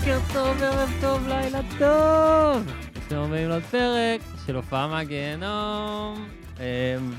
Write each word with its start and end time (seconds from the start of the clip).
בוקר 0.00 0.18
טוב, 0.32 0.62
ערב 0.62 0.90
טוב, 1.00 1.28
לילה 1.28 1.60
טוב. 1.78 2.72
אתם 3.06 3.16
אומרים 3.16 3.48
לעוד 3.48 3.62
פרק 3.62 4.20
של 4.46 4.56
הופעה 4.56 4.88
מהגיהנום. 4.88 6.28
אמ, 6.58 6.62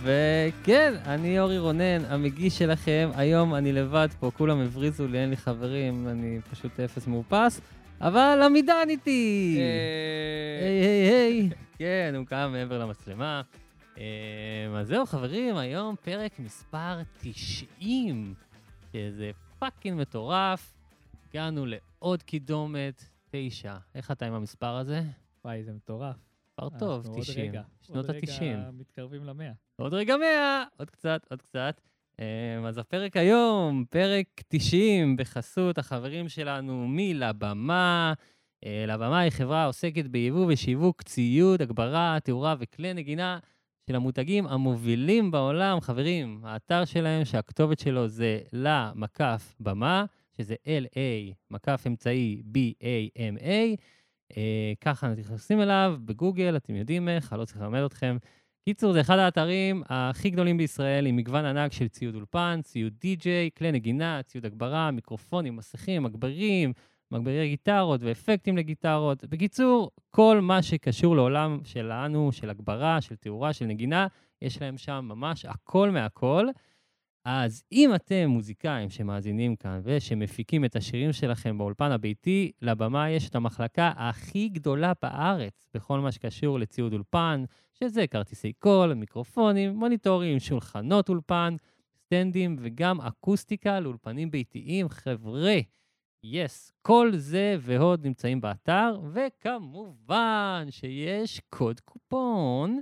וכן, 0.01 0.93
אני 1.05 1.39
אורי 1.39 1.57
רונן, 1.57 2.05
המגיש 2.05 2.57
שלכם. 2.57 3.09
היום 3.15 3.55
אני 3.55 3.73
לבד 3.73 4.07
פה, 4.19 4.31
כולם 4.37 4.61
הבריזו 4.61 5.07
לי, 5.07 5.19
אין 5.19 5.29
לי 5.29 5.37
חברים, 5.37 6.07
אני 6.07 6.39
פשוט 6.51 6.79
אפס 6.79 7.07
מאופס. 7.07 7.61
אבל 8.01 8.41
עמידן 8.45 8.85
איתי! 8.89 9.57
אה, 9.59 10.67
היי 10.67 10.85
היי 10.85 11.09
היי. 11.09 11.49
כן, 11.77 12.13
הוא 12.17 12.25
קם 12.25 12.49
מעבר 12.53 12.79
למצלמה. 12.79 13.41
אמ, 13.97 14.03
אז 14.77 14.87
זהו, 14.87 15.05
חברים, 15.05 15.57
היום 15.57 15.95
פרק 16.03 16.39
מספר 16.39 16.99
90, 17.21 18.33
שזה 18.93 19.31
fucking 19.59 20.01
מטורף. 20.01 20.80
הגענו 21.33 21.65
לעוד 21.65 22.23
קידומת, 22.23 23.03
תשע. 23.29 23.75
איך 23.95 24.11
אתה 24.11 24.25
עם 24.25 24.33
המספר 24.33 24.75
הזה? 24.75 25.01
וואי, 25.45 25.63
זה 25.63 25.73
מטורף. 25.73 26.15
מספר 26.45 26.79
טוב, 26.79 26.97
אנחנו 26.97 27.13
עוד 27.13 27.21
90. 27.21 27.49
רגע, 27.51 27.61
שנות 27.81 27.97
עוד 27.97 28.15
רגע 28.15 28.33
ה-90. 28.33 28.71
מתקרבים 28.73 29.25
למאה. 29.25 29.51
עוד 29.75 29.93
רגע 29.93 30.17
100, 30.17 30.63
עוד 30.77 30.89
קצת, 30.89 31.25
עוד 31.29 31.41
קצת. 31.41 31.81
אמ, 32.19 32.25
אז 32.65 32.77
הפרק 32.77 33.17
היום, 33.17 33.85
פרק 33.89 34.25
90, 34.47 35.17
בחסות 35.17 35.77
החברים 35.77 36.29
שלנו 36.29 36.87
מלבמה. 36.87 38.13
אה, 38.65 38.85
לבמה 38.87 39.19
היא 39.19 39.31
חברה 39.31 39.63
העוסקת 39.63 40.05
ביבוא 40.05 40.45
ושיווק 40.49 41.01
ציוד, 41.01 41.61
הגברה, 41.61 42.17
תאורה 42.23 42.55
וכלי 42.59 42.93
נגינה 42.93 43.39
של 43.89 43.95
המותגים 43.95 44.47
המובילים 44.47 45.31
בעולם. 45.31 45.81
חברים, 45.81 46.41
האתר 46.43 46.85
שלהם, 46.85 47.25
שהכתובת 47.25 47.79
שלו 47.79 48.07
זה 48.07 48.39
לה 48.53 48.91
מקף 48.95 49.55
במה, 49.59 50.05
שזה 50.37 50.55
L-A, 50.65 51.33
מקף 51.51 51.83
אמצעי 51.87 52.41
B-A-M-A. 52.55 53.75
אה, 54.37 54.73
ככה 54.81 55.11
אתם 55.11 55.19
נכנסים 55.19 55.61
אליו 55.61 55.95
בגוגל, 56.05 56.57
אתם 56.57 56.75
יודעים 56.75 57.09
איך, 57.09 57.33
אני 57.33 57.39
לא 57.39 57.45
צריך 57.45 57.61
ללמד 57.61 57.81
אתכם. 57.81 58.17
קיצור, 58.65 58.93
זה 58.93 59.01
אחד 59.01 59.17
האתרים 59.17 59.83
הכי 59.85 60.29
גדולים 60.29 60.57
בישראל, 60.57 61.05
עם 61.05 61.15
מגוון 61.15 61.45
ענק 61.45 61.71
של 61.71 61.87
ציוד 61.87 62.15
אולפן, 62.15 62.59
ציוד 62.63 62.93
די-ג'יי, 63.01 63.49
כלי 63.57 63.71
נגינה, 63.71 64.23
ציוד 64.23 64.45
הגברה, 64.45 64.91
מיקרופונים, 64.91 65.55
מסכים, 65.55 66.03
מגברים, 66.03 66.73
מגברי 67.11 67.49
גיטרות 67.49 68.03
ואפקטים 68.03 68.57
לגיטרות. 68.57 69.25
בקיצור, 69.25 69.91
כל 70.09 70.39
מה 70.41 70.61
שקשור 70.61 71.15
לעולם 71.15 71.59
שלנו, 71.63 72.31
של 72.31 72.49
הגברה, 72.49 73.01
של 73.01 73.15
תאורה, 73.15 73.53
של 73.53 73.65
נגינה, 73.65 74.07
יש 74.41 74.61
להם 74.61 74.77
שם 74.77 75.05
ממש 75.09 75.45
הכל 75.45 75.89
מהכל. 75.89 76.47
אז 77.25 77.63
אם 77.71 77.95
אתם 77.95 78.25
מוזיקאים 78.27 78.89
שמאזינים 78.89 79.55
כאן 79.55 79.81
ושמפיקים 79.83 80.65
את 80.65 80.75
השירים 80.75 81.13
שלכם 81.13 81.57
באולפן 81.57 81.91
הביתי, 81.91 82.51
לבמה 82.61 83.09
יש 83.09 83.29
את 83.29 83.35
המחלקה 83.35 83.91
הכי 83.95 84.49
גדולה 84.49 84.93
בארץ 85.01 85.67
בכל 85.73 85.99
מה 85.99 86.11
שקשור 86.11 86.59
לציוד 86.59 86.93
אולפן, 86.93 87.43
שזה 87.73 88.07
כרטיסי 88.07 88.53
קול, 88.53 88.93
מיקרופונים, 88.93 89.75
מוניטורים, 89.75 90.39
שולחנות 90.39 91.09
אולפן, 91.09 91.55
סטנדים 91.95 92.55
וגם 92.59 93.01
אקוסטיקה 93.01 93.79
לאולפנים 93.79 94.31
ביתיים. 94.31 94.89
חבר'ה, 94.89 95.57
יס, 96.23 96.71
כל 96.81 97.11
זה 97.15 97.55
ועוד 97.59 98.05
נמצאים 98.05 98.41
באתר, 98.41 98.99
וכמובן 99.13 100.67
שיש 100.69 101.41
קוד 101.49 101.79
קופון 101.79 102.81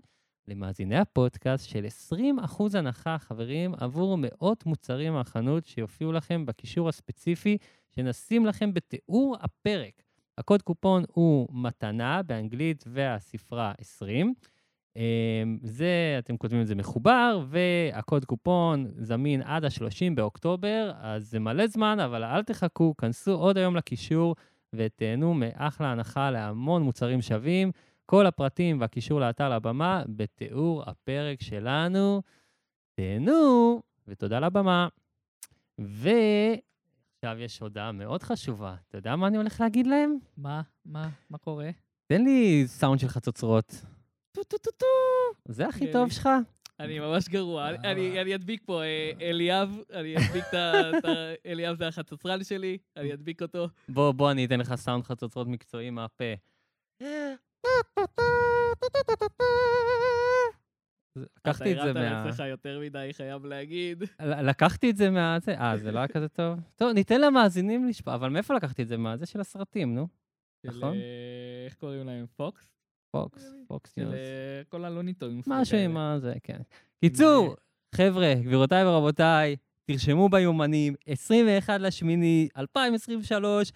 למאזיני 0.50 0.97
הפודקאסט 0.97 1.69
של 1.69 1.86
20% 2.11 2.78
הנחה, 2.78 3.17
חברים, 3.19 3.73
עבור 3.78 4.17
מאות 4.17 4.66
מוצרים 4.66 5.14
מהחנות 5.14 5.66
שיופיעו 5.66 6.11
לכם 6.11 6.45
בקישור 6.45 6.89
הספציפי 6.89 7.58
שנשים 7.95 8.45
לכם 8.45 8.73
בתיאור 8.73 9.36
הפרק. 9.41 10.03
הקוד 10.38 10.61
קופון 10.61 11.03
הוא 11.11 11.47
מתנה 11.52 12.22
באנגלית 12.23 12.83
והספרה 12.88 13.73
20. 13.79 14.34
אמ, 14.96 15.01
זה, 15.63 16.16
אתם 16.19 16.38
כותבים 16.38 16.62
את 16.62 16.68
זה 16.68 16.75
מחובר, 16.75 17.46
והקוד 17.50 18.25
קופון 18.25 18.88
זמין 18.97 19.41
עד 19.41 19.66
ה-30 19.66 20.16
באוקטובר, 20.16 20.91
אז 21.02 21.29
זה 21.29 21.40
מלא 21.40 21.68
זמן, 21.68 22.00
אבל 22.00 22.23
אל 22.23 22.44
תחכו, 22.44 22.96
כנסו 22.97 23.31
עוד 23.31 23.57
היום 23.57 23.75
לקישור 23.75 24.35
ותהנו 24.75 25.34
מאחלה 25.34 25.91
הנחה 25.91 26.31
להמון 26.31 26.84
מוצרים 26.84 27.22
שווים. 27.22 27.72
כל 28.09 28.25
הפרטים 28.25 28.81
והקישור 28.81 29.20
לאתר 29.20 29.50
לבמה 29.56 30.03
בתיאור 30.08 30.84
הפרק 30.90 31.42
שלנו. 31.42 32.22
תהנו, 32.96 33.81
ותודה 34.08 34.40
לבמה. 34.40 34.88
ועכשיו 35.78 36.59
יש 37.40 37.59
הודעה 37.59 37.92
מאוד 37.92 38.24
חשובה. 38.24 38.75
אתה 38.90 38.97
יודע 38.97 39.16
מה 39.16 39.28
אני 39.28 39.38
הולך 39.38 39.62
להגיד 39.62 39.88
להם? 39.88 40.18
מה? 40.38 40.62
מה? 40.86 41.09
מה 41.30 41.38
קורה? 41.38 41.70
תן 42.08 42.24
לי 42.24 42.64
סאונד 42.68 43.00
של 43.00 43.08
חצוצרות. 43.08 43.86
טו 44.31 44.44
טו 44.44 44.58
טו 44.58 44.72
טו. 44.72 44.86
זה 45.47 45.68
הכי 45.68 45.86
כן. 45.88 45.91
טוב 45.94 46.12
שלך? 46.12 46.30
אני 46.80 47.00
ממש 47.00 47.30
גרוע. 47.30 47.70
אני- 47.70 48.22
אני 48.22 48.36
אדביק 48.36 48.62
פה 48.66 48.81
אה, 48.84 49.12
אליאב, 49.22 49.78
אני 49.94 50.16
אדביק. 50.18 50.44
את 50.50 50.53
ה- 51.06 51.34
אליאב 51.46 51.76
זה 51.78 51.88
החצוצרן 51.88 52.44
שלי, 52.44 52.78
אני 52.97 53.14
אדביק 53.14 53.41
אותו. 53.41 53.68
בוא, 53.90 54.12
בוא, 54.12 54.31
אני 54.31 54.46
אתן 54.46 54.59
לך 54.59 54.76
סאונד 54.76 55.03
חצוצרות 55.03 55.47
מקצועי 55.47 55.90
מהפה. 55.90 56.34
לקחתי 61.16 61.72
את 61.72 61.78
זה 61.84 61.91
אתה 61.91 62.00
מה... 62.00 62.07
הרמת 62.07 62.25
לעצמך 62.25 62.44
יותר 62.50 62.80
מדי, 62.80 63.09
חייב 63.12 63.46
להגיד. 63.46 64.03
לקחתי 64.19 64.90
את 64.90 64.97
זה 64.97 65.09
מה... 65.09 65.38
אה, 65.59 65.78
זה 65.78 65.91
לא 65.91 66.00
היה 66.00 66.08
כזה 66.08 66.29
טוב? 66.29 66.59
טוב, 66.75 66.91
ניתן 66.91 67.22
למאזינים 67.22 67.88
לשפוט, 67.88 68.16
אבל 68.16 68.29
מאיפה 68.29 68.53
לקחתי 68.53 68.81
את 68.81 68.88
זה? 68.88 68.97
מה? 68.97 69.18
זה 69.18 69.25
של 69.25 69.40
הסרטים, 69.40 69.96
נו. 69.96 70.08
של, 70.66 70.78
נכון. 70.78 70.94
אה, 70.94 71.66
איך 71.66 71.75
קוראים 71.75 72.06
להם? 72.06 72.25
Fox? 72.35 72.72
Fox, 73.12 73.53
Fox 73.67 73.95
של 73.96 74.02
News. 74.01 74.13
אה, 74.13 74.62
כל 74.69 74.85
ה 74.85 74.90
Looney 74.90 75.19
Tunes. 75.19 75.47
משהו 75.47 75.78
עם. 75.78 75.97
זה, 76.19 76.34
כן. 76.44 76.59
קיצור, 77.00 77.56
חבר'ה, 77.96 78.34
גבירותיי 78.35 78.85
ורבותיי, 78.85 79.56
תרשמו 79.85 80.29
ביומנים, 80.29 80.96
21 81.06 81.81
לשמיני, 81.81 82.47
2023, 82.58 83.72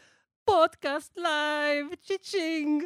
פודקאסט 0.46 1.18
לייב, 1.18 1.88
צ'יצ'ינג. 2.02 2.84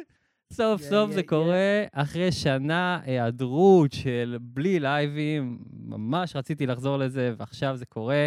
סוף 0.52 0.82
יא, 0.82 0.88
סוף 0.88 1.08
יא, 1.08 1.14
זה 1.14 1.20
יא. 1.20 1.26
קורה 1.26 1.84
אחרי 1.92 2.32
שנה 2.32 3.00
היעדרות 3.04 3.92
של 3.92 4.36
בלי 4.40 4.80
לייבים, 4.80 5.58
ממש 5.72 6.36
רציתי 6.36 6.66
לחזור 6.66 6.96
לזה, 6.96 7.34
ועכשיו 7.38 7.76
זה 7.76 7.86
קורה. 7.86 8.26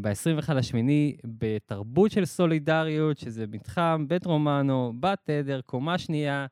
ב-21 0.00 0.54
לשמיני, 0.54 1.16
בתרבות 1.24 2.10
של 2.10 2.24
סולידריות, 2.24 3.18
שזה 3.18 3.46
מתחם 3.46 4.04
בית 4.08 4.26
רומנו, 4.26 4.92
בתדר, 5.00 5.60
קומה 5.60 5.98
שנייה. 5.98 6.46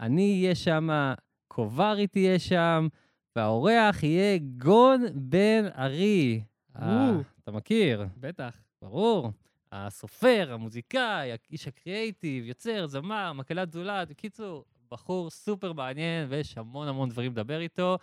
אני 0.00 0.40
אהיה 0.42 0.54
שם, 0.54 1.12
קוברי 1.48 2.06
תהיה 2.06 2.38
שם, 2.38 2.88
והאורח 3.36 4.02
יהיה 4.02 4.38
גון 4.58 5.04
בן 5.14 5.64
ארי. 5.78 6.40
אה. 6.76 7.12
אתה 7.42 7.52
מכיר? 7.52 8.06
בטח. 8.16 8.54
ברור. 8.82 9.30
הסופר, 9.76 10.48
המוזיקאי, 10.52 11.30
האיש 11.32 11.68
הקריאייטיב, 11.68 12.44
יוצר, 12.44 12.86
זמר, 12.86 13.32
מקהלת 13.32 13.72
זולת, 13.72 14.08
בקיצור, 14.08 14.64
בחור 14.90 15.30
סופר 15.30 15.72
מעניין 15.72 16.26
ויש 16.30 16.58
המון 16.58 16.88
המון 16.88 17.08
דברים 17.08 17.32
לדבר 17.32 17.60
איתו. 17.60 17.98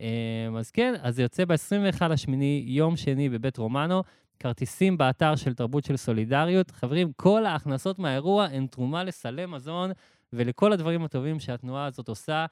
אמ, 0.00 0.06
אז 0.58 0.70
כן, 0.70 0.94
אז 1.02 1.16
זה 1.16 1.22
יוצא 1.22 1.44
ב-21 1.44 2.08
לשמיני, 2.08 2.64
יום 2.66 2.96
שני 2.96 3.28
בבית 3.28 3.56
רומנו. 3.56 4.02
כרטיסים 4.38 4.98
באתר 4.98 5.36
של 5.36 5.54
תרבות 5.54 5.84
של 5.84 5.96
סולידריות. 5.96 6.70
חברים, 6.70 7.12
כל 7.16 7.46
ההכנסות 7.46 7.98
מהאירוע 7.98 8.44
הן 8.44 8.66
תרומה 8.66 9.04
לסלי 9.04 9.46
מזון 9.46 9.90
ולכל 10.32 10.72
הדברים 10.72 11.04
הטובים 11.04 11.40
שהתנועה 11.40 11.86
הזאת 11.86 12.08
עושה. 12.08 12.46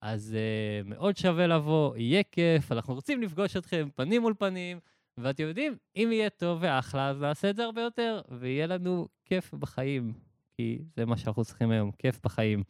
אז 0.00 0.36
uh, 0.36 0.88
מאוד 0.88 1.16
שווה 1.16 1.46
לבוא, 1.46 1.96
יהיה 1.96 2.22
כיף, 2.22 2.72
אנחנו 2.72 2.94
רוצים 2.94 3.22
לפגוש 3.22 3.56
אתכם 3.56 3.88
פנים 3.94 4.22
מול 4.22 4.34
פנים, 4.38 4.78
ואתם 5.18 5.42
יודעים, 5.42 5.76
אם 5.96 6.08
יהיה 6.12 6.30
טוב 6.30 6.58
ואחלה, 6.62 7.08
אז 7.08 7.20
נעשה 7.20 7.50
את 7.50 7.56
זה 7.56 7.64
הרבה 7.64 7.82
יותר, 7.82 8.20
ויהיה 8.28 8.66
לנו 8.66 9.08
כיף 9.24 9.54
בחיים, 9.54 10.12
כי 10.56 10.78
זה 10.96 11.04
מה 11.04 11.16
שאנחנו 11.16 11.44
צריכים 11.44 11.70
היום, 11.70 11.92
כיף 11.92 12.20
בחיים. 12.24 12.62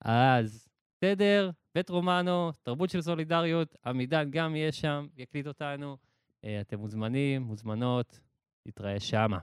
אז 0.00 0.68
תדר, 0.98 1.50
בית 1.74 1.90
רומנו, 1.90 2.52
תרבות 2.62 2.90
של 2.90 3.02
סולידריות, 3.02 3.76
עמידן 3.86 4.30
גם 4.30 4.56
יהיה 4.56 4.72
שם, 4.72 5.06
יקליט 5.16 5.46
אותנו. 5.46 5.96
אה, 6.44 6.60
אתם 6.60 6.78
מוזמנים, 6.78 7.42
מוזמנות, 7.42 8.20
נתראה 8.66 9.00
שמה. 9.00 9.38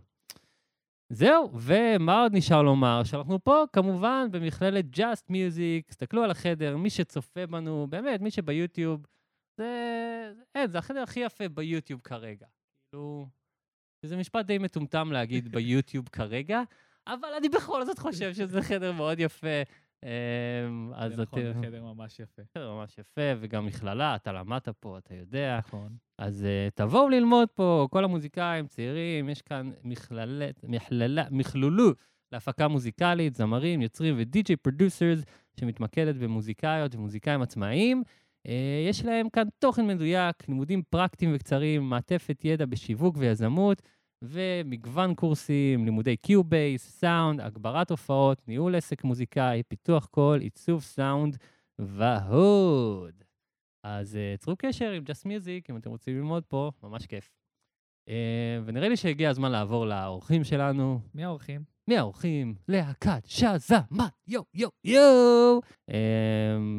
זהו, 1.10 1.52
ומה 1.54 2.22
עוד 2.22 2.36
נשאר 2.36 2.62
לומר? 2.62 3.04
שאנחנו 3.04 3.44
פה, 3.44 3.64
כמובן, 3.74 4.28
במכללת 4.32 4.86
Just 4.96 5.32
Music, 5.32 5.88
תסתכלו 5.88 6.24
על 6.24 6.32
החדר, 6.32 6.78
מי 6.78 6.90
שצופה 6.90 7.48
בנו, 7.48 7.88
באמת, 7.90 8.22
מי 8.22 8.32
שביוטיוב, 8.32 9.06
זה, 9.58 10.34
אין, 10.56 10.70
זה 10.70 10.78
החדר 10.78 11.02
הכי 11.02 11.20
יפה 11.20 11.50
ביוטיוב 11.50 12.02
כרגע. 12.04 12.46
כאילו, 12.90 13.28
זה 14.06 14.18
משפט 14.18 14.46
די 14.46 14.58
מטומטם 14.58 15.12
להגיד 15.12 15.48
ביוטיוב 15.56 16.10
כרגע, 16.10 16.62
אבל 17.08 17.30
אני 17.38 17.50
בכל 17.50 17.86
זאת 17.86 18.00
חושב 18.00 18.34
שזה 18.34 18.62
חדר 18.62 18.92
מאוד 18.92 19.20
יפה. 19.20 19.62
אמ, 20.04 20.92
אז 20.96 21.16
זה 21.16 21.22
נכון. 21.22 21.42
זה 21.42 21.54
חדר 21.62 21.84
ממש 21.84 22.20
יפה. 22.20 22.42
חדר 22.54 22.74
ממש 22.74 22.98
יפה, 22.98 23.22
וגם 23.40 23.66
מכללה, 23.66 24.16
אתה 24.16 24.32
למדת 24.32 24.70
פה, 24.70 24.98
אתה 24.98 25.14
יודע. 25.14 25.58
נכון. 25.58 25.98
אז 26.18 26.46
אה, 26.46 26.72
תבואו 26.76 27.10
ללמוד 27.10 27.50
פה, 27.50 27.88
כל 27.92 28.04
המוזיקאים, 28.04 28.68
צעירים, 28.68 29.30
יש 29.30 29.42
כאן 29.42 29.72
מכללת, 29.84 30.64
מכללה, 30.64 31.24
מכלולו, 31.32 31.92
להפקה 32.32 32.68
מוזיקלית, 32.68 33.36
זמרים, 33.36 33.82
יוצרים 33.82 34.16
ו 34.18 34.31
DJ 34.31 34.56
producers, 34.56 35.24
שמתמקדת 35.60 36.16
במוזיקאיות 36.16 36.96
ומוזיקאים 36.96 37.42
עצמאיים. 37.42 38.04
אה, 38.48 38.86
יש 38.90 39.06
להם 39.06 39.30
כאן 39.30 39.48
תוכן 39.60 39.88
מדויק, 39.88 40.50
לימודים 40.50 40.84
פרקטיים 40.90 41.32
וקצרים, 41.36 41.90
מעטפת 41.90 42.46
ידע 42.46 42.66
בשיווק 42.66 43.16
ויזמות, 43.18 43.82
ומגוון 44.22 45.16
קורסים, 45.16 45.86
לימודי 45.86 46.18
Cubase, 46.18 47.00
סאונד, 47.00 47.42
הגברת 47.42 47.92
הופעות, 47.92 48.48
ניהול 48.48 48.76
עסק 48.76 49.04
מוזיקאי, 49.04 49.64
פיתוח 49.64 50.06
קול, 50.06 50.42
עיצוב 50.42 50.82
סאונד 50.82 51.38
ועוד. 51.80 53.24
אז 53.84 54.18
אה, 54.50 54.56
קשר 54.58 54.92
עם 54.92 55.04
Just 55.04 55.26
Music, 55.26 55.66
אם 55.70 55.78
אתם 55.78 55.90
רוצים 55.90 56.16
ללמוד 56.16 56.44
פה, 56.46 56.72
ממש 56.84 57.06
כיף. 57.06 57.30
אה, 58.10 58.12
ונראה 58.66 58.90
לי 58.90 58.98
שהגיע 58.98 59.30
הזמן 59.30 59.52
לעבור 59.52 59.86
לאורחים 59.86 60.44
שלנו. 60.44 61.00
מי 61.14 61.24
האורחים? 61.24 61.77
מי 61.88 61.98
האורחים? 61.98 62.56
להקת 62.68 63.26
שאזאמאט, 63.26 64.08
יו, 64.28 64.42
יו, 64.54 64.70
יו! 64.84 65.60
Um, 65.90 65.94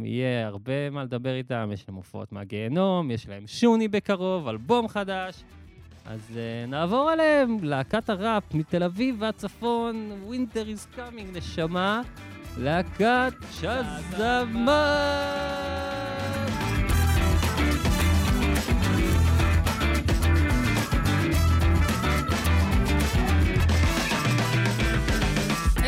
יהיה 0.05 0.47
הרבה 0.47 0.91
מה 0.91 1.05
לדבר 1.05 1.35
איתם, 1.35 1.71
יש 1.73 1.89
להם 1.89 1.97
הופעות 1.97 2.33
מהגיהנום, 2.33 3.11
יש 3.11 3.29
להם 3.29 3.47
שוני 3.47 3.89
בקרוב, 3.89 4.49
אלבום 4.49 4.89
חדש. 4.89 5.45
אז 6.07 6.21
uh, 6.31 6.71
נעבור 6.71 7.11
עליהם, 7.11 7.57
להקת 7.63 8.11
הראפ 8.11 8.55
מתל 8.55 8.83
אביב 8.83 9.17
והצפון, 9.19 10.11
Winter 10.31 10.67
is 10.77 10.97
coming, 10.97 11.37
נשמה, 11.37 12.03
להקת 12.59 13.33
שזמה! 13.51 14.95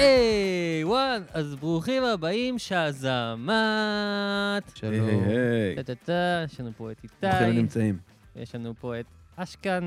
היי, 0.01 0.85
וואן, 0.85 1.23
אז 1.33 1.55
ברוכים 1.55 2.05
הבאים, 2.05 2.59
היי, 5.01 5.01
היי. 5.25 5.77
טה-טה-טה, 5.77 6.45
יש 6.45 6.61
לנו 6.61 6.71
פה 6.77 6.91
את 6.91 6.97
ברוכים 7.05 7.05
איתי, 7.05 7.27
הנמצאים. 7.27 7.99
יש 8.37 8.55
לנו 8.55 8.75
פה 8.81 9.01
את 9.01 9.05
אשכן, 9.37 9.85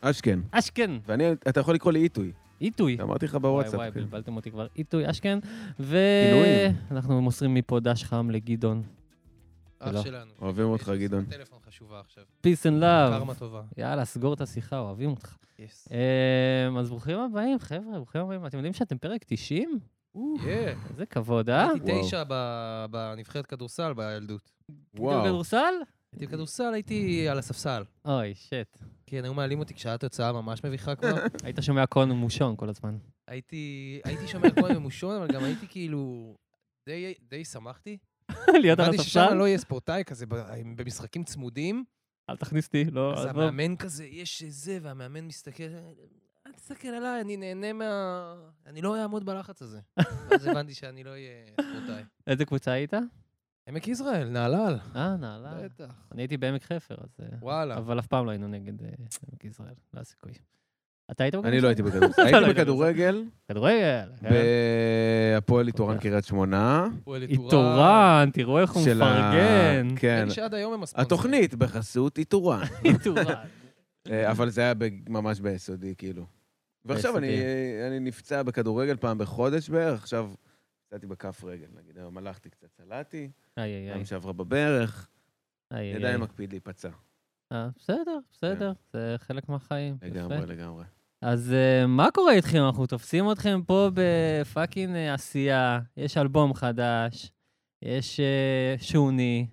אשכן. 0.00 0.40
אשכן, 0.50 0.90
ואני, 1.06 1.24
אתה 1.32 1.60
יכול 1.60 1.74
לקרוא 1.74 1.92
לי 1.92 1.98
איתוי. 1.98 2.32
איתוי. 2.60 2.98
אמרתי 3.02 3.24
לך 3.24 3.34
וואי 3.34 3.42
בוואטסאפ. 3.42 3.74
וואי, 3.74 3.92
כן. 3.92 4.00
בלבלתם 4.00 4.36
אותי 4.36 4.50
כבר, 4.50 4.66
איתוי, 4.76 5.10
אשכן. 5.10 5.38
ואנחנו 5.80 7.22
מוסרים 7.22 7.54
מפה 7.54 7.80
דש 7.80 8.04
חם 8.04 8.30
לגדעון. 8.30 8.82
אח 9.80 9.90
שלא. 9.90 10.02
שלנו. 10.02 10.30
אוהבים 10.42 10.64
אותך, 10.66 10.92
גדעון. 10.98 11.24
טלפון 11.24 11.58
חשובה 11.66 12.00
עכשיו. 12.00 12.24
Peace 12.46 12.62
and 12.62 12.82
love. 12.82 13.18
קרמה 13.18 13.34
טובה. 13.34 13.62
יאללה, 13.76 14.04
סגור 14.04 14.34
את 14.34 14.40
השיחה, 14.40 14.78
אוהבים 14.78 15.10
אותך. 15.10 15.36
יס. 15.58 15.88
אמ, 16.68 16.78
אז 16.78 16.88
ברוכים 16.90 17.18
הבאים, 17.18 17.58
חבר'ה, 17.58 17.92
ברוכים 17.96 18.20
הבאים. 18.20 18.46
אתם 18.46 18.56
יודעים 18.56 18.72
שאתם 18.72 18.98
פרק 18.98 19.24
90? 19.26 19.78
כן. 20.44 20.78
איזה 20.90 21.06
כבוד, 21.06 21.50
אה? 21.50 21.70
הייתי. 21.70 21.92
תשע 22.02 22.24
ב- 22.28 22.86
בנבחרת 22.90 23.46
כדורסל 23.46 23.92
בילדות. 23.92 24.52
וואו. 24.98 25.22
בכדורסל? 25.22 25.74
הייתי 26.12 26.26
בכדורסל, 26.26 26.70
הייתי 26.74 27.28
על 27.28 27.38
הספסל. 27.38 27.82
אוי, 28.04 28.34
שט. 28.34 28.78
כן, 29.06 29.24
היו 29.24 29.34
מעלים 29.34 29.58
אותי 29.58 29.74
כשהיה 29.74 29.98
תוצאה 29.98 30.32
ממש 30.32 30.64
מביכה 30.64 30.94
כבר. 30.94 31.14
היית 31.44 31.56
שומע 31.60 31.86
קון 31.86 32.10
ומושון 32.10 32.56
כל 32.56 32.68
הזמן. 32.68 32.96
הייתי 33.28 34.00
הייתי 34.04 34.28
שומע 34.28 34.48
מיני 34.62 34.74
ממושון, 34.78 35.16
אבל 35.16 35.28
גם 35.34 35.44
הייתי 35.44 35.66
כאילו... 35.68 36.34
די- 36.88 37.14
די 37.30 37.44
שמחתי. 37.44 37.98
להיות 38.62 38.78
על 38.78 38.84
הבנתי 38.84 39.02
ששם 39.02 39.20
הספסל? 39.20 39.34
לא 39.34 39.48
יהיה 39.48 39.58
ספורטאי 39.58 40.04
כזה, 40.06 40.26
במשחקים 40.76 41.24
צמודים. 41.24 41.84
אל 42.30 42.36
תכניס 42.36 42.66
אותי, 42.66 42.84
לא... 42.84 43.14
אז. 43.18 43.24
המאמן 43.24 43.76
כזה, 43.76 44.04
יש 44.04 44.42
זה, 44.42 44.78
והמאמן 44.82 45.24
מסתכל, 45.26 45.62
אל 46.46 46.52
תסתכל 46.52 46.88
עליי, 46.88 47.20
אני 47.20 47.36
נהנה 47.36 47.72
מה... 47.72 48.34
אני 48.66 48.82
לא 48.82 49.02
אעמוד 49.02 49.24
בלחץ 49.24 49.62
הזה. 49.62 49.80
אז 50.34 50.46
הבנתי 50.46 50.74
שאני 50.74 51.04
לא 51.04 51.10
אהיה 51.10 51.46
ספורטאי. 51.60 52.02
איזה 52.26 52.44
קבוצה 52.44 52.70
היית? 52.72 52.94
עמק 53.68 53.88
יזרעאל, 53.88 54.28
נהלל. 54.28 54.78
אה, 54.96 55.16
נעלה. 55.16 55.54
בטח. 55.64 55.94
אני 56.12 56.22
הייתי 56.22 56.36
בעמק 56.36 56.62
חפר, 56.62 56.94
אז... 57.00 57.20
אה, 57.20 57.38
וואלה. 57.40 57.76
אבל 57.76 57.98
אף 57.98 58.06
פעם 58.06 58.26
לא 58.26 58.30
היינו 58.30 58.48
נגד 58.48 58.82
אה, 58.82 58.88
עמק 59.32 59.44
ישראל, 59.44 59.68
לא 59.68 59.98
היה 59.98 60.04
סיכוי. 60.04 60.32
אתה 61.10 61.24
היית 61.24 61.34
בכדורסל? 61.34 61.48
אני 61.48 61.60
לא 61.60 61.68
הייתי 61.68 61.82
בכדורסל. 61.82 62.22
אתה 62.22 62.30
לא 62.30 62.36
הייתי 62.36 62.46
היית 62.46 62.58
בכדורגל, 62.58 63.24
כדורגל. 63.48 64.10
כן. 64.20 64.28
בהפועל 65.34 65.66
איתורן. 65.66 65.98
קריית 65.98 66.24
שמונה. 66.24 66.88
איתורן, 67.06 68.30
תראו 68.32 68.58
איך 68.58 68.72
הוא 68.72 68.82
מפרגן. 68.82 69.88
כן. 69.96 70.30
שעד 70.30 70.54
היום 70.54 70.74
הם 70.74 70.82
הספונסרים. 70.82 71.06
התוכנית 71.06 71.54
בחסות 71.54 72.18
איתורן. 72.18 72.62
איתורן. 72.84 73.24
אה, 74.10 74.30
אבל 74.30 74.50
זה 74.50 74.60
היה 74.60 74.72
ממש 75.08 75.40
ביסודי, 75.40 75.94
כאילו. 75.98 76.26
ועכשיו 76.84 77.18
אני 77.18 78.00
נפצע 78.00 78.42
בכדורגל 78.42 78.96
פעם 78.96 79.18
בחודש 79.18 79.68
בערך, 79.68 80.00
עכשיו 80.02 80.30
יצאתי 80.86 81.06
בכף 81.06 81.44
רגל, 81.44 81.66
נגיד, 81.78 81.98
היום 81.98 82.18
הלכתי 82.18 82.50
קצת, 82.50 82.66
צלעתי, 82.76 83.30
איי, 83.56 83.64
איי, 83.74 83.86
איי. 83.86 83.94
פעם 83.94 84.04
שעברה 84.04 84.32
בברך, 84.32 85.08
איי, 85.72 85.80
איי, 85.80 85.94
עדיין 85.94 86.14
איי. 86.14 86.22
מקפיד 86.22 86.52
להיפצע. 86.52 86.88
אה, 87.52 87.68
בסדר, 87.78 88.18
בסדר, 88.32 88.72
זה 88.92 89.16
חלק 89.18 89.48
מהחיים. 89.48 89.96
לגמרי, 90.02 90.46
לגמרי. 90.46 90.84
אז 91.22 91.54
uh, 91.54 91.86
מה 91.86 92.10
קורה 92.14 92.32
איתכם? 92.32 92.58
אנחנו 92.66 92.86
תופסים 92.86 93.32
אתכם 93.32 93.60
פה 93.66 93.90
בפאקינג 93.94 94.94
uh, 94.94 95.14
עשייה, 95.14 95.80
יש 95.96 96.16
אלבום 96.16 96.54
חדש, 96.54 97.32
יש 97.82 98.20
uh, 98.20 98.82
שוני. 98.82 99.46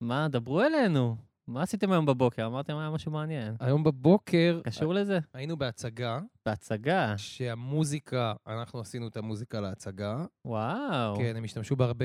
מה, 0.00 0.28
דברו 0.28 0.62
אלינו. 0.62 1.16
מה 1.48 1.62
עשיתם 1.62 1.92
היום 1.92 2.06
בבוקר? 2.06 2.46
אמרתם 2.46 2.76
היה 2.76 2.90
משהו 2.90 3.12
מעניין. 3.12 3.54
היום 3.60 3.84
בבוקר 3.84 4.60
קשור 4.64 4.94
לזה? 4.94 5.18
היינו 5.34 5.56
בהצגה, 5.56 6.20
בהצגה. 6.46 7.14
שהמוזיקה, 7.16 8.32
אנחנו 8.46 8.80
עשינו 8.80 9.08
את 9.08 9.16
המוזיקה 9.16 9.60
להצגה. 9.60 10.24
וואו. 10.44 11.16
כן, 11.16 11.36
הם 11.36 11.44
השתמשו 11.44 11.76
בהרבה, 11.76 12.04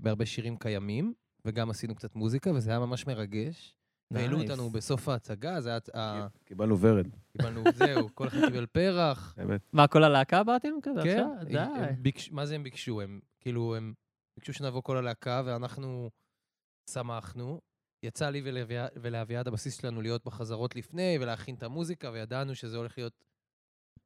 בהרבה 0.00 0.26
שירים 0.26 0.56
קיימים, 0.56 1.14
וגם 1.44 1.70
עשינו 1.70 1.94
קצת 1.94 2.14
מוזיקה, 2.14 2.50
וזה 2.50 2.70
היה 2.70 2.78
ממש 2.78 3.06
מרגש. 3.06 3.77
והעלו. 4.10 4.40
אותנו 4.42 4.70
בסוף 4.70 5.08
ההצגה, 5.08 5.60
זה 5.60 5.70
היה... 5.94 6.28
קיבלנו 6.44 6.78
ורד, 6.80 7.06
קיבלנו, 7.32 7.64
זהו, 7.74 8.08
כל 8.14 8.28
אחד 8.28 8.44
קיבל 8.46 8.66
פרח. 8.66 9.36
מה, 9.72 9.86
כל 9.86 10.04
הלהקה 10.04 10.44
באתם 10.44 10.68
כזה 10.82 11.00
כן, 11.02 11.26
עכשיו? 11.30 11.48
די. 11.48 11.58
הם 11.58 12.02
ביקש- 12.02 12.32
מה 12.32 12.46
זה 12.46 12.54
הם 12.54 12.62
ביקשו? 12.62 13.00
הם 13.00 13.20
כאילו, 13.40 13.76
הם 13.76 13.94
ביקשו 14.36 14.52
שנבוא 14.52 14.82
כל 14.82 14.96
הלהקה, 14.96 15.42
ואנחנו 15.44 16.10
שמחנו. 16.90 17.60
יצא 18.02 18.30
לי 18.30 18.42
ולאביעד 18.96 19.48
הבסיס 19.48 19.80
שלנו 19.80 20.02
להיות 20.02 20.24
בחזרות 20.24 20.76
לפני, 20.76 21.18
ולהכין 21.20 21.54
את 21.54 21.62
המוזיקה, 21.62 22.10
וידענו 22.10 22.54
שזה 22.54 22.76
הולך 22.76 22.98
להיות 22.98 23.24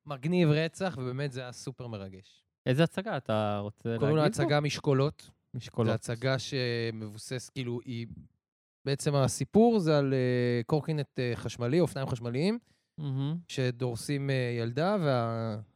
מגניב 0.07 0.49
רצח, 0.49 0.95
ובאמת 0.99 1.33
זה 1.33 1.41
היה 1.41 1.53
סופר 1.53 1.87
מרגש. 1.87 2.45
איזה 2.67 2.85
הצגה 2.85 3.17
אתה 3.17 3.59
רוצה 3.63 3.89
להגיד 3.89 4.01
פה? 4.01 4.07
קוראים 4.07 4.17
לה 4.17 4.25
הצגה 4.25 4.61
משקולות. 4.61 5.31
משקולות. 5.55 5.89
זו 5.89 5.95
הצגה 5.95 6.39
שמבוסס, 6.39 7.49
כאילו, 7.49 7.81
היא... 7.85 8.07
בעצם 8.87 9.15
הסיפור 9.15 9.79
זה 9.79 9.99
על 9.99 10.15
אה, 10.15 10.61
קורקינט 10.67 11.19
אה, 11.19 11.33
חשמלי, 11.35 11.81
אופניים 11.81 12.09
חשמליים, 12.09 12.59
מהמם, 13.01 13.37
שדורסים 13.49 14.31
אה, 14.31 14.57
ילדה, 14.59 14.97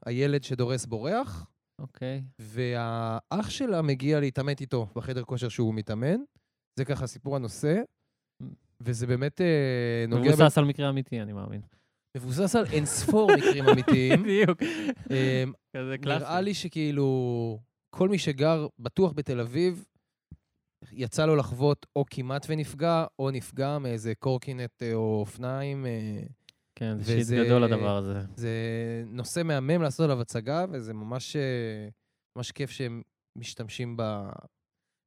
והילד 0.07 0.45
שדורס 0.45 0.87
בורח. 0.87 1.51
אוקיי. 1.81 2.23
והאח 2.39 3.51
שלה 3.51 3.83
מגיע 3.83 4.21
להתעמת 4.21 4.61
איתו 4.61 4.87
בחדר 4.95 5.25
כושר 5.25 5.49
שהוא 5.49 5.75
מתאמן. 5.75 6.21
זה 6.79 6.85
ככה 6.85 7.07
סיפור 7.07 7.37
הנושא, 7.37 7.83
וזה 8.81 9.07
באמת 9.07 9.41
נוגע... 10.09 10.31
מבוסס 10.31 10.59
על 10.59 10.65
מקרה 10.65 10.89
אמיתי, 10.89 11.23
אני 11.23 11.33
מאמין. 11.33 11.61
ב- 11.61 11.77
מבוסס 12.17 12.57
על 12.57 12.65
אין 12.73 12.87
ספור 12.87 13.31
מקרים 13.37 13.69
אמיתיים. 13.69 14.23
בדיוק. 14.23 14.63
אה, 15.11 15.45
כזה 15.77 15.99
קלאסי. 15.99 16.25
נראה 16.25 16.41
לי 16.41 16.55
שכאילו, 16.55 17.59
כל 17.95 18.09
מי 18.09 18.19
שגר 18.19 18.67
בטוח 18.79 19.13
בתל 19.13 19.41
אביב, 19.41 19.85
יצא 20.93 21.27
לו 21.27 21.37
לחוות 21.37 21.87
או 21.97 22.05
כמעט 22.11 22.47
ונפגע, 22.49 23.05
או 23.19 23.31
נפגע 23.31 23.79
מאיזה 23.79 24.15
קורקינט 24.15 24.83
אה, 24.83 24.95
או 24.95 25.21
אופניים. 25.21 25.87
אה, 25.87 26.23
כן, 26.75 26.97
זה 27.01 27.25
שיט 27.25 27.47
גדול 27.47 27.65
הדבר 27.65 27.97
הזה. 27.97 28.21
זה 28.37 28.51
נושא 29.07 29.43
מהמם 29.45 29.83
לעשות 29.83 30.05
עליו 30.05 30.21
הצגה, 30.21 30.65
וזה 30.71 30.95
ממש, 30.95 31.37
אה, 31.37 31.89
ממש 32.37 32.53
כיף 32.53 32.71
שהם 32.71 33.03
משתמשים 33.37 33.97
ב... 33.97 34.03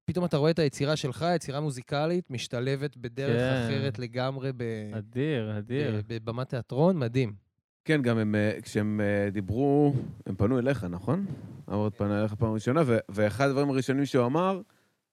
פתאום 0.05 0.25
אתה 0.25 0.37
רואה 0.37 0.51
את 0.51 0.59
היצירה 0.59 0.95
שלך, 0.95 1.25
יצירה 1.35 1.59
מוזיקלית, 1.59 2.31
משתלבת 2.31 2.97
בדרך 2.97 3.41
כן. 3.41 3.65
אחרת 3.65 3.99
לגמרי 3.99 4.51
ב... 4.57 4.63
אדיר, 4.97 5.57
אדיר. 5.57 6.01
ב- 6.07 6.13
בבמת 6.13 6.49
תיאטרון, 6.49 6.97
מדהים. 6.97 7.33
כן, 7.85 8.01
גם 8.01 8.17
הם, 8.17 8.35
כשהם 8.61 9.01
דיברו, 9.31 9.93
הם 10.25 10.35
פנו 10.35 10.59
אליך, 10.59 10.83
נכון? 10.83 11.25
אברד 11.67 11.93
פנה 11.93 12.19
אליך 12.19 12.33
פעם 12.33 12.53
ראשונה, 12.53 12.81
ו- 12.85 12.97
ואחד 13.09 13.49
הדברים 13.49 13.69
הראשונים 13.69 14.05
שהוא 14.05 14.25
אמר, 14.25 14.61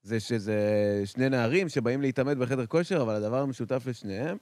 זה 0.07 0.21
שזה 0.21 1.03
שני 1.05 1.29
נערים 1.29 1.69
שבאים 1.69 2.01
להתעמת 2.01 2.37
בחדר 2.37 2.67
כושר, 2.67 3.03
אבל 3.03 3.15
הדבר 3.15 3.41
המשותף 3.41 3.87
לשניהם, 3.87 4.37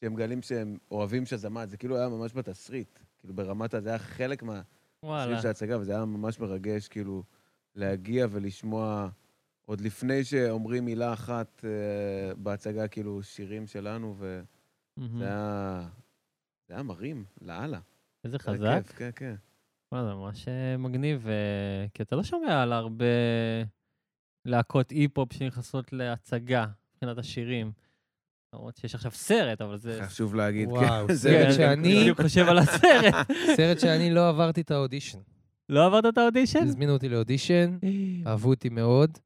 שהם 0.00 0.12
מגלים 0.12 0.42
שהם 0.42 0.78
אוהבים 0.90 1.26
שזמת, 1.26 1.70
זה 1.70 1.76
כאילו 1.76 1.96
היה 1.96 2.08
ממש 2.08 2.32
בתסריט. 2.34 2.98
כאילו 3.18 3.34
ברמת. 3.34 3.74
זה 3.78 3.88
היה 3.88 3.98
חלק 3.98 4.42
וואלה. 5.02 5.42
של 5.42 5.48
ההצגה, 5.48 5.78
וזה 5.78 5.92
היה 5.92 6.04
ממש 6.04 6.40
מרגש, 6.40 6.88
כאילו, 6.88 7.22
להגיע 7.74 8.26
ולשמוע, 8.30 9.08
עוד 9.66 9.80
לפני 9.80 10.24
שאומרים 10.24 10.84
מילה 10.84 11.12
אחת 11.12 11.64
אה, 11.64 12.34
בהצגה, 12.34 12.88
כאילו, 12.88 13.22
שירים 13.22 13.66
שלנו, 13.66 14.14
וזה 14.18 14.42
מהמם. 14.96 15.22
היה... 15.22 15.88
זה 16.68 16.74
היה 16.74 16.82
מרים, 16.82 17.24
לאללה. 17.40 17.80
איזה 18.24 18.38
זה 18.44 18.68
היה 18.68 18.82
חזק. 18.82 18.86
כיף, 18.86 18.98
כן, 18.98 19.10
כן. 19.16 19.34
וואלה, 19.92 20.14
ממש 20.14 20.48
אה, 20.48 20.76
מגניב, 20.76 21.26
אה, 21.28 21.86
כי 21.94 22.02
אתה 22.02 22.16
לא 22.16 22.22
שומע 22.22 22.62
על 22.62 22.72
הרבה 22.72 23.04
להקות 24.44 24.92
אי-פופ 24.92 25.32
שנכנסות 25.32 25.92
להצגה 25.92 26.66
מבחינת 26.94 27.18
השירים. 27.18 27.72
למרות 28.54 28.76
שיש 28.76 28.94
עכשיו 28.94 29.10
סרט, 29.10 29.60
אבל 29.60 29.76
זה... 29.76 30.00
חשוב 30.06 30.34
להגיד, 30.34 30.68
וואו, 30.68 31.08
כן. 31.08 31.14
סרט 31.14 31.46
כן, 31.46 31.52
שאני- 31.52 31.72
אני 31.74 32.00
בדיוק 32.00 32.20
חושב 32.20 32.48
על 32.48 32.58
הסרט. 32.58 33.14
סרט 33.56 33.80
שאני 33.80 34.10
לא 34.14 34.28
עברתי 34.28 34.60
את 34.60 34.70
האודישן. 34.70 35.18
לא 35.68 35.86
עברת 35.86 36.04
את 36.06 36.18
האודישן? 36.18 36.62
הזמינו 36.62 36.92
אותי 36.92 37.08
לאודישן, 37.08 37.78
אהבו 38.26 38.48
אותי 38.50 38.68
מאוד, 38.68 39.18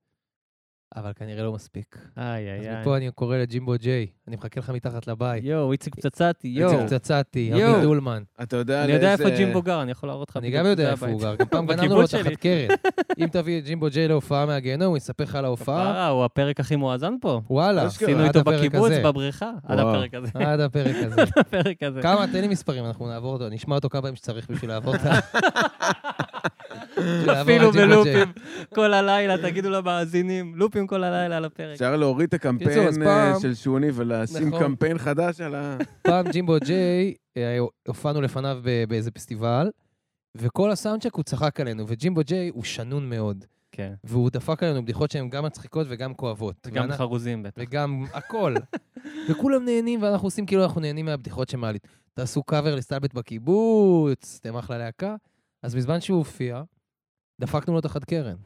אבל 0.96 1.12
כנראה 1.16 1.42
לא 1.42 1.52
מספיק. 1.52 1.98
איי, 2.16 2.24
אז 2.24 2.60
איי, 2.64 2.70
איי. 2.70 2.80
מפה 2.80 2.96
אני 2.96 3.10
קורא 3.10 3.36
לג'ימבו 3.36 3.74
ג'יי, 3.78 4.06
אני 4.28 4.36
מחכה 4.36 4.60
לך 4.60 4.70
מתחת 4.70 5.06
לבית. 5.06 5.44
יואו, 5.44 5.72
איציק 5.72 5.94
פצצתי, 5.94 6.48
יואו. 6.48 6.72
איציק 6.72 6.86
פצצתי. 6.86 7.52
אבי 7.54 7.82
דולמן. 7.82 8.22
אתה 8.42 8.56
יודע 8.56 8.84
אני 8.84 8.92
יודע 8.92 9.12
איפה 9.12 9.30
ג'ימבו 9.30 9.62
גר, 9.62 9.82
אני 9.82 9.90
יכול 9.90 10.08
להראות 10.08 10.30
לך. 10.30 10.36
אני 10.36 10.50
גם 10.50 10.66
יודע 10.66 10.90
איפה 10.90 11.06
הוא. 11.06 11.20
גר, 11.20 11.34
גם 11.34 11.46
פעם 11.46 11.66
גנבנו 11.66 12.00
לו. 12.00 12.06
תחת 12.06 12.32
קרן. 12.40 12.68
אם 13.18 13.26
תביא 13.26 13.58
את 13.58 13.64
ג'ימבו 13.64 13.86
ג'יי 13.90 14.08
להופעה 14.08 14.46
מהגיהנום, 14.46 14.88
הוא 14.88 14.96
יספר 14.96 15.24
לך 15.24 15.34
על 15.34 15.44
ההופעה. 15.44 15.84
כפרה, 15.84 16.08
הוא 16.08 16.24
הפרק 16.24 16.60
הכי 16.60 16.76
מואזן 16.76 17.14
פה. 17.20 17.40
וואלה. 17.50 17.82
עשינו 17.84 18.24
איתו 18.24 18.44
בקיבוץ, 18.44 18.90
הזה. 18.90 19.02
בבריכה, 19.04 19.50
עד. 19.64 19.78
הפרק 19.78 20.14
הזה. 20.14 20.30
עד 20.34 20.60
הפרק 20.60 20.96
הזה. 21.06 21.22
עד 21.22 21.28
הפרק 21.36 21.82
הזה. 21.82 22.02
כמה, 22.02 22.26
תן 22.32 22.40
לי 22.40 22.48
מספרים, 22.48 22.84
אנחנו 22.84 23.08
נעבור 23.08 23.32
אותו, 23.32 23.48
נשמע 23.48 23.74
אותו 23.74 23.88
כמה 23.88 24.02
פעמים 24.02 24.16
שצריך 24.16 24.50
בשביל 24.50 24.70
לעבור 24.70 24.94
את 24.94 25.00
ה... 25.00 25.10
בשביל 25.10 25.42
לעבור 25.44 26.63
אפילו. 27.42 27.72
בלופים 27.72 28.28
כל 28.74 28.94
הלילה, 28.94 29.38
תגידו 29.38 29.70
למאזינים, 29.70 30.54
לופים 30.56 30.86
כל 30.86 31.04
הלילה 31.04 31.36
על 31.36 31.44
הפרק. 31.44 31.72
אפשר 31.72 31.96
להוריד 31.96 32.28
את 32.28 32.34
הקמפיין 32.34 33.02
אה, 33.06 33.40
של 33.40 33.54
שוני 33.54 33.88
ולשים 33.94 34.48
נכון. 34.48 34.60
קמפיין 34.62 34.98
חדש 34.98 35.40
על 35.40 35.54
ה... 35.54 35.76
פעם 36.02 36.26
ג'ימבו 36.28 36.56
ג'יי, 36.64 37.14
אה, 37.36 37.58
הופענו 37.88 38.20
לפניו 38.20 38.58
ב- 38.62 38.84
באיזה 38.88 39.10
פסטיבל, 39.10 39.70
וכל 40.36 40.70
הסאונדשק 40.70 41.14
הוא 41.14 41.24
צחק 41.24 41.60
עלינו, 41.60 41.84
וג'ימבו 41.88 42.20
ג'יי 42.24 42.48
הוא 42.54 42.64
שנון 42.64 43.10
מאוד, 43.10 43.44
כן. 43.72 43.92
והוא 44.04 44.30
דפק 44.30 44.62
עלינו 44.62 44.82
בדיחות 44.82 45.10
שהן 45.10 45.28
גם 45.30 45.44
מצחיקות 45.44 45.86
וגם 45.90 46.14
כואבות. 46.14 46.54
וגם 46.66 46.90
ואנ- 46.90 46.96
חרוזים 46.96 47.42
בטח. 47.42 47.62
וגם 47.62 48.04
הכל. 48.12 48.54
וכולם 49.28 49.64
נהנים, 49.64 50.02
ואנחנו 50.02 50.26
עושים 50.26 50.46
כאילו 50.46 50.62
אנחנו 50.64 50.80
נהנים 50.80 51.04
מהבדיחות 51.06 51.48
שמעלית. 51.48 51.86
תעשו 52.14 52.42
קאבר 52.42 52.74
לסטלבט 52.74 53.14
בקיבוץ, 53.14 54.38
אתם 54.40 54.56
אחלה 54.56 54.78
להקה. 54.78 55.16
אז 55.62 55.74
בזמן 55.74 56.00
שהוא 56.00 56.18
הופיע, 56.18 56.62
דפקנו 57.40 57.74
לו 57.74 57.80
תחת 57.80 58.04
קרן. 58.04 58.36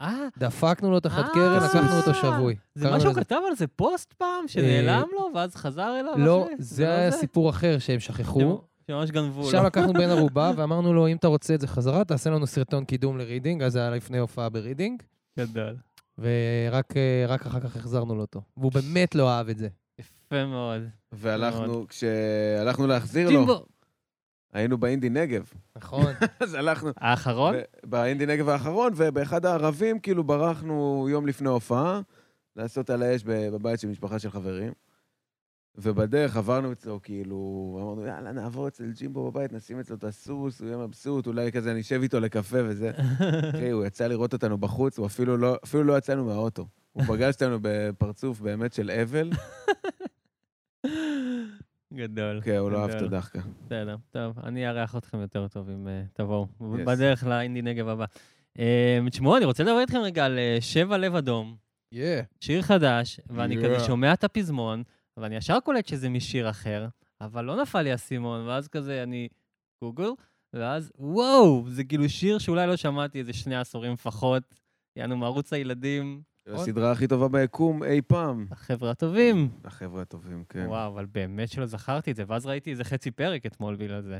אה, 0.00 0.28
דפקנו 0.38 0.90
לו 0.90 1.00
תחת 1.00 1.24
אה, 1.24 1.34
קרן, 1.34 1.62
לקחנו 1.64 1.96
אותו 1.96 2.14
שבוי. 2.14 2.56
זה 2.74 2.90
מה 2.90 3.00
שהוא 3.00 3.14
כתב 3.14 3.40
על 3.48 3.56
זה 3.56 3.66
פוסט 3.66 4.12
פעם, 4.12 4.48
שנעלם 4.48 5.08
לו, 5.12 5.30
ואז 5.34 5.56
חזר 5.56 5.96
אליו? 6.00 6.14
לא? 6.18 6.48
זה 6.58 6.88
היה 6.88 7.10
סיפור 7.10 7.50
אחר 7.50 7.78
שהם 7.78 8.00
שכחו. 8.00 8.60
שממש 8.86 9.10
גנבו 9.10 9.40
לו. 9.40 9.50
שם 9.50 9.64
לקחנו 9.64 9.92
בן 9.92 10.10
ערובה 10.16 10.52
ואמרנו 10.56 10.92
לו, 10.92 11.08
אם 11.08 11.16
אתה 11.16 11.28
רוצה 11.28 11.54
את 11.54 11.60
זה 11.60 11.66
חזרה, 11.66 12.04
תעשה 12.04 12.30
לנו 12.30 12.46
סרטון 12.46 12.84
קידום 12.84 13.18
לרידינג, 13.18 13.62
אז 13.62 13.72
זה 13.72 13.78
היה 13.80 13.90
לפני 13.90 14.18
הופעה 14.18 14.48
ברידינג, 14.48 15.02
גדול. 15.38 15.76
ורק 16.18 16.96
אה, 16.96 17.36
אחר 17.46 17.60
כך 17.60 17.76
החזרנו 17.76 18.14
לו 18.14 18.20
אותו. 18.20 18.40
והוא 18.56 18.72
באמת 18.72 19.14
לא 19.14 19.30
אהב 19.30 19.48
את 19.48 19.58
זה. 19.58 19.68
יפה 19.98 20.46
מאוד. 20.46 20.82
והלכנו, 21.12 21.86
כשהלכנו 21.88 22.86
להחזיר 22.86 23.30
לו. 23.30 23.66
היינו 24.56 24.78
באינדי 24.78 25.08
נגב. 25.08 25.50
נכון. 25.76 26.12
אז 26.40 26.54
הלכנו, 26.54 26.90
האחרון? 26.96 27.54
ו- 27.54 27.62
באינדי 27.90 28.26
נגב 28.26 28.48
האחרון, 28.48 28.92
ובאחד 28.96 29.46
הערבים, 29.46 29.98
כאילו, 29.98 30.24
ברחנו 30.24 31.06
יום 31.10 31.26
לפני 31.26 31.48
הופעה, 31.48 32.00
לעשות 32.56 32.90
על 32.90 33.02
האש 33.02 33.22
בבית 33.24 33.80
של 33.80 33.88
משפחה 33.88 34.18
של 34.18 34.30
חברים. 34.30 34.72
ובדרך 35.78 36.36
עברנו 36.36 36.72
אצלו, 36.72 37.02
כאילו, 37.02 37.78
אמרנו, 37.82 38.06
יאללה, 38.06 38.32
נעבור 38.32 38.68
אצל 38.68 38.92
ג'ימבו 38.92 39.30
בבית, 39.30 39.52
נשים 39.52 39.80
אצלו 39.80 39.96
את 39.96 40.04
הסוס, 40.04 40.60
הוא 40.60 40.68
יהיה 40.68 40.78
מבסוט, 40.78 41.26
אולי 41.26 41.52
כזה 41.52 41.74
נשב 41.74 42.00
איתו 42.02 42.20
לקפה 42.20 42.58
וזה. 42.64 42.90
אחי, 43.54 43.70
הוא 43.70 43.84
יצא 43.84 44.06
לראות 44.06 44.32
אותנו 44.32 44.58
בחוץ, 44.58 44.98
הוא 44.98 45.06
אפילו 45.06 45.36
לא, 45.36 45.56
אפילו 45.64 45.84
לא 45.84 45.98
יצאנו 45.98 46.24
מהאוטו. 46.24 46.66
הוא 46.92 47.04
פגש 47.04 47.34
אותנו 47.34 47.58
בפרצוף 47.62 48.40
באמת 48.40 48.72
של 48.72 48.90
אבל. 48.90 49.30
גדול. 51.94 52.40
כן, 52.44 52.56
הוא 52.56 52.70
לא 52.70 52.82
אהב 52.82 52.90
את. 52.90 53.02
הדחקה. 53.02 53.40
בסדר, 53.66 53.96
טוב, 54.10 54.38
אני 54.38 54.68
אארח 54.68 54.96
אתכם 54.96 55.20
יותר 55.20 55.48
טוב 55.48 55.70
אם 55.70 55.88
אה, 55.88 56.02
תבואו. 56.12 56.46
בדרך 56.60 57.24
לאינדי 57.24 57.62
נגב 57.62 57.88
הבא. 57.88 58.04
אה, 58.58 58.98
תשמעו, 59.10 59.36
אני 59.36 59.44
רוצה 59.44 59.62
לדבר 59.62 59.80
איתכם 59.80 59.98
רגע 59.98 60.24
על 60.24 60.38
אה, 60.38 60.58
שבע 60.60 60.98
לב 60.98 61.14
אדום. 61.14 61.56
שיר 62.40 62.62
חדש, 62.62 63.20
ואני 63.30 63.56
כזה. 63.56 63.80
שומע 63.80 64.12
את 64.12 64.24
הפזמון, 64.24 64.82
ואני 65.16 65.36
ישר 65.36 65.60
קולט 65.60 65.86
שזה 65.86 66.08
משיר 66.08 66.50
אחר, 66.50 66.88
אבל 67.20 67.44
לא 67.44 67.62
נפל 67.62 67.82
לי 67.82 67.92
האסימון, 67.92 68.46
ואז 68.46 68.68
כזה 68.68 69.02
אני 69.02 69.28
גוגל, 69.84 70.10
ואז 70.52 70.92
וואו, 70.98 71.64
זה 71.68 71.84
כאילו 71.84 72.08
שיר 72.08 72.38
שאולי 72.38 72.66
לא 72.66 72.76
שמעתי 72.76 73.18
איזה 73.18 73.32
שני 73.32 73.56
עשורים 73.56 73.92
לפחות, 73.92 74.42
יענו 74.96 75.16
מערוץ 75.16 75.52
הילדים, 75.52 76.22
הסדרה 76.54 76.92
הכי 76.92 77.06
טובה 77.06 77.28
ביקום 77.28 77.82
אי 77.84 78.00
פעם. 78.06 78.46
החבר'ה 78.50 78.90
הטובים. 78.90 79.48
החבר'ה 79.64 80.02
הטובים, 80.02 80.44
כן. 80.48 80.64
וואו, 80.68 80.92
אבל 80.92 81.06
באמת 81.12 81.48
שלא 81.48 81.66
זכרתי 81.66 82.10
את 82.10 82.16
זה, 82.16 82.24
ואז 82.26 82.46
ראיתי 82.46 82.70
איזה 82.70 82.84
חצי 82.84 83.10
פרק 83.10 83.46
אתמול 83.46 83.76
בגלל 83.76 84.02
זה. 84.02 84.18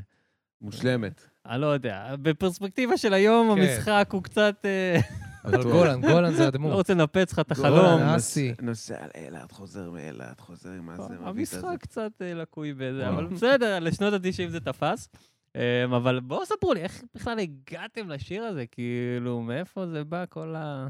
מושלמת. 0.61 1.21
אני 1.45 1.61
לא 1.61 1.67
יודע, 1.67 2.15
בפרספקטיבה 2.21 2.97
של 2.97 3.13
היום, 3.13 3.55
כן. 3.55 3.61
המשחק 3.61 4.09
הוא 4.11 4.23
קצת... 4.23 4.55
אה, 4.65 4.99
אבל. 5.45 5.63
גולן, 5.63 6.01
גולן 6.01 6.33
זה 6.33 6.43
לא 6.43 6.47
הדמות. 6.47 6.73
רוצה 6.73 6.93
לנפץ 6.93 7.33
לך 7.33 7.39
את 7.39 7.53
גולן, 7.53 7.69
החלום. 7.75 7.99
נוס- 8.01 8.15
אסי. 8.15 8.53
נוסע 8.61 8.95
לאילת, 9.15 9.51
חוזר 9.51 9.91
מאילת, 9.91 10.39
חוזר 10.39 10.69
עם 10.69 10.89
הזה, 10.89 11.03
מביא 11.03 11.15
את 11.15 11.21
הזה. 11.21 11.29
המשחק 11.29 11.81
קצת 11.81 12.11
אה, 12.21 12.33
לקוי 12.33 12.73
בזה. 12.73 13.09
אבל 13.09 13.25
בסדר, 13.27 13.79
לשנות 13.79 14.13
ה-90 14.13 14.49
זה 14.49 14.59
תפס. 14.59 15.09
אמ, 15.55 15.61
אבל 15.93 16.19
בואו 16.19 16.45
ספרו 16.45 16.73
לי, 16.73 16.81
איך 16.81 17.03
בכלל 17.15 17.39
הגעתם 17.39 18.09
לשיר 18.09 18.43
הזה? 18.43 18.65
כאילו, 18.65 19.41
מאיפה 19.41 19.87
זה 19.87 20.03
בא 20.03 20.25
כל 20.29 20.55
ה... 20.57 20.87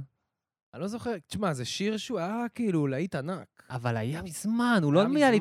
אני 0.73 0.81
לא 0.81 0.87
זוכר, 0.87 1.17
תשמע, 1.27 1.53
זה 1.53 1.65
שיר 1.65 1.97
שהוא 1.97 2.19
היה 2.19 2.45
כאילו 2.55 2.87
להיט 2.87 3.15
ענק. 3.15 3.63
אבל 3.69 3.97
היה 3.97 4.21
מזמן, 4.21 4.79
הוא 4.83 4.93
לא 4.93 4.99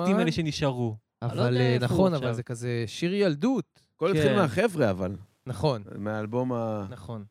מזמן. 0.08 0.18
האלה 0.18 0.32
שנשארו. 0.32 0.96
לא 1.22 1.26
אבל 1.26 1.56
אה, 1.56 1.76
נכון, 1.80 2.14
אבל. 2.14 2.32
זה 2.32 2.42
כזה 2.42 2.84
שיר 2.86 3.14
ילדות. 3.14 3.80
הכל 3.96 4.10
התחיל 4.10 4.28
כן. 4.28 4.36
מהחבר'ה, 4.36 4.90
אבל. 4.90 5.16
נכון, 5.46 5.82
מהאלבום 5.98 6.52
ה- 6.52 6.86
נכון. 6.90 7.24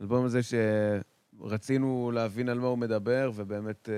האלבום 0.00 0.24
הזה 0.24 0.40
שרצינו 0.42 2.10
להבין 2.14 2.48
על 2.48 2.58
מה 2.58 2.66
הוא 2.66 2.78
מדבר, 2.78 3.30
ובאמת... 3.34 3.88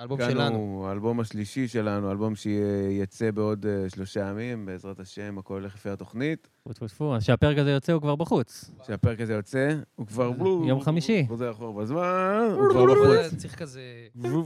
אה, 0.00 0.04
האלבום 0.04 0.20
הגענו- 0.20 0.32
שלנו. 0.40 0.86
האלבום 0.88 1.20
השלישי 1.20 1.68
שלנו, 1.68 2.10
אלבום 2.10 2.34
שיצא 2.34 3.30
בעוד 3.30 3.66
אה, 3.66 3.90
שלושה 3.90 4.20
ימים, 4.28 4.66
בעזרת 4.66 5.00
השם, 5.00 5.38
הכל 5.38 5.54
הולך 5.54 5.74
לפי 5.74 5.88
התוכנית. 5.90 6.48
טפו 6.62 6.72
טפו 6.72 6.86
טפו, 6.88 7.16
אז 7.16 7.22
כשהפרק 7.22 7.58
הזה 7.58 7.70
יוצא 7.70 7.92
הוא 7.92 8.00
כבר 8.02 8.16
בחוץ. 8.16 8.70
כשהפרק 8.82 9.20
הזה 9.20 9.32
יוצא, 9.32 9.76
הוא 9.94 10.06
כבר... 10.06 10.30
יום 10.68 10.80
חמישי. 10.80 11.24
חוזר 11.28 11.50
אחורה 11.50 11.82
בזמן, 11.82 12.48
הוא 12.54 12.70
כבר 12.70 12.84
בחוץ. 12.84 13.34
צריך 13.36 13.54
כזה... 13.54 13.80
הוא 14.14 14.44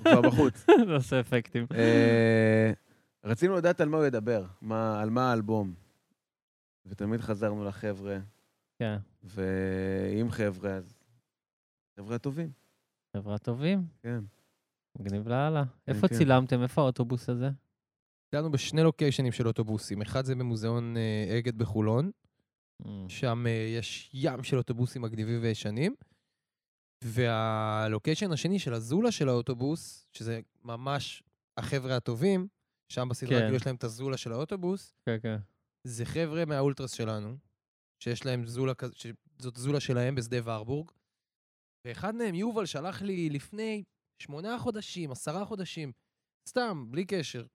כבר 0.00 0.20
בחוץ. 0.20 0.66
זה 0.88 0.94
עושה 0.94 1.20
אפקטים. 1.20 1.66
אה, 1.74 2.72
רצינו 3.24 3.56
לדעת 3.56 3.80
על 3.80 3.88
מה 3.88 3.96
הוא 3.96 4.06
ידבר, 4.06 4.44
על 4.70 5.10
מה 5.10 5.30
האלבום. 5.30 5.72
ותמיד 6.86 7.20
חזרנו 7.20 7.64
לחבר'ה, 7.64 8.18
כן, 8.78 8.96
ואם 9.24 10.30
חבר'ה, 10.30 10.70
אז 10.70 10.98
חבר'ה 11.96 12.18
טובים, 12.18 12.50
חבר'ה 13.16 13.38
טובים, 13.38 13.82
כן. 14.02 14.20
מגניב 14.98 15.28
לאללה. 15.28 15.64
כן, 15.64 15.92
איפה 15.92 16.08
כן. 16.08 16.14
צילמתם? 16.14 16.62
איפה 16.62 16.80
האוטובוס 16.80 17.28
הזה? 17.28 17.50
דנו 18.34 18.50
בשני 18.50 18.82
לוקיישנים 18.82 19.32
של 19.32 19.46
אוטובוסים. 19.46 20.02
אחד 20.02 20.24
זה 20.24 20.34
במוזיאון 20.34 20.96
אה, 20.96 21.38
אגד 21.38 21.58
בחולון, 21.58 22.10
שם 23.08 23.44
אה, 23.46 23.50
יש 23.78 24.10
ים 24.14 24.42
של 24.42 24.56
אוטובוסים 24.56 25.02
מגניבים 25.02 25.42
וישנים. 25.42 25.94
והלוקיישן 27.04 28.32
השני 28.32 28.58
של 28.58 28.74
הזולה 28.74 29.12
של 29.12 29.28
האוטובוס, 29.28 30.08
שזה 30.12 30.40
ממש 30.64 31.22
החבר'ה 31.56 31.96
הטובים, 31.96 32.48
שם 32.88 33.08
בסדרה 33.08 33.38
כן. 33.38 33.44
כאילו 33.44 33.56
יש 33.56 33.66
להם 33.66 33.76
את 33.76 33.84
הזולה 33.84 34.16
של 34.16 34.32
האוטובוס, 34.32 34.94
כן, 35.06 35.16
כן. 35.22 35.36
זה 35.84 36.04
חבר'ה 36.04 36.44
מהאולטרס 36.44 36.92
שלנו, 36.92 37.36
שיש 38.02 38.26
להם 38.26 38.46
זולה 38.46 38.74
כזה, 38.74 38.94
שזאת 38.96 39.56
זולה 39.56 39.80
שלהם 39.80 40.14
בשדה 40.14 40.36
ורבורג. 40.44 40.90
ואחד 41.84 42.14
מהם, 42.14 42.34
יובל, 42.34 42.66
שלח 42.66 43.02
לי 43.02 43.30
לפני 43.30 43.84
שמונה 44.22 44.58
חודשים, 44.58 45.10
עשרה 45.10 45.44
חודשים, 45.44 45.92
סתם, 46.48 46.86
בלי 46.90 47.06
קשר. 47.06 47.46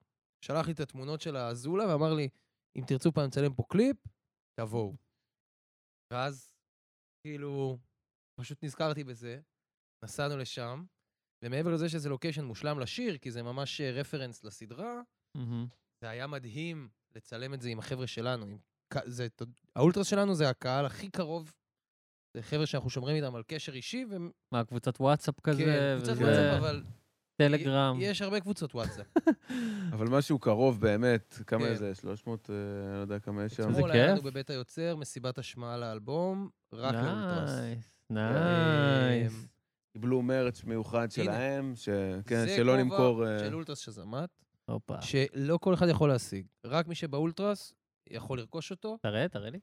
שלח 0.45 0.67
לי 0.67 0.73
את 0.73 0.79
התמונות 0.79 1.21
של 1.21 1.35
הזולה 1.35 1.87
ואמר 1.87 2.13
לי, 2.13 2.29
אם 2.75 2.83
תרצו 2.87 3.11
פעם 3.11 3.27
לצלם 3.27 3.53
פה 3.53 3.63
קליפ, 3.69 3.97
תבואו. 4.59 4.95
ואז, 6.13 6.55
כאילו, 7.21 7.77
פשוט 8.39 8.63
נזכרתי 8.63 9.03
בזה, 9.03 9.41
נסענו 10.03 10.37
לשם, 10.37 10.85
ומעבר 11.43 11.73
לזה 11.73 11.89
שזה 11.89 12.09
לוקיישן 12.09 12.45
מושלם 12.45 12.79
לשיר, 12.79 13.17
כי 13.17 13.31
זה 13.31 13.43
ממש 13.43 13.81
אה, 13.81 13.91
רפרנס 13.91 14.43
לסדרה, 14.43 15.01
מהמם. 15.37 15.67
זה 16.01 16.09
היה 16.09 16.27
מדהים 16.27 16.89
לצלם 17.15 17.53
את 17.53 17.61
זה 17.61 17.69
עם 17.69 17.79
החבר'ה 17.79 18.07
שלנו. 18.07 18.45
עם... 18.45 18.57
זה... 19.05 19.27
האולטרס 19.75 20.07
שלנו 20.07 20.35
זה 20.35 20.49
הקהל 20.49 20.85
הכי 20.85 21.09
קרוב. 21.09 21.53
זה 22.33 22.41
חבר'ה 22.41 22.65
שאנחנו 22.65 22.89
שומרים 22.89 23.15
איתם 23.15 23.35
על 23.35 23.43
קשר 23.47 23.73
אישי, 23.73 24.05
והם... 24.09 24.31
מה, 24.51 24.63
קבוצת 24.63 25.01
וואטסאפ 25.01 25.39
כזה? 25.39 25.63
כן, 25.63 25.95
קבוצת 25.97 26.11
וזה- 26.11 26.23
וואטסאפ, 26.23 26.57
אבל 26.59 26.83
טלגרם. 27.35 27.97
יש 28.01 28.21
הרבה 28.21 28.39
קבוצות 28.39 28.75
וואטסאפ. 28.75 29.05
אבל 29.93 30.07
משהו 30.07 30.39
קרוב 30.39 30.81
באמת, 30.81 31.39
כמה 31.47 31.65
כן. 31.65 31.75
זה? 31.75 31.95
300, 31.95 32.49
אה, 32.49 32.55
אני 32.89 32.97
לא 32.97 33.01
יודע 33.01 33.19
כמה 33.19 33.43
יש 33.43 33.53
שם. 33.53 33.63
איזה 33.63 33.71
אתמול 33.79 33.91
היה 33.91 34.07
לנו 34.07 34.15
כיף. 34.15 34.25
בבית 34.25 34.49
היוצר 34.49 34.95
מסיבת 34.95 35.37
השמעה 35.37 35.77
לאלבום, 35.77 36.49
רק 36.73 36.93
לאולטרס. 36.95 37.49
nice, 37.59 37.95
nice. 38.09 39.33
אמ, 39.33 39.47
קיבלו 39.93 40.21
merch 40.21 40.63
מיוחד 40.63 41.11
שלהם, 41.11 41.73
ש- 41.75 41.89
כן, 42.25 42.45
זה 42.45 42.55
שלא 42.55 42.71
כובע 42.71 42.83
נמכור... 42.83 43.27
אה, 43.27 43.39
של 43.39 43.53
אולטרס 43.55 43.79
שאזאמאט, 43.79 44.29
הופה. 44.65 45.01
שלא 45.01 45.57
כל 45.61 45.73
אחד 45.73 45.87
יכול 45.89 46.09
להשיג. 46.09 46.45
רק 46.65 46.87
מי 46.87 46.95
שבאולטרס 46.95 47.73
יכול 48.09 48.37
לרכוש 48.39 48.71
אותו. 48.71 48.97
תראה, 49.01 49.27
תראה 49.27 49.49
לי. 49.49 49.59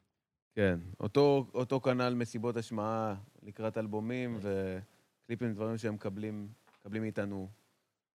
כן, 0.54 0.78
אותו, 1.00 1.46
אותו 1.54 1.80
כנ"ל 1.80 2.14
מסיבות 2.14 2.56
השמעה 2.56 3.14
לקראת 3.42 3.78
אלבומים 3.78 4.38
וקליפים, 4.40 5.52
דברים 5.52 5.78
שהם 5.78 5.94
מקבלים, 5.94 6.48
מקבלים 6.80 7.02
מאיתנו 7.02 7.48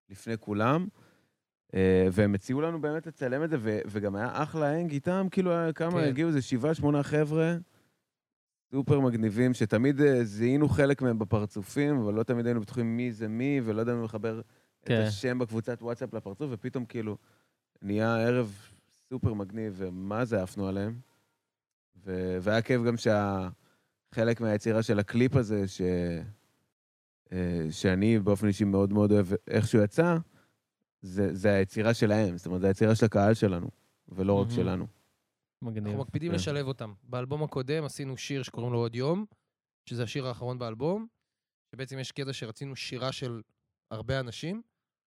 לפני 0.09 0.37
כולם. 0.37 0.87
אה, 1.73 2.07
והם 2.11 2.35
הציעו 2.35 2.61
לנו 2.61 2.81
באמת 2.81 3.07
לצלם 3.07 3.43
את 3.43 3.49
זה, 3.49 3.57
ו- 3.59 3.79
וגם 3.87 4.15
היה 4.15 4.43
אחלה 4.43 4.71
hang 4.71 4.91
איתם, 4.91 5.27
כאילו 5.31 5.51
היה 5.51 5.73
כמה, 5.73 5.91
כן. 5.91 6.07
הגיעו 6.07 6.27
איזה 6.27 6.41
שבעה, 6.41 6.73
שמונה 6.73 7.03
חבר'ה, 7.03 7.55
סופר 8.71 8.99
מגניבים, 8.99 9.53
שתמיד 9.53 10.01
אה, 10.01 10.23
זיהינו 10.23 10.69
חלק 10.69 11.01
מהם 11.01 11.19
בפרצופים, 11.19 11.97
אבל 11.97 12.13
לא 12.13 12.23
תמיד 12.23 12.45
היינו 12.45 12.61
בטוחים 12.61 12.97
מי 12.97 13.11
זה 13.11 13.27
מי, 13.27 13.61
ולא 13.63 13.81
ידענו 13.81 14.03
לחבר 14.03 14.41
כן. 14.85 15.01
את 15.01 15.07
השם 15.07 15.39
בקבוצת 15.39 15.81
וואטסאפ 15.81 16.13
לפרצוף, 16.13 16.47
ופתאום 16.51 16.85
כאילו 16.85 17.17
נהיה 17.81 18.15
ערב 18.17 18.69
סופר 19.09 19.33
מגניב, 19.33 19.73
ומה 19.77 20.25
זה 20.25 20.43
עפנו 20.43 20.67
עליהם. 20.67 20.99
ו- 22.05 22.37
והיה 22.41 22.61
כיף 22.61 22.81
גם 22.87 22.95
שהחלק 22.97 24.41
מהיצירה 24.41 24.83
של 24.83 24.99
הקליפ 24.99 25.35
הזה, 25.35 25.67
ש... 25.67 25.81
אה, 27.31 27.67
שאני 27.71 28.19
באופן 28.19 28.47
אישי 28.47 28.63
מאוד 28.63 28.93
מאוד 28.93 29.11
אוהב 29.11 29.27
איך 29.47 29.67
שהוא 29.67 29.83
יצא, 29.83 30.17
זה, 31.01 31.35
זה 31.35 31.53
היצירה 31.53 31.93
שלהם, 31.93 32.37
זאת 32.37 32.45
אומרת, 32.45 32.61
זה 32.61 32.67
היצירה 32.67 32.95
של 32.95 33.05
הקהל 33.05 33.33
שלנו, 33.33 33.69
ולא 34.09 34.41
רק. 34.41 34.47
שלנו. 34.49 34.87
מגניב. 35.61 35.85
אנחנו 35.85 36.01
מקפידים 36.01 36.31
כן. 36.31 36.35
לשלב 36.35 36.67
אותם. 36.67 36.93
באלבום 37.03 37.43
הקודם 37.43 37.83
עשינו 37.83 38.17
שיר 38.17 38.43
שקוראים 38.43 38.73
לו 38.73 38.79
עוד 38.79 38.95
יום, 38.95 39.25
שזה 39.89 40.03
השיר 40.03 40.27
האחרון 40.27 40.59
באלבום, 40.59 41.07
שבעצם 41.71 41.99
יש 41.99 42.11
קטע 42.11 42.33
שרצינו 42.33 42.75
שירה 42.75 43.11
של 43.11 43.41
הרבה 43.91 44.19
אנשים. 44.19 44.61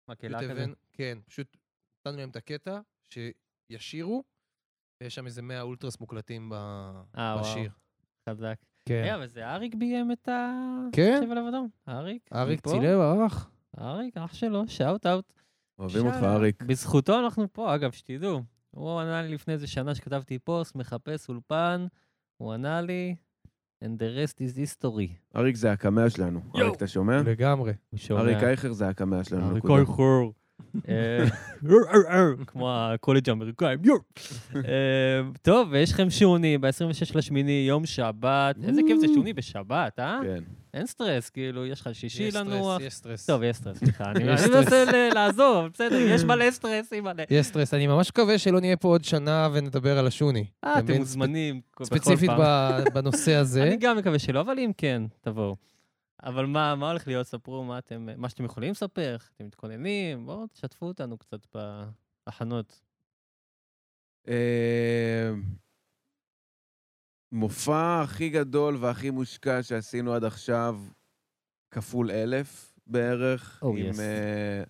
מקהלה 0.08 0.50
כזה. 0.50 0.66
כן, 0.94 1.18
פשוט 1.26 1.58
נתנו 2.00 2.20
להם 2.20 2.30
את 2.30 2.36
הקטע, 2.36 2.80
שישירו, 3.10 4.24
ויש 5.02 5.16
שם 5.16 5.26
איזה 5.26 5.42
100 5.42 5.62
אולטרס 5.62 6.00
מוקלטים 6.00 6.50
ב- 6.50 6.92
אה. 7.18 7.38
בשיר. 7.42 7.72
חזק. 8.30 8.56
כן. 8.86 9.04
אה, 9.04 9.16
אבל 9.16 9.28
זה 9.28 9.50
אריק 9.50 9.76
ביים 9.76 10.12
את 10.12 10.30
ה... 10.30 10.52
כן. 10.92 11.22
שבע 11.24 11.36
לב 11.36 11.46
אדום. 11.50 11.70
אריק? 11.90 12.30
אריק? 12.34 12.68
צילם, 12.68 13.00
ערך. 13.00 13.50
אריק, 13.80 14.18
אח 14.18 14.34
שלו, 14.34 14.68
shout 14.68 15.06
out. 15.06 15.34
אוהבים 15.80 16.06
אותך. 16.06 16.24
אריק. 16.24 16.64
בזכותו 16.64 17.20
אנחנו 17.20 17.54
פה, 17.54 17.76
אגב, 17.76 17.92
שתדעו. 17.92 18.42
הוא 18.72 19.00
ענה 19.00 19.22
לי 19.22 19.34
לפני 19.34 19.54
איזה 19.54 19.68
שנה 19.68 19.96
שכתבתי 19.96 20.40
פוסט, 20.40 20.76
מחפש 20.76 21.30
אולפן, 21.30 21.86
הוא 22.38 22.54
ענה 22.54 22.82
לי, 22.82 23.16
and 23.84 23.88
the 23.88 24.30
rest 24.30 24.36
is 24.36 24.58
history. 24.58 25.36
אריק 25.36 25.56
זה 25.56 25.72
הקמע 25.72 26.10
שלנו. 26.10 26.42
אריק, 26.56 26.76
אתה 26.76 26.88
שומע? 26.88 27.22
לגמרי. 27.26 27.74
הוא 27.90 27.98
שומע. 27.98 28.22
אריק 28.22 28.44
אייכר 28.44 28.74
זה 28.74 28.88
הקמע 28.88 29.24
שלנו. 29.24 29.52
אריק. 29.52 29.64
אייכר. 29.66 30.41
אה, 30.90 31.26
כמו 32.48 32.72
הקולג' 32.72 33.30
האמריקאים, 33.30 33.80
יו. 33.84 33.96
אה, 34.56 34.62
טוב, 35.42 35.68
ויש 35.72 35.92
לכם 35.92 36.10
שוני 36.10 36.58
ב-26 36.58 36.72
לשמיני, 37.16 37.66
יום 37.68 37.86
שבת. 37.86 38.56
איזה 38.68 38.82
כיף 38.88 39.00
זה 39.00 39.08
שוני 39.16 39.34
בשבת, 39.34 40.00
אה? 40.00 40.20
כן. 40.24 40.44
אין 40.74 40.86
סטרס, 40.88 41.30
כאילו, 41.30 41.66
יש 41.66 41.82
לך 41.82 41.90
שישי 41.94 42.24
יש 42.24 42.36
לנוח. 42.36 42.78
סטרס, 42.78 42.88
יש 42.88 42.94
סטרס. 42.94 43.26
טוב, 43.26 43.44
יש 43.44 43.56
סטרס, 43.58 43.78
סליחה. 43.78 44.12
אני 44.12 44.24
יש. 44.34 44.42
מנסה 44.48 44.86
ל- 44.86 45.14
לעזור, 45.14 45.60
אבל 45.60 45.70
בסדר, 45.74 45.96
יש 46.00 46.24
מלא 46.24 46.52
סטרס, 46.52 46.94
אימא'לה. 46.94 47.24
יש 47.30 47.46
סטרס. 47.46 47.74
אני 47.74 47.88
ממש 47.88 48.10
מקווה 48.10 48.38
שלא 48.38 48.60
נהיה 48.60 48.78
פה 48.78 48.88
עוד 48.88 49.04
שנה 49.04 49.50
ונדבר 49.54 49.98
על 49.98 50.08
השוני. 50.08 50.46
אה, 50.64 50.80
אתם? 50.80 50.94
מוזמנים 50.98 51.62
ספציפית 51.84 52.30
בנושא 52.94 53.34
הזה. 53.36 53.64
אני 53.68 53.78
גם 53.78 53.98
מקווה 53.98 54.20
שלא, 54.20 54.42
אבל 54.42 54.60
אם 54.60 54.72
כן, 54.78 55.02
תבואו. 55.22 55.56
אבל 56.24 56.46
מה, 56.46 56.76
מה 56.76 56.90
הולך 56.90 57.08
להיות? 57.08 57.28
ספרו 57.28 57.64
מה 57.64 57.78
אתם, 57.78 58.08
מה 58.18 58.30
שאתם 58.30 58.46
יכולים 58.46 58.72
לספר, 58.72 59.14
איך 59.14 59.32
אתם 59.36 59.46
מתכוננים, 59.46 60.26
בואו 60.26 60.48
תשתפו 60.48 60.86
אותנו 60.86 61.18
קצת 61.18 61.48
בהכנות. 62.26 62.82
אה, 64.28 65.32
מופע 67.32 68.02
הכי 68.02 68.30
גדול 68.30 68.78
והכי 68.80 69.10
מושקע 69.10 69.64
שעשינו 69.64 70.14
עד 70.14 70.24
עכשיו, 70.24 70.80
כפול 71.72 72.12
אלף 72.12 72.74
בערך, 72.88 73.64
Oh, 73.64 73.68
עם 73.68 73.92
yes. 73.92 74.00
אה, 74.00 74.64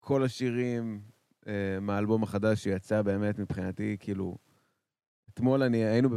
כל 0.00 0.24
השירים 0.24 1.02
אה, 1.46 1.80
מהאלבום 1.80 2.22
החדש 2.22 2.62
שיצא 2.62 3.02
באמת 3.02 3.38
מבחינתי, 3.38 3.96
כאילו, 4.00 4.36
אתמול 5.28 5.62
אני, 5.62 5.84
היינו 5.84 6.08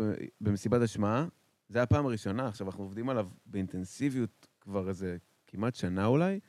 במסיבת 0.41 0.81
השמעה, 0.81 1.25
זה 1.69 1.82
הפעם 1.82 2.06
הראשונה, 2.06 2.47
עכשיו 2.47 2.67
אנחנו 2.67 2.84
עובדים 2.84 3.10
עליו 3.10 3.28
באינטנסיביות 3.45 4.47
כבר 4.62 4.89
איזה 4.89 5.17
כמעט 5.47 5.75
שנה 5.75 6.06
אולי, 6.06 6.39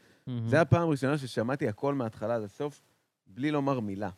זה 0.47 0.61
הפעם 0.61 0.83
הראשונה 0.89 1.19
ששמעתי 1.19 1.69
הכל 1.69 1.95
מההתחלה 1.95 2.35
עד 2.37 2.43
הסוף, 2.43 2.83
בלי 3.27 3.51
לומר 3.51 3.81
מילה. 3.81 4.11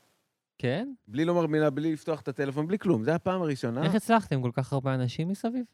כן? 0.59 0.93
בלי 1.09 1.25
לומר 1.25 1.47
מילה, 1.47 1.71
בלי 1.71 1.93
לפתוח 1.93 2.21
את 2.21 2.29
הטלפון, 2.29 2.67
בלי 2.67 2.79
כלום. 2.79 3.03
זה 3.05 3.15
הפעם 3.15 3.43
הראשונה. 3.43 3.83
איך 3.85 3.95
הצלחתם 3.95 4.43
כל 4.43 4.51
כך 4.55 4.73
הרבה 4.73 4.95
אנשים 4.95 5.29
מסביב? 5.29 5.65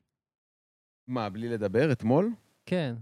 מה, 1.09 1.31
בלי 1.31 1.49
לדבר 1.49 1.93
אתמול? 1.93 2.31
כן. 2.67 2.95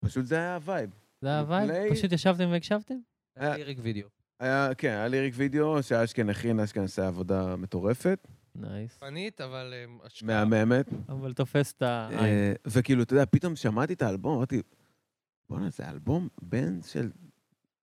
פשוט 0.00 0.24
זה 0.26 0.34
היה 0.36 0.54
הווייב. 0.54 0.90
זה 1.20 1.28
היה 1.28 1.40
הווייב? 1.40 1.70
לפני- 1.70 1.90
פשוט 1.90 2.12
ישבתם 2.12 2.48
והקשבתם? 2.50 2.94
היה- 3.36 3.56
lyric 3.56 3.78
video. 3.82 4.08
היה, 4.40 4.74
כן, 4.78 4.88
היה 4.88 5.08
lyric 5.08 5.34
video 5.36 5.82
שאשכן 5.82 6.28
הכין, 6.30 6.60
אשכן 6.60 6.82
עשה 6.82 7.06
עבודה 7.08 7.56
מטורפת, 7.56 8.28
nice. 8.58 8.96
פנית, 8.98 9.40
אבל 9.40 9.74
אמ, 9.84 9.98
השקעה. 10.04 10.44
מהממת. 10.44 10.86
אבל 11.08 11.32
תופס 11.32 11.72
את 11.72 11.82
העין. 11.82 12.18
אה, 12.18 12.52
וכאילו, 12.66 13.02
אתה 13.02 13.14
יודע, 13.14 13.24
פתאום 13.30 13.56
שמעתי 13.56 13.92
את 13.92 14.02
האלבום, 14.02 14.36
אמרתי, 14.36 14.62
בואנה, 15.48 15.70
זה 15.70 15.88
אלבום 15.90 16.28
בן 16.42 16.82
של... 16.82 17.10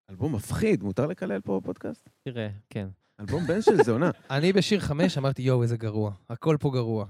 אלבום 0.10 0.36
מפחיד, 0.36 0.84
מותר 0.84 1.08
לקלל 1.08 1.42
פה 1.42 1.60
בפודקאסט? 1.60 2.10
תראה, 2.24 2.50
כן. 2.70 2.88
אלבום 3.20 3.48
בן 3.48 3.62
של 3.62 3.84
זונה. 3.84 4.12
אני 4.32 4.54
בשיר 4.54 4.80
חמש 4.80 5.18
אמרתי, 5.18 5.42
יואו, 5.42 5.64
איזה 5.64 5.78
גרוע. 5.78 6.12
הכל 6.30 6.58
פה 6.60 6.72
גרוע. 6.74 7.06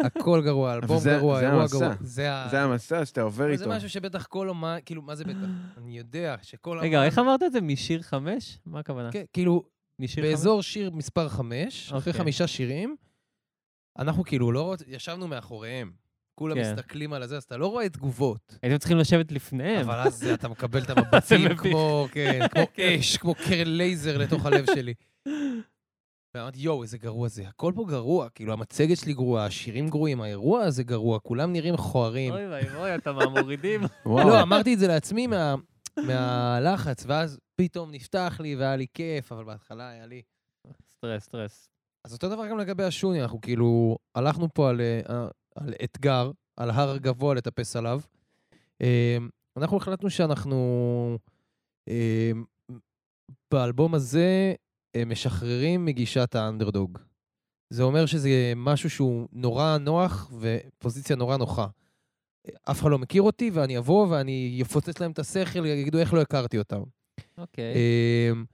הכל 0.00 0.42
גרוע, 0.44 0.74
אלבום 0.74 0.98
גרוע, 1.04 1.40
אירוע. 1.40 1.66
גרוע. 1.72 1.94
זה 2.50 2.60
המסע 2.62 3.04
שאתה 3.04 3.22
עובר 3.22 3.50
איתו. 3.50 3.64
זה 3.64 3.70
משהו 3.70 3.88
שבטח 3.88 4.26
כל 4.26 4.48
אומן, 4.48 4.78
כאילו, 4.84 5.02
מה 5.02 5.16
זה 5.16 5.24
בטח? 5.24 5.38
אני 5.78 5.98
יודע 5.98 6.36
שכל 6.42 6.70
אומן... 6.70 6.82
רגע, 6.82 7.04
איך 7.04 7.18
אמרת 7.18 7.42
את 7.42 7.52
זה? 7.52 7.60
משיר 7.60 8.02
חמש? 8.02 8.58
מה 8.66 8.80
הכוונה? 8.80 9.12
כן, 9.12 9.24
כאילו, 9.32 9.64
משיר 10.00 10.24
חמש? 10.24 10.30
באזור 10.30 10.62
שיר 10.62 10.90
מספר 10.90 11.28
חמש, 11.28 11.86
אחרי 11.88 11.98
אוקיי. 11.98 12.12
חמישה 12.12 12.46
שירים, 12.46 12.96
אנחנו 13.98 14.24
כאילו 14.24 14.52
לא 14.52 14.62
רוצים, 14.62 14.86
ישבנו 14.90 15.28
מאחוריהם. 15.28 15.92
כולם 16.34 16.54
כן. 16.54 16.72
מסתכלים 16.72 17.12
על 17.12 17.22
הזה, 17.22 17.36
אז 17.36 17.42
אתה 17.44 17.56
לא 17.56 17.66
רואה 17.66 17.88
תגובות. 17.88 18.58
הייתם 18.62 18.78
צריכים 18.78 18.96
לשבת 18.98 19.32
לפניהם. 19.32 19.80
אבל 19.90 19.98
אז 19.98 20.26
אתה 20.34 20.48
מקבל 20.48 20.82
את 20.82 20.90
המבטים. 20.96 21.56
כמו, 21.56 22.06
כן, 22.12 22.38
כמו 22.50 22.62
כן. 22.74 22.96
אש, 23.00 23.16
כמו 23.16 23.34
קרן 23.34 23.66
לייזר 23.68 24.18
לתוך 24.18 24.46
הלב 24.46 24.66
שלי. 24.74 24.94
ואמרתי, 26.34 26.58
יואו, 26.60 26.82
איזה 26.82 26.98
גרוע 26.98 27.28
זה. 27.28 27.48
הכל 27.48 27.72
פה 27.76 27.84
גרוע, 27.88 28.28
כאילו, 28.28 28.52
המצגת 28.52 28.96
שלי 28.96 29.12
גרועה, 29.12 29.46
השירים 29.46 29.88
גרועים, 29.88 30.20
האירוע 30.20 30.62
הזה 30.62 30.82
גרוע, 30.82 31.18
כולם 31.18 31.52
נראים 31.52 31.74
מכוערים. 31.74 32.32
אוי 32.32 32.46
ואבוי, 32.48 32.94
אתה 32.94 33.12
מהמורידים. 33.12 33.80
לא, 34.06 34.42
אמרתי 34.42 34.74
את 34.74 34.78
זה 34.78 34.88
לעצמי 34.88 35.26
מה- 35.26 35.54
מהלחץ, 36.06 37.04
ואז 37.06 37.38
פתאום 37.56 37.90
נפתח 37.90 38.40
לי 38.42 38.56
והיה 38.56 38.76
לי 38.76 38.86
כיף, 38.94 39.32
אבל 39.32 39.44
בהתחלה 39.44 39.90
היה 39.90 40.06
לי... 40.06 40.22
סטרס, 40.88 41.24
סטרס. 41.24 41.68
אז 42.04 42.12
אותו 42.12 42.28
דבר 42.28 42.48
גם 42.48 42.58
לגבי 42.58 42.84
השוני, 42.84 43.22
אנחנו 43.22 43.40
כאילו 43.40 43.98
הלכנו 44.14 44.48
פה 44.54 44.70
על, 44.70 44.80
אה, 44.80 45.28
על 45.56 45.74
אתגר, 45.84 46.30
על 46.56 46.70
הר 46.70 46.96
גבוה 46.96 47.34
לטפס 47.34 47.76
עליו. 47.76 48.00
אה, 48.82 49.18
אנחנו 49.56 49.76
החלטנו 49.76 50.10
שאנחנו 50.10 51.18
אה, 51.88 52.30
באלבום 53.52 53.94
הזה 53.94 54.54
אה, 54.96 55.04
משחררים 55.04 55.84
מגישת 55.84 56.34
האנדרדוג. 56.34 56.98
זה 57.70 57.82
אומר 57.82 58.06
שזה 58.06 58.52
משהו 58.56 58.90
שהוא 58.90 59.28
נורא 59.32 59.78
נוח 59.78 60.32
ופוזיציה 60.40 61.16
נורא 61.16 61.36
נוחה. 61.36 61.66
אף 62.70 62.80
אחד 62.80 62.90
לא 62.90 62.98
מכיר 62.98 63.22
אותי, 63.22 63.50
ואני 63.54 63.78
אבוא 63.78 64.06
ואני 64.10 64.58
אפוצץ 64.62 65.00
להם 65.00 65.10
את 65.10 65.18
השכל, 65.18 65.66
יגידו 65.66 65.98
איך 65.98 66.14
לא 66.14 66.20
הכרתי 66.20 66.58
אותם. 66.58 66.82
אוקיי. 67.38 67.74
אמ, 68.32 68.44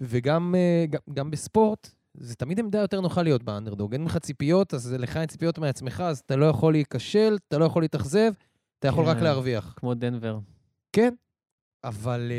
וגם 0.00 0.54
אה, 0.54 0.84
גם 1.14 1.30
בספורט, 1.30 1.90
זה 2.14 2.34
תמיד 2.34 2.58
עמדה 2.60 2.78
יותר 2.78 3.00
נוחה 3.00 3.22
להיות 3.22 3.42
באנדרדוג. 3.42 3.92
אין 3.92 4.04
לך 4.04 4.18
ציפיות, 4.18 4.74
אז 4.74 4.92
לך 4.92 5.16
אין 5.16 5.26
ציפיות 5.26 5.58
מעצמך, 5.58 6.00
אז 6.00 6.18
אתה 6.18 6.36
לא 6.36 6.46
יכול 6.46 6.72
להיכשל, 6.72 7.36
אתה 7.48 7.58
לא 7.58 7.64
יכול 7.64 7.82
להתאכזב, 7.82 8.32
אתה 8.78 8.88
יכול 8.88 9.04
רק 9.04 9.16
כן. 9.16 9.24
להרוויח. 9.24 9.74
כמו 9.76 9.94
דנבר. 9.94 10.38
כן, 10.92 11.14
אבל 11.84 12.32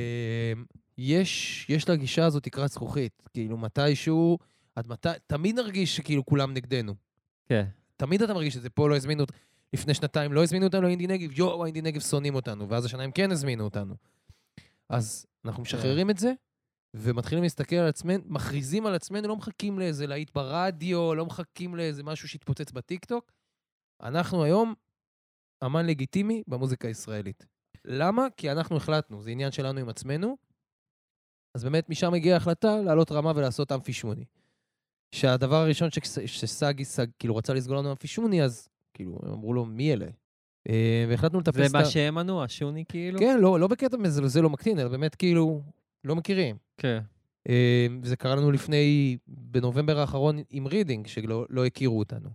אמ, 0.55 0.65
יש, 0.97 1.65
יש 1.69 1.89
לגישה 1.89 2.25
הזאת 2.25 2.43
תקרת 2.43 2.69
זכוכית. 2.71 3.21
כאילו, 3.33 3.57
מתישהו, 3.57 4.37
עד 4.75 4.87
מתי, 4.87 5.09
תמיד 5.27 5.55
נרגיש 5.55 5.95
שכאילו 5.95 6.25
כולם 6.25 6.53
נגדנו. 6.53 6.95
כן. 7.45 7.65
תמיד 7.97 8.21
אתה 8.21 8.33
מרגיש 8.33 8.53
שזה 8.53 8.69
פה 8.69 8.89
לא 8.89 8.95
הזמינו, 8.95 9.21
אות- 9.21 9.31
לפני 9.73 9.93
שנתיים 9.93 10.33
לא 10.33 10.43
הזמינו 10.43 10.65
אותנו 10.65 10.81
לאינדי 10.81 11.07
נגב, 11.07 11.39
יואו, 11.39 11.63
האינדי 11.63 11.81
נגב 11.81 12.01
שונאים 12.01 12.35
אותנו, 12.35 12.69
ואז 12.69 12.85
השנה 12.85 13.03
הם 13.03 13.11
כן 13.11 13.31
הזמינו 13.31 13.63
אותנו. 13.63 13.95
אז 14.89 15.25
אנחנו 15.45 15.61
משחררים 15.61 16.09
את 16.09 16.17
זה, 16.17 16.33
ומתחילים 16.93 17.43
להסתכל 17.43 17.75
על 17.75 17.87
עצמנו, 17.87 18.23
מכריזים 18.25 18.85
על 18.85 18.95
עצמנו, 18.95 19.27
לא 19.27 19.35
מחכים 19.35 19.79
לאיזה 19.79 20.07
להיט 20.07 20.31
ברדיו, 20.35 21.15
לא 21.15 21.25
מחכים 21.25 21.75
לאיזה 21.75 22.03
משהו 22.03 22.27
שיתפוצץ 22.27 22.71
בטיקטוק. 22.71 23.31
אנחנו 24.01 24.43
היום 24.43 24.73
אמן 25.65 25.85
לגיטימי 25.85 26.43
במוזיקה 26.47 26.87
הישראלית. 26.87 27.45
למה? 27.85 28.27
כי 28.37 28.51
אנחנו 28.51 28.77
החלטנו, 28.77 29.21
זה 29.21 29.31
עניין 29.31 29.51
שלנו 29.51 29.79
עם 29.79 29.89
עצמנו. 29.89 30.37
אז 31.55 31.63
באמת 31.63 31.89
משם 31.89 32.13
הגיעה 32.13 32.37
ההחלטה 32.37 32.81
לעלות 32.81 33.11
רמה 33.11 33.31
ולעשות 33.35 33.71
אמפי 33.71 33.93
שמוני. 33.93 34.25
שהדבר 35.11 35.55
הראשון 35.55 35.89
שסגי 36.25 36.85
סג, 36.85 37.07
כאילו 37.19 37.35
רצה 37.35 37.53
לסגור 37.53 37.77
לנו 37.77 37.91
אמפי 37.91 38.07
שמוני, 38.07 38.43
אז 38.43 38.69
כאילו, 38.97 39.19
הם 39.23 39.31
אמרו 39.31 39.53
לו, 39.53 39.65
מי 39.65 39.93
אלה? 39.93 40.07
אה, 40.69 41.05
והחלטנו 41.09 41.39
לטפס... 41.39 41.57
זה 41.57 41.65
את 41.65 41.71
מה 41.73 41.79
ה- 41.79 41.85
שהם 41.85 42.17
ענו, 42.17 42.43
השוני 42.43 42.83
כאילו? 42.89 43.19
כן, 43.19 43.37
לא, 43.41 43.59
לא 43.59 43.67
בקטע 43.67 43.97
מזלזל 43.97 44.43
או 44.45 44.49
מקטין, 44.49 44.79
אלא 44.79 44.89
באמת 44.89 45.15
כאילו, 45.15 45.61
לא 46.03 46.15
מכירים. 46.15 46.55
כן. 46.77 46.99
אה, 47.49 47.87
וזה 48.01 48.15
קרה 48.15 48.35
לנו 48.35 48.51
לפני, 48.51 49.17
בנובמבר 49.27 49.99
האחרון 49.99 50.37
עם 50.49 50.67
רידינג, 50.67 51.07
שלא 51.07 51.45
לא 51.49 51.65
הכירו 51.65 51.99
אותנו. 51.99 52.29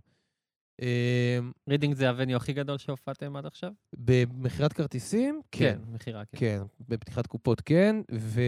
אה, 0.81 1.39
רידינג 1.69 1.95
זה 1.95 2.09
ה 2.09 2.14
venue 2.14 2.37
הכי 2.37 2.53
גדול 2.53 2.77
שהופעתם 2.77 3.35
עד 3.35 3.45
עכשיו? 3.45 3.71
במכירת 3.97 4.73
כרטיסים, 4.73 5.41
כן. 5.51 5.79
מכירה, 5.91 6.25
כן. 6.25 6.37
כן, 6.37 6.61
בפתיחת 6.89 7.27
קופות 7.27 7.61
כן, 7.61 7.95
ו... 8.11 8.41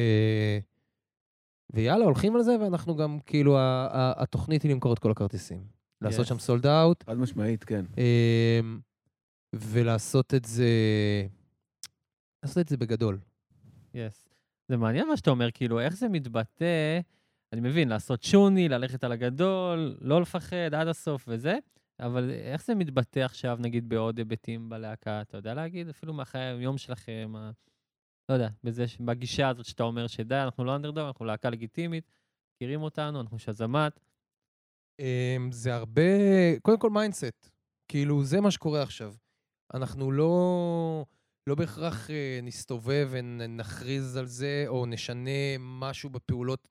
ויאללה, 1.74 2.06
הולכים 2.06 2.36
על 2.36 2.42
זה, 2.42 2.56
ואנחנו 2.62 2.96
גם, 2.96 3.20
כאילו, 3.26 3.56
התוכנית 3.60 4.64
היא 4.64 4.72
למכור 4.72 4.94
את 4.94 5.00
כל 5.00 5.12
הכרטיסים. 5.12 5.75
לעשות 6.02 6.26
Yes. 6.26 6.30
שם 6.30 6.40
סולד 6.40 6.66
אאוט, 6.66 7.04
חד 7.04 7.18
משמעית, 7.18 7.64
כן. 7.64 7.86
אמ, 7.98 8.80
ולעשות 9.54 10.34
את 10.34 10.46
זה... 10.46 10.70
לעשות 12.44 12.58
את 12.58 12.68
זה 12.68 12.78
בגדול. 12.78 13.20
יס. 13.94 14.28
זה 14.70 14.78
מעניין 14.78 15.08
מה 15.08 15.18
שאתה 15.18 15.30
אומר, 15.30 15.52
כאילו, 15.52 15.80
איך 15.80 15.96
זה 15.96 16.10
מתבטא, 16.10 17.00
אני 17.54 17.62
מבין, 17.62 17.90
לעשות 17.90 18.24
שוני, 18.24 18.70
ללכת 18.70 19.04
על 19.04 19.12
הגדול, 19.12 19.98
לא 20.02 20.22
לפחד 20.22 20.74
עד 20.74 20.88
הסוף 20.88 21.26
וזה, 21.28 21.58
אבל 22.00 22.32
איך 22.32 22.66
זה 22.66 22.76
מתבטא 22.76 23.20
עכשיו, 23.20 23.58
נגיד, 23.62 23.90
בעוד 23.90 24.18
היבטים 24.18 24.70
בלהקה? 24.70 25.22
אתה 25.22 25.38
יודע 25.38 25.54
להגיד? 25.54 25.90
אפילו 25.90 26.14
מהחיי 26.14 26.42
היום 26.42 26.78
שלכם, 26.78 27.34
ה... 27.38 27.52
לא 28.30 28.34
יודע, 28.34 28.50
בזה, 28.64 28.86
בגישה 29.00 29.50
הזאת 29.50 29.66
שאתה 29.66 29.84
אומר 29.84 30.08
שדי, 30.08 30.36
אנחנו 30.36 30.64
לא 30.64 30.76
אנדרדוג, 30.76 31.06
אנחנו 31.06 31.26
להקה 31.26 31.50
לגיטימית, 31.50 32.12
מכירים 32.56 32.82
אותנו, 32.82 33.22
אנחנו 33.22 33.40
שאזאמאט. 33.40 34.00
אמ, 35.00 35.52
זה 35.52 35.76
הרבה, 35.76 36.02
קודם 36.62 36.80
כל 36.80 36.90
mindset. 36.90 37.50
כאילו, 37.88 38.24
זה 38.24 38.42
מה 38.42 38.52
שקורה 38.52 38.82
עכשיו. 38.82 39.14
אנחנו 39.74 40.12
לא, 40.12 41.06
לא 41.48 41.56
בהכרח 41.56 42.10
אה, 42.10 42.40
נסתובב 42.44 43.08
ונכריז 43.12 44.18
על 44.18 44.26
זה, 44.26 44.66
או 44.68 44.86
נשנה 44.86 45.58
משהו 45.60 46.10
בפעולות 46.10 46.68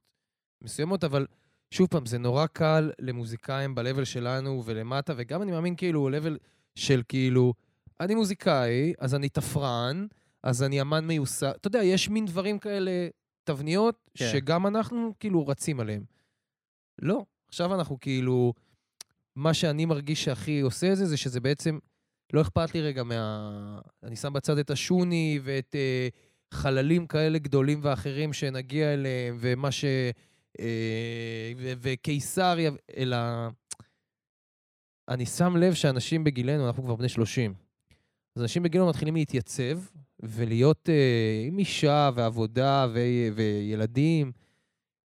מסוימות, 0.64 1.04
אבל 1.04 1.26
שוב 1.70 1.88
פעם, 1.88 2.06
זה 2.06 2.18
נורא 2.18 2.46
קל 2.46 2.90
למוזיקאים 2.98 3.74
ב-level 3.74 4.04
שלנו 4.04 4.62
ולמטה, 4.64 5.12
וגם 5.16 5.42
אני 5.42 5.52
מאמין 5.52 5.76
כאילו, 5.76 6.08
level 6.10 6.38
של 6.74 7.02
כאילו, 7.08 7.54
אני 8.00 8.14
מוזיקאי, 8.14 8.94
אז 8.98 9.14
אני 9.14 9.28
תפרן, 9.28 10.06
אז 10.42 10.62
אני 10.62 10.80
אמן 10.80 11.06
מיוסר. 11.06 11.50
אתה 11.50 11.66
יודע, 11.68 11.82
יש 11.82 12.08
מין 12.08 12.26
דברים 12.26 12.58
כאלה, 12.58 13.08
תבניות, 13.44 14.10
כן. 14.14 14.24
שגם 14.32 14.66
אנחנו 14.66 15.14
כאילו 15.20 15.46
רצים 15.46 15.80
עליהם. 15.80 16.04
לא, 17.02 17.24
עכשיו 17.54 17.74
אנחנו 17.74 18.00
כאילו, 18.00 18.52
מה 19.36 19.54
שאני 19.54 19.84
מרגיש 19.84 20.24
שהכי 20.24 20.60
עושה 20.60 20.92
את 20.92 20.96
זה, 20.96 21.06
זה 21.06 21.16
שזה 21.16 21.40
בעצם, 21.40 21.78
לא 22.32 22.40
אכפת 22.40 22.74
לי 22.74 22.80
רגע 22.80 23.02
מה... 23.02 23.80
אני 24.02 24.16
שם 24.16 24.32
בצד 24.32 24.58
את 24.58 24.70
השוני 24.70 25.40
ואת 25.42 25.74
אה, 25.74 26.08
חללים 26.54 27.06
כאלה 27.06 27.38
גדולים 27.38 27.80
ואחרים 27.82 28.32
שנגיע 28.32 28.94
אליהם, 28.94 29.36
ומה 29.40 29.70
ש... 29.70 29.84
אה, 30.60 31.52
ו- 31.56 31.72
וקיסריה, 31.80 32.70
אלא... 32.96 33.16
אני 35.08 35.26
שם 35.26 35.56
לב 35.56 35.74
שאנשים 35.74 36.24
בגילנו, 36.24 36.66
אנחנו 36.66 36.82
כבר 36.82 36.96
בני 36.96 37.08
30, 37.08 37.54
אז 38.36 38.42
אנשים 38.42 38.62
בגילנו 38.62 38.88
מתחילים 38.88 39.14
להתייצב 39.14 39.78
ולהיות 40.22 40.88
אה, 40.88 41.44
עם 41.46 41.58
אישה 41.58 42.10
ועבודה 42.14 42.86
ו- 42.94 43.28
וילדים, 43.34 44.32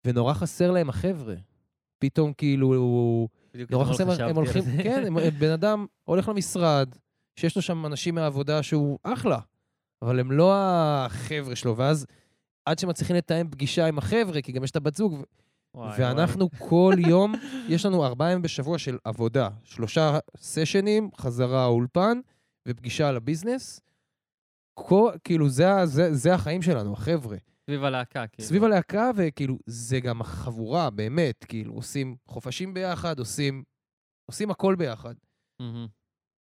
ונורא 0.05 0.33
חסר 0.33 0.71
להם 0.71 0.89
החבר'ה. 0.89 1.35
פתאום 1.99 2.33
כאילו, 2.33 3.27
בדיוק 3.53 3.71
נורא 3.71 3.85
חסר, 3.85 4.03
הם 4.29 4.35
הולכים. 4.35 4.63
כן, 4.83 5.03
הם- 5.07 5.17
בן 5.39 5.51
אדם 5.51 5.85
הולך 6.05 6.27
למשרד, 6.29 6.89
שיש 7.39 7.55
לו 7.55 7.61
שם 7.61 7.85
אנשים 7.85 8.15
מהעבודה 8.15 8.63
שהוא 8.63 8.99
אחלה, 9.03 9.39
אבל 10.01 10.19
הם 10.19 10.31
לא 10.31 10.53
החבר'ה 10.55 11.55
שלו, 11.55 11.77
ואז 11.77 12.05
עד 12.65 12.79
שמצליחים 12.79 13.15
לתאם 13.15 13.49
פגישה 13.49 13.85
עם 13.85 13.97
החבר'ה, 13.97 14.41
כי 14.41 14.51
גם 14.51 14.63
יש 14.63 14.71
את 14.71 14.75
הבת 14.75 14.95
זוג, 14.95 15.13
וואי, 15.75 15.87
וואי. 15.87 15.95
ואנחנו 15.99 16.49
כל 16.57 16.93
יום, 17.09 17.33
יש 17.67 17.85
לנו 17.85 18.05
ארבעה 18.05 18.29
ימים 18.31 18.41
בשבוע 18.41 18.77
של 18.77 18.97
עבודה. 19.03 19.49
שלושה 19.63 20.19
סשנים, 20.37 21.09
חזרה 21.17 21.65
אולפן 21.65 22.19
ופגישה 22.67 23.07
על 23.09 23.15
הביזנס. 23.15 23.81
כל, 24.73 25.11
כאילו, 25.23 25.49
זה, 25.49 25.85
זה, 25.85 26.13
זה 26.13 26.33
החיים 26.33 26.61
שלנו, 26.61 26.93
החבר'ה. 26.93 27.37
סביב 27.69 27.83
הלהקה, 27.83 28.27
כאילו. 28.27 28.47
סביב 28.47 28.63
הלהקה, 28.63 29.11
וכאילו, 29.15 29.57
זה 29.65 29.99
גם 29.99 30.21
החבורה, 30.21 30.89
באמת, 30.89 31.43
כאילו, 31.43 31.73
עושים 31.73 32.15
חופשים 32.27 32.73
ביחד, 32.73 33.19
עושים, 33.19 33.63
עושים 34.25 34.51
הכל 34.51 34.75
ביחד. 34.75 35.13
מהמם. 35.59 35.87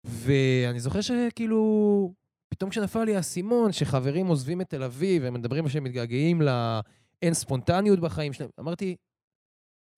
ואני 0.05 0.81
זוכר 0.81 1.00
שכאילו, 1.00 2.12
פתאום 2.48 2.70
כשנפל 2.70 3.05
לי 3.05 3.16
האסימון, 3.16 3.72
שחברים 3.72 4.27
עוזבים 4.27 4.61
את 4.61 4.70
תל 4.70 4.83
אביב, 4.83 5.22
והם 5.22 5.35
מדברים 5.35 5.68
שהם 5.68 5.85
מתגעגעים 5.85 6.42
לאין 6.42 7.35
ספונטניות 7.35 8.00
בחיים 8.00 8.33
שלהם, 8.33 8.50
אמרתי, 8.61 8.96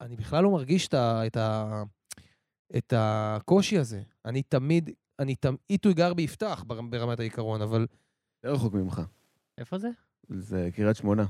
אני 0.00 0.16
בכלל 0.16 0.42
לא 0.42 0.50
מרגיש 0.50 0.88
את, 0.88 0.94
ה, 0.94 1.26
את, 1.26 1.37
ה, 1.37 1.83
את 2.76 2.92
הקושי 2.96 3.79
הזה. 3.79 4.02
אני 4.24 4.42
תמיד, 4.42 4.90
אני 5.18 5.35
תמיד, 5.35 5.59
איתו 5.70 5.94
גר 5.94 6.14
ביפתח 6.14 6.64
בר- 6.66 6.81
ברמת 6.83 7.20
העיקרון, 7.20 7.62
אבל 7.62 7.87
זה 8.42 8.50
רחוק 8.50 8.74
ממך. 8.74 9.02
איפה 9.59 9.79
זה? 9.79 9.88
זה 10.28 10.68
קריית 10.74 10.96
שמונה. 10.96 11.24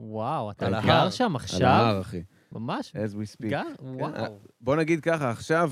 וואו, 0.00 0.50
אתה 0.50 0.66
על 0.66 0.72
גר 0.82 0.90
ההר. 0.92 1.10
שם 1.10 1.30
על 1.30 1.36
עכשיו? 1.36 1.68
ההר, 1.68 2.00
אחי. 2.00 2.22
ממש? 2.52 2.92
as 2.96 3.14
we 3.14 3.42
speak. 3.42 3.48
גר? 3.48 3.62
וואו. 3.80 4.38
בוא 4.60 4.76
נגיד 4.76 5.00
ככה, 5.00 5.30
עכשיו, 5.30 5.70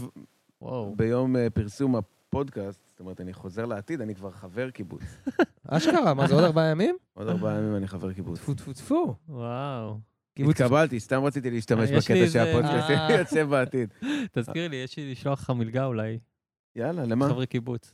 וואו. 0.62 0.94
ביום 0.96 1.36
אה, 1.36 1.50
פרסום 1.50 1.96
הפודקאסט, 1.96 2.80
זאת 2.88 3.00
אומרת, 3.00 3.20
אני 3.20 3.32
חוזר 3.32 3.64
לעתיד, 3.66 4.00
אני 4.00 4.14
כבר 4.14 4.30
חבר 4.30 4.70
קיבוץ. 4.70 5.02
אשכרה, 5.68 6.14
מה 6.14 6.26
זה 6.26 6.34
עוד 6.34 6.44
ארבעה 6.44 6.66
ימים? 6.70 6.96
עוד 7.14 7.28
ארבעה 7.28 7.58
ימים 7.58 7.76
אני 7.76 7.88
חבר 7.88 8.12
קיבוץ. 8.12 8.38
טפו 8.38 8.54
טפו 8.54 8.72
טפו. 8.72 9.14
וואו. 9.28 9.98
קיבוץ- 10.34 10.60
התקבלתי, 10.60 11.00
סתם 11.00 11.24
רציתי 11.24 11.50
להשתמש 11.50 11.82
יש 11.84 11.90
לי 11.90 11.96
בקטע 11.98 12.14
איזה- 12.14 12.32
שהפודקאסט 12.32 12.90
אה. 12.90 13.12
יוצא 13.20 13.44
בעתיד. 13.44 13.88
תזכיר 14.32 14.68
לי, 14.68 14.76
יש 14.76 14.96
לי 14.96 15.10
לשלוח 15.12 15.40
לך 15.42 15.50
מלגה 15.50 15.84
אולי. 15.84 16.18
יאללה, 16.76 17.04
למה? 17.04 17.28
חברי 17.28 17.46
קיבוץ. 17.46 17.92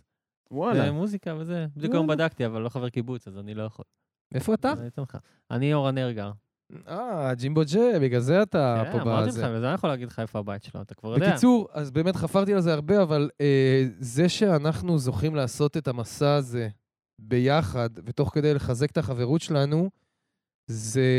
וואלה. 0.50 0.84
זה 0.84 0.92
מוזיקה 0.92 1.34
וזה. 1.38 1.66
בדיוק 1.76 1.92
היום. 1.94 2.06
בדקתי, 2.06 2.46
אבל 2.46 2.60
לא 2.62 2.68
חבר 2.68 2.88
קיבוץ, 2.88 3.28
אז 3.28 3.38
אני 3.38 3.54
לא 3.54 3.62
יכול. 3.62 3.84
איפה 4.34 4.54
אתה? 4.54 4.72
אני 4.72 4.86
אתן 4.88 5.02
לך. 5.02 5.16
אני 5.50 5.74
אור 5.74 5.88
הנרגר. 5.88 6.30
אה, 6.88 7.34
ג'ימבו 7.34 7.60
ג'ה, 7.72 7.98
בגלל 7.98 8.20
זה 8.20 8.42
אתה 8.42 8.82
כן, 8.86 8.92
פה 8.92 9.02
אמרתי 9.02 9.28
בזה. 9.28 9.42
לך, 9.42 9.48
וזה 9.54 9.66
אני 9.66 9.74
יכול 9.74 9.90
להגיד 9.90 10.08
לך 10.08 10.18
איפה 10.18 10.38
הבית 10.38 10.62
שלו, 10.64 10.82
אתה 10.82 10.94
כבר 10.94 11.12
יודע. 11.14 11.30
בקיצור, 11.30 11.68
אז 11.72 11.90
באמת 11.90 12.16
חפרתי 12.16 12.54
על 12.54 12.60
זה 12.60 12.72
הרבה, 12.72 13.02
אבל 13.02 13.30
אה, 13.40 13.84
זה 13.98 14.28
שאנחנו 14.28 14.98
זוכים 14.98 15.34
לעשות 15.34 15.76
את 15.76 15.88
המסע 15.88 16.34
הזה 16.34 16.68
ביחד, 17.18 17.90
ותוך 18.04 18.34
כדי 18.34 18.54
לחזק 18.54 18.90
את 18.90 18.98
החברות 18.98 19.40
שלנו, 19.40 19.90
זה, 20.66 21.10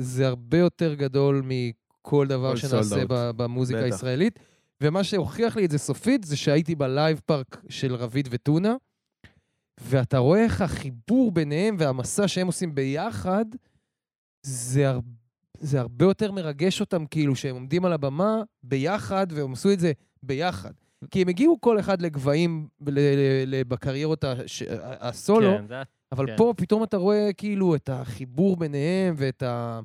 זה 0.00 0.26
הרבה 0.28 0.58
יותר 0.58 0.94
גדול 0.94 1.42
מכל 1.44 2.26
דבר 2.26 2.56
שנעשה. 2.56 3.04
ב- 3.08 3.30
במוזיקה 3.36 3.78
בטח. 3.78 3.92
הישראלית. 3.92 4.38
ומה 4.80 5.04
שהוכיח 5.04 5.56
לי 5.56 5.64
את 5.64 5.70
זה 5.70 5.78
סופית, 5.78 6.24
זה 6.24 6.36
שהייתי 6.36 6.74
בלייב 6.74 7.20
פארק 7.26 7.62
של 7.68 7.94
רביד 7.94 8.28
וטונה, 8.30 8.74
ואתה 9.82 10.18
רואה 10.18 10.44
איך 10.44 10.60
החיבור 10.60 11.32
ביניהם 11.32 11.76
והמסע 11.78 12.28
שהם 12.28 12.46
עושים 12.46 12.74
ביחד, 12.74 13.44
זה, 14.42 14.88
הר... 14.88 15.00
זה 15.58 15.80
הרבה 15.80 16.04
יותר 16.04 16.32
מרגש 16.32 16.80
אותם, 16.80 17.06
כאילו, 17.06 17.36
שהם 17.36 17.54
עומדים 17.54 17.84
על 17.84 17.92
הבמה 17.92 18.42
ביחד, 18.62 19.26
והם 19.30 19.52
עשו 19.52 19.72
את 19.72 19.80
זה 19.80 19.92
ביחד. 20.22 20.72
כי 21.10 21.22
הם 21.22 21.28
הגיעו 21.28 21.60
כל 21.60 21.80
אחד 21.80 22.02
לגבהים 22.02 22.68
בקריירות 23.68 24.24
הש... 24.24 24.62
הסולו, 24.80 25.58
כן, 25.68 25.82
אבל 26.12 26.26
כן. 26.26 26.36
פה 26.36 26.54
פתאום 26.56 26.82
אתה 26.82 26.96
רואה 26.96 27.32
כאילו 27.32 27.74
את 27.74 27.88
החיבור 27.88 28.56
ביניהם 28.56 29.14
ואת 29.18 29.42
ה... 29.42 29.80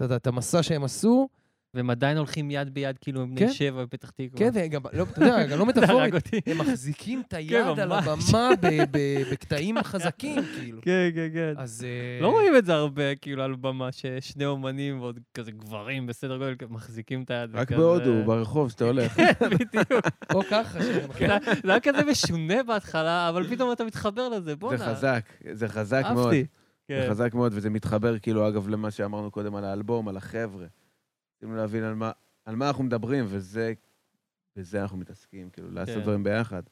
יודע, 0.00 0.16
את 0.16 0.26
המסע 0.26 0.62
שהם 0.62 0.84
עשו. 0.84 1.28
והם 1.74 1.90
עדיין 1.90 2.16
הולכים 2.16 2.50
יד 2.50 2.74
ביד, 2.74 2.98
כאילו, 2.98 3.22
הם 3.22 3.34
כן. 3.36 3.44
בני 3.44 3.54
שבע 3.54 3.84
בפתח 3.84 4.10
תקווה. 4.10 4.28
כן, 4.38 4.50
וגם, 4.54 4.80
לא, 4.92 5.02
אתה 5.02 5.22
יודע, 5.24 5.46
גם 5.46 5.58
לא 5.58 5.66
מטאפורית. 5.70 6.14
הם 6.46 6.58
מחזיקים 6.58 7.22
את 7.28 7.34
היד 7.34 7.50
כן, 7.50 7.80
על 7.80 7.88
ממש. 7.88 8.04
הבמה 8.06 8.50
ב- 8.62 8.66
ב- 8.90 9.22
בקטעים 9.32 9.82
חזקים, 9.82 10.42
כאילו. 10.58 10.82
כן, 10.82 11.10
כן, 11.14 11.28
כן. 11.34 11.52
אז... 11.56 11.84
אה, 11.88 12.22
לא 12.22 12.28
רואים 12.30 12.56
את 12.56 12.66
זה 12.66 12.74
הרבה, 12.74 13.14
כאילו, 13.14 13.42
על 13.42 13.54
במה, 13.54 13.88
ששני 13.92 14.44
אומנים 14.46 15.00
ועוד 15.00 15.20
כזה 15.34 15.50
גברים 15.52 16.06
בסדר 16.06 16.38
גודל 16.38 16.54
מחזיקים 16.70 17.22
את 17.22 17.30
היד. 17.30 17.50
רק 17.54 17.62
וכזה- 17.70 17.76
בהודו, 17.76 18.24
ברחוב, 18.24 18.70
שאתה 18.70 18.84
הולך. 18.84 19.12
כן, 19.16 19.32
בדיוק. 19.50 20.04
או 20.34 20.42
ככה? 20.50 20.78
זה 21.64 21.70
היה 21.70 21.80
כזה 21.80 22.04
משונה 22.10 22.62
בהתחלה, 22.62 23.28
אבל 23.28 23.46
פתאום 23.50 23.72
אתה 23.72 23.84
מתחבר 23.84 24.28
לזה, 24.28 24.56
בואנה. 24.56 24.76
זה 24.78 24.84
חזק, 24.84 25.24
זה 25.52 25.68
חזק 25.68 26.02
מאוד. 26.14 26.18
אהבתי. 26.24 26.46
כן. 26.88 27.00
זה 27.02 27.10
חזק 27.10 27.34
מאוד, 27.34 27.52
וזה 27.54 27.70
מתחבר, 27.70 28.18
כאילו, 28.18 28.48
אגב, 28.48 28.68
למה 28.68 28.90
שאמרנו 28.90 29.30
קודם 29.30 29.54
על 29.56 29.64
האלבום, 29.64 30.08
על 30.08 30.16
החבר'ה. 30.16 30.66
צריכים 31.38 31.56
להבין 31.56 31.84
על 31.84 31.94
מה, 31.94 32.10
על 32.44 32.56
מה 32.56 32.68
אנחנו 32.68 32.84
מדברים, 32.84 33.24
וזה, 33.28 33.72
בזה 34.56 34.82
אנחנו 34.82 34.98
מתעסקים, 34.98 35.50
כאילו, 35.50 35.70
לעשות 35.70 35.94
כן. 35.94 36.00
דברים 36.02 36.24
ביחד. 36.24 36.62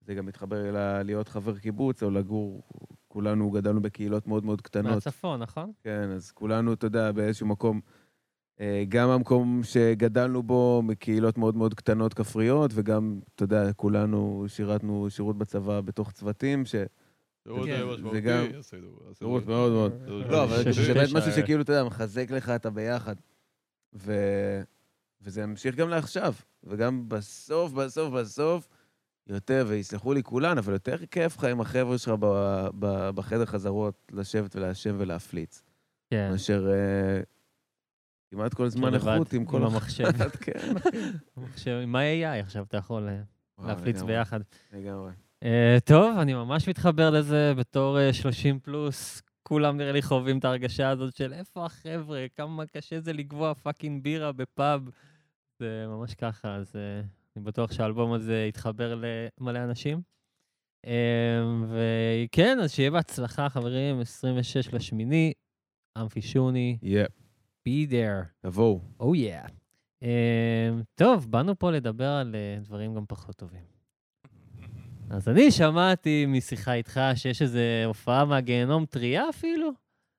זה 0.00 0.14
גם 0.14 0.26
מתחבר 0.26 0.70
ל- 0.72 1.02
להיות 1.02 1.28
חבר 1.28 1.58
קיבוץ, 1.58 2.02
או 2.02 2.10
לגור, 2.10 2.62
כולנו 3.08 3.50
גדלנו 3.50 3.82
בקהילות 3.82 4.26
מאוד 4.26 4.44
מאוד 4.44 4.60
קטנות. 4.60 4.92
מהצפון, 4.94 5.40
נכון? 5.42 5.72
כן, 5.84 6.10
אז 6.10 6.30
כולנו, 6.30 6.72
אתה 6.72 6.86
יודע, 6.86 7.12
באיזשהו 7.12 7.46
מקום, 7.46 7.80
אה, 8.60 8.84
גם 8.88 9.08
המקום 9.08 9.60
שגדלנו 9.62 10.42
בו, 10.42 10.82
מקהילות 10.84 11.38
מאוד 11.38 11.56
מאוד 11.56 11.74
קטנות 11.74 12.14
כפריות, 12.14 12.70
וגם, 12.74 13.20
אתה 13.34 13.44
יודע, 13.44 13.72
כולנו 13.72 14.44
שירתנו 14.48 15.06
שירות 15.10 15.38
בצבא 15.38 15.80
בתוך 15.80 16.12
צוותים, 16.12 16.64
ש... 16.64 16.74
שירות 17.44 17.66
כן. 17.66 17.72
אה, 17.72 17.78
זה 17.78 17.84
משמעותי, 17.92 18.20
גם- 18.20 18.44
שירות 19.18 19.46
מאוד 19.46 19.72
מאוד. 19.72 19.92
עשינו 20.02 20.18
לא, 20.30 20.44
אבל 20.44 20.72
זה 20.72 20.94
באמת 20.94 21.08
משהו 21.14 21.30
אה. 21.30 21.36
שכאילו, 21.36 21.62
אתה 21.62 21.72
יודע, 21.72 21.84
מחזק 21.84 22.30
לך 22.30 22.48
את 22.50 22.66
הביחד. 22.66 23.14
ו... 23.94 24.12
וזה 25.20 25.42
ימשיך 25.42 25.74
גם 25.74 25.88
לעכשיו. 25.88 26.34
וגם 26.64 27.08
בסוף, 27.08 27.72
בסוף, 27.72 28.14
בסוף, 28.14 28.68
יותר, 29.26 29.64
ויסלחו 29.68 30.12
לי 30.12 30.22
כולן, 30.22 30.58
אבל 30.58 30.72
יותר 30.72 31.06
כיף 31.06 31.36
לך 31.36 31.44
עם 31.44 31.60
החבר'ה 31.60 31.98
שלך 31.98 32.14
ב... 32.20 32.26
ב... 32.78 33.10
בחדר 33.10 33.46
חזרות, 33.46 34.12
לשבת 34.12 34.56
ולעשן 34.56 34.94
ולהפליץ. 34.98 35.62
כן. 36.10 36.28
מאשר 36.30 36.68
אה, 36.70 37.20
כמעט 38.30 38.54
כל 38.54 38.68
זמן 38.68 38.94
איכות 38.94 39.32
עם 39.32 39.44
כל 39.44 39.56
עם. 39.56 39.62
המחשב. 39.62 40.04
כן. 40.44 40.74
עכשיו, 41.52 41.78
עם 41.78 41.96
ה-AI 41.96 42.40
עכשיו 42.44 42.64
אתה 42.64 42.76
יכול 42.76 43.08
אה, 43.08 43.20
להפליץ 43.66 44.02
ביחד. 44.02 44.40
לגמרי. 44.72 45.12
אה, 45.42 45.78
טוב, 45.84 46.18
אני 46.18 46.34
ממש 46.34 46.68
מתחבר 46.68 47.10
לזה 47.10 47.52
בתור 47.56 47.98
אה, 47.98 48.12
30 48.12 48.58
פלוס. 48.58 49.22
כולם 49.48 49.76
נראה 49.76 49.92
לי 49.92 50.02
חווים 50.02 50.38
את 50.38 50.44
ההרגשה 50.44 50.90
הזאת 50.90 51.16
של 51.16 51.32
איפה 51.32 51.64
החבר'ה, 51.66 52.26
כמה 52.36 52.66
קשה 52.66 53.00
זה 53.00 53.12
לקבוע 53.12 53.54
fucking 53.54 54.02
בירה 54.02 54.32
בפאב. 54.32 54.90
זה 55.58 55.86
ממש 55.88 56.14
ככה, 56.14 56.54
אז 56.54 56.76
אה, 56.76 57.00
אני 57.36 57.44
בטוח 57.44 57.72
שהאלבום 57.72 58.12
הזה 58.12 58.46
יתחבר 58.48 59.00
למלא 59.40 59.58
אנשים. 59.58 60.02
אה, 60.86 61.42
וכן, 61.68 62.58
אז 62.62 62.72
שיהיה 62.72 62.90
בהצלחה, 62.90 63.48
חברים, 63.48 64.00
26 64.00 64.74
לשמיני, 64.74 65.32
אמפי 65.98 66.22
שוני, 66.22 66.78
יפ, 66.82 67.12
be 67.68 67.90
there. 67.90 68.26
תבואו. 68.40 68.80
Oh 69.00 69.04
yeah. 69.04 69.50
Um, 70.02 70.06
טוב, 70.94 71.30
באנו 71.30 71.58
פה 71.58 71.70
לדבר 71.70 72.08
על 72.08 72.34
uh, 72.34 72.64
דברים 72.64 72.94
גם 72.94 73.04
פחות 73.08 73.36
טובים. 73.36 73.75
אז 75.10 75.28
אני 75.28 75.50
שמעתי 75.50 76.26
משיחה 76.28 76.74
איתך 76.74 77.00
שיש 77.14 77.42
איזו 77.42 77.58
הופעה 77.86 78.24
מהגיהנום 78.24 78.86
טריה 78.86 79.28
אפילו? 79.28 79.70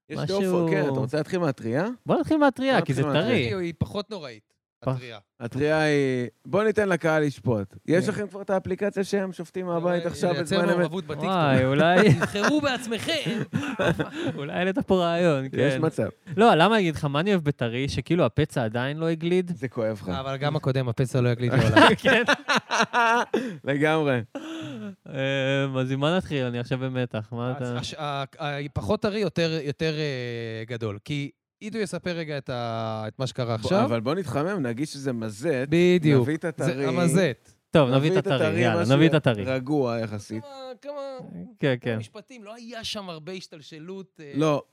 יש 0.10 0.20
משהו- 0.20 0.42
דופו, 0.42 0.68
כן, 0.72 0.82
אתה 0.82 1.00
רוצה 1.00 1.18
להתחיל 1.18 1.40
מהטריה? 1.40 1.88
בוא 2.06 2.20
נתחיל 2.20 2.38
מהטריה, 2.38 2.82
כי 2.82 2.94
זה. 2.94 3.04
טרי. 3.04 3.54
היא 3.62 3.74
פחות 3.78 4.10
נוראית. 4.10 4.54
הטריה. 4.84 5.18
הטריה 5.40 5.82
היא... 5.82 6.28
בוא 6.46 6.64
ניתן 6.64 6.90
לקהל 6.90 7.24
לשפוט. 7.24 7.76
יש 7.86 8.06
כן. 8.06 8.12
לכם 8.12 8.28
כבר 8.28 8.42
את 8.42 8.50
האפליקציה 8.50 9.04
שהם 9.04 9.32
שופטים 9.34 9.66
מהבית 9.66 10.06
עכשיו 10.06 10.34
לייצר 10.34 10.44
בזמן 10.58 10.70
אמת? 10.70 10.78
מעורבות 10.78 11.04
בטיקטוק. 11.06 11.30
וואי, 11.30 11.66
אולי, 11.66 12.14
תבחרו 12.14 12.62
בעצמכם. 12.62 13.42
אולי 14.38 14.54
העלית 14.54 14.80
פה 14.80 14.96
רעיון, 14.96 15.46
יש 15.46 15.74
כן. 15.74 15.86
מצב. 15.86 16.08
לא, 16.38 16.56
למה 16.56 16.76
אני 16.76 16.84
אגיד 16.84 16.96
לך, 16.96 17.06
מה 17.06 17.20
אני 17.20 17.32
אוהב 17.32 17.44
בטרי? 17.44 17.90
שכאילו 17.90 18.26
הפצע 18.26 18.64
עדיין 18.64 18.98
לא 18.98 19.08
הגליד? 19.08 19.52
זה 19.56 19.68
כואב 19.68 20.00
לך. 20.02 20.10
אבל 20.10 20.38
גם 20.38 20.56
הקודם, 20.56 20.90
הפצע 20.90 21.22
לא 21.22 21.30
יגליד 21.30 21.54
לעולם. 21.54 21.88
כן. 22.04 22.24
לגמרי. 23.64 24.22
אמ, 25.10 25.14
אז 25.78 25.92
עם 25.92 26.00
מה 26.00 26.18
נתחיל? 26.18 26.46
אני 26.46 26.60
עכשיו 26.60 26.78
במתח. 26.78 27.28
מה 27.32 27.52
אתה... 27.58 27.80
פחות 28.74 29.02
טרי, 29.02 29.20
יותר- 29.20 29.60
יותר 29.64 29.94
אה, 29.98 30.64
גדול. 30.68 30.98
כי 31.06 31.32
אידו 31.62 31.78
יספר 31.78 32.12
רגע 32.12 32.38
את 32.38 32.50
ה- 32.50 33.04
את 33.08 33.20
מה 33.20 33.28
שקרה 33.28 33.56
עכשיו. 33.56 33.86
אבל 33.86 34.00
בוא 34.00 34.16
נתחמם, 34.16 34.60
נגיד 34.68 34.88
שזה 34.88 35.14
מזט. 35.14 35.68
בדיוק. 35.70 36.22
נביא 36.22 36.36
את 36.38 36.46
הטרי. 36.46 36.74
זה 36.74 36.88
המזט. 36.90 37.52
טוב, 37.72 37.90
נביא 37.90 38.12
את 38.12 38.28
הטרי, 38.28 38.60
יאללה, 38.60 38.96
נביא 38.96 39.10
את 39.10 39.14
הטרי. 39.14 39.44
רגוע 39.44 40.00
יחסית. 40.00 40.44
כמה- 40.82 40.92
כן, 41.60 41.76
כן. 41.82 41.98
משפטים, 41.98 42.44
לא 42.44 42.56
היה 42.56 42.84
שם 42.84 43.10
הרבה 43.10 43.32
השתלשלות. 43.32 44.20
אה, 44.24 44.32
לא, 44.36 44.64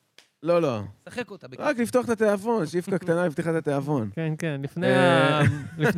לא, 0.42 0.62
לא. 0.62 0.80
שחק 1.08 1.30
אותה. 1.30 1.48
בקיצור. 1.48 1.66
רק 1.66 1.78
לפתוח 1.78 2.04
את 2.04 2.10
התיאבון, 2.10 2.66
שאיפקה 2.66 2.98
קטנה 2.98 3.26
לפתיחת 3.26 3.54
התיאבון. 3.54 4.10
כן, 4.14 4.32
כן, 4.38 4.60
לפני 4.62 4.86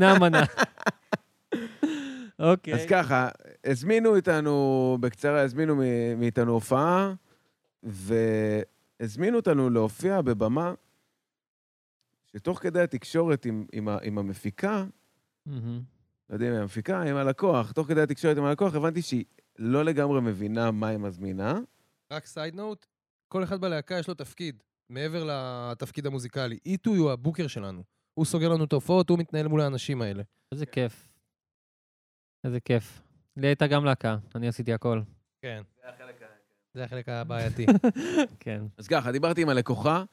אה. 0.06 0.12
המנה. 0.14 0.42
אוקיי. 2.38 2.75
אז 2.75 2.87
ככה, 2.88 3.29
הזמינו 3.64 4.16
איתנו, 4.16 4.53
בקצרה, 5.01 5.40
הזמינו 5.42 5.77
מ- 5.77 6.20
מאיתנו 6.20 6.53
הופעה, 6.53 7.14
והזמינו 7.83 9.37
אותנו 9.37 9.70
להופיע 9.70 10.22
בבמה, 10.22 10.75
שתוך 12.37 12.59
כדי 12.62 12.81
התקשורת 12.81 13.44
עם, 13.44 13.66
עם, 13.72 13.88
ה- 13.88 13.99
עם 14.03 14.18
המפיקה. 14.18 14.85
לא 15.46 15.55
יודע 16.35 16.49
אם 16.49 16.53
היא 16.53 16.61
המפיקה, 16.61 17.03
עם 17.03 17.16
הלקוח, 17.16 17.72
תוך 17.72 17.87
כדי 17.88 18.01
התקשורת 18.01 18.37
עם 18.37 18.44
הלקוח, 18.44 18.75
הבנתי 18.75 19.03
שהיא 19.03 19.25
לא 19.59 19.85
לגמרי 19.85 20.20
מבינה 20.20 20.70
מה 20.70 20.88
היא 20.88 20.99
מזמינה. 20.99 21.59
רק 22.12 22.27
סייד 22.27 22.55
נוט, 22.55 22.87
כל 23.29 23.44
אחד 23.44 23.61
בלהקה 23.61 23.99
יש 23.99 24.09
לו 24.09 24.14
תפקיד, 24.14 24.62
מעבר 24.90 25.25
לתפקיד 25.31 26.07
המוזיקלי. 26.07 26.59
איטו 26.66 26.90
הוא 26.90 27.11
הבוקר 27.11 27.46
שלנו. 27.46 27.83
הוא 28.14 28.25
סוגר 28.25 28.49
לנו 28.49 28.64
את 28.64 28.72
ההופעות, 28.72 29.11
הוא 29.11 29.18
מתנהל 29.18 29.49
מול 29.49 29.61
האנשים 29.61 30.03
האלה. 30.03 30.22
איזה 30.53 30.66
כיף. 30.66 31.05
איזה 32.46 32.61
כיף. 32.61 33.02
לי 33.37 33.46
הייתה 33.46 33.66
גם 33.66 33.85
להקה, 33.85 34.16
אני 34.35 34.48
עשיתי 34.48 34.72
הכל. 34.72 35.00
כן. 35.42 35.62
זה 36.74 36.85
החלק 36.85 37.09
הבעייתי. 37.09 37.66
כן. 38.40 38.62
אז 38.78 38.88
ככה, 38.88 39.12
דיברתי 39.12 39.42
עם 39.42 39.48
הלקוחה, 39.48 40.04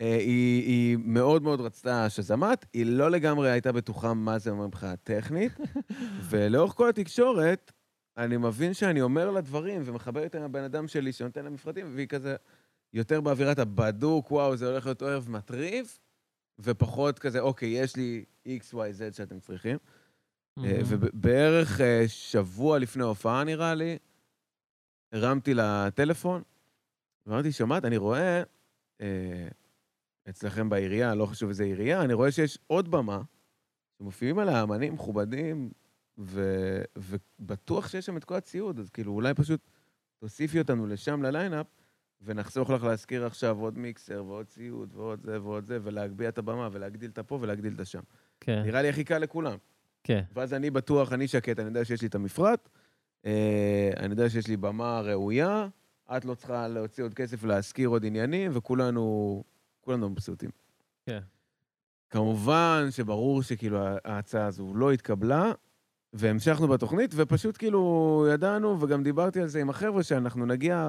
אה, 0.00 0.16
היא, 0.16 0.62
היא 0.62 0.98
מאוד 1.04 1.42
מאוד 1.42 1.60
רצתה 1.60 2.10
שזמת, 2.10 2.64
היא 2.72 2.86
לא 2.86 3.10
לגמרי 3.10 3.50
הייתה 3.50 3.72
בטוחה 3.72 4.14
מה 4.14 4.38
זה 4.38 4.50
אומר 4.50 4.66
מבחינה 4.66 4.96
טכנית, 4.96 5.52
ולאורך 6.30 6.72
כל 6.72 6.88
התקשורת, 6.88 7.72
אני 8.16 8.36
מבין 8.36 8.74
שאני 8.74 9.00
אומר 9.00 9.30
לה 9.30 9.40
דברים 9.40 9.82
ומחבר 9.84 10.22
איתה 10.22 10.38
עם 10.38 10.44
הבן 10.44 10.64
אדם 10.64 10.88
שלי 10.88 11.12
שנותן 11.12 11.44
לה 11.44 11.50
מפרטים, 11.50 11.86
והיא 11.94 12.08
כזה 12.08 12.36
יותר 12.92 13.20
באווירת 13.20 13.58
הבדוק, 13.58 14.30
וואו, 14.30 14.56
זה 14.56 14.70
הולך 14.70 14.86
להיות 14.86 15.02
ערב 15.02 15.26
מטריף, 15.30 15.98
ופחות 16.58 17.18
כזה, 17.18 17.40
אוקיי, 17.40 17.68
יש 17.68 17.96
לי 17.96 18.24
x, 18.48 18.74
y, 18.74 18.76
z 18.76 19.16
שאתם 19.16 19.40
צריכים. 19.40 19.78
אה. 20.58 20.80
ובערך 20.88 21.80
אה, 21.80 22.04
שבוע 22.08 22.78
לפני 22.78 23.02
ההופעה, 23.02 23.44
נראה 23.44 23.74
לי, 23.74 23.98
הרמתי 25.12 25.54
לטלפון, 25.54 26.42
ואמרתי, 27.26 27.52
שומעת, 27.52 27.84
אני 27.84 27.96
רואה 27.96 28.42
אה, 29.00 29.48
אצלכם 30.28 30.68
בעירייה, 30.68 31.14
לא 31.14 31.26
חשוב 31.26 31.48
איזה 31.48 31.64
עירייה, 31.64 32.02
אני 32.02 32.12
רואה 32.12 32.32
שיש 32.32 32.58
עוד 32.66 32.90
במה, 32.90 33.22
שמופיעים 33.98 34.38
עליה 34.38 34.62
אמנים 34.62 34.94
מכובדים, 34.94 35.70
ו, 36.18 36.42
ובטוח 36.96 37.88
שיש 37.88 38.06
שם 38.06 38.16
את 38.16 38.24
כל 38.24 38.34
הציוד, 38.34 38.78
אז 38.78 38.90
כאילו, 38.90 39.12
אולי 39.12 39.34
פשוט 39.34 39.60
תוסיפי 40.18 40.58
אותנו 40.58 40.86
לשם 40.86 41.22
לליינאפ, 41.22 41.66
ונחסוך 42.22 42.70
לך 42.70 42.84
להזכיר 42.84 43.26
עכשיו 43.26 43.58
עוד 43.58 43.78
מיקסר 43.78 44.24
ועוד 44.24 44.46
ציוד 44.46 44.94
ועוד 44.94 45.20
זה 45.22 45.42
ועוד 45.42 45.66
זה, 45.66 45.78
ולהגביה 45.82 46.28
את 46.28 46.38
הבמה 46.38 46.68
ולהגדיל 46.72 47.10
את 47.10 47.18
הפה 47.18 47.38
ולהגדיל 47.40 47.72
את 47.74 47.80
השם. 47.80 48.00
כן, 48.40 48.62
נראה 48.62 48.82
לי 48.82 48.88
הכי 48.88 49.04
קל 49.04 49.18
לכולם. 49.18 49.56
כן. 50.04 50.22
ואז 50.34 50.54
אני 50.54 50.70
בטוח, 50.70 51.12
אני 51.12 51.28
שקט, 51.28 51.58
אני 51.58 51.68
יודע 51.68 51.84
שיש 51.84 52.02
לי 52.02 52.08
את 52.08 52.14
המפרט, 52.14 52.68
אה, 53.26 53.90
אני 53.96 54.10
יודע 54.10 54.30
שיש 54.30 54.46
לי 54.46 54.56
במה 54.56 55.00
ראויה, 55.00 55.68
את 56.16 56.24
לא 56.24 56.34
צריכה 56.34 56.68
להוציא 56.68 57.04
עוד 57.04 57.14
כסף 57.14 57.44
להשכיר 57.44 57.88
עוד 57.88 58.04
עניינים, 58.06 58.50
וכולנו, 58.54 59.44
כולנו 59.80 60.08
מבסוטים. 60.08 60.50
כן. 61.06 61.20
כמובן 62.10 62.86
שברור 62.90 63.42
שכאילו 63.42 63.78
ההצעה 64.04 64.46
הזו 64.46 64.74
לא 64.74 64.92
התקבלה, 64.92 65.52
והמשכנו 66.12 66.68
בתוכנית, 66.68 67.10
ופשוט 67.14 67.56
כאילו 67.56 68.26
ידענו, 68.32 68.80
וגם 68.80 69.02
דיברתי 69.02 69.40
על 69.40 69.48
זה 69.48 69.60
עם 69.60 69.70
החבר'ה, 69.70 70.02
שאנחנו 70.02 70.46
נגיע, 70.46 70.88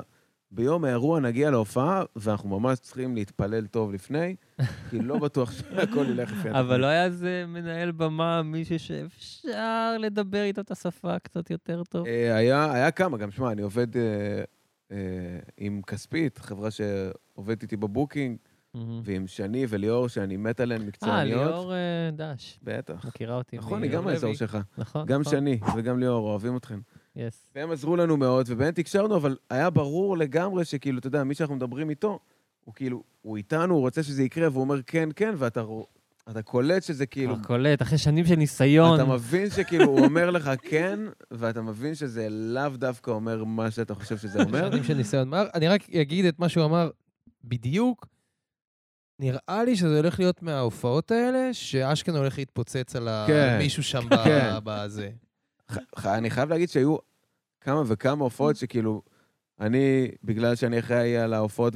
ביום 0.52 0.86
האירוע 0.86 1.20
נגיע 1.20 1.52
להופעה, 1.52 2.04
ואנחנו 2.16 2.60
ממש 2.60 2.80
צריכים 2.80 3.16
להתפלל 3.16 3.66
טוב 3.66 3.94
לפני, 3.94 4.36
כי 4.90 5.00
לא 5.00 5.20
בטוח 5.20 5.52
שהכל 5.52 6.06
ילך 6.10 6.32
לפי 6.32 6.52
אבל 6.52 6.80
לא 6.82 6.86
היה 6.86 7.06
איזה 7.06 7.46
מנהל 7.48 7.92
במה, 7.92 8.42
מישהו 8.44 8.80
שאפשר 8.80 9.96
לדבר 10.00 10.44
איתו 10.44 10.62
את 10.62 10.72
השפה 10.72 11.20
קצת 11.20 11.50
יותר 11.50 11.84
טוב? 11.84 12.08
אה, 12.08 12.36
היה, 12.36 12.74
היה 12.74 12.92
כמה, 12.92 13.18
גם 13.18 13.32
שמע, 13.32 13.52
אני 13.52 13.62
עובד 13.62 13.98
אה, 13.98 14.02
אה, 14.92 14.98
עם 15.58 15.82
כספית, 15.88 16.38
חברה 16.38 16.70
שעובדת 16.72 17.62
איתי 17.64 17.78
בבוקינג. 17.78 18.38
ועם 19.04 19.28
שני 19.28 19.66
וליאור, 19.70 20.08
שאני 20.08 20.38
מת 20.38 20.60
עליהן, 20.60 20.82
אה, 20.82 20.88
מקצועניות. 20.88 21.48
ליאור 21.48 21.74
אה, 21.74 22.10
דש. 22.14 22.60
בטח. 22.64 23.06
מכירה 23.06 23.36
אותי. 23.36 23.58
נכון, 23.58 23.84
היא 23.84 23.92
גם 23.92 24.04
לוי. 24.04 24.12
מהאזור 24.12 24.34
שלך. 24.34 24.58
נכון. 24.78 25.06
גם 25.06 25.22
נכון. 25.22 25.34
שני 25.34 25.60
וגם 25.78 26.00
ליאור, 26.00 26.30
אוהבים 26.30 26.58
אתכם. 26.58 26.80
יס. 27.16 27.52
והם 27.56 27.72
עזרו 27.72 27.96
לנו 27.96 28.18
מאוד, 28.18 28.46
ובאמת 28.50 28.80
הקשרנו, 28.80 29.16
אבל 29.16 29.38
היה 29.50 29.70
ברור 29.70 30.18
לגמרי 30.18 30.66
שכאילו, 30.66 31.00
אתה 31.00 31.08
יודע, 31.08 31.24
מי 31.24 31.36
שאנחנו 31.36 31.56
מדברים 31.56 31.90
איתו, 31.90 32.20
הוא 32.64 32.74
כאילו, 32.74 33.04
הוא 33.22 33.38
איתנו, 33.38 33.74
הוא 33.74 33.82
רוצה 33.82 34.04
שזה 34.04 34.24
יקרה, 34.24 34.48
והוא 34.52 34.62
אומר 34.62 34.82
כן, 34.82 35.10
כן, 35.16 35.34
ואתה 35.38 35.64
אתה 36.30 36.42
קולט 36.42 36.84
שזה 36.84 37.06
כאילו... 37.06 37.36
כבר 37.36 37.44
קולט, 37.44 37.82
אחרי 37.82 37.98
שנים 37.98 38.26
של 38.26 38.36
ניסיון. 38.36 38.96
אתה 38.96 39.06
מבין 39.06 39.50
שכאילו 39.50 39.86
הוא 39.86 40.00
אומר 40.00 40.32
לך 40.32 40.52
כן, 40.62 41.00
ואתה 41.32 41.62
מבין 41.62 41.96
שזה 41.96 42.28
לאו 42.30 42.70
דווקא 42.70 43.12
אומר 43.12 43.44
מה 43.44 43.72
שאתה 43.72 43.96
חושב 43.96 44.18
שזה 44.18 44.44
אומר. 44.44 44.72
שנים 44.72 44.84
של 44.84 44.94
ניסיון. 44.94 45.34
אני 45.34 45.68
רק 45.68 45.90
אגיד 45.90 46.26
את 46.26 46.40
מה 46.40 46.50
שהוא 46.50 46.66
אמר 46.66 46.90
בדיוק. 47.44 48.08
נראה 49.20 49.64
לי 49.66 49.76
שזה 49.76 49.98
הולך 49.98 50.20
להיות 50.20 50.42
מההופעות 50.42 51.12
האלה, 51.12 51.54
שאשכנז 51.54 52.16
הולך 52.16 52.38
להתפוצץ 52.38 52.96
על 52.96 53.08
כן, 53.28 53.58
מישהו 53.58 53.84
שם 53.84 54.10
כן. 54.24 54.54
בזה. 54.64 55.10
אני 56.06 56.30
חייב 56.30 56.50
להגיד 56.50 56.70
שהיו 56.70 56.98
כמה 57.62 57.84
וכמה 57.88 58.24
הופעות 58.24 58.56
שכאילו, 58.56 59.02
אני, 59.60 60.12
בגלל 60.24 60.56
שאני 60.56 60.80
אחראי 60.80 61.18
על 61.18 61.34
ההופעות 61.34 61.74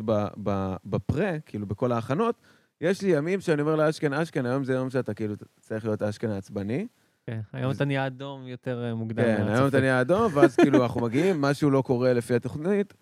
בפרה, 0.86 1.40
כאילו 1.40 1.66
בכל 1.66 1.92
ההכנות, 1.92 2.36
יש 2.82 3.02
לי 3.02 3.10
ימים 3.10 3.42
שאני 3.42 3.62
אומר 3.62 3.76
לאשכן, 3.76 4.14
אשכן, 4.14 4.46
היום 4.46 4.64
זה 4.64 4.74
יום 4.74 4.90
שאתה 4.90 5.14
כאילו 5.14 5.36
צריך 5.60 5.86
להיות 5.86 6.02
אשכן 6.02 6.30
העצבני. 6.30 6.88
כן, 7.28 7.40
היום 7.54 7.72
אתה 7.72 7.86
נהיה 7.86 8.08
אדום 8.08 8.48
יותר 8.48 8.84
אה, 8.84 8.96
מוקדם. 8.96 9.24
כן. 9.24 9.48
היום 9.48 9.68
אתה 9.68 9.80
נהיה 9.80 10.02
אדום, 10.02 10.32
ואז 10.34 10.56
כאילו 10.56 10.84
אנחנו 10.84 11.02
מגיעים, 11.02 11.42
משהו 11.46 11.70
לא 11.70 11.82
קורה 11.82 12.14
לפי 12.14 12.36
התוכנית, 12.36 12.94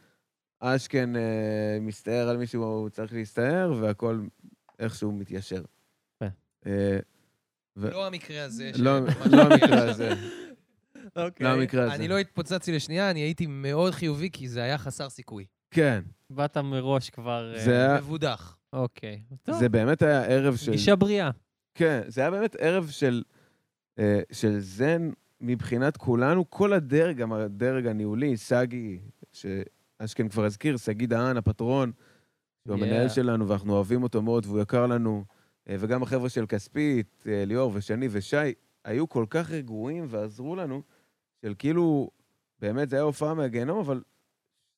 אשכן 0.60 1.16
אה, 1.16 1.78
מסתער 1.82 2.30
על 2.30 2.38
מישהו, 2.38 2.64
הוא 2.64 2.90
צריך 2.90 3.14
להסתער, 3.14 3.74
והכל 3.82 4.20
איכשהו 4.80 5.12
מתיישר. 5.12 5.62
כן. 6.20 6.30
אה, 6.66 7.00
ו- 7.78 7.92
לא 7.92 8.08
המקרה 8.08 8.44
הזה. 8.44 8.72
לא 8.76 9.00
לא 9.32 9.42
המקרה. 9.42 9.90
הזה, 9.90 10.14
אוקיי. 11.16 11.46
לא 11.48 11.52
המקרה 11.52 11.84
הזה. 11.84 11.94
אני 11.96 12.08
לא 12.08 12.18
התפוצצתי 12.18 12.72
לשנייה, 12.72 13.12
אני 13.12 13.20
הייתי 13.20 13.46
מאוד 13.48 13.94
חיובי, 13.94 14.30
כי 14.34 14.50
זה 14.50 14.64
היה 14.64 14.78
חסר 14.78 15.10
סיכוי. 15.10 15.46
כן, 15.72 16.04
באת 16.30 16.58
מראש 16.58 17.10
כבר... 17.10 17.54
אה, 17.56 17.64
היה- 17.72 17.98
מבודח. 17.98 18.58
אוקיי. 18.74 19.22
טוב, 19.44 19.60
זה 19.60 19.70
באמת 19.70 20.02
היה 20.02 20.24
ערב 20.26 20.56
של... 20.56 20.72
גישה 20.72 20.96
בריאה. 20.96 21.30
כן, 21.76 22.02
זה 22.08 22.22
היה 22.22 22.32
באמת 22.32 22.56
ערב 22.60 22.88
של, 22.90 23.24
אה, 24.00 24.20
של 24.32 24.60
זן 24.60 25.10
מבחינת 25.42 25.98
כולנו, 25.98 26.50
כל 26.50 26.74
הדרג, 26.74 27.18
גם 27.18 27.34
הדרג 27.34 27.88
הניהולי, 27.88 28.38
סגי, 28.38 29.00
שאשכן 29.34 30.30
כבר 30.30 30.46
הזכיר, 30.46 30.78
שגיא 30.78 31.08
דהן, 31.08 31.38
הפטרון, 31.38 31.92
שהוא 32.68 32.78
Yeah. 32.78 32.80
המנהל 32.84 33.10
שלנו, 33.10 33.48
ואנחנו 33.48 33.74
אוהבים 33.74 34.04
אותו 34.04 34.22
מאוד 34.22 34.46
והוא 34.46 34.62
יקר 34.62 34.88
לנו, 34.88 35.26
אה, 35.70 35.76
וגם 35.80 36.04
החבר'ה 36.04 36.30
של 36.30 36.46
כספית, 36.46 37.24
אה, 37.28 37.46
ליאור 37.46 37.72
ושני 37.76 38.08
ושי, 38.12 38.36
היו 38.86 39.10
כל 39.10 39.26
כך 39.30 39.52
רגועים 39.52 40.06
ועזרו 40.10 40.56
לנו, 40.56 40.82
של 41.48 41.54
כאילו, 41.60 42.10
באמת, 42.60 42.90
זה 42.90 42.96
היה 42.96 43.04
הופעה 43.04 43.34
מהגיהנום, 43.34 43.80
אבל 43.80 44.04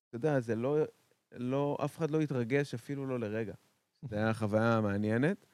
אתה 0.10 0.16
יודע, 0.16 0.40
זה 0.40 0.56
לא, 0.56 0.78
לא, 1.34 1.78
אף 1.86 1.98
אחד 1.98 2.12
לא 2.12 2.22
התרגש 2.22 2.74
אפילו 2.74 3.06
לא 3.06 3.20
לרגע. 3.20 3.54
זו 4.10 4.16
הייתה 4.16 4.34
חוויה 4.34 4.82
מעניינת. 4.82 5.46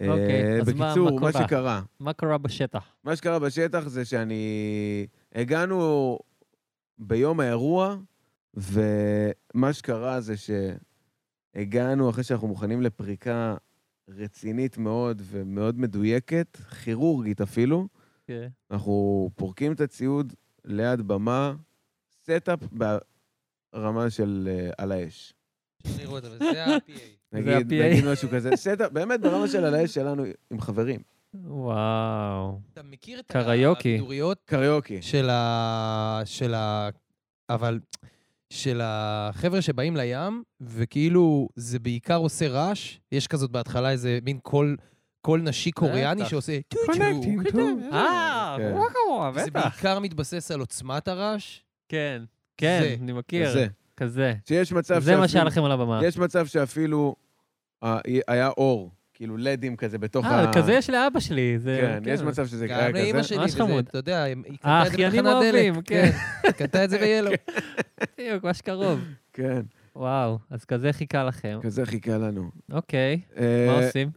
אוקיי, 0.00 0.42
אה, 0.44 0.60
אז 0.60 0.72
מה- 0.72 0.86
בקיצור, 0.88 1.10
מה 1.20 1.26
מה 1.26 1.32
קרה? 1.32 1.46
שקרה, 1.46 1.82
מה 2.00 2.12
קרה 2.12 2.38
בשטח? 2.38 2.96
מה 3.04 3.16
שקרה 3.16 3.38
בשטח 3.38 3.88
זה 3.88 4.04
שאני... 4.04 5.06
הגענו 5.34 6.18
ביום 6.98 7.40
האירוע, 7.40 7.96
ומה 8.54 9.72
שקרה 9.72 10.20
זה 10.20 10.34
שהגענו 11.56 12.10
אחרי 12.10 12.24
שאנחנו 12.24 12.48
מוכנים 12.48 12.82
לפריקה 12.82 13.56
רצינית 14.08 14.78
מאוד 14.78 15.22
ומאוד 15.24 15.78
מדויקת, 15.78 16.56
כירורגית 16.56 17.40
אפילו. 17.40 17.88
כן. 18.28 18.48
אנחנו 18.70 19.30
פורקים 19.34 19.72
את 19.72 19.80
הציוד 19.80 20.32
ליד 20.64 21.02
במה, 21.02 21.54
setup 22.22 22.58
ברמה 23.72 24.10
של 24.10 24.48
אה, 24.50 24.70
על 24.78 24.92
האש. 24.92 25.34
לראות, 25.98 26.24
אבל 26.24 26.38
זה 26.38 26.64
ה-PA. 26.64 26.90
נגיד, 27.32 27.52
ה-PA. 27.52 27.90
נגיד 27.90 28.04
משהו 28.12 28.28
כזה. 28.28 28.56
setup, 28.56 28.92
באמת 28.92 29.20
ברמה 29.20 29.48
של 29.48 29.64
על 29.64 29.74
האש 29.74 29.94
שלנו 29.94 30.24
עם 30.50 30.60
חברים. 30.60 31.00
וואו. 31.34 32.60
אתה 32.72 32.82
מכיר 32.82 33.20
את 33.20 33.32
קריוקי. 33.32 33.94
הבידוריות 33.94 34.38
קריוקי. 34.44 35.02
של 35.02 35.30
ה... 35.30 36.22
של 36.24 36.54
ה... 36.54 36.88
אבל... 37.48 37.80
של 38.50 38.80
החבר'ה 38.82 39.62
שבאים 39.62 39.96
לים, 39.96 40.42
וכאילו 40.60 41.48
זה 41.56 41.78
בעיקר 41.78 42.16
עושה 42.16 42.48
רעש. 42.48 42.98
יש 43.12 43.26
כזאת 43.26 43.50
בהתחלה 43.50 43.90
איזה 43.90 44.18
מין 44.22 44.38
קול, 44.38 44.76
קול 45.20 45.40
נשי 45.40 45.70
קוריאני. 45.72 46.24
שעושה... 46.26 46.58
Connecting 46.74 47.52
to- 47.52 47.58
אה, 47.92 48.56
כן. 48.58 48.72
וואו, 49.08 49.32
זה 49.34 49.50
בטח. 49.50 49.62
בעיקר 49.74 49.98
מתבסס 49.98 50.50
על 50.50 50.60
עוצמת 50.60 51.08
הרעש. 51.08 51.60
כן, 51.88 52.22
כן, 52.56 52.80
זה. 52.82 52.96
אני 53.02 53.12
מכיר. 53.12 53.52
זה. 53.52 53.66
כזה. 53.96 54.34
שיש 54.48 54.72
מצב 54.72 55.00
זה 55.00 55.16
מה 55.16 55.28
שהיה 55.28 55.44
לכם 55.44 55.64
על 55.64 55.72
הבמה. 55.72 56.00
יש 56.04 56.18
מצב 56.18 56.46
שאפילו 56.46 57.16
אה, 57.84 57.98
היה 58.28 58.48
אור, 58.48 58.90
כאילו 59.14 59.36
לדים 59.36 59.76
כזה 59.76 59.98
בתוך 59.98 60.26
ה... 60.26 60.44
אה, 60.46 60.52
כזה 60.52 60.72
יש 60.72 60.90
לאבא 60.90 61.20
שלי. 61.20 61.58
זה- 61.58 61.78
כן, 61.80 62.02
יש 62.06 62.20
מצב 62.20 62.46
שזה 62.46 62.66
גם 62.66 62.78
היה 62.78 62.90
לאימא 62.90 63.18
כזה. 63.18 63.28
שלי, 63.28 63.38
ממש 63.38 63.50
וזה, 63.50 63.58
חמוד. 63.58 63.86
אתה 63.88 63.98
יודע, 63.98 64.22
היא 64.22 64.34
קנתה 64.62 64.82
את 64.86 64.90
זה 64.92 64.96
בתחנת 65.06 65.22
דלק. 65.24 65.54
אוהבים, 65.54 65.82
כן. 65.82 66.10
קנתה 66.56 66.84
את 66.84 66.90
זה 66.90 66.98
ב-Yellow. 66.98 67.52
בדיוק, 68.18 68.44
מה 68.44 68.54
שקרוב. 68.54 69.00
כן, 69.32 69.60
וואו, 69.96 70.38
אז 70.50 70.64
כזה 70.64 70.92
חיכה 70.92 71.24
לכם. 71.24 71.58
כזה 71.62 71.86
חיכה 71.86 72.18
לנו. 72.18 72.50
אוקיי, 72.72 73.20
אה, 73.36 73.66
מה 73.68 73.86
עושים? 73.86 74.10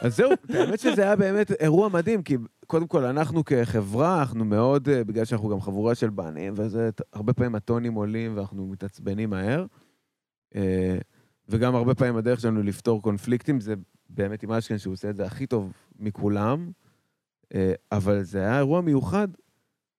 אז 0.00 0.16
זהו, 0.16 0.30
האמת 0.48 0.80
שזה 0.80 1.02
היה 1.02 1.16
באמת 1.16 1.50
אירוע 1.50 1.88
מדהים, 1.88 2.22
כי 2.22 2.36
קודם 2.66 2.86
כל, 2.86 3.04
אנחנו 3.04 3.44
כחברה, 3.44 4.20
אנחנו 4.20 4.44
מאוד, 4.44 4.88
אה, 4.88 5.04
בגלל 5.04 5.24
שאנחנו 5.24 5.48
גם 5.48 5.60
חבורה 5.60 5.94
של 5.94 6.10
בנים, 6.10 6.54
וזה, 6.56 6.90
הרבה 7.12 7.32
פעמים 7.32 7.54
הטונים 7.54 7.94
עולים 7.94 8.36
ואנחנו 8.36 8.66
מתעצבנים 8.66 9.30
מהר. 9.30 9.66
אה, 10.54 10.98
וגם 11.48 11.74
הרבה 11.74 11.94
פעמים 11.94 12.16
הדרך 12.16 12.40
שלנו 12.40 12.62
לפתור 12.62 13.02
קונפליקטים, 13.02 13.60
זה 13.60 13.74
באמת 14.08 14.42
עם 14.42 14.52
אשכן 14.52 14.78
שהוא 14.78 14.92
עושה 14.92 15.10
את 15.10 15.16
זה 15.16 15.26
הכי 15.26 15.46
טוב 15.46 15.72
מכולם. 15.98 16.70
אה, 17.54 17.72
אבל 17.92 18.22
זה 18.22 18.38
היה 18.38 18.58
אירוע 18.58 18.80
מיוחד, 18.80 19.28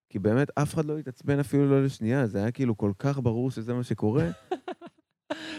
כי 0.09 0.19
באמת 0.19 0.47
אף 0.55 0.73
אחד 0.73 0.85
לא 0.85 0.97
התעצבן 0.97 1.39
אפילו 1.39 1.69
לא 1.69 1.85
לשנייה, 1.85 2.27
זה 2.27 2.37
היה 2.37 2.51
כאילו 2.51 2.77
כל 2.77 2.91
כך 2.99 3.19
ברור 3.19 3.51
שזה 3.51 3.73
מה 3.73 3.83
שקורה. 3.83 4.29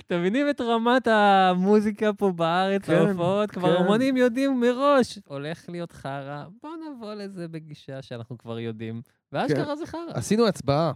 אתם 0.07 0.19
מבינים 0.21 0.51
את 0.51 0.61
רמת 0.61 1.07
המוזיקה 1.07 2.13
פה 2.13 2.33
בארץ, 2.33 2.83
כן, 2.85 2.93
ההופעות? 2.95 3.51
כבר 3.51 3.77
כן. 3.77 3.83
המונים 3.83 4.17
יודעים 4.17 4.61
מראש, 4.61 5.19
הולך 5.29 5.65
להיות 5.69 5.93
חרא, 5.93 6.45
בואו 6.63 6.73
נבוא 6.97 7.15
לזה 7.15 7.49
בגישה 7.49 8.03
שאנחנו 8.03 8.39
כבר 8.39 8.59
יודעים. 8.59 9.03
ואשכרה 9.33 9.77
זה 9.77 9.87
חרא. 9.87 10.01
עשינו 10.15 10.47
הצבעה. 10.47 10.93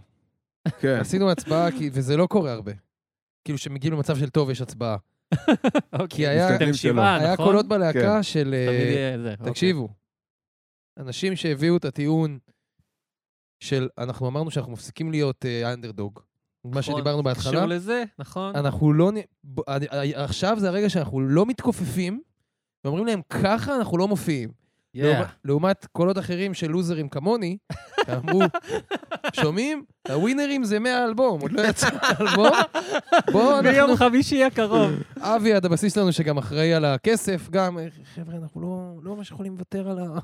כן. 0.79 0.97
עשינו 0.99 1.31
הצבעה, 1.31 1.71
כי- 1.71 1.89
וזה 1.93 2.17
לא 2.17 2.25
קורה 2.27 2.51
הרבה. 2.51 2.71
כאילו 3.45 3.57
שמגיעים 3.57 3.93
למצב 3.93 4.17
של 4.17 4.29
טוב, 4.29 4.49
יש 4.49 4.61
הצבעה. 4.61 4.97
אוקיי, 5.93 6.07
כי 6.09 6.27
היה- 6.27 6.57
היה 6.57 7.33
נכון? 7.33 7.45
קולות 7.45 7.67
בלהקה 7.67 8.23
של... 8.23 8.43
תמיד 8.67 8.97
אה. 9.25 9.31
אוקיי. 9.33 9.51
תקשיבו, 9.51 9.89
אנשים 10.97 11.35
שהביאו 11.35 11.77
את 11.77 11.85
הטיעון 11.85 12.37
של, 13.59 13.87
אנחנו 13.97 14.27
אמרנו 14.27 14.51
שאנחנו 14.51 14.71
מפסיקים 14.71 15.11
להיות 15.11 15.45
אנדרדוג. 15.73 16.19
מה 16.73 16.79
נכון, 16.79 16.93
שדיברנו 16.93 17.23
בהתחלה. 17.23 17.51
קשור 17.53 17.65
לזה, 17.65 18.03
נכון? 18.19 18.55
אנחנו 18.55 18.93
לא... 18.93 19.11
עכשיו 20.15 20.57
זה 20.59 20.67
הרגע 20.67 20.89
שאנחנו 20.89 21.21
לא 21.21 21.45
מתכופפים, 21.45 22.21
ואומרים 22.83 23.05
להם, 23.05 23.21
ככה 23.29 23.75
אנחנו 23.75 23.97
לא 23.97 24.07
מופיעים. 24.07 24.49
Yeah. 24.49 24.99
לעומת- 24.99 25.27
לעומת 25.45 25.85
קולות 25.91 26.17
אחרים 26.17 26.53
של 26.53 26.67
לוזרים 26.71 27.09
כמוני, 27.09 27.57
שאמרו, 28.05 28.41
שומעים? 29.41 29.83
הווינרים 30.09 30.63
זה 30.63 30.79
מהאלבום, 30.79 31.41
עוד 31.41 31.51
לא 31.51 31.61
יצא 31.61 31.87
האלבום. 32.01 32.47
בואו 33.31 33.61
ביום 33.63 33.89
אנחנו... 33.89 33.95
חמישי 34.09 34.43
הקרוב. 34.43 34.91
אבי, 35.19 35.53
עד 35.53 35.65
הבסיס 35.65 35.93
שלנו, 35.95 36.11
שגם 36.11 36.37
אחראי 36.37 36.73
על 36.73 36.85
הכסף, 36.85 37.49
גם, 37.49 37.79
אה, 37.79 37.87
חבר'ה, 38.15 38.35
אנחנו 38.35 38.61
לא, 38.61 38.77
לא 39.03 39.15
ממש 39.15 39.31
יכולים 39.31 39.53
לוותר 39.53 39.89
על 39.89 39.99
ה... 39.99 40.19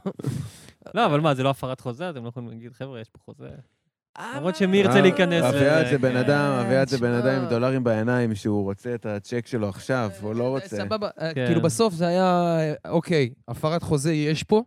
לא, 0.95 1.05
אבל 1.05 1.19
מה, 1.19 1.35
זה 1.35 1.43
לא 1.43 1.49
הפרת 1.49 1.79
חוזה? 1.81 2.09
אתם 2.09 2.23
לא 2.23 2.29
יכולים 2.29 2.49
להגיד, 2.49 2.73
חבר'ה, 2.73 2.99
יש 3.01 3.09
פה 3.09 3.19
חוזה. 3.25 3.49
למרות 4.19 4.55
שמי 4.55 4.77
ירצה 4.77 4.95
אה, 4.95 5.01
להיכנס 5.01 5.43
אביעד 5.43 5.81
לזה, 5.81 5.91
זה 5.91 5.97
בן 5.97 6.11
כן. 6.11 6.17
אדם, 6.17 6.51
אביעד 6.65 6.87
זה 6.87 6.97
בן. 6.97 7.11
אדם 7.13 7.41
עם 7.41 7.49
דולרים 7.49 7.83
בעיניים, 7.83 8.35
שהוא 8.35 8.63
רוצה 8.63 8.95
את 8.95 9.05
הצ'ק 9.05 9.47
שלו 9.47 9.69
עכשיו, 9.69 10.11
או 10.23 10.33
לא 10.33 10.49
רוצה. 10.49 10.77
סבבה, 10.77 11.09
אה, 11.19 11.33
כן. 11.33 11.45
כאילו 11.45 11.61
בסוף 11.61 11.93
זה 11.93 12.07
היה, 12.07 12.57
אה, 12.59 12.91
אוקיי, 12.91 13.33
הפרת 13.47 13.83
חוזה 13.83 14.13
יש 14.13 14.43
פה, 14.43 14.63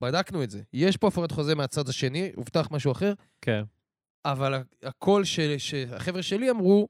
בדקנו 0.00 0.42
את 0.42 0.50
זה. 0.50 0.60
יש 0.72 0.96
פה 0.96 1.08
הפרת 1.08 1.32
חוזה 1.32 1.54
מהצד 1.54 1.88
השני, 1.88 2.32
הובטח 2.36 2.68
משהו 2.70 2.92
אחר, 2.92 3.12
כן. 3.40 3.62
אבל 4.24 4.62
הקול 4.82 5.24
שהחבר'ה 5.58 6.22
שלי 6.22 6.50
אמרו, 6.50 6.88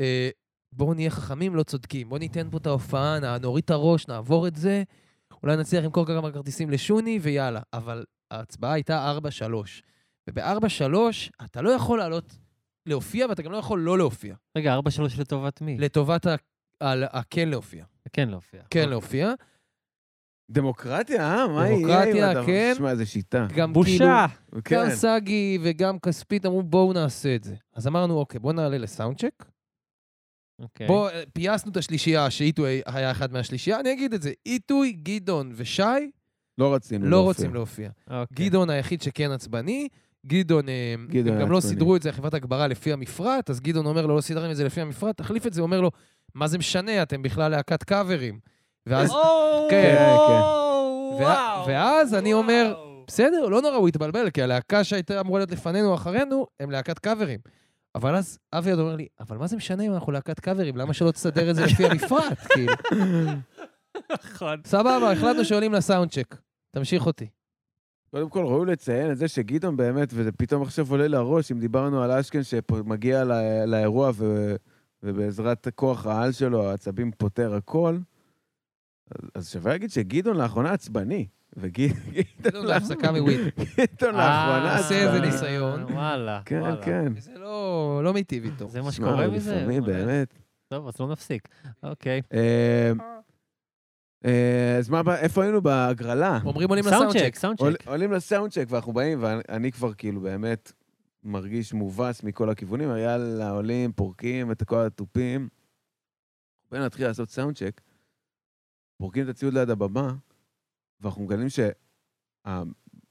אה, 0.00 0.30
בואו 0.72 0.94
נהיה 0.94 1.10
חכמים, 1.10 1.54
לא 1.54 1.62
צודקים. 1.62 2.08
בואו 2.08 2.18
ניתן 2.18 2.50
פה 2.50 2.58
את 2.58 2.66
ההופעה, 2.66 3.38
נוריד 3.38 3.64
את 3.64 3.70
הראש, 3.70 4.08
נעבור 4.08 4.46
את 4.46 4.56
זה, 4.56 4.82
אולי 5.42 5.56
נצליח 5.56 5.84
למכור 5.84 6.06
כמה 6.06 6.32
כרטיסים 6.32 6.70
לשוני, 6.70 7.18
ויאללה. 7.22 7.60
אבל 7.72 8.04
ההצבעה 8.30 8.72
הייתה 8.72 9.14
4-3. 9.18 9.82
וב-4-3 10.28 10.94
אתה 11.44 11.62
לא 11.62 11.70
יכול 11.70 11.98
לעלות 11.98 12.36
להופיע, 12.86 13.26
ואתה 13.28 13.42
גם 13.42 13.52
לא 13.52 13.56
יכול 13.56 13.80
לא 13.80 13.98
להופיע. 13.98 14.34
רגע, 14.58 14.72
ארבע 14.72 14.90
שלוש 14.90 15.18
לטובת 15.18 15.60
מי? 15.60 15.78
לטובת 15.78 16.26
ה- 16.26 16.34
על 16.80 17.04
הכן 17.10 17.48
להופיע. 17.48 17.84
כן 18.12 18.28
להופיע. 18.28 18.62
כן 18.70 18.88
להופיע. 18.88 19.32
דמוקרטיה, 20.50 21.22
אה? 21.34 21.48
מה 21.48 21.66
יהיה 21.68 21.76
עם 21.76 21.82
דמוקרטיה, 21.82 22.30
הדבר? 22.30 22.46
כן. 22.46 22.72
שמע, 22.76 22.90
איזה 22.90 23.06
שיטה. 23.06 23.38
גם 23.40 23.48
כאילו... 23.54 23.72
בושה! 23.72 24.26
כן. 24.64 24.76
גם 24.76 24.90
סגי 24.90 25.58
וגם 25.62 25.98
כספית 25.98 26.46
אמרו, 26.46 26.62
בואו 26.62 26.92
נעשה 26.92 27.34
את 27.36 27.44
זה. 27.44 27.54
אז 27.74 27.86
אמרנו, 27.86 28.18
אוקיי, 28.18 28.40
בואו 28.40 28.52
נעלה 28.52 28.78
לסאונדצ'ק, 28.78 29.44
אוקיי. 30.62 30.86
בוא, 30.86 31.10
אה, 31.10 31.22
פייסנו 31.32 31.72
את 31.72 31.76
השלישייה, 31.76 32.30
שאיתוי 32.30 32.80
היה 32.86 33.10
אחד 33.10 33.32
מהשלישייה, 33.32 33.80
אני 33.80 33.92
אגיד 33.92 34.14
את 34.14 34.22
זה. 34.22 34.32
איתוי, 34.46 34.92
גדעון 34.92 35.52
ושי 35.54 35.82
לא 36.58 36.74
רצינו 36.74 37.04
לא 37.04 37.10
להופיע. 37.10 37.26
רוצים 37.28 37.54
להופיע. 37.54 37.90
אוקיי. 38.10 38.46
גדעון 38.48 38.70
היחיד 38.70 39.02
שכן 39.02 39.30
עצבני, 39.30 39.88
גדעון, 40.26 40.68
אה, 40.68 40.94
גדעון 41.08 41.36
הם 41.36 41.42
גם 41.42 41.52
לא. 41.52 41.60
סידרו 41.60 41.96
את 41.96 42.02
זה, 42.02 42.12
חברת 42.12 42.34
הגברה 42.34 42.66
לפי 42.66 42.92
המפרט, 42.92 43.50
אז 43.50 43.60
גדעון 43.60 43.86
אומר 43.86 44.06
לו, 44.06 44.16
לא 44.16 44.20
סידרתם 44.20 44.50
את 44.50 44.56
זה 44.56 44.64
לפי 44.64 44.80
המפרט, 44.80 45.16
תחליף 45.16 45.46
את 45.46 45.52
זה, 45.54 45.62
אומר 45.62 45.80
לו, 45.80 45.90
מה 46.34 46.46
זה 46.46 46.58
משנה, 46.58 47.02
אתם 47.02 47.22
בכלל 47.22 47.50
להקת 47.50 47.82
קאברים. 47.82 48.38
ואז, 48.86 49.10
או, 49.10 49.66
כן, 49.70 49.96
כן. 50.28 50.40
וואו, 51.22 51.66
ואז 51.66 52.14
אני 52.14 52.32
אומר. 52.32 52.74
בסדר, 53.06 53.48
לא 53.48 53.62
נורא, 53.62 53.76
הוא 53.76 53.88
התבלבל, 53.88 54.30
כי 54.30 54.42
הלהקה 54.42 54.84
שהייתה 54.84 55.20
אמורה 55.20 55.40
להיות 55.40 55.50
לפנינו 55.50 55.88
או 55.88 55.94
אחרינו, 55.94 56.46
הם 56.60 56.70
להקת 56.70 56.98
קאברים. 56.98 57.38
אבל 57.94 58.16
אז 58.16 58.38
אבי 58.52 58.70
עוד 58.70 58.80
אומר 58.80 58.96
לי, 58.96 59.06
אבל 59.20 59.36
מה 59.36 59.46
זה 59.46 59.56
משנה 59.56 59.82
אם 59.82 59.94
אנחנו 59.94 60.12
להקת 60.12 60.40
קאברים? 60.40 60.76
למה 60.76 60.94
שלא 60.94 61.10
תסדר 61.10 61.50
את 61.50 61.56
זה 61.56 61.64
לפי 61.64 61.86
המפרט? 61.86 62.38
כאילו, 62.48 62.72
נכון. 64.24 64.60
סבבה, 64.66 65.12
החלטנו 65.12 65.44
שעולים 65.44 65.72
לסאונד 65.72 66.10
צ'ק. 66.10 66.36
תמשיך 66.70 67.06
אותי. 67.06 67.26
קודם 68.10 68.28
כל, 68.30 68.44
ראוי 68.44 68.66
לציין 68.66 69.10
את 69.10 69.18
זה 69.18 69.28
שגדעון 69.28 69.76
באמת, 69.76 70.08
וזה 70.14 70.32
פתאום 70.32 70.62
עכשיו 70.62 70.86
עולה 70.90 71.08
לראש, 71.08 71.52
אם 71.52 71.58
דיברנו 71.58 72.02
על 72.02 72.10
אשכן 72.10 72.42
שמגיע 72.42 73.24
לא, 73.24 73.64
לאירוע 73.64 74.10
ו, 74.14 74.56
ובעזרת 75.02 75.68
כוח 75.74 76.06
העל 76.06 76.32
שלו, 76.32 76.70
העצבים 76.70 77.10
פותר 77.18 77.54
הכל, 77.54 77.98
אז, 79.10 79.30
אז 79.34 79.52
שווה 79.52 79.72
להגיד 79.72 79.90
שגדעון 79.90 80.36
לאחרונה 80.36 80.72
עצבני. 80.72 81.26
וגדעון 81.56 82.00
גדעון 82.42 82.66
בהפסקה 82.66 83.12
מוויד. 83.12 83.40
גדעון 83.58 84.14
לאחרונה 84.14 84.72
אה, 84.72 84.78
עושה 84.78 84.94
איזה. 84.94 85.20
ניסיון. 85.20 85.82
וואלה, 85.82 86.40
כן, 86.44 86.60
וואלה. 86.60 86.82
כן. 86.82 87.12
זה 87.18 87.38
לא 87.38 88.00
לא 88.04 88.12
מיטיב 88.12 88.44
איתו. 88.44 88.68
זה 88.68 88.82
מה 88.82 88.92
שקורה 88.92 89.28
מזה? 89.28 89.56
לפעמים. 89.56 89.84
באמת. 89.84 90.34
טוב, 90.68 90.88
אז 90.88 91.00
לא 91.00 91.08
נפסיק. 91.08 91.48
אוקיי. 91.82 92.22
אה, 94.26 94.76
אז 94.78 94.88
מה? 94.88 95.02
איפה 95.18 95.42
היינו 95.42 95.62
בהגרלה? 95.62 96.38
אומרים 96.44 96.68
עולים 96.68 96.84
ל 96.86 96.89
sound 96.89 97.02
sound 97.02 97.16
check. 97.16 97.24
check, 97.24 97.34
sound 97.34 97.60
עול- 97.60 97.76
צ'ק. 97.76 97.88
עולים 97.88 98.12
ל 98.12 98.19
sound 98.19 98.52
check 98.52 98.64
ואנחנו 98.68 98.92
באים, 98.92 99.18
ואני 99.22 99.72
כבר 99.72 99.94
כאילו 99.94 100.20
באמת 100.20 100.72
מרגיש 101.24 101.72
מובס 101.72 102.22
מכל 102.22 102.50
הכיוונים, 102.50 102.88
יאללה, 102.96 103.50
עולים, 103.50 103.92
פורקים 103.92 104.52
את 104.52 104.62
כל 104.62 104.86
התופים. 104.86 105.48
בואי 106.70 106.80
נתחיל 106.82 107.06
לעשות 107.06 107.30
sound 107.30 107.56
check, 107.56 107.80
פורקים 108.98 109.24
את 109.24 109.28
הציוד 109.28 109.54
ליד 109.54 109.70
הבמה, 109.70 110.14
ואנחנו 111.00 111.24
מגלים 111.24 111.46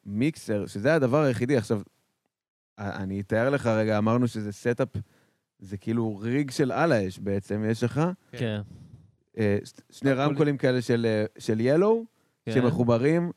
שהמיקסר, 0.05 0.65
שזה 0.65 0.95
הדבר 0.95 1.21
היחידי, 1.23 1.57
עכשיו, 1.57 1.81
אני 2.79 3.21
אתאר 3.21 3.49
לך 3.49 3.65
רגע, 3.67 3.97
אמרנו 3.97 4.27
שזה 4.27 4.51
setup, 4.51 4.87
זה 5.59 5.77
כאילו 5.77 6.17
rig 6.17 6.51
של 6.51 6.71
על 6.71 6.91
האש 6.91 7.19
בעצם, 7.19 7.63
יש 7.69 7.83
לך 7.83 8.01
כן. 8.31 8.61
שני 9.91 10.11
רמקולים 10.11 10.57
כאלה 10.57 10.81
של, 10.81 11.05
אה, 11.05 11.25
של 11.37 11.61
ילו, 11.61 12.05
כן. 12.45 12.51
שמחוברים 12.51 13.31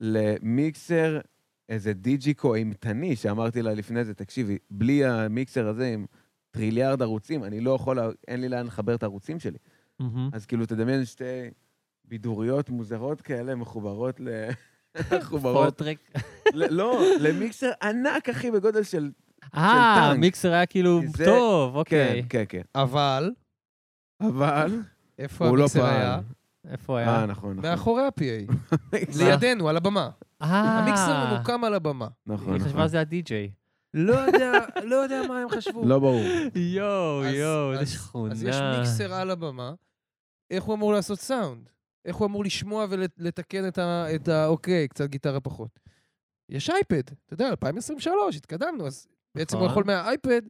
למיקסר, 0.00 1.20
איזה 1.68 1.92
DiGiCo 1.92 2.54
אימתני, 2.54 3.16
שאמרתי 3.16 3.62
לה 3.62 3.74
לפני 3.74 4.04
זה, 4.04 4.14
תקשיבי, 4.14 4.58
בלי 4.70 5.04
המיקסר 5.04 5.68
הזה 5.68 5.92
עם 5.92 6.06
טריליארד 6.50 7.02
ערוצים, 7.02 7.44
אני 7.44 7.60
לא 7.60 7.70
יכול, 7.70 7.98
אין 8.28 8.40
לי 8.40 8.48
לאן 8.48 8.66
לחבר 8.66 8.94
את 8.94 9.02
הערוצים 9.02 9.40
שלי. 9.40 9.58
אז 10.32 10.46
כאילו, 10.46 10.66
תדמיין 10.66 11.04
שתי 11.04 11.24
בידוריות 12.04 12.70
מוזרות 12.70 13.20
כאלה 13.20 13.54
מחוברות 13.54 14.20
ל... 14.20 14.28
מחוברות... 15.18 15.82
לא, 16.54 17.02
למיקסר 17.20 17.70
ענק, 17.82 18.28
אחי, 18.28 18.50
בגודל 18.50 18.82
של... 18.82 19.10
אה. 19.54 20.10
המיקסר 20.10 20.52
היה 20.52 20.66
כאילו 20.66 21.00
טוב, 21.24 21.72
כן, 21.72 21.78
אוקיי. 21.78 22.24
כן, 22.28 22.44
כן. 22.48 22.62
אבל, 22.74 23.32
אבל 24.20 24.80
איפה 25.20 25.48
הוא 25.48 25.56
לא 25.56 25.62
המיקסר 25.62 25.84
היה? 25.84 26.20
פעל. 26.22 26.72
איפה 26.72 26.98
אה, 26.98 27.16
היה? 27.16 27.26
נכון, 27.26 27.56
נכון. 27.56 27.70
מאחורי 27.70 28.02
ה-PA. 28.02 28.54
לידינו, 29.18 29.68
על 29.68 29.76
הבמה. 29.76 30.10
אה. 30.42 30.46
המיקסר 30.78 31.26
ממוקם 31.34 31.64
על 31.64 31.74
הבמה. 31.74 32.08
נכון, 32.26 32.52
היא 32.54 32.60
חשבה 32.62 32.72
נכון. 32.74 32.88
שזה 32.88 33.00
הדי-ג'יי. 33.00 33.50
לא 33.94 34.14
יודע, 34.14 34.52
לא 34.84 34.96
יודע 34.96 35.22
מה 35.28 35.38
הם 35.40 35.48
חשבו. 35.48 35.84
לא 35.86 35.98
ברור. 35.98 36.20
יואו, 36.54 37.24
אז- 37.24 37.34
יואו, 37.34 37.70
איזה 37.72 37.82
אז- 37.82 37.90
שכונה. 37.92 38.32
אז 38.32 38.42
יש 38.44 38.56
מיקסר 38.78 39.14
על 39.14 39.30
הבמה, 39.30 39.72
איך 40.50 40.64
הוא 40.64 40.74
אמור 40.74 40.92
לעשות 40.92 41.18
סאונד? 41.18 41.68
איך 42.04 42.16
הוא 42.16 42.26
אמור 42.26 42.44
לשמוע 42.44 42.86
ולתקן 42.90 43.68
את 43.68 43.78
ה... 43.78 44.06
את 44.14 44.28
ה... 44.28 44.46
אוקיי, 44.46 44.88
קצת 44.88 45.08
גיטרה 45.08 45.40
פחות. 45.40 45.80
יש 46.48 46.70
אייפד, 46.70 47.02
אתה 47.26 47.34
יודע, 47.34 47.48
2023, 47.48 48.36
התקדמנו, 48.36 48.86
אז 48.86 49.06
בעצם 49.34 49.56
הוא 49.56 49.66
נכון. 49.66 49.72
יכול 49.72 49.84
מהאייפד 49.94 50.42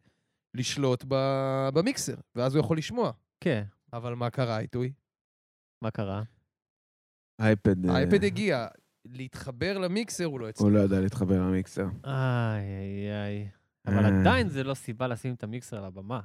לשלוט 0.54 1.04
ב- 1.08 1.68
במיקסר, 1.74 2.14
ואז 2.36 2.54
הוא 2.54 2.64
יכול 2.64 2.78
לשמוע. 2.78 3.10
כן, 3.40 3.64
אבל 3.92 4.14
מה 4.14 4.30
קרה, 4.30 4.58
עיתוי? 4.58 4.92
מה 5.82 5.90
קרה? 5.90 6.22
אייפד... 7.40 7.86
אה, 7.86 7.94
האייפד 7.94 8.24
הגיע, 8.24 8.66
להתחבר 9.04 9.78
למיקסר 9.78 10.24
הוא 10.24 10.40
לא 10.40 10.48
הצליח. 10.48 10.64
הוא 10.64 10.72
לא 10.72 10.78
יודע 10.78 11.00
להתחבר 11.00 11.40
למיקסר. 11.40 11.86
איי, 12.04 12.64
איי, 12.64 13.22
איי. 13.24 13.48
אבל 13.86 14.04
אה. 14.04 14.20
עדיין 14.20 14.48
זה 14.48 14.64
לא 14.64 14.74
סיבה 14.74 15.06
לשים 15.06 15.34
את 15.34 15.44
המיקסר 15.44 15.76
על 15.76 15.84
הבמה. 15.84 16.20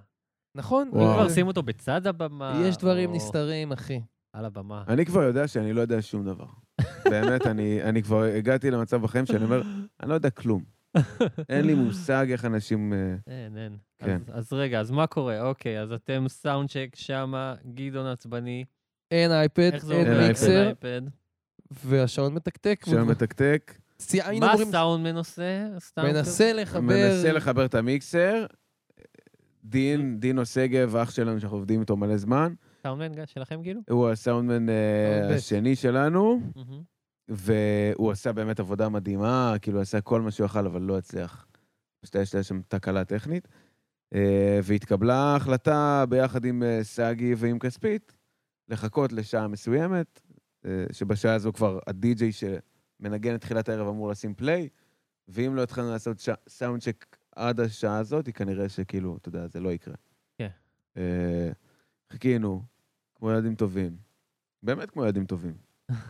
נכון? 0.55 0.87
אם 0.87 0.93
כבר 0.93 1.29
שים 1.29 1.47
אותו 1.47 1.63
בצד 1.63 2.07
הבמה. 2.07 2.61
יש 2.63 2.77
דברים 2.77 3.13
נסתרים, 3.13 3.71
אחי. 3.71 4.01
על 4.33 4.45
הבמה. 4.45 4.83
אני 4.87 5.05
כבר 5.05 5.21
יודע 5.21 5.47
שאני 5.47 5.73
לא 5.73 5.81
יודע 5.81 6.01
שום 6.01 6.25
דבר. 6.25 6.47
באמת, 7.11 7.47
אני, 7.47 7.83
אני 7.83 8.03
כבר 8.03 8.23
הגעתי 8.23 8.71
למצב 8.71 9.01
בחיים 9.01 9.25
שאני 9.25 9.43
אומר, 9.43 9.61
אני 9.99 10.09
לא 10.09 10.13
יודע 10.13 10.29
כלום. 10.29 10.74
אין 11.49 11.65
לי 11.65 11.73
מושג 11.73 12.27
איך 12.31 12.45
אנשים... 12.45 12.93
אה, 12.93 13.15
אין, 13.27 13.57
אין. 13.57 13.77
כן. 13.99 14.21
אז- 14.27 14.47
אז 14.47 14.53
רגע, 14.53 14.79
אז 14.79 14.91
מה 14.91 15.07
קורה? 15.07 15.41
אוקיי, 15.41 15.81
אז 15.81 15.91
אתם 15.91 16.25
סאונד 16.27 16.69
צ'ק 16.69 16.89
שמה, 16.95 17.55
גדעון 17.73 18.05
עצבני. 18.07 18.65
אין 19.11 19.31
אייפד, 19.31 19.71
אין? 19.91 20.27
מיקסר. 20.27 20.71
והשעון 21.71 22.33
מתקתק. 22.33 22.85
שם 22.89 23.07
מתקתק, 23.07 23.73
מה 24.39 24.53
עושה? 25.15 25.67
סתם 25.79 26.03
מנסה 26.03 26.53
לחבר... 26.53 26.79
מנסה 26.81 27.31
לחבר 27.31 27.65
את 27.65 27.75
המיקסר. 27.75 28.45
דין, 29.63 30.19
דינו 30.19 30.45
שגב, 30.45 30.95
אח 30.95 31.11
שלנו 31.11 31.39
שאנחנו 31.39 31.57
עובדים 31.57 31.81
איתו 31.81 31.97
מלא 31.97 32.17
זמן, 32.17 32.53
סאונדמן 32.83 33.25
שלכם 33.25 33.63
כאילו? 33.63 33.81
הוא 33.89 34.09
הסאונדמן 34.09 34.69
אה. 34.69 35.35
השני 35.35 35.75
שלנו. 35.75 36.41
והוא 37.27 38.11
עשה 38.11 38.33
באמת 38.33 38.59
עבודה 38.59 38.89
מדהימה, 38.89 39.55
כאילו 39.61 39.81
עשה 39.81 40.01
כל 40.01 40.21
מה 40.21 40.31
שהוא 40.31 40.45
יכל, 40.45 40.65
אבל 40.65 40.81
לא 40.81 40.97
הצליח. 40.97 41.47
פשוט 42.01 42.15
הייתה 42.15 42.43
שם 42.43 42.61
תקלה 42.67 43.05
טכנית. 43.05 43.47
אה, 44.13 44.59
והתקבלה 44.63 45.35
החלטה 45.35 46.05
ביחד 46.09 46.45
עם 46.45 46.63
אה, 46.63 46.79
סאגי 46.83 47.33
ועם 47.37 47.59
כספית, 47.59 48.15
לחכות 48.69 49.13
לשעה 49.13 49.47
מסוימת, 49.47 50.21
אה, 50.65 50.85
שבשעה 50.91 51.33
הזו 51.33 51.53
כבר 51.53 51.79
הדי-ג'יי 51.87 52.31
שמנגן 52.31 53.35
את 53.35 53.41
תחילת 53.41 53.69
הערב 53.69 53.87
אמור 53.87 54.09
לשים 54.09 54.33
פליי, 54.33 54.69
ואם 55.27 55.55
לא 55.55 55.63
התחלנו 55.63 55.91
לעשות 55.91 56.19
ש... 56.19 56.29
סאונד 56.49 56.81
צ'ק 56.81 57.17
עד 57.35 57.59
השעה 57.59 57.97
הזאת, 57.97 58.29
כנראה 58.29 58.69
שכאילו, 58.69 59.17
אתה 59.17 59.29
יודע, 59.29 59.47
זה 59.47 59.59
לא 59.59 59.69
יקרה. 59.69 59.95
כן. 60.37 60.49
אה, 60.97 61.51
חיכינו, 62.11 62.63
כמו 63.15 63.31
ילדים 63.31 63.55
טובים. 63.55 63.97
באמת 64.63 64.91
כמו 64.91 65.03
ילדים 65.03 65.25
טובים. 65.25 65.64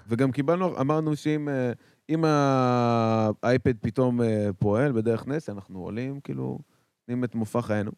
וגם 0.07 0.31
קיבלנו, 0.31 0.81
אמרנו 0.81 1.15
שאם 1.15 1.49
אה, 1.49 1.71
אם 2.09 2.25
האייפד 2.25 3.77
פתאום 3.77 4.21
אה, 4.21 4.49
פועל 4.59 4.91
בדרך 4.91 5.27
נס, 5.27 5.49
אנחנו 5.49 5.79
עולים, 5.79 6.19
כאילו, 6.19 6.59
נותנים 6.99 7.23
את 7.23 7.35
מופע 7.35 7.61
חיינו. 7.61 7.91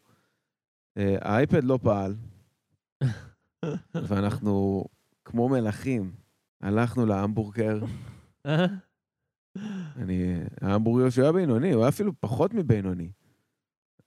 אה, 0.98 1.16
האייפד 1.22 1.64
לא 1.64 1.80
פעל, 1.84 2.16
ואנחנו, 4.08 4.84
כמו 5.26 5.50
מלכים, 5.50 6.12
הלכנו 6.62 7.06
להמבורגר. 7.06 7.80
אני, 9.96 10.40
ההמבורגר 10.62 11.10
שהוא 11.10 11.24
היה 11.24 11.32
בינוני, 11.32 11.72
הוא 11.72 11.82
היה 11.82 11.90
אפילו 11.90 12.12
פחות 12.20 12.54
מבינוני. 12.54 13.12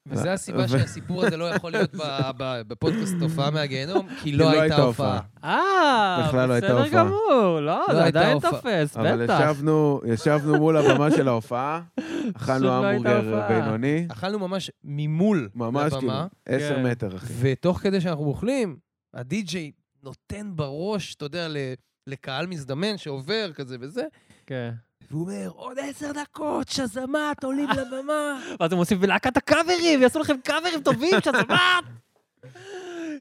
וזו 0.06 0.28
הסיבה 0.28 0.64
ו- 0.64 0.68
שהסיפור 0.68 1.24
הזה 1.26 1.36
לא 1.36 1.44
יכול 1.44 1.72
להיות 1.72 1.94
ב- 1.94 2.30
ב- 2.36 2.62
בפודקאסט 2.68 3.14
הופעה 3.20 3.50
מהגיהנום, 3.50 4.08
כי 4.22 4.32
לא 4.32 4.44
לא 4.52 4.60
הייתה 4.60 4.82
הופעה. 4.82 5.20
אה, 5.44 6.24
בכלל 6.28 6.48
לא 6.48 6.52
הייתה 6.52 6.66
בסדר 6.66 6.84
הופעה. 6.84 7.04
גמור. 7.04 7.60
לא, 7.60 7.84
לא 7.88 7.94
זה 7.94 8.04
עדיין. 8.04 8.38
תופס, 8.40 8.96
אבל 8.96 9.24
בטח. 9.24 9.40
ישבנו, 9.50 10.00
ישבנו 10.06 10.56
מול 10.56 10.76
הבמה 10.76 11.10
של 11.10 11.28
ההופעה, 11.28 11.80
אכלנו 12.36 12.72
המבורגר. 12.72 13.42
בינוני, 13.48 14.06
אכלנו 14.12 14.38
ממש 14.38 14.70
ממול 14.84 15.48
ממש 15.54 15.92
כאילו, 15.94 16.12
עשר 16.46 16.74
כן. 16.76 16.86
מטר, 16.86 17.16
אחי. 17.16 17.32
ותוך 17.40 17.78
כדי 17.78 18.00
שאנחנו 18.00 18.24
אוכלים, 18.24 18.76
הדי-ג'יי 19.14 19.70
נותן 20.02 20.50
בראש, 20.54 21.14
אתה 21.14 21.24
יודע, 21.24 21.48
ל- 21.48 21.56
לקהל 22.06 22.46
מזדמן 22.46 22.98
שעובר 22.98 23.50
כזה 23.54 23.76
וזה, 23.80 24.04
כן. 24.46 24.70
והוא 25.10 25.22
אומר, 25.22 25.50
עוד 25.54 25.78
עשר 25.78 26.12
דקות, 26.12 26.68
שזמת, 26.68 27.44
עולים 27.44 27.68
לבמה. 27.70 28.40
ואז 28.60 28.72
הם 28.72 28.78
עושים 28.78 29.00
בלהקת 29.00 29.36
הקאברים, 29.36 30.02
יעשו 30.02 30.18
לכם 30.18 30.36
קאברים 30.44 30.82
טובים, 30.82 31.14
שזמת! 31.20 31.84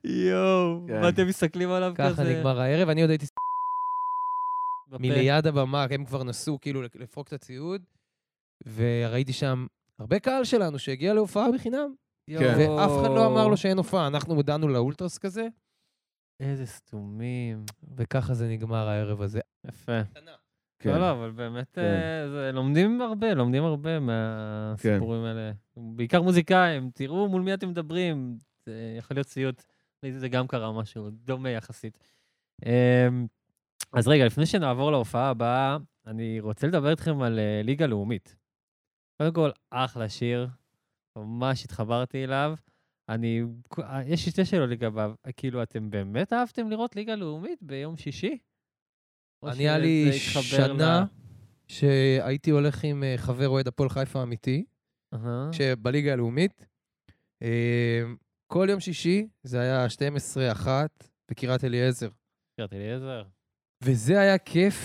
יואו, 0.03 0.81
כן. 0.87 1.01
ואתם 1.03 1.27
מסתכלים 1.27 1.71
עליו 1.71 1.93
כזה. 1.95 2.13
ככה 2.13 2.23
נגמר 2.23 2.59
הערב, 2.59 2.89
אני 2.89 3.01
עוד 3.01 3.09
הייתי. 3.09 3.25
מליד 4.99 5.47
הבמה, 5.47 5.85
הם 5.89 6.05
כבר 6.05 6.23
נסעו 6.23 6.61
כאילו 6.61 6.81
לפרוק 6.81 7.27
את 7.27 7.33
הציוד, 7.33 7.81
וראיתי 8.75 9.33
שם 9.33 9.67
הרבה 9.99 10.19
קהל 10.19 10.43
שלנו 10.43 10.79
שהגיע 10.79 11.13
להופעה 11.13 11.51
בחינם. 11.51 11.93
יואו. 12.27 12.43
ואף 12.43 12.91
אחד 13.01 13.09
לא 13.15 13.25
אמר 13.25 13.47
לו 13.47 13.57
שאין 13.57 13.77
הופעה. 13.77 14.07
אנחנו 14.07 14.35
הודענו 14.35 14.67
לאולטרס 14.67 15.17
כזה, 15.17 15.47
איזה 16.39 16.65
סתומים. 16.65 17.65
וככה 17.97 18.33
זה 18.33 18.47
נגמר 18.47 18.87
הערב 18.87 19.21
הזה. 19.21 19.39
יפה. 19.67 20.01
כן. 20.79 20.89
לא, 20.89 20.99
לא, 20.99 21.11
אבל 21.11 21.31
באמת, 21.31 21.69
כן. 21.73 21.81
אה, 21.81 22.29
זה- 22.29 22.51
לומדים 22.53 23.01
הרבה, 23.01 23.33
לומדים 23.33 23.63
הרבה 23.63 23.99
מהסיפורים 23.99 25.23
האלה. 25.23 25.51
בעיקר 25.77 26.21
מוזיקאים, 26.21 26.89
תראו 26.93 27.27
מול 27.27 27.41
מי 27.41 27.53
אתם 27.53 27.69
מדברים, 27.69 28.37
זה 28.65 28.95
יכול 28.97 29.17
להיות 29.17 29.27
סיוט. 29.27 29.63
זה 30.17 30.29
גם 30.29 30.47
קרה 30.47 30.71
משהו 30.71 31.09
דומה 31.09 31.49
יחסית. 31.49 31.97
אמ, 32.65 33.27
אז 33.93 34.07
רגע, 34.07 34.25
לפני 34.25 34.45
שנעבור 34.45 34.91
להופעה 34.91 35.29
הבאה, 35.29 35.77
אני 36.07 36.39
רוצה 36.39 36.67
לדבר 36.67 36.89
איתכם 36.91 37.21
על 37.21 37.39
אה, 37.39 37.61
ליגה 37.63 37.85
לאומית. 37.87 38.35
קודם 39.17 39.33
כל, 39.33 39.49
אחלה 39.69 40.09
שיר, 40.09 40.47
ממש 41.17 41.65
התחברתי 41.65 42.23
אליו. 42.23 42.53
אני, 43.09 43.41
אה, 43.79 44.01
יש 44.05 44.25
לי 44.25 44.31
שתי 44.31 44.45
שאלות 44.45 44.69
לגביו, 44.69 45.13
כאילו, 45.37 45.63
אתם 45.63 45.89
באמת 45.89 46.33
אהבתם 46.33 46.69
לראות 46.69 46.95
ליגה 46.95 47.15
לאומית 47.15 47.59
ביום 47.63 47.97
שישי? 47.97 48.37
אני, 49.43 49.59
היה 49.59 49.77
לי 49.77 50.13
שנה 50.19 51.05
שהייתי 51.67 52.51
הולך 52.51 52.83
עם 52.83 53.03
אה, 53.03 53.13
חבר 53.17 53.47
אוהד 53.49 53.67
הפועל 53.67 53.89
חיפה 53.89 54.23
אמיתי, 54.23 54.65
אהה. 55.13 55.49
שבליגה 55.53 56.13
הלאומית. 56.13 56.65
אה, 57.41 58.01
כל 58.47 58.67
יום 58.71 58.79
שישי 58.79 59.27
זה 59.43 59.59
היה 59.59 59.87
12-1 60.65 60.67
בקריית 61.31 61.63
אליעזר. 61.63 62.09
קריית 62.57 62.73
אליעזר. 62.73 63.23
וזה 63.83 64.19
היה 64.19 64.37
כיף, 64.37 64.75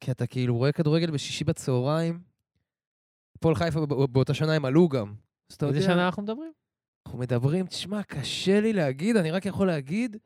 כי 0.00 0.10
אתה 0.10 0.26
כאילו 0.26 0.56
רואה 0.56 0.72
כדורגל 0.72 1.10
בשישי 1.10 1.44
בצהריים. 1.44 2.20
הפועל 3.38 3.54
חיפה 3.54 3.86
בא- 3.86 4.06
באותה 4.06 4.34
שנה 4.34 4.52
הם 4.52 4.64
עלו 4.64 4.88
גם. 4.88 5.14
איזה 5.62 5.82
שנה 5.82 6.06
אנחנו 6.06 6.22
מדברים? 6.22 6.52
אנחנו 7.06 7.18
מדברים, 7.18 7.66
תשמע, 7.66 8.02
קשה 8.02 8.60
לי 8.60 8.72
להגיד, 8.72 9.16
אני 9.16 9.30
רק 9.30 9.46
יכול 9.46 9.66
להגיד, 9.66 10.16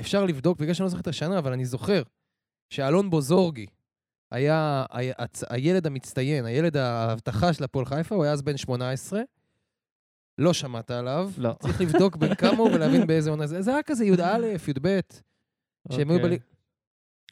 אפשר 0.00 0.24
לבדוק, 0.24 0.58
בגלל 0.58 0.74
שאני 0.74 0.84
לא 0.84 0.90
זוכר 0.90 1.00
את 1.00 1.06
השנה, 1.06 1.38
אבל 1.38 1.52
אני 1.52 1.64
זוכר 1.64 2.02
שאלון 2.70 3.10
בוזורגי 3.10 3.66
היה 4.30 4.84
הילד 5.50 5.86
המצטיין, 5.86 6.44
הילד 6.44 6.76
ההבטחה 6.76 7.52
של 7.52 7.64
הפועל 7.64 7.84
חיפה, 7.84 8.14
הוא 8.14 8.24
היה 8.24 8.32
אז 8.32 8.42
בן 8.42 8.56
18. 8.56 9.20
לא 10.38 10.52
שמעת 10.52 10.90
עליו. 10.90 11.30
לא. 11.38 11.52
צריך 11.62 11.80
לבדוק 11.80 12.16
בן 12.16 12.34
כמה 12.34 12.58
הוא 12.58 12.70
ולהבין 12.74 13.06
באיזה 13.06 13.30
עונה 13.30 13.46
זה. 13.46 13.62
זה 13.62 13.70
היה 13.70 13.82
כזה 13.82 14.04
י"א, 14.04 14.46
י"ב, 14.68 15.00
שהם 15.92 16.10
היו 16.10 16.16
אוקיי. 16.16 16.22
בליגה. 16.22 16.44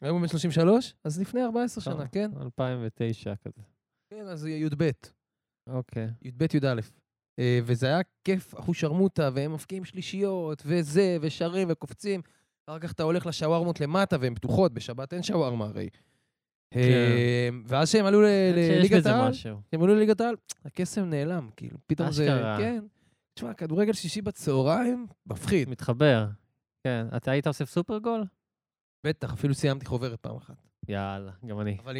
היום 0.01 0.21
בן 0.21 0.27
33? 0.27 0.95
אז 1.03 1.19
לפני 1.19 1.43
14 1.43 1.83
שנה, 1.83 1.95
טוב. 1.95 2.07
כן? 2.07 2.31
2009 2.41 3.35
כזה. 3.35 3.61
כן, 4.09 4.27
אז 4.27 4.45
י"ב. 4.45 4.89
אוקיי. 5.69 6.07
י"ב, 6.21 6.41
י"א. 6.53 6.81
אה, 7.39 7.59
וזה 7.63 7.87
היה 7.87 7.99
כיף, 8.23 8.59
אחושרמוטה, 8.59 9.29
והם 9.33 9.53
מפקיעים 9.53 9.85
שלישיות, 9.85 10.63
וזה, 10.65 11.17
ושרים, 11.21 11.67
וקופצים. 11.71 12.21
אחר 12.69 12.79
כך 12.79 12.91
אתה 12.91 13.03
הולך 13.03 13.25
לשווארמות 13.25 13.79
למטה, 13.79 14.17
והן 14.19 14.35
פתוחות, 14.35 14.73
בשבת 14.73 15.13
אין 15.13 15.23
שווארמה 15.23 15.65
הרי. 15.65 15.89
אה, 16.75 17.49
ואז 17.65 17.89
כשהם 17.89 18.05
עלו 18.05 18.21
לליגת 18.21 19.05
העל. 19.05 19.31
כשהם 19.31 19.81
עלו 19.83 19.95
לליגת 19.95 20.21
העל, 20.21 20.35
הקסם 20.65 21.09
נעלם, 21.09 21.49
כאילו, 21.55 21.77
פתאום 21.87 22.11
זה... 22.11 22.23
אשכרה. 22.23 22.57
כן. 22.57 22.83
תשמע, 23.33 23.53
כדורגל 23.53 23.93
שישי 23.93 24.21
בצהריים, 24.21 25.07
מפחיד. 25.25 25.69
מתחבר. 25.69 26.27
כן. 26.83 27.07
אתה 27.15 27.31
היית 27.31 27.47
אוסף 27.47 27.69
סופרגול? 27.69 28.23
בטח, 29.03 29.33
אפילו 29.33 29.53
סיימתי 29.53 29.85
חוברת 29.85 30.19
פעם 30.19 30.35
אחת. 30.35 30.67
יאללה, 30.87 31.31
גם 31.45 31.59
אני. 31.59 31.77
אבל 31.83 31.95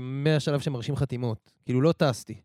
מהשלב 0.00 0.60
שמרשים 0.60 0.96
חתימות. 0.96 1.52
כאילו, 1.64 1.80
לא 1.80 1.92
טסתי. 1.92 2.40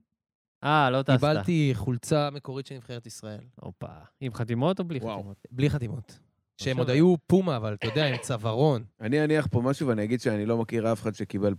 אה, 0.63 0.89
לא 0.89 1.01
טסת. 1.01 1.11
קיבלתי 1.11 1.71
חולצה 1.73 2.29
מקורית 2.29 2.65
של 2.65 2.75
נבחרת 2.75 3.05
ישראל. 3.05 3.43
הופה. 3.55 3.87
עם 4.21 4.33
חתימות 4.33 4.79
או 4.79 4.83
בלי 4.85 4.99
וואו. 4.99 5.17
חתימות? 5.17 5.45
בלי 5.51 5.69
חתימות. 5.69 6.19
שהם 6.63 6.77
עוד. 6.77 6.89
היו 6.89 7.15
פומה, 7.27 7.57
אבל 7.57 7.73
אתה 7.73 7.87
יודע, 7.87 8.07
עם 8.07 8.17
צווארון. 8.17 8.83
אני 9.01 9.23
אניח 9.23 9.47
פה 9.47 9.61
משהו 9.61 9.87
ואני 9.87 10.03
אגיד 10.03 10.21
שאני 10.21 10.45
לא 10.45 10.57
מכיר 10.57 10.91
אף 10.91 11.01
אחד 11.01 11.15
שקיבל 11.15 11.55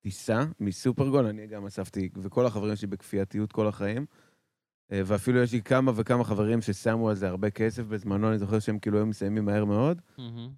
טיסה 0.00 0.44
מסופרגול, 0.60 1.26
אני 1.26 1.46
גם 1.46 1.66
אספתי, 1.66 2.08
וכל 2.16 2.46
החברים 2.46 2.76
שלי 2.76 2.88
בכפייתיות 2.88 3.52
כל 3.52 3.66
החיים. 3.68 4.06
אה, 4.92 5.02
ואפילו 5.06 5.42
יש 5.42 5.52
לי 5.52 5.62
כמה 5.62 5.92
וכמה 5.94 6.24
חברים 6.24 6.62
ששמו 6.62 7.08
על 7.08 7.14
זה 7.14 7.28
הרבה 7.28 7.50
כסף 7.50 7.82
בזמנו, 7.82 8.28
אני 8.30 8.38
זוכר 8.38 8.58
שהם 8.58 8.78
כאילו 8.78 8.98
היו 8.98 9.06
מסיימים 9.06 9.44
מהר 9.44 9.64
מאוד. 9.64 10.00
מהמם. 10.18 10.50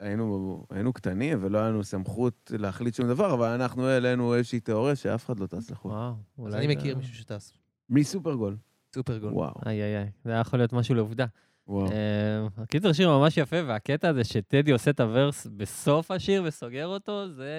והיינו 0.00 0.66
היינו 0.70 0.92
קטנים 0.92 1.38
ולא 1.40 1.58
היה 1.58 1.68
לנו 1.68 1.84
סמכות 1.84 2.52
להחליט 2.58 2.94
שום 2.94 3.08
דבר, 3.08 3.34
אבל 3.34 3.48
אנחנו 3.48 3.86
העלינו 3.86 4.34
איזושהי 4.34 4.60
תיאוריה 4.60 4.96
שאף 4.96 5.26
אחד 5.26 5.40
לא 5.40 5.46
טס 5.46 5.70
לחו"ל. 5.70 5.92
וואו. 5.92 6.12
אז 6.12 6.54
אולי 6.54 6.66
אני 6.66 6.76
מכיר 6.76 6.96
מישהו 6.96 7.14
שטס. 7.14 7.52
מסופרגול. 7.90 8.56
סופרגול. 8.94 9.32
וואו, 9.32 9.54
איי 9.66 9.82
איי 9.82 9.96
איי. 9.96 10.10
זה 10.24 10.30
היה 10.30 10.40
יכול 10.40 10.58
להיות 10.58 10.72
משהו 10.72 10.94
לעובדה. 10.94 11.26
וואו. 11.70 11.90
אה, 11.92 12.62
הקיצר 12.62 12.92
שיר 12.92 13.08
ממש 13.18 13.36
יפה, 13.36 13.56
והקטע 13.66 14.08
הזה 14.08 14.24
שטדי 14.24 14.70
עושה 14.70 14.90
את 14.90 15.00
הוורס 15.00 15.46
בסוף 15.46 16.10
השיר 16.10 16.42
וסוגר 16.46 16.86
אותו, 16.86 17.32
זה... 17.32 17.54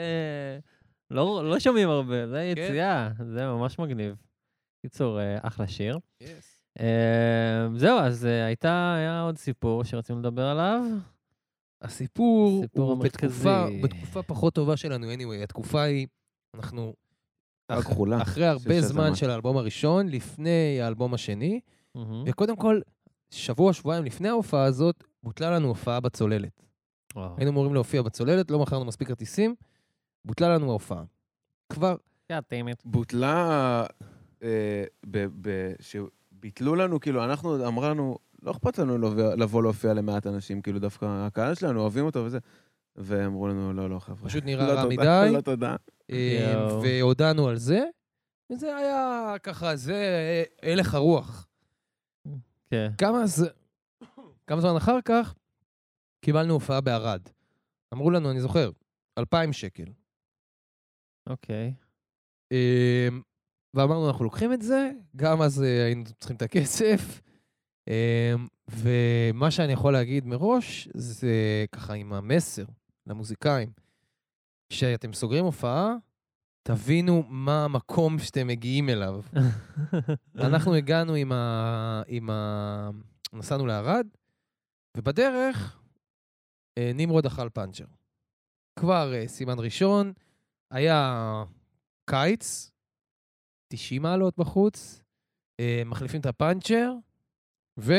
לא 1.11 1.49
לא 1.49 1.59
שומעים 1.59 1.89
הרבה, 1.89 2.27
זה 2.27 2.51
כן. 2.55 2.61
יציאה, 2.61 3.09
זה 3.33 3.45
ממש 3.45 3.79
מגניב. 3.79 4.15
קיצור, 4.81 5.19
אה, 5.19 5.37
אחלה 5.41 5.67
שיר. 5.67 5.99
אה, 6.79 7.67
זהו, 7.75 7.99
אז 7.99 8.25
אה, 8.25 8.45
הייתה, 8.45 8.93
היה 8.97 9.21
עוד 9.21 9.37
סיפור 9.37 9.83
שרצינו 9.83 10.19
לדבר 10.19 10.45
עליו. 10.45 10.81
הסיפור 11.81 12.59
הסיפור 12.63 12.91
הוא 12.91 13.03
בתקופה. 13.03 13.65
בתקופה 13.83 14.23
פחות 14.23 14.53
טובה 14.53 14.77
שלנו, 14.77 15.07
anyway. 15.13 15.43
התקופה 15.43 15.81
היא, 15.81 16.07
אנחנו... 16.53 16.93
אח-. 17.67 17.91
אחרי 18.21 18.45
הרבה 18.45 18.81
זמן. 18.81 19.15
של 19.15 19.29
האלבום 19.29 19.57
הראשון, 19.57 20.09
לפני 20.09 20.81
האלבום 20.81 21.13
השני, 21.13 21.59
מהמם. 21.95 22.23
וקודם 22.27 22.55
כל, 22.55 22.81
שבוע, 23.31 23.73
שבועיים 23.73 24.05
לפני 24.05 24.29
ההופעה 24.29 24.63
הזאת, 24.63 25.03
בוטלה 25.23 25.51
לנו 25.51 25.67
הופעה 25.67 25.99
בצוללת. 25.99 26.63
וואו. 27.15 27.33
היינו 27.37 27.51
אמורים 27.51 27.73
להופיע 27.73 28.01
בצוללת, 28.01 28.51
לא 28.51 28.59
מכרנו 28.59 28.85
מספיק 28.85 29.07
כרטיסים, 29.07 29.55
בוטלה 30.25 30.49
לנו 30.55 30.69
ההופעה. 30.69 31.03
כבר. 31.71 31.95
בוטלה, 32.85 33.85
אה, 34.43 34.83
ב- 35.05 35.27
ב- 35.41 35.73
שביטלו 35.79 36.75
לנו, 36.75 36.99
כאילו, 36.99 37.23
אנחנו 37.25 37.67
אמרנו, 37.67 38.17
לא 38.43 38.51
אכפת 38.51 38.79
לנו 38.79 38.97
לבוא- 38.97 39.33
לבוא 39.33 39.63
להופיע 39.63 39.93
למעט 39.93 40.27
אנשים, 40.27 40.61
כאילו, 40.61 40.79
דווקא 40.79 41.05
הקהל 41.27 41.55
שלנו 41.55 41.79
אוהבים 41.81 42.05
אותו 42.05 42.19
וזה. 42.25 42.39
ואמרו 42.95 43.47
לנו, 43.47 43.73
לא, 43.73 43.89
לא, 43.89 43.99
חבר'ה. 43.99 44.29
פשוט 44.29 44.43
נראה 44.45 44.67
לא 44.67 44.71
רע 44.79 44.85
מדי. 44.85 45.31
לא 45.33 45.41
תודה. 45.41 45.75
אה. 46.11 46.77
והודענו 46.83 47.47
על 47.47 47.57
זה, 47.57 47.83
וזה 48.51 48.75
היה 48.75 49.35
ככה, 49.43 49.75
זה 49.75 49.93
אה, 50.63 50.71
הלך 50.71 50.93
הרוח. 50.95 51.47
כן. 52.71 52.91
כמה 52.97 53.27
ז... 53.27 53.43
כמה 54.47 54.61
זמן 54.61 54.75
אחר 54.77 55.01
כך 55.05 55.35
קיבלנו 56.21 56.53
הופעה 56.53 56.81
בערד. 56.81 57.21
אמרו 57.93 58.11
לנו, 58.11 58.31
אני 58.31 58.41
זוכר, 58.41 58.71
2,000 59.17 59.53
שקל. 59.53 59.85
אוקיי. 61.29 61.73
אמ, 62.51 63.21
ואמרנו, 63.73 64.07
אנחנו 64.07 64.23
לוקחים 64.25 64.53
את 64.53 64.61
זה, 64.61 64.91
גם 65.15 65.41
אז 65.41 65.63
אה, 65.63 65.85
היינו 65.85 66.03
צריכים 66.19 66.37
את 66.37 66.41
הכסף. 66.41 67.21
אמ, 67.87 68.47
ומה 68.69 69.51
שאני 69.51 69.73
יכול 69.73 69.93
להגיד 69.93 70.25
מראש, 70.25 70.87
זה 70.93 71.65
ככה 71.71 71.93
עם 71.93 72.13
המסר 72.13 72.65
למוזיקאים, 73.07 73.71
כשאתם 74.69 75.13
סוגרים 75.13 75.45
הופעה, 75.45 75.95
תבינו 76.63 77.23
מה 77.27 77.65
המקום 77.65 78.19
שאתם 78.19 78.47
מגיעים 78.47 78.89
אליו. 78.89 79.21
אנחנו 80.47 80.75
הגענו 80.75 81.13
עם 81.13 81.31
ה... 81.31 82.01
עם 82.07 82.29
ה... 82.29 82.89
נסענו 83.33 83.65
לערד, 83.65 84.07
ובדרך 84.97 85.81
אה, 86.77 86.91
נמרוד 86.93 87.25
אכל 87.25 87.49
פאנצ'ר. 87.49 87.85
כבר 88.79 89.13
אה, 89.13 89.27
סימן 89.27 89.59
ראשון, 89.59 90.13
היה 90.71 91.13
קיץ, 92.05 92.71
90 93.67 94.01
מעלות 94.01 94.37
בחוץ, 94.37 95.03
אה, 95.59 95.81
מחליפים 95.85 96.21
את 96.21 96.25
הפאנצ'ר, 96.25 96.93
ו... 97.79 97.93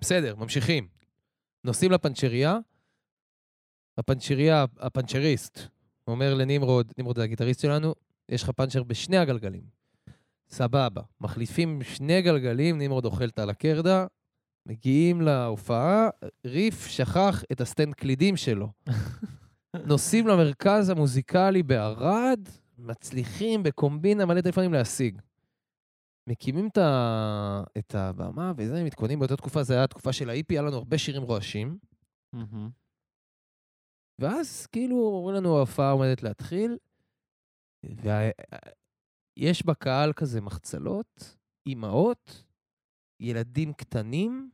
בסדר, 0.00 0.36
ממשיכים. 0.36 0.88
נוסעים 1.64 1.92
לפנצ'ריה, 1.92 2.58
הפנצ'ריה, 3.98 4.64
הפנצ'ריסט, 4.78 5.58
אומר 6.06 6.34
לנמרוד, 6.34 6.92
נמרוד 6.98 7.16
זה 7.16 7.22
הגיטריסט 7.22 7.60
שלנו, 7.60 7.94
יש 8.28 8.42
לך 8.42 8.50
פאנצ'ר 8.50 8.82
בשני 8.82 9.16
הגלגלים. 9.16 9.62
סבבה. 10.48 11.02
מחליפים 11.20 11.82
שני 11.82 12.22
גלגלים, 12.22 12.78
נמרוד 12.78 13.04
אוכל 13.04 13.24
את 13.24 13.38
הלקרדה, 13.38 14.06
מגיעים 14.66 15.20
להופעה, 15.20 16.08
ריף 16.46 16.86
שכח 16.86 17.44
את 17.52 17.60
ה 17.60 17.66
stand 17.66 17.94
קלידים 17.94 18.36
שלו. 18.36 18.68
נוסעים 19.86 20.26
למרכז 20.26 20.88
המוזיקלי 20.88 21.62
בערד, 21.62 22.40
מצליחים 22.78 23.62
בקומבינה 23.62 24.26
מלא 24.26 24.40
טלפונים 24.40 24.72
להשיג. 24.72 25.20
מקימים 26.28 26.68
את, 26.68 26.78
ה... 26.78 27.62
את 27.78 27.94
הבמה 27.94 28.52
וזה, 28.56 28.84
מתכוננים 28.84 29.18
באותה 29.18 29.36
תקופה, 29.36 29.62
זו 29.62 29.72
הייתה 29.72 29.84
התקופה 29.84 30.12
של 30.12 30.30
ה 30.30 30.36
EP, 30.36 30.54
היה 30.54 30.62
לנו 30.62 30.76
הרבה 30.76 30.98
שירים 30.98 31.22
רועשים. 31.22 31.78
מהמם. 32.32 32.81
ואז 34.18 34.66
כאילו 34.66 34.96
אומרים 34.96 35.36
לנו, 35.36 35.56
ההופעה 35.56 35.90
עומדת 35.90 36.22
להתחיל, 36.22 36.76
ויש 39.38 39.66
בקהל 39.66 40.12
כזה 40.12 40.40
מחצלות, 40.40 41.36
אימהות, 41.66 42.44
ילדים 43.20 43.72
קטנים, 43.72 44.50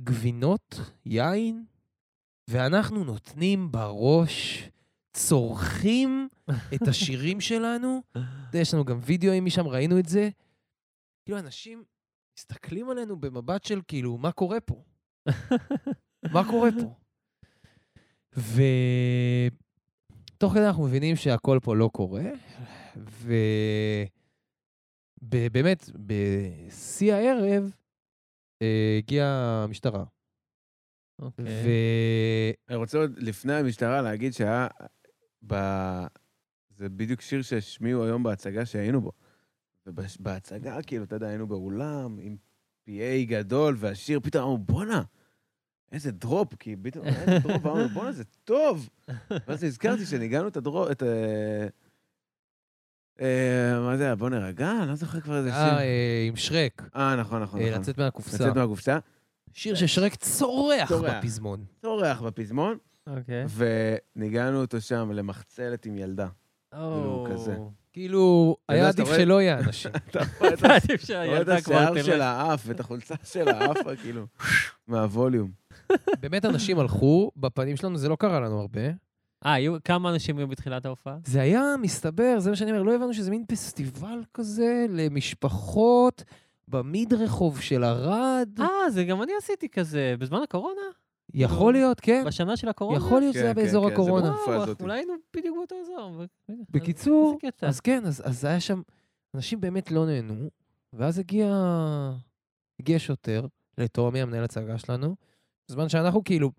גבינות, 0.00 0.80
יין, 1.06 1.64
ואנחנו 2.50 3.04
נותנים 3.04 3.72
בראש, 3.72 4.68
צורכים 5.12 6.28
את 6.74 6.88
השירים 6.88 7.40
שלנו. 7.40 8.02
יש 8.54 8.74
לנו 8.74 8.84
גם 8.84 8.98
וידאוים 9.02 9.44
משם, 9.44 9.66
ראינו 9.66 9.98
את 9.98 10.06
זה. 10.08 10.28
כאילו, 11.24 11.38
אנשים 11.38 11.84
מסתכלים 12.38 12.90
עלינו 12.90 13.20
במבט 13.20 13.64
של 13.64 13.80
כאילו, 13.88 14.18
מה 14.18 14.32
קורה 14.32 14.60
פה? 14.60 14.84
מה 16.34 16.44
קורה 16.50 16.70
פה? 16.82 16.94
ותוך 18.36 18.52
כדי 20.52 20.66
אנחנו 20.66 20.84
מבינים 20.84 21.16
שהכל 21.16 21.58
פה 21.62 21.76
לא 21.76 21.90
קורה, 21.92 22.22
ובאמת, 25.22 25.90
בשיא 25.94 27.14
הערב 27.14 27.70
אה, 28.62 28.96
הגיעה 28.98 29.64
המשטרה. 29.64 30.04
אוקיי. 31.18 31.44
ו... 31.44 31.68
אני 32.68 32.76
רוצה 32.76 32.98
עוד 32.98 33.18
לפני 33.18 33.54
המשטרה 33.54 34.02
להגיד 34.02 34.32
שהיה... 34.32 34.66
ב... 35.46 35.54
זה 36.70 36.88
בדיוק 36.88 37.20
שיר 37.20 37.42
שהשמיעו 37.42 38.04
היום 38.04 38.22
בהצגה 38.22 38.66
שהיינו 38.66 39.00
בו. 39.00 39.12
ובהצגה, 39.86 40.82
כאילו, 40.82 41.04
אתה 41.04 41.16
יודע, 41.16 41.28
היינו 41.28 41.46
באולם 41.46 42.18
עם 42.20 42.36
PA 42.88 43.24
גדול, 43.24 43.76
והשיר, 43.78 44.20
פתאום 44.20 44.44
אמרנו, 44.44 44.64
בואנה, 44.64 45.02
איזה 45.92 46.10
drop, 46.12 46.54
כי 46.54 46.76
פתאום 46.82 47.06
איזה 47.06 47.38
drop, 47.38 47.66
אמרנו, 47.66 47.88
בואנה, 47.88 48.12
זה 48.12 48.24
טוב. 48.44 48.88
ואז 49.46 49.64
נזכרתי 49.64 50.06
שניגנו 50.06 50.48
את 50.48 50.56
ה 50.56 50.62
drop, 50.62 50.90
את... 50.90 51.02
אה, 51.02 51.66
אה, 53.20 53.80
מה 53.80 53.96
זה 53.96 54.04
היה? 54.04 54.14
בוא 54.14 54.28
נרגע? 54.28 54.72
אני 54.82 54.88
לא 54.88 54.94
זוכר 54.94 55.20
כבר 55.20 55.36
איזה 55.36 55.52
אה, 55.52 55.68
שיר. 55.68 55.78
אה, 55.78 56.24
עם 56.28 56.36
שרק, 56.36 56.82
אה, 56.96 57.16
נכון, 57.16 57.42
נכון, 57.42 57.60
נכון. 57.60 57.80
לצאת 57.80 57.98
מהקופסה. 57.98 58.44
לצאת 58.44 58.56
מהקופסה. 58.56 58.98
שיר 59.52 59.74
ששרק 59.74 60.14
צורח 60.14 60.88
צורח. 60.88 61.14
בפזמון. 61.14 61.64
צורח 61.82 62.20
בפזמון, 62.20 62.78
אוקיי. 63.06 63.44
וניגנו 64.16 64.60
אותו 64.60 64.80
שם 64.80 65.10
למחצלת 65.12 65.86
עם 65.86 65.98
ילדה. 65.98 66.28
כאילו, 66.74 67.26
כזה. 67.30 67.56
כאילו, 67.92 68.56
היה 68.68 68.88
עדיף 68.88 69.08
שלא 69.16 69.42
יהיה 69.42 69.58
אנשים. 69.58 69.90
אתה 70.10 70.18
רואה 70.38 70.54
את 70.54 70.90
השיער 70.90 71.44
תלך. 71.92 72.04
שלה 72.04 72.52
עף, 72.52 72.62
ואת 72.66 72.80
החולצה 72.80 73.14
שלה 73.24 73.70
עפה, 73.70 73.96
כאילו, 73.96 74.26
מהווליום. 74.88 75.50
באמת 76.20 76.44
אנשים 76.44 76.78
הלכו, 76.78 77.30
בפנים 77.36 77.76
שלנו 77.76 77.98
זה 77.98 78.08
לא 78.08 78.16
קרה 78.16 78.40
לנו 78.40 78.60
הרבה. 78.60 78.80
אה, 79.46 79.52
היו 79.52 79.76
כמה 79.84 80.10
אנשים 80.10 80.38
היו 80.38 80.48
בתחילת 80.48 80.86
ההופעה? 80.86 81.18
זה 81.24 81.40
היה, 81.40 81.74
מסתבר, 81.82 82.34
זה 82.38 82.50
מה 82.50 82.56
שאני 82.56 82.70
אומר, 82.70 82.82
לא 82.82 82.94
הבנו 82.94 83.14
שזה 83.14 83.30
מין 83.30 83.44
פסטיבל 83.48 84.22
כזה 84.34 84.86
למשפחות 84.88 86.24
במדרחוב 86.68 87.60
של 87.60 87.84
ערד. 87.84 88.48
אה, 88.60 88.90
זה 88.90 89.04
גם 89.04 89.22
אני 89.22 89.32
עשיתי 89.38 89.68
כזה, 89.68 90.14
בזמן 90.18 90.42
הקורונה? 90.42 90.80
יכול 91.34 91.72
להיות, 91.72 92.00
כן. 92.00 92.24
בשנה 92.26 92.56
של 92.56 92.68
הקורונה? 92.68 92.98
יכול 92.98 93.20
להיות 93.20 93.34
שזה 93.34 93.42
כן, 93.42 93.46
היה 93.46 93.54
כן, 93.54 93.62
באזור 93.62 93.82
כן, 93.82 93.88
זה 93.88 93.94
הקורונה. 93.94 94.30
בתקופה 94.30 94.50
וואו, 94.50 94.62
הזאת. 94.62 94.82
אולי 94.82 94.98
היינו 94.98 95.12
בדיוק 95.36 95.56
באותו 95.56 95.74
אזור. 95.82 96.22
בקיצור. 96.70 97.38
אז 97.62 97.80
כן, 97.80 98.06
אז, 98.06 98.22
אז 98.24 98.44
היה 98.44 98.60
שם, 98.60 98.82
אנשים 99.34 99.60
באמת 99.60 99.90
לא 99.90 100.06
נהנו, 100.06 100.50
ואז 100.92 101.18
הגיע, 101.18 101.46
הגיע 102.80 102.98
שוטר 102.98 103.46
לטומי, 103.78 104.22
המנהל 104.22 104.44
הצגה 104.44 104.78
שלנו, 104.78 105.16
בזמן 105.70 105.88
שאנחנו 105.88 106.24
כאילו, 106.24 106.50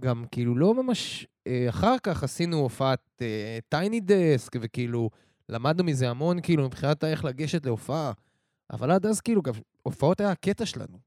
גם 0.00 0.24
כאילו 0.30 0.54
לא 0.54 0.74
ממש, 0.82 1.26
אה, 1.46 1.66
אחר 1.68 1.96
כך 2.02 2.22
עשינו 2.24 2.56
הופעת 2.56 3.22
טייני 3.68 4.00
דסק, 4.00 4.52
וכאילו 4.60 5.10
למדנו 5.48 5.84
מזה 5.84 6.10
המון, 6.10 6.40
כאילו, 6.42 6.64
מבחינת 6.64 7.04
איך 7.04 7.24
לגשת 7.24 7.66
להופעה, 7.66 8.12
אבל 8.70 8.90
עד 8.90 9.06
אז 9.06 9.20
כאילו, 9.20 9.42
גם 9.42 9.52
הופעות 9.82 10.20
היה 10.20 10.30
הקטע 10.30 10.66
שלנו. 10.66 10.98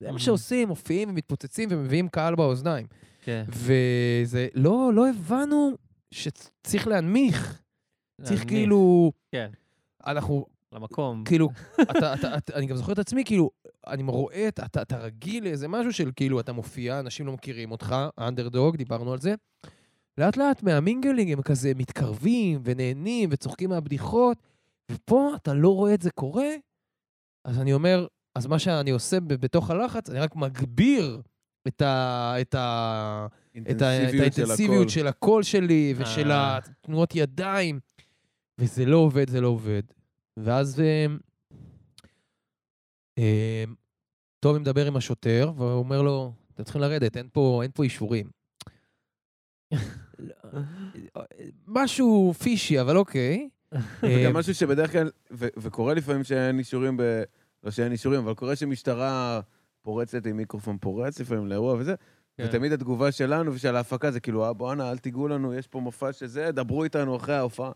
זה 0.00 0.10
מה 0.10 0.16
Mhm. 0.16 0.20
שעושים, 0.20 0.68
מופיעים 0.68 1.10
ומתפוצצים 1.10 1.68
ומביאים 1.72 2.08
קהל 2.08 2.34
באוזניים. 2.34 2.86
כן. 3.22 3.44
וזה, 3.48 4.48
לא, 4.54 4.90
לא 4.94 5.08
הבנו 5.10 5.70
שצריך 6.10 6.86
להנמיך. 6.86 7.62
צריך. 8.22 8.44
כאילו, 8.48 9.12
כן, 9.32 9.50
אנחנו, 10.06 10.46
למקום. 10.72 11.24
כאילו, 11.24 11.48
אתה, 11.82 12.14
אתה, 12.14 12.36
אתה, 12.36 12.54
אני 12.56 12.66
גם 12.66 12.76
זוכר 12.76 12.92
את 12.92 12.98
עצמי, 12.98 13.24
כאילו, 13.24 13.50
אני 13.86 14.02
רואה, 14.02 14.48
את- 14.48 14.60
אתה, 14.60 14.82
אתה 14.82 14.98
רגיל 14.98 15.44
לאיזה 15.44 15.68
משהו 15.68 15.92
של 15.92 16.10
כאילו, 16.16 16.40
אתה 16.40 16.52
מופיע, 16.52 17.00
אנשים 17.00 17.26
לא 17.26 17.32
מכירים 17.32 17.70
אותך, 17.70 17.96
אנדרדוג, 18.18 18.76
דיברנו 18.76 19.12
על 19.12 19.18
זה. 19.20 19.34
לאט 20.18 20.36
לאט 20.36 20.62
מהמינגלינג 20.62 21.32
הם 21.32 21.42
כזה 21.42 21.72
מתקרבים 21.76 22.60
ונהנים 22.64 23.28
וצוחקים 23.32 23.70
מהבדיחות, 23.70 24.38
ופה 24.92 25.30
אתה 25.36 25.54
לא 25.54 25.74
רואה 25.74 25.94
את 25.94 26.02
זה 26.02 26.10
קורה, 26.10 26.48
אז 27.44 27.58
אני 27.58 27.72
אומר, 27.72 28.06
אז 28.34 28.46
מה 28.46 28.58
שאני 28.58 28.90
עושה 28.90 29.20
בתוך 29.20 29.70
הלחץ, 29.70 30.10
אני 30.10 30.18
רק 30.18 30.36
מגביר 30.36 31.20
את, 31.68 31.82
ה, 31.82 32.34
את, 32.40 32.54
ה, 32.54 33.26
את, 33.56 33.66
ה, 33.66 33.70
את 33.76 33.82
האינטנסיביות 33.82 34.90
של 34.90 35.06
הקול 35.06 35.42
שלי 35.42 35.94
ושל 35.96 36.30
אה. 36.32 36.58
התנועות 36.58 37.14
ידיים, 37.14 37.80
וזה 38.58 38.84
לא 38.84 38.96
עובד, 38.96 39.30
זה 39.30 39.40
לא 39.40 39.48
עובד. 39.48 39.82
ואז 40.36 40.80
אה, 40.80 41.06
אה, 43.18 43.64
טומי 44.40 44.58
מדבר 44.58 44.86
עם 44.86 44.96
השוטר, 44.96 45.52
והוא 45.56 45.72
אומר 45.72 46.02
לו, 46.02 46.32
אתם 46.54 46.62
צריכים 46.64 46.82
לרדת, 46.82 47.16
אין 47.16 47.28
פה, 47.32 47.60
אין 47.62 47.70
פה 47.74 47.82
אישורים. 47.84 48.30
משהו 51.66 52.34
פישי, 52.38 52.80
אבל 52.80 52.96
אוקיי. 52.96 53.48
זה 54.00 54.22
גם 54.26 54.36
משהו 54.36 54.54
שבדרך 54.54 54.92
כלל, 54.92 55.10
וקורה 55.30 55.94
לפעמים 55.94 56.24
שאין 56.24 56.58
אישורים, 56.58 56.96
ב... 56.96 57.22
לא 57.64 57.70
שאין 57.70 57.92
אישורים, 57.92 58.20
אבל 58.20 58.34
קורה 58.34 58.56
שמשטרה 58.56 59.40
פורצת 59.82 60.26
עם 60.26 60.36
מיקרופון 60.36 60.78
פורץ 60.78 61.20
לפעמים 61.20 61.46
לאירוע 61.46 61.74
וזה, 61.74 61.94
כן. 62.36 62.44
ותמיד 62.48 62.72
התגובה 62.72 63.12
שלנו 63.12 63.54
ושל 63.54 63.76
ההפקה 63.76 64.10
זה 64.10 64.20
כאילו, 64.20 64.44
"אה, 64.44 64.52
בואנה, 64.52 64.90
אל 64.90 64.98
תיגעו 64.98 65.28
לנו, 65.28 65.54
יש 65.54 65.66
פה 65.66 65.80
מופע 65.80 66.12
שזה, 66.12 66.52
דברו 66.52 66.84
איתנו 66.84 67.16
אחרי 67.16 67.34
ההופעה. 67.34 67.72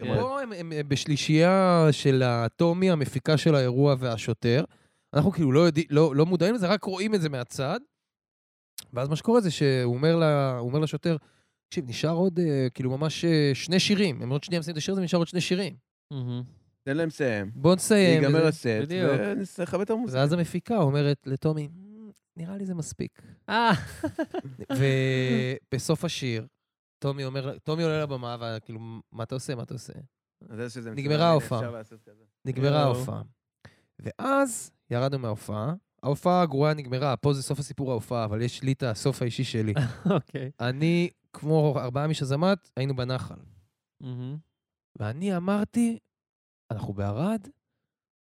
זאת 0.00 0.08
אומרת, 0.08 0.20
פה 0.20 0.42
הם, 0.42 0.52
הם, 0.52 0.72
הם 0.72 0.88
בשלישייה 0.88 1.86
של 1.90 2.22
הטומי, 2.22 2.90
המפיקה 2.90 3.36
של 3.36 3.54
האירוע 3.54 3.94
והשוטר. 3.98 4.64
אנחנו 5.14 5.30
כאילו 5.32 5.52
לא, 5.52 5.60
יודע, 5.60 5.82
לא, 5.90 6.16
לא 6.16 6.26
מודעים 6.26 6.54
לזה, 6.54 6.68
רק 6.68 6.84
רואים 6.84 7.14
את 7.14 7.20
זה 7.20 7.28
מהצד. 7.28 7.80
ואז 8.92 9.08
מה 9.08 9.16
שקורה 9.16 9.40
זה 9.40 9.50
שהוא 9.50 9.94
אומר, 9.94 10.16
לה, 10.16 10.58
אומר 10.58 10.78
לשוטר, 10.78 11.16
תקשיב, 11.68 11.88
נשאר 11.88 12.10
עוד 12.10 12.38
אה, 12.38 12.66
כאילו 12.74 12.90
ממש 12.90 13.24
אה, 13.24 13.50
שני 13.54 13.80
שירים. 13.80 14.22
הם 14.22 14.30
עוד 14.30 14.44
שנייה 14.44 14.60
מסיימים 14.60 14.72
את 14.72 14.78
השיר 14.78 14.92
הזה, 14.92 15.02
נשאר 15.02 15.18
עוד 15.18 15.28
שני 15.28 15.40
שירים. 15.40 15.76
תן 16.82 16.96
להם 16.96 17.08
לסיים, 17.08 17.50
בוא 17.54 17.74
נסיים. 17.74 18.22
ייגמר 18.22 18.46
הסט. 18.46 18.66
ונכבד 19.58 19.80
את 19.80 19.90
המוזיקה. 19.90 20.18
ואז 20.20 20.32
המפיקה 20.32 20.76
אומרת 20.76 21.16
לטומי, 21.26 21.68
"מ, 21.68 22.10
נראה 22.36 22.56
לי 22.56 22.66
זה 22.66 22.74
מספיק. 22.74 23.22
אה, 23.48 23.70
ובסוף 25.72 26.04
השיר, 26.04 26.46
טומי 27.00 27.24
אומר, 27.24 27.58
טומי 27.58 27.82
עולה 27.82 28.02
לבמה, 28.02 28.36
וכאילו, 28.40 28.80
מה 29.12 29.22
אתה 29.22 29.34
עושה, 29.34 29.54
מה 29.54 29.62
אתה 29.62 29.74
עושה? 29.74 29.92
נגמרה 30.94 31.28
ההופעה. 31.28 31.60
נגמרה 32.44 32.70
יואו. 32.70 32.80
ההופעה. 32.80 33.22
ואז 33.98 34.70
ירדנו 34.90 35.18
מההופעה. 35.18 35.74
ההופעה 36.02 36.42
הגרועה 36.42 36.74
נגמרה, 36.74 37.16
פה 37.16 37.32
זה 37.32 37.42
סוף 37.42 37.58
הסיפור 37.58 37.90
ההופעה, 37.90 38.24
אבל 38.24 38.42
יש 38.42 38.62
לי 38.62 38.72
את 38.72 38.82
הסוף 38.82 39.22
האישי 39.22 39.44
שלי. 39.44 39.74
אוקיי. 40.14 40.50
אני, 40.60 41.10
כמו 41.32 41.74
ארבעה 41.78 42.06
משזמת, 42.06 42.70
היינו 42.76 42.96
בנחל. 42.96 43.40
ואני 44.98 45.36
אמרתי, 45.36 45.98
אנחנו 46.70 46.92
בערד, 46.92 47.40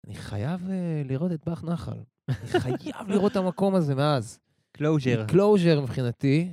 אני 0.06 0.14
חייב 0.14 0.60
uh, 0.60 1.08
לראות 1.08 1.32
את 1.32 1.44
בא"ח 1.46 1.64
נחל. 1.64 1.98
אני 2.28 2.60
חייב 2.60 3.08
לראות 3.08 3.32
את 3.32 3.36
המקום 3.36 3.74
הזה 3.74 3.94
מאז. 3.94 4.38
closure. 4.76 5.24
closure 5.28 5.80
מבחינתי. 5.80 6.52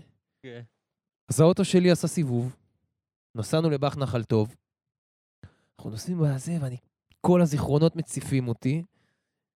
אז 1.31 1.39
האוטו 1.39 1.65
שלי 1.65 1.91
עשה 1.91 2.07
סיבוב, 2.07 2.55
נסענו 3.35 3.69
לבא"ח 3.69 3.97
נחל 3.97 4.23
טוב. 4.23 4.55
אנחנו 5.77 5.89
נוסעים 5.91 6.19
בזה, 6.19 6.57
ואני, 6.61 6.77
כל 7.21 7.41
הזיכרונות 7.41 7.95
מציפים 7.95 8.47
אותי. 8.47 8.83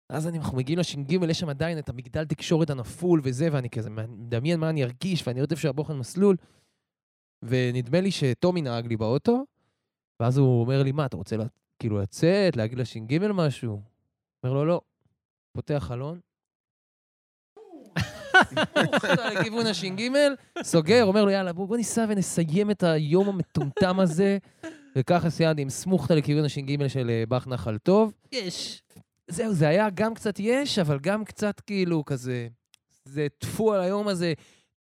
אז 0.09 0.27
אני, 0.27 0.37
אנחנו 0.37 0.57
מגיעים 0.57 0.79
לש"ג, 0.79 1.11
יש 1.29 1.39
שם 1.39 1.49
עדיין 1.49 1.79
את 1.79 1.89
המגדל 1.89 2.25
תקשורת 2.25 2.69
הנפול 2.69 3.21
וזה, 3.23 3.47
ואני 3.51 3.69
כזה 3.69 3.89
מדמיין 3.89 4.59
מה 4.59 4.69
אני 4.69 4.83
ארגיש, 4.83 5.27
ואני 5.27 5.39
יודע 5.39 5.55
שהבוחן 5.55 5.97
מסלול. 5.97 6.35
ונדמה 7.43 8.01
לי 8.01 8.11
שטומי 8.11 8.61
נהג 8.61 8.87
לי 8.87 8.97
באוטו, 8.97 9.45
ואז 10.19 10.37
הוא 10.37 10.61
אומר 10.61 10.83
לי, 10.83 10.91
מה, 10.91 11.05
אתה 11.05 11.17
רוצה 11.17 11.37
לה, 11.37 11.45
כאילו 11.79 12.01
לצאת, 12.01 12.55
להגיד 12.55 12.79
לש"ג 12.79 13.19
משהו? 13.33 13.81
אומר 14.43 14.53
לו, 14.53 14.65
לא. 14.65 14.81
פותח 15.53 15.83
חלון, 15.87 16.19
לכיוון 19.33 19.65
הש"ג, 19.67 20.09
סוגר, 20.63 21.03
אומר 21.03 21.25
לו, 21.25 21.31
יאללה, 21.31 21.53
בוא, 21.53 21.67
בוא 21.67 21.77
ניסע 21.77 22.05
ונסיים 22.09 22.71
את 22.71 22.83
היום 22.83 23.29
המטומטם 23.29 23.99
הזה. 23.99 24.37
וככה 24.97 25.29
סיימתי 25.29 25.61
עם 25.61 25.69
סמוכתה 25.69 26.15
לכיוון 26.15 26.45
הש"ג 26.45 26.87
של 26.87 27.09
אה, 27.09 27.23
באך 27.27 27.47
נחל 27.47 27.77
טוב. 27.77 28.13
יש. 28.31 28.81
זהו, 29.27 29.53
זה 29.53 29.67
היה 29.67 29.89
גם 29.89 30.13
קצת 30.13 30.39
יש, 30.39 30.79
אבל 30.79 30.99
גם 30.99 31.25
קצת 31.25 31.59
כאילו 31.59 32.05
כזה, 32.05 32.47
זה 33.05 33.27
טפו 33.39 33.73
על 33.73 33.81
היום 33.81 34.07
הזה, 34.07 34.33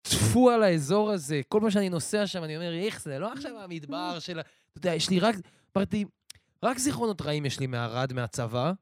טפו 0.02 0.50
על 0.50 0.62
האזור 0.62 1.10
הזה. 1.10 1.40
כל 1.48 1.58
פעם 1.60 1.70
שאני 1.70 1.88
נוסע 1.88 2.26
שם, 2.26 2.44
אני 2.44 2.56
אומר, 2.56 2.74
איך 2.74 3.02
זה, 3.02 3.18
לא 3.18 3.32
עכשיו 3.32 3.58
המדבר 3.58 4.18
של 4.18 4.38
ה... 4.38 4.42
אתה 4.42 4.78
יודע, 4.78 4.94
יש 4.94 5.10
לי 5.10 5.20
רק, 5.20 5.34
אמרתי, 5.76 6.04
רק 6.62 6.78
זיכרונות 6.78 7.22
רעים 7.22 7.46
יש 7.46 7.60
לי 7.60 7.66
מערד, 7.66 8.12
מהצבא, 8.12 8.72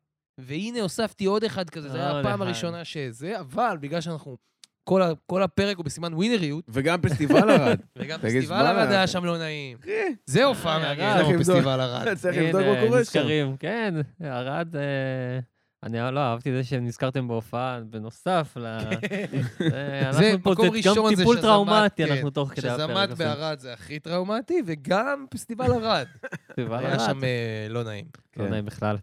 והנה 0.41 0.81
הוספתי 0.81 1.25
עוד 1.25 1.45
אחד 1.45 1.71
כזה, 1.71 1.89
זו 1.89 1.95
הייתה 1.95 2.21
הפעם. 2.21 2.43
הראשונה 2.43 2.85
שזה, 2.85 3.41
אבל 3.41 3.77
בגלל 3.81 4.01
שאנחנו, 4.01 4.37
כל 4.85 5.03
ה- 5.03 5.13
כל 5.27 5.43
הפרק 5.43 5.77
הוא 5.77 5.85
בסימן 5.85 6.15
ווינריות, 6.15 6.65
וגם 6.69 7.01
פסטיבל 7.01 7.51
ערד. 7.51 7.79
וגם 7.99 8.19
פסטיבל. 8.21 8.67
ארד 8.67 8.89
היה 8.91 9.07
שם 9.07 9.25
לא 9.25 9.39
נעים. 9.39 9.79
זה 10.27 10.45
הופעה 10.45 10.83
אה, 10.85 11.17
לבדוק. 11.17 11.41
פסטיבל 11.41 11.81
ארד. 11.81 12.15
צריך 12.15 12.37
לבדוק 12.39 12.61
מה 12.61 12.75
קורה 12.81 12.91
שם. 12.91 12.97
נזכרים, 13.01 13.57
כן, 13.57 13.95
ערד, 14.25 14.77
אה, 14.77 15.39
אני 15.83 16.15
לא 16.15 16.21
אהבתי 16.21 16.53
זה 16.53 16.65
שנזכרתם 16.65 17.29
בהופעה 17.29 17.81
בנוסף 17.91 18.53
ל... 18.57 18.67
אה, 18.67 20.13
זה 20.19 20.35
מקום 20.39 20.67
גם 20.67 20.73
ראשון 20.75 21.11
זה 21.11 21.17
טיפול 21.17 21.37
שזמת, 21.37 21.45
טראומטי, 21.45 22.07
כן. 22.07 22.13
אנחנו 22.13 22.31
תוך 22.31 22.53
כדי 22.55 22.69
הפרק. 22.69 22.91
שזמת 22.91 23.11
עושים. 23.11 23.27
בערד 23.27 23.59
זה 23.59 23.73
הכי 23.73 23.99
טראומטי, 23.99 24.63
וגם 24.67 25.25
פסטיבל 25.31 25.73
ארד. 25.73 26.07
פסטיבל 26.49 26.79
היה 26.79 26.89
ערד. 26.89 26.99
שם 27.01 27.25
אה, 27.25 27.67
לא 27.69 27.85
נעים. 27.85 28.05
לא 28.37 28.45
כן. 28.45 28.51
נעים 28.51 28.65
בכלל. 28.65 28.97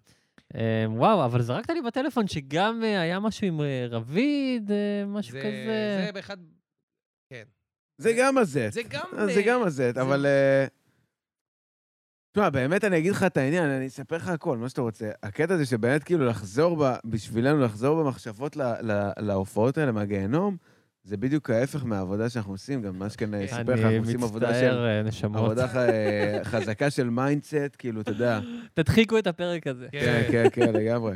אה, 0.56 0.86
וואו, 0.89 1.26
אבל 1.26 1.41
זרקת 1.41 1.70
לי 1.70 1.82
בטלפון 1.82 2.28
שגם 2.28 2.82
אה, 2.84 3.02
היה 3.02 3.20
משהו 3.20 3.48
עם 3.48 3.62
אה, 3.62 3.86
רביד, 3.89 4.72
משהו 5.08 5.32
זה- 5.32 5.39
כזה. 5.39 6.04
זה 6.06 6.12
באחד... 6.12 6.38
זה 8.02 8.14
גם 8.20 8.38
הזט. 8.38 8.60
זה 8.72 8.82
גם... 8.84 9.06
זה 9.34 9.41
גם 9.45 9.64
הזט, 9.64 9.78
זה- 9.95 10.02
אבל... 10.02 10.26
תשמע, 12.32 12.50
באמת 12.50 12.84
אני 12.84 12.98
אגיד 12.98 13.12
לך 13.12 13.24
את 13.24 13.38
העניין, 13.38 13.70
אני 13.70 13.88
אספר 13.88 14.16
לך 14.16 14.28
הכל, 14.28 14.58
מה 14.58 14.70
שאתה 14.70 14.82
רוצה. 14.82 15.12
הקטע 15.24 15.58
זה 15.58 15.66
שבאמת 15.66 16.04
כאילו 16.04 16.26
לחזור, 16.26 16.78
ב, 16.86 16.95
בשבילנו 17.06 17.62
לחזור 17.62 18.04
במחשבות 18.04 18.56
ל, 18.56 18.62
ל, 18.62 19.10
להופעות 19.20 19.78
האלה 19.78 19.91
מהגיהנום, 19.91 20.58
זה 21.08 21.18
בדיוק 21.18 21.49
ההפך 21.49 21.86
מהעבודה 21.86 22.30
שאנחנו 22.30 22.51
עושים, 22.51 22.82
גם 22.82 22.99
מה 22.99 23.10
שכן 23.10 23.34
אני 23.34 23.45
אספר 23.45 23.62
לך, 23.62 23.68
אני 23.70 23.84
אנחנו 23.84 23.97
עושים 23.97 24.24
עבודה 24.24 24.47
של... 24.47 24.53
מצטער, 24.53 24.86
אה, 24.86 25.03
נשמות. 25.03 25.36
עבודה 25.41 25.68
ח- 25.68 25.78
חזקה 26.43 26.89
של 26.89 27.10
mindset, 27.10 27.76
כאילו, 27.78 28.01
אתה 28.01 28.12
יודע. 28.12 28.39
תדחיקו 28.74 29.18
את 29.18 29.28
הפרק 29.28 29.68
הזה. 29.68 29.88
כן, 29.91 30.24
כן, 30.32 30.45
כן, 30.53 30.74
לגמרי. 30.74 31.16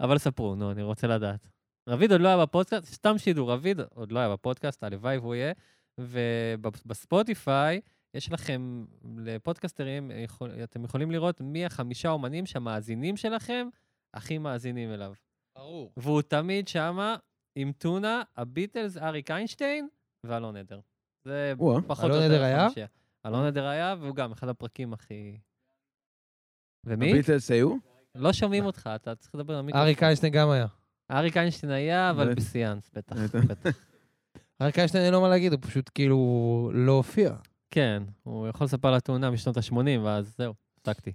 אבל 0.00 0.18
ספרו, 0.18 0.54
נו, 0.54 0.70
אני 0.70 0.82
רוצה 0.82 1.06
לדעת. 1.06 1.48
רביד 1.88 2.12
עוד 2.12 2.20
לא 2.20 2.28
היה 2.28 2.36
בפודקאסט, 2.46 2.84
סתם 2.84 3.18
שידעו, 3.18 3.46
רביד 3.46 3.80
עוד 3.94 4.12
לא 4.12 4.18
היה 4.18 4.28
בפודקאסט, 4.32 4.84
הלוואי 4.84 5.18
והוא 5.18 5.34
יהיה. 5.34 5.52
ובספוטיפיי, 6.00 7.80
יש 8.14 8.32
לכם, 8.32 8.84
לפודקסטרים, 9.16 10.10
יכול, 10.14 10.50
אתם 10.62 10.84
יכולים 10.84 11.10
לראות 11.10 11.40
מי 11.40 11.64
החמישה 11.66 12.10
אומנים 12.10 12.46
שהמאזינים 12.46 13.16
שלכם 13.16 13.68
הכי 14.14 14.38
מאזינים 14.38 14.92
אליו. 14.92 15.12
ברור. 15.58 15.92
והוא 15.96 16.22
תמיד 16.22 16.68
שמה 16.68 17.16
עם 17.60 17.72
טונה, 17.78 18.22
הביטלס, 18.36 18.96
אריק 18.96 19.30
איינשטיין 19.30 19.88
ואלון 20.24 20.56
עדר. 20.56 20.80
זה 21.24 21.52
וואה. 21.58 21.82
פחות 21.86 22.04
אלון 22.04 22.16
או 22.18 22.22
יותר 22.22 22.34
עדר 22.34 22.44
היה? 22.44 22.68
אלון 23.26 23.46
עדר 23.46 23.66
היה, 23.66 23.94
והוא 24.00 24.14
גם 24.14 24.32
אחד 24.32 24.48
הפרקים 24.48 24.92
הכי... 24.92 25.38
ומי? 26.84 27.10
הביטלס 27.10 27.50
היו? 27.50 27.76
לא 28.14 28.32
שומעים 28.32 28.64
אותך, 28.64 28.90
אתה 28.94 29.14
צריך 29.14 29.34
לדבר 29.34 29.52
על 29.54 29.58
המיקרופון. 29.58 29.86
אריק 29.86 30.02
איינשטיין 30.02 30.32
גם 30.32 30.50
היה. 30.50 30.66
אריק 31.10 31.36
איינשטיין 31.36 31.72
היה, 31.72 32.10
אבל. 32.10 32.34
בסיאנס, 32.34 32.90
בטח, 32.94 33.16
בטח. 33.48 33.70
אריק 34.62 34.78
איינשטיין 34.78 35.04
אין 35.04 35.12
לו 35.12 35.20
מה 35.20 35.28
להגיד, 35.28 35.52
הוא 35.52 35.60
פשוט 35.62 35.90
כאילו 35.94 36.70
לא 36.74 36.92
הופיע. 36.92 37.34
כן, 37.70 38.02
הוא 38.22 38.48
יכול 38.48 38.64
לספר 38.64 38.88
על 38.88 38.94
התאונה 38.94 39.30
משנות 39.30 39.56
ה-80, 39.56 40.00
ואז 40.02 40.34
זהו, 40.38 40.54
הפסקתי. 40.80 41.12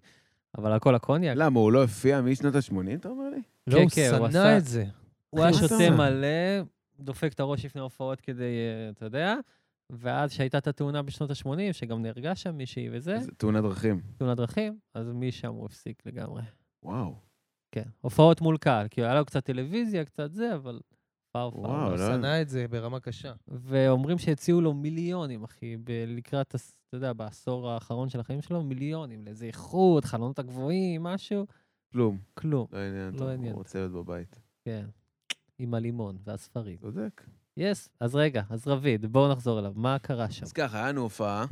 אבל 0.58 0.72
הכל 0.72 0.96
הקוניאק. 0.96 1.38
למה, 1.38 1.60
הוא 1.60 1.72
לא 1.72 1.82
הופיע 1.82 2.22
משנות 2.22 2.56
ה-80, 2.56 2.96
אתה 2.96 3.10
אומר 3.10 3.30
לי? 3.30 3.42
לא, 3.68 3.76
כן, 3.76 3.82
הוא 3.82 4.28
כן, 4.28 4.32
שנא 4.32 4.58
את 4.58 4.66
זה. 4.66 4.86
הוא 5.34 5.44
היה 5.44 5.54
שותה? 5.54 5.90
מלא, 5.90 6.64
דופק 7.00 7.34
את 7.34 7.40
הראש 7.40 7.66
לפני 7.66 7.82
הופעות 7.82 8.22
כדי, 8.22 8.44
אה, 8.44 8.90
אתה 8.90 9.06
יודע, 9.06 9.36
ואז 9.90 10.32
שהייתה 10.32 10.58
את 10.58 10.68
התאונה 10.68 11.02
בשנות 11.02 11.30
ה-80, 11.30 11.74
שגם 11.74 12.02
נהרגה 12.02 12.36
שם 12.36 12.56
מישהי 12.56 12.90
וזה, 12.92 13.20
זה 13.20 13.32
תאונת 13.38 13.64
דרכים. 13.64 14.02
תאונת 14.18 14.38
דרכים, 14.38 14.80
אז 14.94 15.12
משם 15.14 15.54
הוא 15.54 15.66
הפסיק 15.66 16.06
לגמרי. 16.06 16.42
וואו. 16.84 17.16
כן, 17.72 17.90
הופעות 18.02 18.42
מול 18.42 18.58
קהל, 18.58 18.88
כאילו 18.90 19.08
היה 19.08 19.16
לו 19.16 19.26
קצת 19.26 19.46
טלוויזיה, 19.46 20.06
קצת 20.06 20.34
זה, 20.34 20.56
אבל... 20.56 20.80
וואו, 21.36 21.50
הוא 21.52 21.68
לא 21.68 21.98
שנא 21.98 22.42
את 22.42 22.50
זה 22.50 22.68
ברמה 22.68 23.00
קשה. 23.00 23.34
ואומרים 23.48 24.18
שהציעו 24.18 24.62
לו 24.62 24.74
מיליונים, 24.74 25.44
אחי, 25.44 25.78
לקראת, 26.08 26.56
אתה 26.56 26.98
יודע, 26.98 27.14
בעשור 27.14 27.70
האחרון 27.70 28.10
של 28.10 28.20
החיים 28.20 28.42
שלו, 28.42 28.64
מיליונים, 28.64 29.26
לאיזה 29.26 29.46
איכות, 29.46 30.06
חלונות 30.06 30.40
הגבוהים, 30.40 31.04
משהו, 31.04 31.46
כלום. 31.92 32.20
כלום, 32.34 32.68
לא 32.72 32.78
עניין 32.78 33.14
לא 33.14 33.20
אותו, 33.20 33.30
עניין 33.30 33.52
הוא 33.52 33.58
רוצה 33.58 33.80
להיות 33.80 33.92
בבית. 33.92 34.40
כן. 34.66 34.86
עם 35.64 35.74
הלימון 35.74 36.18
והספרים. 36.24 36.78
צודק. 36.78 37.24
יס, 37.58 37.90
אז 38.00 38.16
רגע, 38.16 38.42
אז 38.50 38.68
רביד, 38.68 39.06
בואו 39.06 39.32
נחזור 39.32 39.60
אליו, 39.60 39.74
מה 39.76 40.00
קרה 40.00 40.32
שם? 40.32 40.44
אז 40.46 40.54
ככה, 40.54 40.78
היה 40.78 40.88
לנו 40.90 41.02
הופעה, 41.02 41.46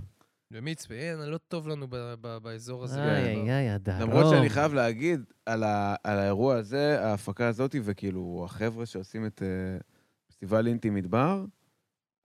במצפה, 0.51 0.93
אין, 0.93 1.19
לא 1.19 1.37
טוב 1.37 1.67
לנו 1.67 1.87
ב- 1.89 2.13
ב- 2.21 2.37
באזור 2.37 2.83
הזה. 2.83 3.03
איי, 3.03 3.35
כן. 3.35 3.41
איי, 3.41 3.51
איי, 3.51 3.69
הדרום. 3.69 4.01
למרות 4.01 4.25
שאני 4.29 4.49
חייב 4.49 4.73
להגיד 4.73 5.21
על, 5.45 5.63
ה, 5.63 5.95
על 6.03 6.19
האירוע 6.19 6.55
הזה, 6.55 7.05
ההפקה 7.05 7.47
הזאת, 7.47 7.75
וכאילו, 7.83 8.41
החבר'ה 8.45 8.85
שעושים 8.85 9.25
את 9.25 9.41
uh, 9.41 9.83
פסטיבל 10.27 10.67
אינטי 10.67 10.89
מדבר, 10.89 11.45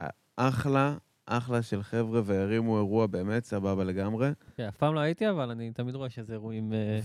אה, 0.00 0.08
אחלה, 0.36 0.96
אחלה 1.26 1.62
של 1.62 1.82
חבר'ה, 1.82 2.20
והרימו 2.24 2.76
אירוע 2.76 3.06
באמת 3.06 3.44
סבבה 3.44 3.84
לגמרי, 3.84 4.30
כן, 4.56 4.64
אף 4.68 4.76
פעם 4.76 4.94
לא 4.94 5.00
הייתי, 5.00 5.30
אבל 5.30 5.50
אני 5.50 5.72
תמיד 5.72 5.94
רואה 5.94 6.10
שזה 6.10 6.32
אירועים... 6.32 6.72
אה, 6.72 6.98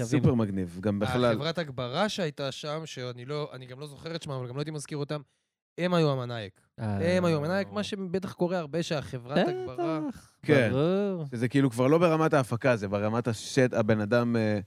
וסופר 0.00 0.34
מגניב, 0.34 0.78
גם 0.80 0.98
בכלל. 0.98 1.24
החברת 1.24 1.58
הגברה 1.58 2.08
שהייתה 2.08 2.52
שם, 2.52 2.82
שאני 2.84 3.24
לא, 3.24 3.50
אני 3.52 3.66
גם 3.66 3.80
לא 3.80 3.86
זוכר 3.86 4.14
את 4.14 4.22
שמם, 4.22 4.32
אבל 4.32 4.48
גם 4.48 4.54
לא 4.54 4.60
הייתי 4.60 4.70
מזכיר 4.70 4.98
אותם, 4.98 5.20
הם 5.78 5.94
היו 5.94 6.10
המנאייק. 6.10 6.60
הם 6.78 7.24
היו 7.24 7.38
המנאייק, 7.38 7.68
מה 7.72 7.82
שבטח 7.82 8.32
קורה 8.32 8.58
הרבה 8.58 8.82
שהחברת 8.82 9.48
הגברה... 9.48 10.00
כן. 10.42 10.72
שזה 11.30 11.48
כאילו 11.48 11.70
כבר 11.70 11.86
לא 11.86 11.98
ברמת 11.98 12.34
ההפקה, 12.34 12.76
זה 12.76 12.88
ברמת 12.88 13.28
השטח, 13.28 13.72
הבן 13.72 14.00
אדם... 14.00 14.36
אה, 14.36 14.58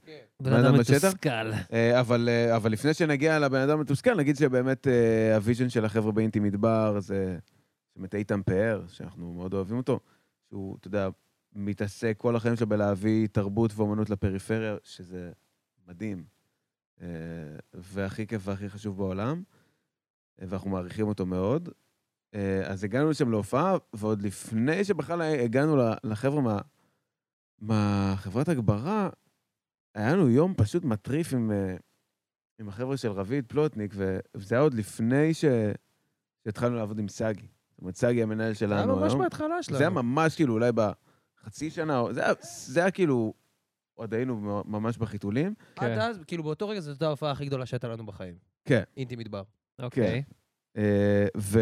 בן 0.42 0.50
בן 0.50 0.56
אדם? 0.56 0.74
מתוסכל. 0.74 1.52
אה, 1.72 2.00
אבל, 2.00 2.28
אה, 2.28 2.56
אבל 2.56 2.72
לפני 2.72 2.94
שנגיע 2.94 3.38
לבן 3.38 3.60
אדם 3.60 3.78
המתוסכל, 3.78 4.14
נגיד 4.14 4.36
שבאמת 4.36 4.86
אה, 4.86 5.34
ה 5.34 5.39
vision 5.39 5.68
של 5.68 5.84
החבר'ה 5.84 6.12
באינטי 6.12 6.40
מדבר 6.40 7.00
זה 7.00 7.38
באמת 7.98 8.14
איתן 8.14 8.42
פאר, 8.42 8.84
שאנחנו 8.88 9.32
מאוד 9.32 9.54
אוהבים 9.54 9.76
אותו, 9.76 10.00
שהוא, 10.48 10.76
אתה 10.76 10.88
יודע, 10.88 11.08
מתעסק 11.52 12.14
כל 12.18 12.36
החיים 12.36 12.56
שלו 12.56 12.66
בלהביא 12.66 13.26
תרבות 13.26 13.72
ואומנות 13.74 14.10
לפריפריה, 14.10 14.76
שזה 14.82 15.32
מדהים. 15.86 16.24
אה, 17.00 17.06
והכי 17.74 18.26
כיף 18.26 18.42
והכי 18.44 18.68
חשוב 18.68 18.96
בעולם, 18.96 19.42
אה, 20.40 20.46
ואנחנו 20.48 20.70
מעריכים 20.70 21.08
אותו 21.08 21.26
מאוד. 21.26 21.68
אה, 22.34 22.62
אז 22.66 22.84
הגענו 22.84 23.10
לשם 23.10 23.30
להופעה, 23.30 23.76
ועוד 23.92 24.22
לפני 24.22 24.84
שבכלל 24.84 25.22
הגענו 25.22 25.76
לחבר'ה 26.04 26.40
מה, 26.40 26.58
מהחברת 27.58 28.48
הגברה, 28.48 29.10
היה 29.94 30.12
לנו 30.12 30.28
יום 30.28 30.54
פשוט 30.54 30.84
מטריף 30.84 31.32
עם, 31.32 31.50
עם 32.58 32.68
החבר'ה 32.68 32.96
של 32.96 33.10
רביד 33.12 33.46
פלוטניק, 33.46 33.94
וזה 34.34 34.54
היה 34.54 34.62
עוד 34.62 34.74
לפני 34.74 35.34
ש... 35.34 35.44
שהתחלנו 36.44 36.76
לעבוד 36.76 36.98
עם 36.98 37.08
סגי. 37.08 37.46
זאת 37.78 37.82
אומרת, 37.82 37.96
סגי 37.96 38.22
המנהל 38.22 38.54
זה 38.54 38.64
היה 38.64 38.82
שלנו 38.82 38.96
ממש 38.96 39.12
היום. 39.12 39.22
בהתחלה 39.22 39.62
שלנו. 39.62 39.78
זה 39.78 39.84
היה 39.84 39.90
ממש 39.90 40.36
כאילו 40.36 40.54
אולי 40.54 40.70
בחצי 40.72 41.70
שנה, 41.70 42.02
זה 42.10 42.24
היה, 42.24 42.32
זה 42.40 42.80
היה 42.80 42.90
כאילו, 42.90 43.32
עוד 43.94 44.14
היינו 44.14 44.62
ממש 44.66 44.98
בחיתולים. 44.98 45.54
עד 45.76 45.94
כן. 45.94 46.00
אז, 46.00 46.20
כאילו 46.26 46.42
באותו 46.42 46.68
רגע 46.68 46.80
הייתה 46.86 47.06
ההופעה 47.06 47.30
הכי 47.30 47.46
גדולה 47.46 47.66
שהייתה 47.66 47.88
לנו 47.88 48.06
בחיים. 48.06 48.34
כן. 48.64 48.82
אינטי 48.96 49.16
מדבר. 49.16 49.42
אוקיי. 49.78 50.22
אה, 50.76 51.26
ו... 51.36 51.60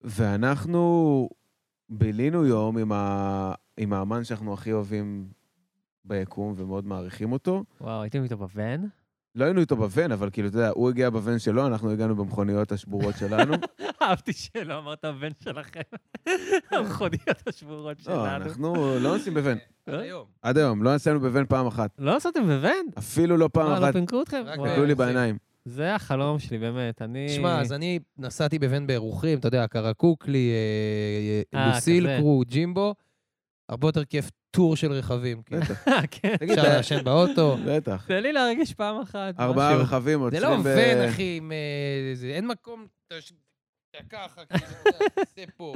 ואנחנו 0.00 1.28
בילינו 1.88 2.46
יום 2.46 2.78
עם, 2.78 2.92
ה... 2.92 3.54
עם 3.76 3.92
האמן 3.92 4.24
שאנחנו 4.24 4.54
הכי 4.54 4.72
אוהבים 4.72 5.28
ביקום 6.04 6.54
ומאוד 6.56 6.86
מעריכים 6.86 7.32
אותו. 7.32 7.64
וואו, 7.80 8.02
הייתם 8.02 8.22
איתו 8.22 8.36
בוון? 8.36 8.88
לא 9.34 9.44
היינו 9.44 9.60
איתו 9.60 9.76
בוון, 9.76 10.12
אבל 10.12 10.30
כאילו, 10.32 10.48
אתה 10.48 10.56
יודע, 10.56 10.70
הוא 10.74 10.88
הגיע 10.88 11.10
בוון 11.10 11.38
שלו, 11.38 11.66
אנחנו 11.66 11.90
הגענו 11.90 12.16
במכוניות 12.16 12.72
השבורות 12.72 13.14
שלנו. 13.18 13.54
אהבתי 14.02 14.32
שלא 14.32 14.78
אמרת 14.78 15.04
הבן 15.04 15.28
שלכם. 15.44 15.80
המכוניות 16.70 17.42
השבורות 17.46 17.96
לא, 17.98 18.04
שלנו. 18.04 18.26
אנחנו 18.26 18.74
לא 19.00 19.12
נוסעים 19.12 19.34
בוון. 19.34 19.58
עד 19.86 19.94
אה? 19.94 20.00
היום. 20.00 20.24
עד 20.42 20.58
היום, 20.58 20.82
לא 20.82 20.94
נסענו 20.94 21.20
בוון 21.20 21.46
פעם 21.46 21.66
אחת. 21.66 21.90
לא 21.98 22.16
עשיתם 22.16 22.46
בוון? 22.46 22.86
אפילו 22.98 23.36
לא 23.36 23.48
פעם 23.52 23.66
מה, 23.70 23.80
לא 23.80 23.84
אחת. 23.84 23.92
פינקו 23.92 24.22
אתכם? 24.22 24.42
נפלו 24.46 24.84
לי. 24.84 24.94
בעיניים. 24.94 25.38
זה 25.64 25.94
החלום 25.94 26.38
שלי, 26.38 26.58
באמת. 26.58 27.02
אני... 27.02 27.28
שמע, 27.28 27.60
אז 27.60 27.72
אני 27.72 27.98
נסעתי 28.18 28.58
בבן 28.58 28.86
בירוחם, 28.86 29.36
אתה 29.40 29.48
יודע, 29.48 29.66
קרקוקלי, 29.66 30.50
אה, 31.54 31.60
אה, 31.60 31.74
לוסיל. 31.74 32.18
קרו, 32.18 32.42
ג'ימבו. 32.46 32.94
הרבה 33.68 33.88
יותר 33.88 34.04
כיף 34.04 34.30
טור 34.50 34.76
של 34.76 34.92
רכבים. 34.92 35.42
כאילו. 35.42 35.60
בטח, 35.62 35.84
כן. 36.10 36.36
תגיד, 36.36 36.58
אפשר 36.58 36.76
לעשן 36.76 37.04
באוטו. 37.04 37.56
בטח. 37.66 38.04
תן 38.08 38.22
לי 38.22 38.32
להרגיש 38.32 38.74
פעם 38.74 39.00
אחת. 39.00 39.40
ארבעה. 39.40 39.76
רכבים 39.76 40.18
זה 40.18 40.24
עוצרים 40.24 40.42
לא 40.42 40.56
ב... 40.56 40.76
ון, 40.76 41.08
אחי, 41.08 41.36
עם... 41.36 41.52
אה, 41.52 42.14
זה- 42.14 42.26
אין 42.26 42.46
מקום... 42.46 42.86
אתה 43.08 43.20
ש- 43.20 43.32
אתה 43.90 44.04
ככה, 44.10 44.40
כאילו, 44.44 44.64
אתה 44.82 44.90
יודע, 44.90 45.24
זה 45.36 45.44
פה. 45.56 45.72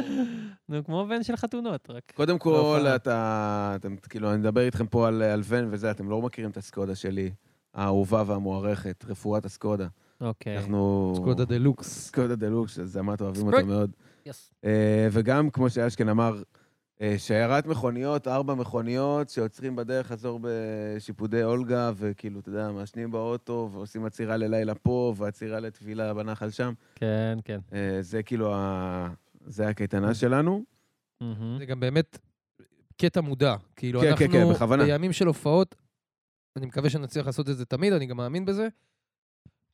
נו, 0.68 0.84
כמו 0.84 1.06
בן 1.08 1.22
של 1.22 1.36
חתונות, 1.36 1.90
רק. 1.90 2.12
קודם 2.14 2.38
כל, 2.38 2.50
בהופעה. 2.52 2.96
אתה... 2.96 3.72
אתם, 3.80 3.96
כאילו, 3.96 4.30
אני 4.30 4.38
מדבר 4.38 4.60
איתכם 4.60 4.86
פה 4.86 5.08
על, 5.08 5.22
על 5.22 5.40
ון 5.44 5.68
וזה, 5.70 5.90
אתם 5.90 6.10
לא 6.10 6.22
מכירים 6.22 6.50
את 6.50 6.56
הסקודה 6.56 6.94
שלי, 6.94 7.30
האהובה 7.74 8.22
והמוערכת, 8.26 9.04
רפואת 9.08 9.44
הסקודה. 9.46 9.86
אוקיי. 10.20 10.58
אנחנו... 10.58 11.12
סקודה 11.16 11.44
דה 11.44 11.58
לוקס. 11.58 11.88
סקודה 12.06 12.36
דה 12.36 12.48
לוקס, 12.48 12.78
אז 12.78 12.96
אמרת, 12.98 13.20
אוהבים. 13.22 13.46
אותה 13.46 13.62
מאוד. 13.62 13.90
אה, 14.64 15.08
וגם, 15.12 15.50
כמו 15.50 15.70
שאשכן 15.70 16.08
אמר, 16.08 16.36
אה, 16.36 16.42
שיירת 17.18 17.66
מכוניות, 17.66 18.28
ארבע 18.28 18.54
מכוניות, 18.54 19.28
שעוצרים 19.30 19.76
בדרך 19.76 20.06
חזור 20.06 20.40
בשיפודי 20.42 21.42
אולגה, 21.44 21.92
וכאילו, 21.96 22.40
אתה 22.40 22.48
יודע, 22.48 22.70
מעשנים 22.72 23.10
באוטו, 23.10 23.68
ועושים 23.72 24.04
עצירה 24.04 24.36
ללילה 24.36 24.74
פה, 24.74 25.14
ועצירה 25.16 25.60
לטבילה 25.60 26.14
בנחל 26.14 26.50
שם. 26.50 26.72
כן, 26.94 27.38
כן. 27.44 27.60
אה, 27.72 27.98
זה 28.00 28.22
כאילו, 28.22 28.54
ה... 28.54 29.08
זה 29.46 29.68
הקייטנה 29.68 30.14
שלנו. 30.14 30.64
זה 31.58 31.64
גם 31.66 31.80
באמת 31.80 32.18
קטע 32.96 33.20
מודע. 33.20 33.56
כאילו, 33.76 34.00
כן, 34.00 34.06
אנחנו 34.08 34.26
כן, 34.26 34.32
כן, 34.32 34.50
בכוונה. 34.54 34.84
בימים 34.84 35.12
של 35.12 35.26
הופעות, 35.26 35.74
אני 36.56 36.66
מקווה 36.66 36.90
שנצליח 36.90 37.26
לעשות 37.26 37.48
את 37.48 37.56
זה 37.56 37.64
תמיד, 37.64 37.92
אני 37.92 38.06
גם 38.06 38.16
מאמין 38.16 38.44
בזה. 38.44 38.68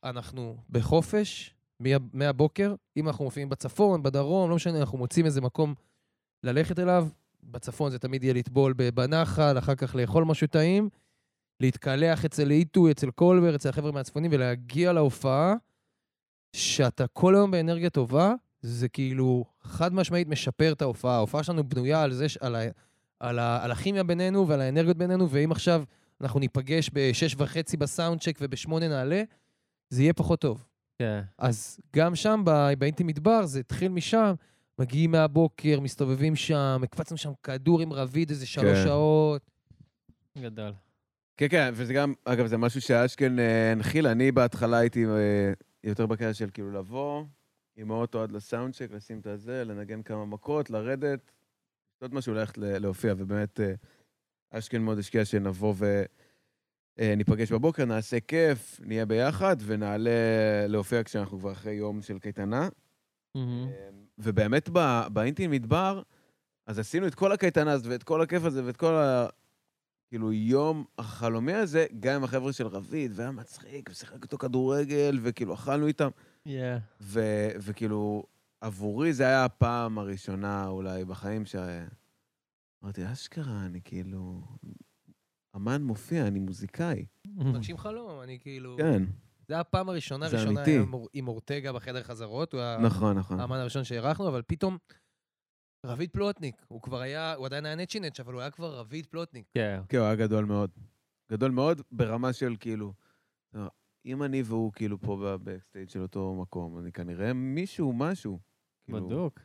אנחנו 0.03 0.57
בחופש, 0.69 1.55
מה- 1.79 1.89
מהבוקר, 2.13 2.75
אם 2.97 3.07
אנחנו 3.07 3.25
מופיעים 3.25 3.49
בצפון, 3.49 4.03
בדרום, 4.03 4.49
לא 4.49 4.55
משנה, 4.55 4.79
אנחנו 4.79 4.97
מוצאים 4.97 5.25
איזה 5.25 5.41
מקום 5.41 5.73
ללכת 6.45 6.79
אליו. 6.79 7.07
בצפון 7.43 7.91
זה 7.91 7.99
תמיד 7.99 8.23
יהיה 8.23 8.33
לטבול 8.33 8.73
בנחל, 8.73 9.57
אחר 9.57 9.75
כך 9.75 9.95
לאכול 9.95 10.23
משהו 10.23 10.47
טעים, 10.47 10.89
להתקלח 11.59 12.25
אצל 12.25 12.51
איטו, 12.51 12.91
אצל 12.91 13.11
קולבר, 13.11 13.55
אצל 13.55 13.69
החבר'ה 13.69 13.91
מהצפונים, 13.91 14.31
ולהגיע 14.33 14.93
להופעה, 14.93 15.53
שאתה 16.55 17.07
כל 17.07 17.35
היום 17.35 17.51
באנרגיה 17.51 17.89
טובה, 17.89 18.33
זה 18.61 18.89
כאילו 18.89 19.45
חד 19.61 19.93
משמעית 19.93 20.27
משפר 20.27 20.71
את 20.71 20.81
ההופעה. 20.81 21.15
ההופעה 21.15 21.43
שלנו 21.43 21.63
בנויה 21.63 22.03
על 22.03 22.13
זה, 22.13 22.25
על, 22.39 22.55
ה, 22.55 22.59
על, 23.19 23.39
ה, 23.39 23.63
על 23.63 23.71
הכימיה 23.71 24.03
בינינו 24.03 24.47
ועל 24.47 24.61
האנרגיות 24.61 24.97
בינינו, 24.97 25.29
ואם 25.29 25.51
עכשיו 25.51 25.83
אנחנו 26.21 26.39
ניפגש 26.39 26.89
בשש 26.93 27.35
וחצי 27.37 27.77
בסאונד 27.77 28.21
צ'ק 28.21 28.37
ובשמונה 28.41 28.87
נעלה, 28.87 29.23
זה 29.89 30.01
יהיה 30.01 30.13
פחות 30.13 30.41
טוב. 30.41 30.65
כן. 30.99 31.21
אז 31.37 31.79
גם 31.95 32.15
שם, 32.15 32.43
באינטי 32.77 33.03
מדבר, 33.03 33.45
זה 33.45 33.59
התחיל 33.59 33.91
משם, 33.91 34.33
מגיעים 34.79 35.11
מהבוקר, 35.11 35.79
מסתובבים 35.79 36.35
שם, 36.35 36.81
הקפצנו 36.83 37.17
שם 37.17 37.31
כדור 37.43 37.81
עם 37.81 37.93
רביד 37.93 38.29
איזה 38.29 38.45
שלוש 38.47 38.77
כן. 38.77 38.83
שעות. 38.83 39.41
גדול. 40.37 40.73
כן, 41.37 41.47
כן, 41.49 41.71
וזה 41.73 41.93
גם, 41.93 42.13
אגב, 42.25 42.45
זה 42.47 42.57
משהו 42.57 42.81
שאשכן 42.81 43.39
אה, 43.39 43.71
הנחיל. 43.71 44.07
אני 44.07 44.31
בהתחלה 44.31 44.77
הייתי 44.77 45.05
אה, 45.05 45.53
יותר 45.83 46.05
בקטע 46.05 46.33
של 46.33 46.49
כאילו 46.53 46.71
לבוא 46.71 47.23
עם 47.75 47.91
האוטו 47.91 48.23
עד 48.23 48.31
לסאונד 48.31 48.73
צ'ק, 48.73 48.87
לשים 48.91 49.19
את 49.19 49.27
הזה, 49.27 49.63
לנגן 49.65 50.03
כמה 50.03 50.25
מכות, 50.25 50.69
לרדת, 50.69 51.31
לשתות 51.93 52.13
משהו, 52.13 52.33
ללכת 52.33 52.57
ל- 52.57 52.77
להופיע, 52.77 53.13
ובאמת 53.17 53.59
אה, 53.59 53.73
אשכן 54.51 54.81
מאוד 54.81 54.97
השקיע 54.99 55.25
שנבוא 55.25 55.73
וניפגש 56.99 57.51
בבוקר, 57.51 57.85
נעשה 57.85 58.19
כיף, 58.19 58.79
נהיה 58.83 59.05
ביחד, 59.05 59.55
ונעלה 59.65 60.11
להופיע 60.67 61.03
כשאנחנו 61.03 61.39
כבר 61.39 61.51
אחרי 61.51 61.73
יום 61.73 62.01
של 62.01 62.19
קייטנה. 62.19 62.69
מהמם. 63.35 64.04
ובאמת 64.17 64.69
ב- 64.73 65.07
באינטי 65.13 65.47
מדבר, 65.47 66.01
אז 66.67 66.79
עשינו 66.79 67.07
את 67.07 67.15
כל 67.15 67.31
הקייטנה 67.31 67.71
הזאת 67.71 67.87
ואת 67.91 68.03
כל 68.03 68.21
הכיף 68.21 68.43
הזה 68.43 68.65
ואת 68.65 68.77
כל 68.77 68.93
ה... 68.95 69.27
כאילו, 70.09 70.33
יום 70.33 70.85
החלומי 70.97 71.53
הזה, 71.53 71.85
גם 71.99 72.15
עם 72.15 72.23
החבר'ה 72.23 72.53
של 72.53 72.67
רביד, 72.67 73.11
והיה 73.15 73.31
מצחיק, 73.31 73.89
ושיחק 73.89 74.23
איתו 74.23 74.37
כדורגל, 74.37 75.19
וכאילו, 75.21 75.53
אכלנו 75.53 75.87
איתם. 75.87 76.09
כן. 76.43 76.77
ו- 77.01 77.49
וכאילו, 77.59 78.23
עבורי 78.61 79.13
זה 79.13 79.23
היה 79.23 79.45
הפעם 79.45 79.97
הראשונה 79.97 80.67
אולי 80.67 81.05
בחיים 81.05 81.45
ש... 81.45 81.55
אמרתי, 82.83 83.11
אשכרה, 83.11 83.65
אני 83.65 83.79
כאילו... 83.83 84.41
אמן 85.55 85.83
מופיע, 85.83 86.27
אני 86.27 86.39
מוזיקאי. 86.39 87.05
מגשים 87.35 87.77
חלום, 87.77 88.21
אני 88.21 88.39
כאילו... 88.39 88.75
כן, 88.77 89.03
זה 89.47 89.53
היה 89.53 89.61
הפעם 89.61 89.89
הראשונה, 89.89 90.29
זה 90.29 90.37
ראשונה 90.37 90.59
אמיתי. 90.59 90.71
היה 90.71 90.81
עם 90.81 90.93
אור- 90.93 91.09
עם 91.13 91.27
אורטגה 91.27 91.73
בחדר 91.73 92.03
חזרות, 92.03 92.53
הוא 92.53 92.61
היה 92.61 92.77
נכון, 92.77 93.17
נכון. 93.17 93.39
האמן 93.39 93.57
הראשון 93.57 93.83
שהערכנו, 93.83 94.27
אבל 94.27 94.41
פתאום... 94.47 94.77
רביד 95.85 96.09
פלוטניק, 96.11 96.55
הוא 96.67 96.81
כבר 96.81 96.99
היה, 97.01 97.33
הוא 97.33 97.45
עדיין 97.45 97.65
היה 97.65 97.75
נצ'י-נץ', 97.75 98.19
אבל 98.19 98.33
הוא 98.33 98.41
היה 98.41 98.51
כבר 98.51 98.75
רביד 98.79 99.05
פלוטניק. 99.05 99.45
כן. 99.53 99.81
כן, 99.89 99.97
הוא 99.97 100.05
היה 100.05 100.15
גדול 100.15 100.45
מאוד. 100.45 100.69
גדול 101.31 101.51
מאוד 101.51 101.81
ברמה 101.91 102.33
של 102.33 102.55
כאילו, 102.59 102.93
אם 104.05 104.23
אני 104.23 104.41
והוא 104.45 104.71
כאילו 104.73 105.01
פה 105.01 105.17
ב 105.23 105.30
backstage 105.30 105.89
של 105.89 106.01
אותו 106.01 106.35
מקום, 106.41 106.79
אני 106.79 106.91
כנראה 106.91 107.33
מישהו, 107.33 107.93
משהו. 107.93 108.39
כאילו, 108.85 109.05
בדוק. 109.07 109.39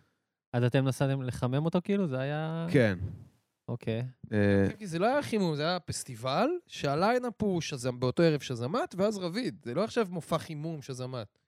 אז 0.53 0.65
אתם 0.65 0.85
נסעתם 0.85 1.23
לחמם 1.23 1.65
אותו 1.65 1.79
כאילו? 1.85 2.07
זה 2.09 2.19
היה... 2.19 2.67
כן. 2.73 2.99
אוקיי. 3.71 4.03
אה, 4.33 4.67
כי 4.79 4.87
זה 4.87 4.99
לא 4.99 5.07
היה 5.07 5.23
חימום, 5.23 5.57
זה 5.57 5.63
היה 5.63 5.81
פסטיבל, 5.81 6.49
שה 6.67 6.92
lineup 6.92 7.43
הוא 7.43 7.61
שזמ- 7.63 7.97
באותו 7.99 8.23
ערב 8.23 8.41
שאזאמאט, 8.41 8.95
ואז 8.97 9.19
רביד. 9.19 9.57
זה 9.65 9.75
לא 9.75 9.85
עכשיו 9.85 10.07
מופע 10.11 10.39
חימום 10.39 10.83
שאזאמאט. 10.83 11.39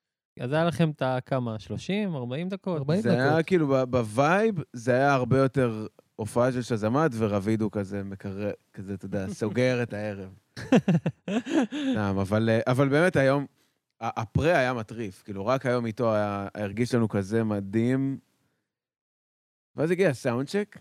אז 0.40 0.52
היה 0.52 0.64
לכם 0.64 0.90
את 0.90 1.02
הכמה? 1.04 1.58
30? 1.58 2.14
40 2.16 2.48
דקות? 2.48 2.78
40 2.78 3.00
זה 3.02 3.12
היה 3.12 3.32
דקות. 3.32 3.46
כאילו, 3.46 3.66
ב 3.90 4.01
vibe, 4.01 4.54
זה 4.72 4.92
היה 4.92 5.14
הרבה 5.14 5.38
יותר 5.38 5.86
הופעה 6.16 6.52
של 6.52 6.62
שאזאמאט, 6.62 7.10
ורביד 7.14 7.60
הוא 7.62 7.70
כזה 7.72 8.02
מקרר, 8.04 8.50
כזה, 8.72 8.94
אתה 8.94 9.06
יודע, 9.06 9.26
סוגר 9.40 9.82
את 9.82 9.92
הערב. 9.92 10.34
סתם, 11.92 12.16
אבל, 12.20 12.48
אה, 12.50 12.60
אבל 12.66 12.88
באמת 12.88 13.16
היום, 13.16 13.46
הפרה 14.00 14.58
היה 14.58 14.74
מטריף. 14.74 15.22
כאילו, 15.22 15.46
רק 15.46 15.66
היום 15.66 15.86
איתו 15.86 16.14
היה, 16.14 16.48
הרגיש 16.54 16.94
לנו 16.94 17.08
כזה 17.08 17.44
מדהים. 17.44 18.18
ואז 19.76 19.90
הגיע 19.90 20.08
הסאונד 20.10 20.48
צ'ק, 20.48 20.78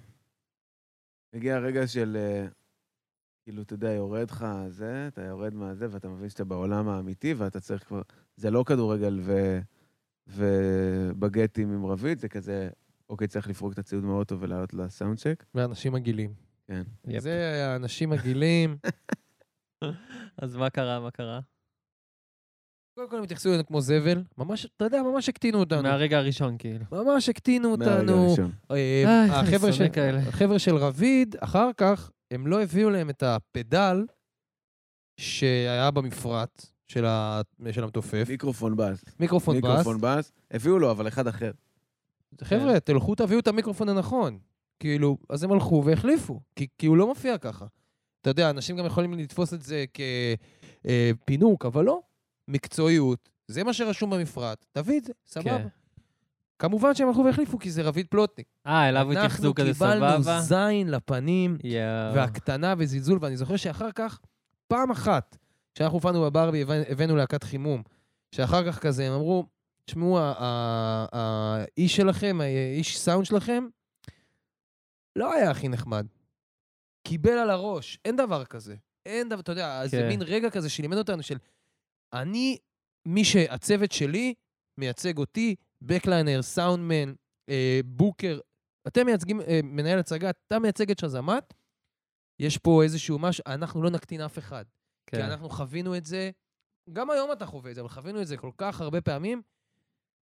הגיע 1.34 1.56
הרגע 1.56 1.88
של, 1.88 2.18
אה, 2.20 2.48
כאילו, 3.44 3.62
אתה 3.62 3.74
יודע, 3.74 3.92
יורד 3.92 4.32
לך 4.32 4.46
זה, 4.68 5.08
אתה 5.08 5.22
יורד 5.22 5.54
מהזה, 5.54 5.88
ואתה 5.92 6.10
מבין 6.10 6.30
שאתה 6.30 6.44
בעולם 6.44 6.90
האמיתי, 6.90 7.34
ואתה 7.34 7.60
צריך 7.60 7.88
כבר... 7.88 8.02
זה 8.36 8.52
לא 8.52 8.64
כדורגל 8.68 9.20
ו... 9.24 9.60
ובגטים 10.28 11.74
עם 11.74 11.86
רביד, 11.86 12.20
זה 12.20 12.30
כזה, 12.30 12.70
אוקיי, 13.10 13.28
צריך 13.28 13.50
לפרוק 13.50 13.74
את 13.74 13.80
הציוד 13.80 14.04
מהאוטו 14.04 14.40
ולעלות 14.40 14.74
לסאונד 14.74 15.18
צ'ק. 15.18 15.46
ואנשים 15.56 15.94
מגעילים. 15.94 16.34
כן. 16.68 16.84
זה 17.18 17.52
היה 17.54 17.76
אנשים 17.76 18.10
מגעילים. 18.10 18.78
אז 20.42 20.56
מה 20.56 20.70
קרה? 20.70 21.00
מה 21.00 21.12
קרה? 21.12 21.40
קודם 23.02 23.10
כל 23.12 23.18
הם 23.18 23.24
התייחסו 23.24 23.50
אלינו 23.50 23.66
כמו 23.66 23.82
זבל. 23.82 24.24
ממש, 24.38 24.66
אתה 24.78 24.86
יודע, 24.86 25.04
ממש 25.04 25.30
הקטינו 25.30 25.60
אותנו. 25.60 25.82
מהרגע 25.84 26.18
הראשון, 26.18 26.56
כאילו. 26.60 26.86
ממש 26.92 27.30
הקטינו 27.30 27.78
מהרגע 27.78 28.00
אותנו. 28.02 28.28
הראשון. 28.28 28.52
אה, 28.72 29.24
החבר'ה 29.40 29.74
של- 29.74 29.90
כאלה. 29.94 30.20
החבר'ה 30.20 30.60
של 30.60 30.76
רביד, 30.76 31.36
אחר 31.40 31.70
כך, 31.78 32.12
הם 32.32 32.48
לא 32.48 32.62
הביאו 32.62 32.90
להם 32.90 33.10
את 33.10 33.24
הפדל 33.24 34.06
שהיה 35.18 35.92
במפרט 35.92 36.66
של 36.88 37.06
ה- 37.06 37.42
של 37.72 37.84
המתופף. 37.84 38.26
מיקרופון 38.30 38.76
בס. 38.78 39.04
מיקרופון 39.20 39.62
בס. 39.62 39.64
מיקרופון 39.70 39.98
בס. 40.02 40.32
הביאו 40.52 40.80
לו, 40.80 40.92
אבל 40.92 41.08
אחד 41.08 41.28
אחר. 41.28 41.52
חבר'ה, 42.44 42.80
תלכו 42.80 43.16
תביאו 43.16 43.40
את 43.40 43.48
המיקרופון 43.48 43.90
הנכון. 43.90 44.40
כאילו, 44.80 45.18
אז 45.30 45.44
הם 45.44 45.52
הלכו 45.52 45.84
והחליפו, 45.86 46.40
כי, 46.56 46.68
כי 46.78 46.88
הוא 46.88 46.98
לא 46.98 47.08
מופיע 47.08 47.38
ככה. 47.38 47.66
אתה 48.22 48.30
יודע, 48.30 48.50
אנשים 48.50 48.78
גם 48.78 48.86
יכולים 48.86 49.14
לתפוס 49.14 49.54
את 49.54 49.62
זה 49.62 49.86
כפינוק, 50.84 51.66
אבל 51.66 51.86
לא. 51.86 52.02
מקצועיות, 52.52 53.30
זה 53.48 53.64
מה 53.64 53.74
שרשום 53.74 54.10
במפרט, 54.10 54.66
תביא 54.72 54.98
את 55.00 55.04
זה, 55.06 55.14
סבבה. 55.26 55.58
כן. 55.58 55.68
כמובן 56.60 56.96
שהם 56.96 57.08
הלכו 57.08 57.24
והחליפו, 57.26 57.60
כי 57.60 57.72
זה 57.72 57.82
רביד 57.82 58.08
פלוטניק. 58.10 58.48
אה, 58.68 58.90
אליו 58.90 59.12
התייחסו 59.12 59.54
כזה 59.56 59.68
אנחנו 59.70 59.86
סבבה? 59.86 60.18
קיבלנו 60.18 60.42
זין 60.42 60.90
לפנים, 60.92 61.58
יואו. 61.64 62.16
והקטנה 62.16 62.74
וזלזול, 62.78 63.18
ואני 63.22 63.38
זוכר 63.38 63.56
שאחר 63.56 63.92
כך, 63.92 64.20
פעם 64.68 64.92
אחת, 64.92 65.38
כשאנחנו 65.76 65.98
הופענו 65.98 66.22
בברבי, 66.22 66.64
הבאנו- 66.90 67.16
להקת 67.16 67.44
חימום, 67.44 67.84
שאחר 68.36 68.72
כך 68.72 68.80
כזה, 68.80 69.08
הם 69.08 69.14
אמרו, 69.14 69.46
תשמעו, 69.86 70.20
האיש 71.12 71.96
שלכם, 71.96 72.40
האיש 72.42 73.00
סאונד 73.00 73.26
שלכם, 73.26 73.64
לא 75.16 75.34
היה 75.34 75.52
הכי 75.52 75.68
נחמד. 75.70 76.06
קיבל 77.08 77.32
על 77.38 77.50
הראש, 77.50 78.00
אין 78.06 78.16
דבר 78.16 78.46
כזה. 78.46 78.76
אין 79.06 79.30
דבר, 79.30 79.40
אתה 79.40 79.52
יודע, 79.52 79.88
זה 79.88 79.98
כן. 79.98 80.08
מין 80.08 80.22
רגע 80.22 80.50
כזה 80.50 80.70
שלימד 80.70 80.98
אותנו 80.98 81.24
של, 81.24 81.38
אני, 82.14 82.58
מי 83.06 83.26
שהצוות 83.26 83.92
שלי 83.92 84.34
מייצג 84.78 85.18
אותי, 85.18 85.56
בקליינר, 85.82 86.42
סאונדמן, 86.42 87.14
אה, 87.50 87.80
בוקר, 87.86 88.40
אתם 88.88 89.06
מייצגים, 89.06 89.42
אה, 89.42 89.60
מנהל 89.64 90.00
הצגה, 90.00 90.30
אתה 90.30 90.60
מייצג 90.60 90.92
את 90.92 91.00
שזמת, 91.00 91.54
יש 92.40 92.58
פה 92.58 92.84
איזשהו 92.84 93.20
משהו, 93.20 93.44
אנחנו 93.48 93.84
לא 93.84 93.90
נקטין 93.90 94.22
אף 94.22 94.38
אחד. 94.38 94.66
כי 95.08 95.16
כן. 95.16 95.22
אנחנו 95.22 95.50
חווינו 95.50 95.98
את 95.98 96.06
זה, 96.06 96.32
גם 96.94 97.10
היום 97.10 97.32
אתה 97.32 97.46
חווה 97.46 97.72
את 97.72 97.76
זה, 97.76 97.82
אבל 97.82 97.90
חווינו 97.90 98.22
את 98.22 98.28
זה 98.28 98.38
כל 98.38 98.52
כך 98.58 98.82
הרבה 98.82 99.02
פעמים. 99.02 99.42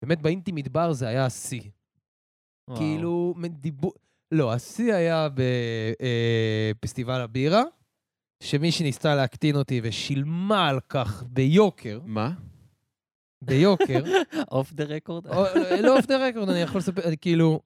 באמת, 0.02 0.22
באינטי 0.22 0.52
מדבר 0.52 0.92
זה 0.92 1.08
היה 1.08 1.26
השיא. 1.26 1.70
כאילו, 2.76 3.34
דיבור... 3.48 3.92
לא, 4.32 4.52
השיא 4.52 4.94
היה 4.94 5.28
בפסטיבל 6.80 7.20
הבירה, 7.20 7.62
שמי 8.44 8.72
שניסתה 8.72 9.14
להקטין 9.14 9.56
אותי 9.56 9.80
ושילמה 9.84 10.68
על 10.68 10.80
כך 10.88 11.24
ביוקר, 11.26 12.00
מה? 12.04 12.30
ביוקר, 13.42 14.02
off 14.50 14.72
the 14.72 14.84
record? 14.84 15.26
לא 15.80 15.96
off 15.96 16.06
the 16.06 16.28
record, 16.28 16.48
אני 16.48 16.58
יכול 16.60 16.78
לספר, 16.78 17.02
כאילו, 17.20 17.60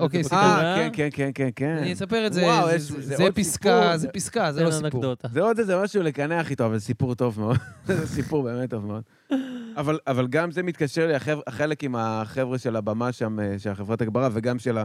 אוקיי, 0.00 0.24
סיפור. 0.24 0.38
אה, 0.38 0.76
כן, 0.76 0.90
כן, 0.92 1.08
כן, 1.12 1.30
כן, 1.34 1.48
כן. 1.56 1.76
אני 1.82 1.92
אספר 1.92 2.26
את 2.26 2.32
זה, 2.32 2.42
וואו, 2.42 2.78
זה- 2.78 3.32
פסקה, 3.34 3.96
זה 3.96 4.08
פסקה, 4.08 4.52
זה 4.52 4.64
לא 4.64 4.70
סיפור. 4.70 5.04
זה 5.32 5.40
עוד 5.40 5.58
איזה 5.58 5.82
משהו 5.82 6.02
לקנח 6.02 6.50
איתו, 6.50 6.66
אבל 6.66 6.78
סיפור 6.78 7.14
טוב 7.14 7.40
מאוד. 7.40 7.56
זה 7.86 8.06
סיפור 8.06 8.42
באמת 8.42 8.70
טוב 8.70 8.86
מאוד. 8.86 9.02
אבל, 9.76 9.98
אבל 10.06 10.26
גם 10.26 10.50
זה 10.50 10.62
מתקשר 10.62 11.06
לי, 11.06 11.14
החלק 11.46 11.84
עם 11.84 11.96
החבר'ה 11.96 12.58
של 12.58 12.76
הבמה 12.76 13.12
שם, 13.12 13.40
אה, 13.40 13.58
של 13.58 13.70
החברת 13.70 14.02
הגברה, 14.02 14.28
וגם 14.32 14.58
של 14.58 14.78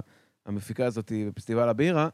המפיקה 0.45 0.85
הזאת 0.85 1.11
בפסטיבל 1.27 1.69
הבירה, 1.69 2.09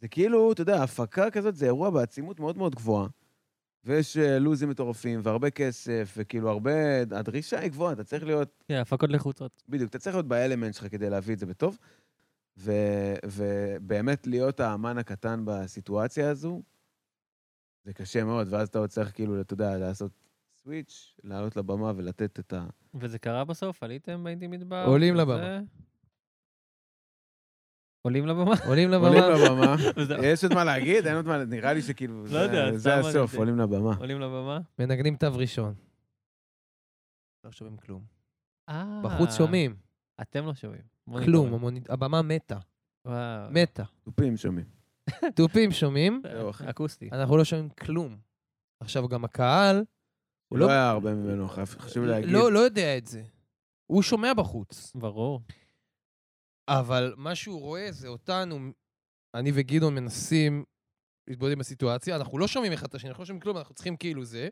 זה 0.00 0.08
כאילו, 0.08 0.52
אתה 0.52 0.62
יודע, 0.62 0.82
הפקה 0.82 1.30
כזאת 1.30 1.56
זה 1.56 1.66
אירוע 1.66 1.90
בעצימות 1.90 2.40
מאוד 2.40 2.56
מאוד 2.58 2.74
גבוהה. 2.74 3.08
ויש 3.84 4.16
אה, 4.16 4.38
לוזים 4.38 4.68
מטורפים, 4.68 5.20
והרבה 5.22 5.50
כסף, 5.50 6.14
וכאילו 6.16 6.50
הרבה... 6.50 7.00
הדרישה 7.00 7.58
היא 7.58 7.70
גבוהה, 7.70 7.92
אתה 7.92 8.04
צריך 8.04 8.24
להיות 8.24 8.64
כן, 8.68 8.74
הפקות 8.74 9.10
לחוצות. 9.10 9.62
בדיוק, 9.68 9.90
אתה 9.90 9.98
צריך 9.98 10.16
להיות 10.16 10.28
באלמנט 10.28 10.74
שלך 10.74 10.86
כדי 10.90 11.10
להביא 11.10 11.34
את 11.34 11.38
זה 11.38 11.46
בטוב, 11.46 11.78
ו- 12.56 13.14
ובאמת 13.24 14.26
להיות 14.26 14.60
האמן 14.60 14.98
הקטן 14.98 15.42
בסיטואציה 15.44 16.30
הזו, 16.30 16.62
זה 17.84 17.92
קשה 17.92 18.24
מאוד, 18.24 18.46
ואז 18.50 18.68
אתה 18.68 18.78
עוד 18.78 18.90
צריך 18.90 19.14
כאילו, 19.14 19.40
אתה 19.40 19.54
יודע, 19.54 19.78
לעשות 19.78 20.12
סוויץ', 20.56 21.16
לעלות 21.24 21.56
לבמה 21.56 21.92
ולתת 21.96 22.40
את 22.40 22.52
ה... 22.52 22.66
וזה 22.94 23.18
קרה 23.18 23.44
בסוף? 23.44 23.82
עליתם 23.82 24.24
באינטי 24.24 24.46
מדבר? 24.46 24.84
עולים 24.86 25.14
וזה? 25.14 25.22
לבמה. 25.22 25.60
עולים 28.02 28.26
לבמה? 28.26 28.54
עולים 28.66 28.92
עולים 28.92 29.22
לבמה. 29.22 29.44
לבמה. 29.44 29.76
וזהו. 29.96 30.24
יש 30.24 30.44
עוד 30.44 30.54
מה 30.54 30.64
להגיד? 30.64 31.06
אין 31.06 31.16
עוד 31.16 31.26
מה... 31.26 31.44
נראה 31.44 31.72
לי 31.72 31.82
שכאילו... 31.82 32.24
לא 32.26 32.38
יודע, 32.38 32.76
זה- 32.76 32.94
הסוף. 32.98 33.34
עולים 33.34 33.58
לבמה. 33.58 33.94
עולים 33.96 34.20
לבמה? 34.20 34.58
מנגנים 34.78 35.16
תו 35.16 35.26
ראשון. 35.34 35.74
לא 37.44 37.50
שומעים 37.52 37.76
כלום. 37.76 38.02
אה. 38.68 39.00
בחוץ 39.04 39.36
שומעים. 39.36 39.76
אתם 40.20 40.46
לא 40.46 40.54
שומעים. 40.54 40.82
כלום, 41.24 41.64
הבמה 41.88 42.22
מתה. 42.22 42.58
וואו. 43.04 43.50
מתה. 43.50 43.84
תופים 44.04 44.36
שומעים. 44.36 44.66
תופים 45.36 45.72
שומעים, 45.72 46.22
אחי. 46.50 46.70
אקוסטי. 46.70 47.08
אנחנו 47.12 47.36
לא 47.36 47.44
שומעים 47.44 47.68
כלום. 47.68 48.16
עכשיו, 48.80 49.08
גם 49.08 49.24
הקהל, 49.24 49.84
הוא 50.48 50.58
לא 50.58 50.66
לא... 50.66 50.70
היה 50.72 50.90
הרבה 50.90 51.14
ממנו, 51.14 51.48
חשוב 51.48 52.04
להגיד. 52.04 52.30
לא, 52.30 52.52
לא 52.52 52.58
יודע 52.58 52.98
את 52.98 53.06
זה. 53.06 53.22
הוא 53.86 54.02
שומע 54.02 54.34
בחוץ. 54.34 54.92
ברור. 54.94 55.40
אבל 56.78 57.14
מה 57.16 57.34
שהוא 57.34 57.60
רואה 57.60 57.92
זה 57.92 58.08
אותנו, 58.08 58.58
אני 59.34 59.50
וגדעון 59.54 59.94
מנסים 59.94 60.64
להתבודד 61.28 61.52
עם 61.52 61.60
הסיטואציה, 61.60 62.16
אנחנו 62.16 62.38
לא 62.38 62.48
שומעים 62.48 62.72
אחד 62.72 62.86
את 62.86 62.94
השני, 62.94 63.10
אנחנו 63.10 63.22
לא 63.22 63.26
שומעים 63.26 63.40
כלום, 63.40 63.56
אנחנו 63.56 63.74
צריכים 63.74 63.96
כאילו 63.96 64.24
זה, 64.24 64.48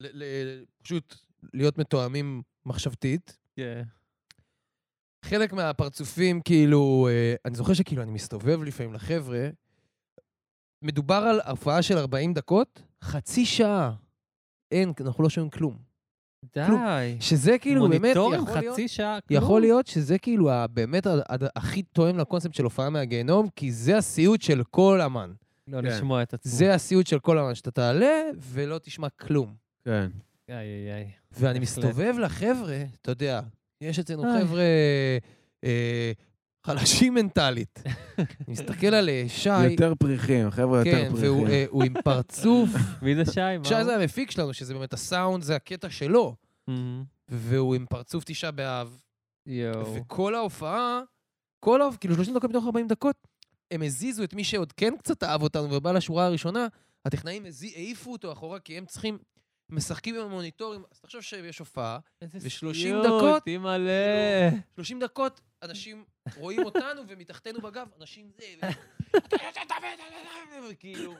ל- 0.00 0.22
ל- 0.24 0.64
פשוט 0.82 1.16
להיות 1.54 1.78
מתואמים 1.78 2.42
מחשבתית. 2.66 3.38
כן. 3.56 3.82
חלק 5.24 5.52
מהפרצופים, 5.52 6.40
כאילו, 6.42 7.08
אה, 7.10 7.34
אני 7.44 7.54
זוכר 7.54 7.74
שכאילו 7.74 8.02
אני 8.02 8.10
מסתובב 8.10 8.62
לפעמים 8.62 8.94
לחבר'ה, 8.94 9.48
מדובר 10.82 11.14
על 11.14 11.40
הופעה 11.40 11.82
של 11.82 11.98
40 11.98 12.34
דקות, 12.34 12.82
חצי 13.04 13.46
שעה. 13.46 13.94
אין, 14.70 14.92
אנחנו 15.00 15.22
לא 15.22 15.30
שומעים 15.30 15.50
כלום. 15.50 15.89
כלום. 16.54 16.80
די. 16.86 17.16
שזה 17.20 17.58
כאילו 17.58 17.88
באמת 17.88 18.00
מוניטורים 18.00 18.42
יכול 18.42 18.60
להיות... 18.60 18.72
חצי 18.74 18.88
שעה, 18.88 19.18
כלום? 19.28 19.42
יכול 19.42 19.60
להיות 19.60 19.86
שזה 19.86 20.18
כאילו 20.18 20.50
באמת 20.70 21.06
הכי 21.56 21.82
תואם 21.82 22.18
לקונספט 22.18 22.54
של 22.54 22.64
הופעה 22.64 22.90
מהגיהנום, 22.90 23.48
כי 23.56 23.72
זה 23.72 23.96
הסיוט 23.96 24.42
של 24.42 24.62
כל 24.70 25.00
אמן. 25.00 25.32
לא 25.68 25.80
כן. 25.80 25.84
לשמוע 25.84 26.22
את 26.22 26.34
עצמו. 26.34 26.52
זה 26.52 26.74
הסיוט 26.74 27.06
של 27.06 27.18
כל 27.18 27.38
אמן, 27.38 27.54
שאתה 27.54 27.70
תעלה 27.70 28.22
ולא 28.38 28.78
תשמע 28.78 29.08
כלום. 29.08 29.54
כן. 29.84 30.08
איי, 30.48 30.56
איי, 30.56 30.94
איי. 30.94 31.10
ואני. 31.32 31.58
מסתובב 31.58 32.14
לחבר'ה, 32.18 32.82
אתה 33.02 33.10
יודע, 33.10 33.40
יש 33.80 33.98
אצלנו. 33.98 34.22
חבר'ה 34.22 34.62
אה, 35.64 36.12
חלשים 36.66 37.14
מנטלית. 37.14 37.82
אני 38.18 38.26
מסתכל 38.48 38.86
על 38.86 39.08
אה, 39.08 39.24
שי, 39.28 39.64
יותר 39.64 39.94
פריחים, 39.94 40.50
חבר'ה 40.50 40.78
יותר 40.78 40.90
כן, 40.90 41.10
והוא 41.14 41.46
פריחים. 41.46 41.80
אה, 41.80 41.86
עם 41.86 42.02
פרצוף. 42.04 42.70
מי 43.02 43.14
זה 43.14 43.24
שי? 43.32 43.40
שי? 43.64 43.84
זה 43.84 43.96
המפיק 43.96 44.30
שלנו, 44.30 44.54
שזה 44.54 44.74
באמת 44.74 44.92
הסאונד, 44.92 45.42
זה 45.42 45.56
הקטע 45.56 45.90
שלו. 45.90 46.36
והוא 47.28 47.74
עם 47.74 47.86
פרצוף 47.86 48.24
תשעה 48.24 48.50
באב. 48.50 49.00
יואו. 49.46 49.94
וכל 49.94 50.34
ההופעה, 50.34 51.00
כל 51.60 51.82
ההופעה, 51.82 51.98
כאילו 51.98 52.14
30 52.14 52.34
דקות 52.34 52.50
מתוך 52.50 52.64
40 52.64 52.88
דקות, 52.88 53.16
הם 53.70 53.82
הזיזו 53.82 54.24
את 54.24 54.34
מי 54.34 54.44
שעוד 54.44 54.72
כן 54.72 54.94
קצת 54.98 55.22
אהב 55.22 55.42
אותנו 55.42 55.72
ובא 55.72 55.92
לשורה 55.92 56.26
הראשונה, 56.26 56.66
הטכנאים 57.04 57.44
העיפו 57.74 58.12
אותו 58.12 58.32
אחורה, 58.32 58.60
כי 58.60 58.78
הם 58.78 58.86
צריכים, 58.86 59.18
משחקים 59.70 60.14
עם 60.14 60.26
המוניטורים. 60.26 60.82
אז 60.92 61.00
תחשוב 61.00 61.20
שיש 61.20 61.58
הופעה, 61.58 61.98
איזה 62.22 62.38
ו-30 62.38 62.74
סיוט, 62.74 63.06
דקות, 63.06 63.46
אימא'לה. 63.46 64.50
30 64.74 65.00
דקות, 65.00 65.40
אנשים 65.62 66.04
רואים 66.36 66.64
אותנו 66.64 67.02
ומתחתנו 67.08 67.60
בגב, 67.60 67.88
אנשים 68.00 68.30
זה, 68.36 68.44
ו- 70.62 70.78
כאילו... 70.78 71.14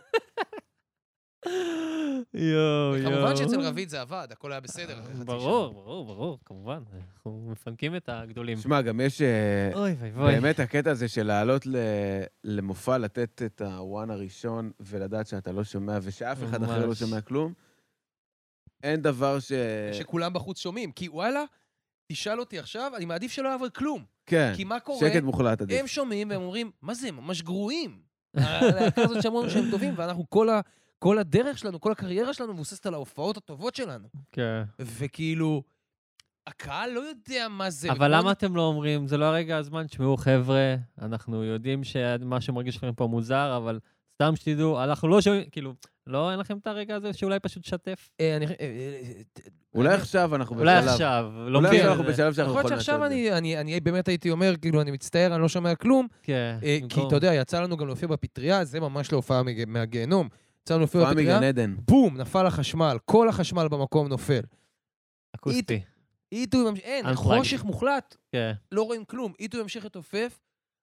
יואו, 2.34 2.96
יואו. 2.96 3.12
כמובן 3.12 3.36
שאצל 3.36 3.60
רביד 3.60 3.88
זה 3.88 4.00
עבד, 4.00 4.28
הכל 4.30 4.52
היה 4.52 4.60
בסדר. 4.60 5.02
חצי 5.02 5.24
ברור. 5.24 5.74
ברור, 5.74 6.04
ברור, 6.04 6.38
כמובן. 6.44 6.82
אנחנו 7.14 7.48
מפנקים 7.52 7.96
את 7.96 8.08
הגדולים. 8.08 8.58
שמע, 8.58 8.82
גם 8.82 9.00
יש... 9.00 9.22
אה, 9.22 9.70
אוי 9.74 9.94
ואי 9.98 10.10
ואי. 10.10 10.34
באמת 10.34 10.60
הקטע 10.60 10.90
הזה 10.90 11.08
של 11.08 11.22
לעלות 11.22 11.66
למופע, 12.44 12.98
לתת 12.98 13.42
את 13.46 13.60
הוואן 13.60 14.10
הראשון 14.10 14.70
ולדעת 14.80 15.26
שאתה 15.26 15.52
לא 15.52 15.64
שומע 15.64 15.98
ושאף 16.02 16.38
אחד 16.44 16.62
אחר 16.62 16.86
לא. 16.86 16.94
שומע 16.94 17.20
כלום, 17.20 17.52
אין 18.82 19.02
דבר 19.02 19.40
ש... 19.40 19.52
שכולם 19.92 20.32
בחוץ 20.32 20.58
שומעים, 20.58 20.92
כי 20.92 21.08
וואלה, 21.08 21.44
תשאל 22.12 22.40
אותי 22.40 22.58
עכשיו, 22.58 22.92
אני 22.96 23.04
מעדיף 23.04 23.32
שלא 23.32 23.48
יעבור 23.48 23.68
כלום. 23.68 24.04
כן, 24.26 24.52
כי 24.56 24.64
מה 24.64 24.80
קורה? 24.80 24.98
שקט 25.00 25.22
מוחלט 25.22 25.60
עדיף. 25.60 25.80
הם 25.80 25.86
שומעים 25.86 26.30
והם 26.30 26.42
אומרים, 26.42 26.70
מה 26.82 26.94
זה, 26.94 27.08
הם 27.08 27.16
ממש 27.16 27.42
גרועים. 27.42 27.98
הלהקה 28.36 29.02
הזאת 29.02 29.22
שאמרנו 29.22 29.50
שהם 29.50 29.70
טובים, 29.70 29.94
ואנחנו, 29.96 30.30
כל, 30.30 30.48
ה, 30.48 30.60
כל 30.98 31.18
הדרך 31.18 31.58
שלנו, 31.58 31.80
כל 31.80 31.92
הקריירה 31.92 32.34
שלנו 32.34 32.54
מבוססת 32.54 32.86
על 32.86 32.94
ההופעות 32.94 33.36
הטובות 33.36 33.74
שלנו. 33.74 34.08
כן. 34.32 34.62
וכאילו, 34.80 35.62
הקהל 36.46 36.90
לא 36.90 37.00
יודע 37.00 37.48
מה 37.48 37.70
זה. 37.70 37.90
אבל 37.90 37.96
וכל- 37.96 38.18
למה 38.20 38.32
אתם 38.32 38.56
לא 38.56 38.62
אומרים, 38.62 39.06
זה 39.06 39.16
לא 39.16 39.24
הרגע 39.24 39.56
הזמן, 39.56 39.86
תשמעו, 39.86 40.16
חבר'ה, 40.16 40.74
אנחנו 41.02 41.44
יודעים 41.44 41.84
שמה 41.84 42.40
שמרגיש 42.40 42.76
לכם 42.76 42.92
פה 42.94 43.06
מוזר, 43.06 43.56
אבל 43.56 43.78
סתם 44.22 44.36
שתדעו, 44.36 44.84
אנחנו 44.84 45.08
לא 45.08 45.20
שומעים, 45.20 45.44
כאילו, 45.52 45.74
לא, 46.06 46.30
אין 46.30 46.38
לכם 46.38 46.58
את 46.58 46.66
הרגע 46.66 46.96
הזה 46.96 47.12
שאולי 47.12 47.40
פשוט 47.40 47.64
שתף? 47.64 48.08
אה, 48.20 48.36
אני- 48.36 48.46
אה, 48.46 48.52
אה, 48.60 49.12
אולי 49.74 49.94
עכשיו 49.94 50.34
אנחנו 50.34 50.56
בשלב. 50.56 50.68
אולי 50.68 50.88
עכשיו, 50.92 51.32
לא 51.36 51.58
אולי 51.58 51.68
מבין. 51.68 51.80
עכשיו 51.80 51.90
אנחנו 51.92 52.04
בשלב 52.04 52.32
שאנחנו 52.34 52.52
יכול 52.52 52.70
להיות 52.70 52.72
יכולים 52.72 52.76
לעשות 52.76 52.86
שעכשיו 52.86 53.04
את 53.04 53.10
זה. 53.10 53.16
אני, 53.38 53.56
אני, 53.56 53.72
אני 53.72 53.80
באמת 53.80 54.08
הייתי 54.08 54.30
אומר, 54.30 54.54
כאילו, 54.62 54.80
אני 54.80 54.90
מצטער, 54.90 55.34
אני 55.34 55.42
לא 55.42 55.48
שומע 55.48 55.74
כלום, 55.74 56.06
כן. 56.22 56.58
כי 56.88 57.00
אתה 57.06 57.16
יודע, 57.16 57.34
יצא 57.34 57.60
לנו 57.62 57.76
גם 57.76 57.86
להופיע 57.86 58.08
בפטריה, 58.08 58.64
זה 58.64 58.80
ממש 58.80 59.12
לא 59.12 59.16
הופעה 59.16 59.42
מג- 59.42 59.64
מהגיהנום. 59.66 60.28
יצא 60.62 60.74
לנו 60.74 60.80
להופיע 60.80 61.00
הופעה 61.00 61.14
בפטריה, 61.14 61.36
מגן 61.38 61.46
עדן. 61.48 61.74
בום, 61.88 62.16
נפל 62.16 62.46
החשמל, 62.46 62.96
כל 63.04 63.28
החשמל 63.28 63.68
במקום 63.68 64.08
נופל. 64.08 64.40
אקוסטי. 65.36 65.80
איתו, 66.32 66.58
ממש- 66.70 66.80
אין. 66.80 67.14
חושך 67.14 67.64
מוחלט, 67.64 68.16
כן. 68.32 68.52
לא 68.72 68.82
רואים 68.82 69.04
כלום. 69.04 69.32
איתו 69.40 69.58
ימשיך 69.58 69.84
לתופף, 69.84 70.38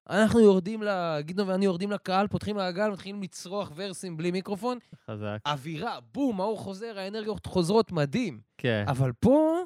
אנחנו 0.10 0.39
יורדים, 0.39 0.84
גדעון 1.20 1.49
ואני 1.49 1.66
יורדים 1.66 1.91
לקהל, 1.91 2.28
פותחים 2.28 2.55
מעגל, 2.55 2.89
מתחילים 2.89 3.24
לצרוח 3.24 3.72
ורסים 3.76 4.18
בלי 4.18 4.32
מיקרופון, 4.32 4.78
חזק. 5.05 5.38
אווירה, 5.45 5.99
בום, 6.14 6.41
האור 6.41 6.60
חוזר, 6.60 6.99
האנרגיות 6.99 7.45
חוזרות, 7.45 7.91
מדהים. 7.91 8.39
כן. 8.58 8.86
אבל 8.88 9.12
פה, 9.20 9.64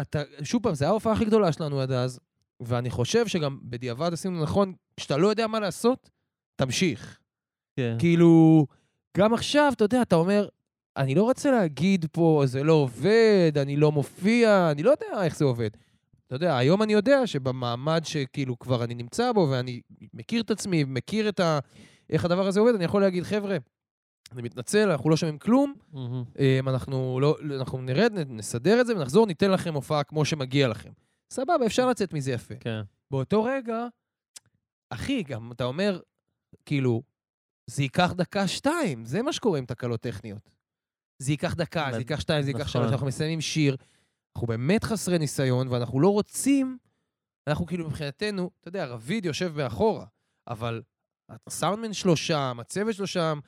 אתה, 0.00 0.22
שוב 0.42 0.62
פעם, 0.62 0.74
זו 0.74 0.86
ההופעה 0.86 1.12
הכי 1.12 1.24
גדולה 1.24 1.52
שלנו 1.52 1.80
עד 1.80 1.92
אז, 1.92 2.20
ואני 2.60 2.90
חושב 2.90 3.26
שגם 3.26 3.58
בדיעבד 3.62 4.12
עשינו 4.12 4.42
נכון, 4.42 4.74
כשאתה 4.96 5.16
לא 5.16 5.28
יודע 5.28 5.46
מה 5.46 5.60
לעשות, 5.60 6.10
תמשיך. 6.56 7.18
כן. 7.76 7.96
כאילו, 7.98 8.66
גם 9.16 9.34
עכשיו, 9.34 9.72
אתה 9.76 9.84
יודע, 9.84 10.02
אתה 10.02 10.16
אומר, 10.16 10.48
אני 10.96 11.14
לא 11.14 11.22
רוצה 11.22 11.50
להגיד 11.50 12.06
פה, 12.12 12.42
זה 12.44 12.62
לא 12.62 12.72
עובד, 12.72 13.52
אני 13.56 13.76
לא 13.76 13.92
מופיע, 13.92 14.70
אני 14.70 14.82
לא 14.82 14.90
יודע 14.90 15.24
איך 15.24 15.36
זה 15.36 15.44
עובד. 15.44 15.70
אתה 16.30 16.36
יודע, 16.36 16.56
היום 16.56 16.82
אני 16.82 16.92
יודע 16.92 17.26
שבמעמד 17.26 18.02
שכאילו 18.04 18.58
כבר 18.58 18.84
אני 18.84 18.94
נמצא 18.94 19.32
בו, 19.32 19.48
ואני 19.50 19.80
מכיר 20.14 20.42
את 20.42 20.50
עצמי, 20.50 20.84
מכיר 20.84 21.28
את 21.28 21.40
ה... 21.40 21.58
איך 22.10 22.24
הדבר 22.24 22.46
הזה 22.46 22.60
עובד, 22.60 22.74
אני 22.74 22.84
יכול 22.84 23.00
להגיד, 23.00 23.24
חבר'ה, 23.24 23.56
אני 24.32 24.42
מתנצל, 24.42 24.90
אנחנו 24.90 25.10
לא 25.10 25.16
שומעים 25.16 25.38
כלום. 25.38 25.74
אמ, 25.94 26.68
אנחנו, 26.68 27.20
לא, 27.20 27.36
אנחנו 27.56 27.82
נרד, 27.82 28.12
נסדר 28.26 28.80
את 28.80 28.86
זה 28.86 28.96
ונחזור, 28.96 29.26
ניתן 29.26 29.50
לכם 29.50 29.74
הופעה 29.74 30.04
כמו 30.04 30.24
שמגיע 30.24 30.68
לכם. 30.68 30.90
סבבה, 31.32 31.66
אפשר 31.66 31.88
לצאת 31.88 32.12
מזה 32.12 32.32
יפה. 32.32 32.54
כן. 32.60 32.80
באותו 33.10 33.44
רגע, 33.44 33.86
אחי, 34.90 35.22
גם 35.22 35.52
אתה 35.52 35.64
אומר, 35.64 36.00
כאילו, 36.66 37.02
זה 37.66 37.82
ייקח 37.82 38.12
דקה-שתיים, 38.12 39.04
זה 39.04 39.22
מה 39.22 39.32
שקורה 39.32 39.58
עם 39.58 39.66
תקלות 39.66 40.00
טכניות. 40.00 40.50
זה 41.18 41.32
ייקח 41.32 41.54
דקה, 41.54 41.88
זה 41.92 41.98
ייקח 41.98 42.20
שתיים, 42.20 42.42
זה 42.42 42.50
ייקח 42.50 42.60
נכון. 42.60 42.72
שלוש, 42.72 42.92
אנחנו 42.92 43.06
מסיימים 43.06 43.40
שיר, 43.40 43.76
אנחנו 44.36 44.46
באמת 44.46 44.84
חסרי 44.84 45.18
ניסיון, 45.18 45.68
ואנחנו 45.68 46.00
לא 46.00 46.08
רוצים, 46.08 46.78
אנחנו 47.46 47.66
כאילו 47.66 47.86
מבחינתנו, 47.86 48.50
אתה 48.60 48.68
יודע, 48.68 48.86
רביד 48.86 49.24
יושב 49.24 49.52
מאחורה, 49.56 50.06
אבל 50.48 50.82
הסאונדמן 51.46 51.92
שלו 51.92 52.16
שם, 52.16 52.56
הצוות 52.60 52.94
שלו 52.94 53.06
שם, 53.06 53.38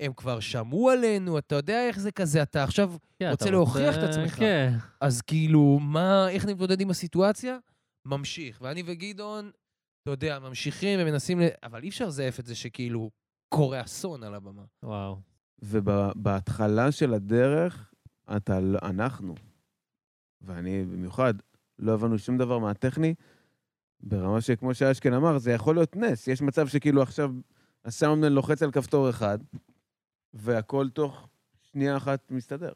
הם 0.00 0.12
כבר 0.12 0.40
שמעו 0.40 0.90
עלינו, 0.90 1.38
אתה 1.38 1.54
יודע 1.54 1.86
איך 1.86 1.98
זה 1.98 2.12
כזה, 2.12 2.42
אתה 2.42 2.64
עכשיו 2.64 2.92
כן, 3.18 3.30
רוצה 3.30 3.44
אתה 3.44 3.50
להוכיח 3.52 3.98
את 3.98 4.02
עצמך. 4.02 4.34
כן. 4.34 4.72
אז 5.00 5.22
כאילו, 5.22 5.78
מה, 5.78 6.28
איך 6.30 6.44
נתמודד 6.44 6.80
עם 6.80 6.90
הסיטואציה? 6.90 7.58
ממשיך. 8.04 8.58
ואני 8.62 8.82
וגדעון, 8.86 9.50
אתה 10.02 10.10
יודע, 10.10 10.38
ממשיכים 10.38 11.00
ומנסים 11.02 11.40
ל... 11.40 11.44
אבל 11.62 11.82
אי 11.82 11.88
אפשר 11.88 12.06
לזייף 12.06 12.40
את 12.40 12.46
זה 12.46 12.54
שכאילו 12.54 13.10
קורה 13.48 13.80
אסון 13.80 14.22
על 14.22 14.34
הבמה. 14.34 14.62
וואו. 14.82 15.16
ובהתחלה 15.62 16.92
של 16.92 17.14
הדרך, 17.14 17.92
אתה, 18.36 18.60
לא- 18.60 18.78
אנחנו, 18.82 19.34
ואני 20.40 20.84
במיוחד, 20.84 21.34
לא 21.78 21.94
הבנו 21.94 22.18
שום 22.18 22.38
דבר 22.38 22.58
מהטכני, 22.58 23.14
ברמה 24.00 24.40
שכמו 24.40 24.74
שאשכן 24.74 25.12
אמר, 25.12 25.38
זה 25.38 25.52
יכול 25.52 25.74
להיות 25.74 25.96
נס. 25.96 26.28
יש 26.28 26.42
מצב 26.42 26.68
שכאילו 26.68 27.02
עכשיו 27.02 27.30
הסאונדמן 27.84 28.32
לוחץ 28.32 28.62
על 28.62 28.70
כפתור 28.70 29.10
אחד, 29.10 29.38
והכל 30.34 30.88
תוך 30.88 31.28
שנייה 31.62 31.96
אחת 31.96 32.30
מסתדר. 32.30 32.72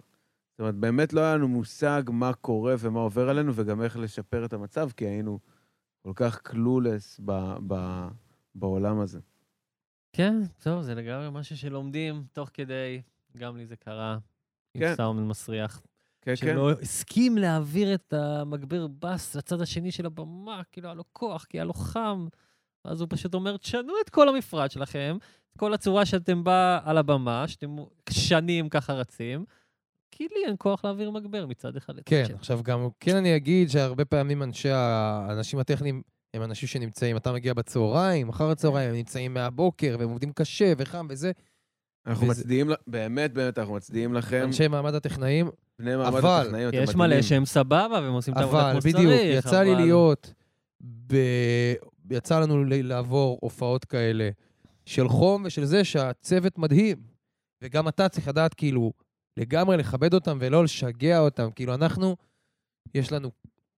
זאת 0.51 0.61
אומרת, 0.61 0.75
באמת 0.75 1.13
לא 1.13 1.21
היה 1.21 1.35
לנו 1.35 1.49
מושג 1.49 2.03
מה 2.13 2.35
קורה 2.35 2.75
ומה 2.79 3.01
עובר 3.01 3.29
עלינו, 3.29 3.53
וגם 3.55 3.83
איך 3.83 3.97
לשפר 3.97 4.45
את 4.45 4.53
המצב, 4.53 4.91
כי 4.97 5.07
היינו 5.07 5.39
כל 6.03 6.13
כך 6.15 6.41
קלולס 6.41 7.21
ב- 7.25 7.57
ב- 7.67 8.09
בעולם 8.55 9.01
הזה. 9.01 9.21
כן, 10.13 10.35
טוב, 10.63 10.83
זה 10.83 10.95
לגמרי 10.95 11.29
משהו 11.33 11.57
שלומדים 11.57 12.25
תוך 12.33 12.51
כדי, 12.55 13.03
גם 13.37 13.57
לי 13.57 13.67
זה 13.67 13.77
קרה, 13.77 14.19
כן. 14.79 14.89
עם 14.89 14.97
סאונד 14.97 15.21
מסריח, 15.21 15.83
כן, 16.23 16.31
כן. 16.31 16.37
שלא 16.37 16.71
הסכים 16.71 17.39
להעביר 17.39 17.95
את 17.95 18.13
המגביר 18.13 18.89
בס 18.99 19.35
לצד 19.35 19.61
השני 19.61 19.93
של 19.93 20.07
הבמה, 20.07 20.63
כאילו 20.73 20.89
היה 20.89 20.95
לו 20.95 21.05
כוח, 21.13 21.45
כי 21.45 21.57
היה 21.59 21.65
לו 21.65 21.73
חם. 21.73 22.27
אז 22.85 23.01
הוא 23.01 23.07
פשוט 23.11 23.35
אומר, 23.35 23.57
תשנו 23.57 23.93
את 24.05 24.11
כל 24.11 24.29
המפרט 24.29 24.71
שלכם, 24.71 25.17
את 25.53 25.59
כל 25.59 25.75
הצורה 25.75 26.07
שאתם 26.07 26.45
בא 26.45 26.81
על 26.85 26.99
הבמה, 26.99 27.49
שאתם 27.49 27.77
שנים 28.11 28.69
ככה 28.69 28.93
רצים, 28.93 29.45
כי 30.11 30.25
לי 30.25 30.47
אין 30.47 30.55
כוח 30.59 30.85
להעביר 30.85 31.11
מגבר 31.11 31.47
מצד 31.47 31.77
אחד 31.77 31.97
לצד 31.97 32.07
כן, 32.07 32.25
שני. 32.27 32.35
עכשיו 32.35 32.61
גם 32.63 32.89
כן 33.01 33.17
אני 33.17 33.37
אגיד 33.37 33.71
שהרבה 33.71 34.05
פעמים 34.05 34.43
אנשי 34.43 34.71
האנשים 34.71 35.59
הטכניים 35.59 36.03
הם 36.35 36.43
אנשים 36.43 36.69
שנמצאים, 36.69 37.17
אתה 37.17 37.33
מגיע 37.33 37.55
בצהריים, 37.55 38.29
אחר 38.29 38.51
הצהריים, 38.51 38.91
הם 38.91 38.97
נמצאים 38.97 39.35
מהבוקר, 39.35 39.97
והם 39.99 40.09
עובדים 40.09 40.33
קשה 40.33 40.73
וחם 40.79 41.07
וזה. 41.11 41.33
אנחנו 42.07 42.29
וזה- 42.29 42.41
מצדיעים, 42.41 42.71
באמת, 42.87 43.33
באמת, 43.33 43.59
אנחנו 43.59 43.75
מצדיעים 43.75 44.15
לכם, 44.15 44.43
אנשי 44.45 44.69
מעמד 44.69 44.95
הטכנאים, 44.95 45.51
בני 45.79 45.97
מעמד 45.97 46.07
אבל 46.19 46.41
הטכנאים, 46.41 46.69
אתם 46.69 46.77
יש 46.77 46.89
מדהימים. 46.95 47.11
מלא 47.11 47.23
שהם 47.23 47.45
סבבה 47.45 47.89
והם 48.03 48.13
עושים 48.13 48.35
את 48.35 48.39
העבודה 48.39 48.63
אבל 48.63 48.73
כמו 48.73 48.81
שצריך. 48.81 48.97
בדיוק, 48.97 49.13
יצא 49.47 49.63
לי 49.63 49.73
אבל- 49.73 49.81
להיות, 49.81 50.35
ב... 51.07 51.15
יצא 52.11 52.41
לנו 52.41 52.65
ל- 52.65 52.83
לעבור 52.89 53.39
הופעות 53.43 53.85
כאלה 53.85 54.31
של 54.87 55.09
חום 55.09 55.43
ושל 55.47 55.65
זה 55.65 55.85
שהצוות 55.85 56.59
מדהים. 56.59 56.97
וגם 57.63 57.89
אתה 57.89 58.09
צריך 58.09 58.29
לדעת 58.29 58.55
כאילו 58.55 58.93
לגמרי 59.37 59.77
לכבד 59.77 60.15
אותם 60.15 60.39
ולא 60.41 60.65
לשגע 60.65 61.19
אותם. 61.19 61.51
כאילו 61.55 61.75
אנחנו, 61.75 62.17
יש 62.95 63.13
לנו 63.13 63.31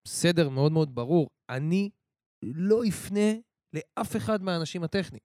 סדר 0.07 0.49
מאוד 0.49 0.71
מאוד 0.71 0.95
ברור. 0.95 1.29
אני 1.49 1.89
לא 2.43 2.81
אפנה 2.89 3.31
לאף 3.73 4.15
אחד 4.15 4.43
מהאנשים 4.43 4.83
הטכניים. 4.83 5.21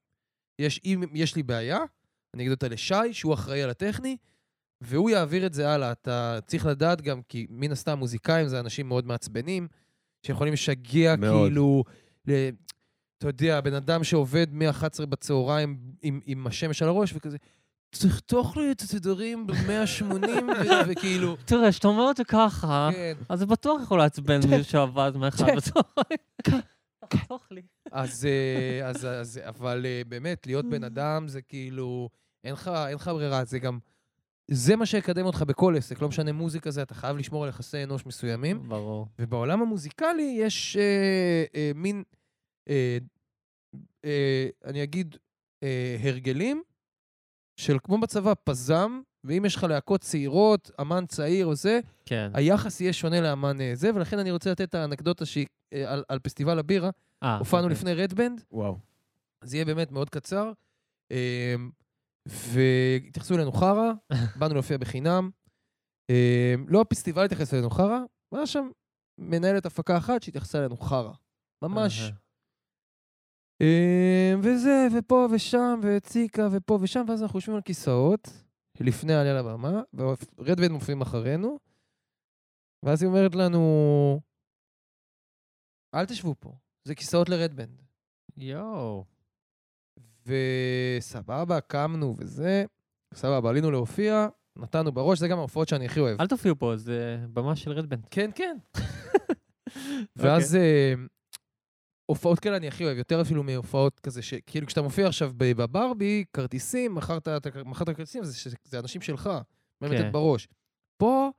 יש, 0.61 0.81
אם 0.85 1.03
יש 1.15 1.37
לי 1.37 1.43
בעיה, 1.43 1.79
אני 2.35 2.43
אגיד 2.43 2.53
אותה 2.53 2.69
לשי, 2.69 3.13
שהוא 3.13 3.35
אחראי 3.35 3.63
על 3.63 3.71
הטכני, 3.71 4.17
והוא 4.81 5.11
יעביר 5.11 5.47
את 5.47 5.55
זה 5.55 5.71
הלאה. 5.71 5.93
אתה 5.93 6.39
צריך 6.47 6.67
לדעת 6.67 7.01
גם, 7.01 7.21
כי 7.29 7.47
מן 7.51 7.73
הסתם 7.73 7.99
מוזיקאים 7.99 8.49
זה 8.49 8.61
אנשים 8.61 8.89
מאוד 8.89 9.07
מעצבנים, 9.07 9.69
שיכולים 10.27 10.53
לשגע 10.53 11.17
מאוד. 11.17 11.49
כאילו, 11.49 11.85
ל... 12.27 12.49
אתה 13.19 13.29
יודע, 13.29 13.61
בן 13.61 13.75
אדם 13.75 14.05
שעובד 14.05 14.47
מ-11 14.51 15.07
בצהריים 15.07 15.79
עם, 16.03 16.21
עם 16.27 16.47
השמש 16.47 16.83
על 16.83 16.89
הראש, 16.89 17.13
וכזה, 17.17 17.37
תחתוך 17.91 18.57
לי 18.57 18.73
את 18.73 18.81
התדרים 18.81 19.47
ב-180, 19.47 20.05
וכאילו, 20.89 21.37
תראה, 21.45 21.71
כשאתה 21.71 21.89
אומר 21.89 22.11
את 22.11 22.17
זה 22.17 22.25
ככה, 22.25 22.91
כן. 22.93 23.17
אז 23.29 23.39
זה 23.39 23.47
בטוח 23.47 23.83
יכול 23.83 23.99
לעצבן. 23.99 24.41
מישהו 24.51 24.65
שעבד 24.65 25.13
מאחד 25.17 25.47
כן. 25.47 25.57
בצהריים. 25.57 26.63
תחתוך 27.11 27.47
לי. 27.51 27.63
אז, 27.93 28.27
אה, 28.27 28.89
אז, 28.89 29.05
אז, 29.05 29.41
אבל 29.49 29.87
אה, 29.87 30.03
באמת, 30.09 30.47
להיות 30.47 30.65
בן 30.65 30.85
אדם 30.85 31.29
זה 31.29 31.43
כאילו, 31.43 32.09
אין 32.45 32.53
לך, 32.53 32.71
אין 32.89 32.95
לך 32.95 33.09
ברירה, 33.09 33.45
זה 33.45 33.59
גם, 33.59 33.79
זה 34.51 34.77
מה 34.77 34.87
שיקדם 34.87 35.27
אותך 35.27 35.43
בכל 35.43 35.77
עסק, 35.77 36.03
לא 36.03 36.09
משנה 36.09 36.33
מוזיקה 36.33 36.71
זה, 36.71 36.83
אתה 36.83 36.95
חייב 36.95 37.17
לשמור 37.17 37.43
על 37.45 37.49
יחסי 37.49 37.85
אנוש 37.85 38.07
מסוימים. 38.07 38.69
ברור. 38.69 39.07
ובעולם 39.19 39.63
המוזיקלי 39.63 40.37
יש 40.39 40.77
אה, 40.77 41.45
אה, 41.55 41.71
מין, 41.75 42.03
אה, 42.69 42.99
אה, 44.05 44.49
אני 44.65 44.83
אגיד, 44.83 45.17
אה, 45.63 45.97
הרגלים 46.03 46.63
של 47.57 47.77
כמו 47.83 48.01
בצבא, 48.01 48.33
פזם, 48.45 49.01
ואם 49.25 49.45
יש 49.45 49.57
לך 49.57 49.65
להקות 49.65 50.01
צעירות, 50.01 50.71
אמן 50.81 51.05
צעיר 51.09 51.47
או 51.47 51.55
זה, 51.55 51.81
כן. 52.07 52.31
היחס 52.35 52.81
יהיה 52.81 52.93
שונה 52.93 53.21
לאמן 53.21 53.61
אה, 53.61 53.71
זה, 53.75 53.95
ולכן 53.95 54.19
אני 54.19 54.31
רוצה 54.31 54.51
לתת 54.51 54.69
את 54.69 54.75
האנקדוטה 54.75 55.27
שהיא 55.27 55.47
אה, 55.73 55.93
על, 55.93 56.05
על 56.09 56.19
פסטיבל 56.19 56.59
הבירה. 56.59 56.91
אה, 57.23 57.39
הופענו 57.39 57.63
אוקיי. 57.63 57.77
לפני 57.77 57.95
רדבנד, 57.95 58.43
וואו. 58.53 58.79
זה 59.45 59.57
יהיה 59.57 59.65
באמת 59.65 59.93
מאוד 59.93 60.11
קצר. 60.11 60.53
אמ, 61.11 61.71
והתייחסו 62.27 63.35
אלינו 63.35 63.53
חרא, 63.53 63.93
באנו 64.39 64.55
להופיע 64.55 64.79
בחינם. 64.79 65.31
אמ, 66.11 66.67
לא 66.69 66.81
הפסטיבל 66.81 67.25
התייחס 67.25 67.55
אלינו 67.55 67.71
חרא, 67.71 67.99
היה 68.33 68.47
שם 68.47 68.71
מנהלת 69.19 69.67
הפקה 69.67 69.97
אחת 69.97 70.23
שהתייחסה 70.23 70.59
אלינו 70.59 70.77
חרא. 70.77 71.13
ממש. 71.63 72.13
אמ, 73.61 74.41
וזה, 74.43 74.87
ופה 74.99 75.29
ושם, 75.31 75.81
והציקה, 75.83 76.49
ופה 76.53 76.79
ושם, 76.83 77.05
ואז 77.09 77.23
אנחנו 77.23 77.37
יושבים 77.37 77.57
על 77.57 77.63
כיסאות, 77.63 78.31
לפני 78.81 79.15
העלייה 79.15 79.35
לבמה, 79.35 79.83
ורדבנד 79.95 80.71
מופיעים 80.71 81.01
אחרינו, 81.01 81.59
ואז 82.83 83.03
היא 83.03 83.09
אומרת 83.09 83.35
לנו, 83.35 84.21
אל 85.95 86.07
תשבו 86.07 86.35
פה, 86.41 86.53
זה 86.85 86.95
כיסאות 86.95 87.29
לרדבנד. 87.29 87.83
יואו. 88.37 89.05
וסבבה, 90.27 91.61
קמנו 91.61 92.15
וזה, 92.19 92.65
סבבה, 93.15 93.51
עלינו 93.51 93.71
להופיע, 93.71 94.29
נתנו 94.57 94.93
בראש, 94.93 95.19
זה 95.19 95.29
גם 95.29 95.39
ההופעות 95.39 95.69
שאני 95.69 95.87
הכי 95.87 96.01
אוהב. 96.01 96.21
אל 96.21 96.27
תופיעו 96.27 96.59
פה, 96.59 96.77
זה 96.77 97.25
במה 97.33 97.57
של 97.57 97.73
רדבנד. 97.73 98.07
כן, 98.11 98.31
כן. 98.35 98.57
ואז 100.17 100.57
אה, 100.57 100.95
הופעות 102.11 102.41
כאלה 102.41 102.57
אני 102.57 102.69
הכי 102.69 102.85
אוהב, 102.85 102.99
יותר 102.99 103.21
אפילו 103.21 103.43
מהופעות 103.43 104.01
כזה, 104.01 104.23
שכאילו 104.23 104.67
כשאתה 104.67 104.83
מופיע 104.83 105.07
עכשיו 105.07 105.33
ב- 105.37 105.53
בברבי, 105.63 106.25
כרטיסים, 106.33 106.95
מכרת 106.95 107.29
אתה- 107.29 107.65
מכרת 107.65 107.89
כרטיסים, 107.97 108.25
זה, 108.25 108.51
זה 108.65 108.79
אנשים 108.79 109.01
שלך, 109.01 109.31
באמת 109.81 109.93
כן. 109.99 110.07
את 110.07 110.13
בראש. 110.13 110.49
פה, 110.97 111.31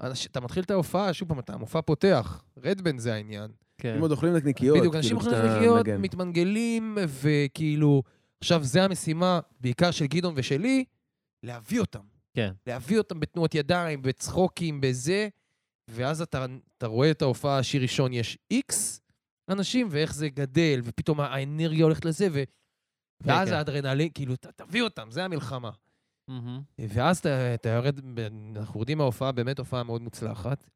אנש, 0.00 0.26
אתה 0.26 0.40
מתחיל 0.40 0.62
את 0.62 0.70
ההופעה, 0.70 1.12
שוב 1.12 1.28
פעם, 1.28 1.38
אתה 1.38 1.52
המופע 1.54 1.80
פותח, 1.82 2.42
רדבן 2.64 2.98
זה 2.98 3.14
העניין. 3.14 3.50
כן. 3.78 3.94
אם 3.94 4.00
עוד 4.00 4.10
אוכלים 4.10 4.34
נקניקיות, 4.36 4.78
בדיוק, 4.78 4.94
אנשים 4.94 5.18
כאילו, 5.18 5.30
אוכלים 5.32 5.50
כשאתה 5.50 5.66
נקניקיות. 5.80 6.00
מתמנגלים, 6.00 6.98
וכאילו, 7.08 8.02
עכשיו, 8.40 8.64
זה 8.64 8.84
המשימה, 8.84 9.40
בעיקר 9.60 9.90
של 9.90 10.06
גדעון 10.06 10.34
ושלי, 10.36 10.84
להביא 11.42 11.80
אותם. 11.80 12.00
כן. 12.34 12.52
להביא 12.66 12.98
אותם 12.98 13.20
בתנועות 13.20 13.54
ידיים, 13.54 14.02
בצחוקים, 14.02 14.80
בזה, 14.80 15.28
ואז 15.88 16.22
אתה, 16.22 16.46
אתה 16.78 16.86
רואה 16.86 17.10
את 17.10 17.22
ההופעה, 17.22 17.58
השיר 17.58 17.82
ראשון, 17.82 18.12
יש 18.12 18.38
איקס 18.50 19.00
אנשים, 19.52 19.88
ואיך 19.90 20.14
זה 20.14 20.28
גדל, 20.28 20.80
ופתאום 20.84 21.20
האנרגיה 21.20 21.84
הולכת 21.84 22.04
לזה, 22.04 22.28
ו... 22.32 22.42
ואז. 23.22 23.50
האדרנלין, 23.50 24.08
כאילו, 24.14 24.36
ת, 24.36 24.46
תביא 24.46 24.82
אותם, 24.82 25.10
זה 25.10 25.24
המלחמה. 25.24 25.70
מהמם. 26.28 26.60
ואז 26.78 27.18
אתה, 27.18 27.54
אתה 27.54 27.68
יורד, 27.68 28.00
אנחנו 28.56 28.80
יורדים 28.80 28.98
מההופעה, 28.98 29.32
באמת 29.32 29.58
הופעה 29.58 29.82
מאוד 29.82 30.02
מוצלחת. 30.02 30.66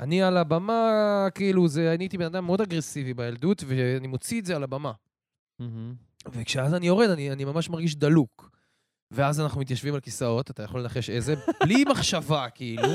אני 0.00 0.22
על 0.22 0.36
הבמה, 0.36 1.26
כאילו, 1.34 1.68
זה, 1.68 1.94
אני 1.94 2.04
הייתי 2.04 2.18
בן 2.18 2.24
אדם 2.24 2.44
מאוד 2.44 2.60
אגרסיבי 2.60 3.14
בילדות, 3.14 3.62
ואני 3.66 4.06
מוציא 4.06 4.40
את 4.40 4.46
זה 4.46 4.56
על 4.56 4.62
הבמה. 4.62 4.92
מהמם. 5.58 5.94
וכשאז 6.32 6.74
אני 6.74 6.86
יורד, 6.86 7.10
אני, 7.10 7.32
אני 7.32 7.44
ממש 7.44 7.70
מרגיש 7.70 7.96
דלוק. 7.96 8.50
ואז 9.10 9.40
אנחנו 9.40 9.60
מתיישבים 9.60 9.94
על 9.94 10.00
כיסאות, 10.00 10.50
אתה 10.50 10.62
יכול 10.62 10.80
לנחש 10.80 11.10
איזה, 11.10 11.34
בלי 11.64 11.84
מחשבה, 11.84 12.50
כאילו. 12.50 12.88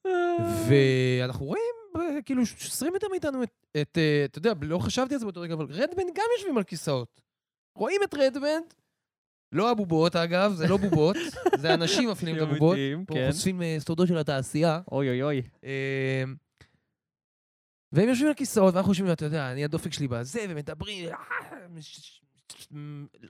ואנחנו 0.68 1.46
רואים, 1.46 1.74
כאילו, 2.24 2.42
20 2.42 2.92
מטר 2.92 3.08
מאיתנו 3.08 3.42
את, 3.42 3.50
את, 3.82 3.98
אה, 3.98 4.24
אתה 4.24 4.38
יודע, 4.38 4.52
לא 4.62 4.78
חשבתי 4.78 5.14
על 5.14 5.20
זה 5.20 5.26
באותו 5.26 5.40
רגע, 5.40 5.54
אבל 5.54 5.64
רדבנד 5.64 6.10
גם 6.14 6.24
יושבים 6.36 6.58
על 6.58 6.64
כיסאות. 6.64 7.20
רואים 7.76 8.00
את 8.04 8.14
רדבנד, 8.14 8.74
לא 9.52 9.70
הבובות 9.70 10.16
אגב, 10.16 10.54
זה 10.54 10.68
לא 10.68 10.76
בובות, 10.76 11.16
זה 11.62 11.74
אנשים 11.74 12.10
מפעילים 12.10 12.36
את 12.36 12.42
הבובות. 12.42 12.76
פה 13.06 13.14
כן. 13.14 13.30
חושפים 13.30 13.62
אה, 13.62 13.76
סודות 13.78 14.08
של 14.08 14.18
התעשייה. 14.18 14.80
אוי 14.92 15.08
אוי 15.08 15.22
אוי. 15.22 15.42
אה, 15.64 16.24
והם 17.92 18.08
יושבים 18.08 18.28
על 18.28 18.34
כיסאות, 18.34 18.74
ואנחנו 18.74 18.90
יושבים, 18.90 19.12
אתה 19.12 19.24
יודע, 19.24 19.52
אני 19.52 19.64
הדופק 19.64 19.92
שלי 19.92 20.08
בזה, 20.08 20.44
ומדברים, 20.48 21.08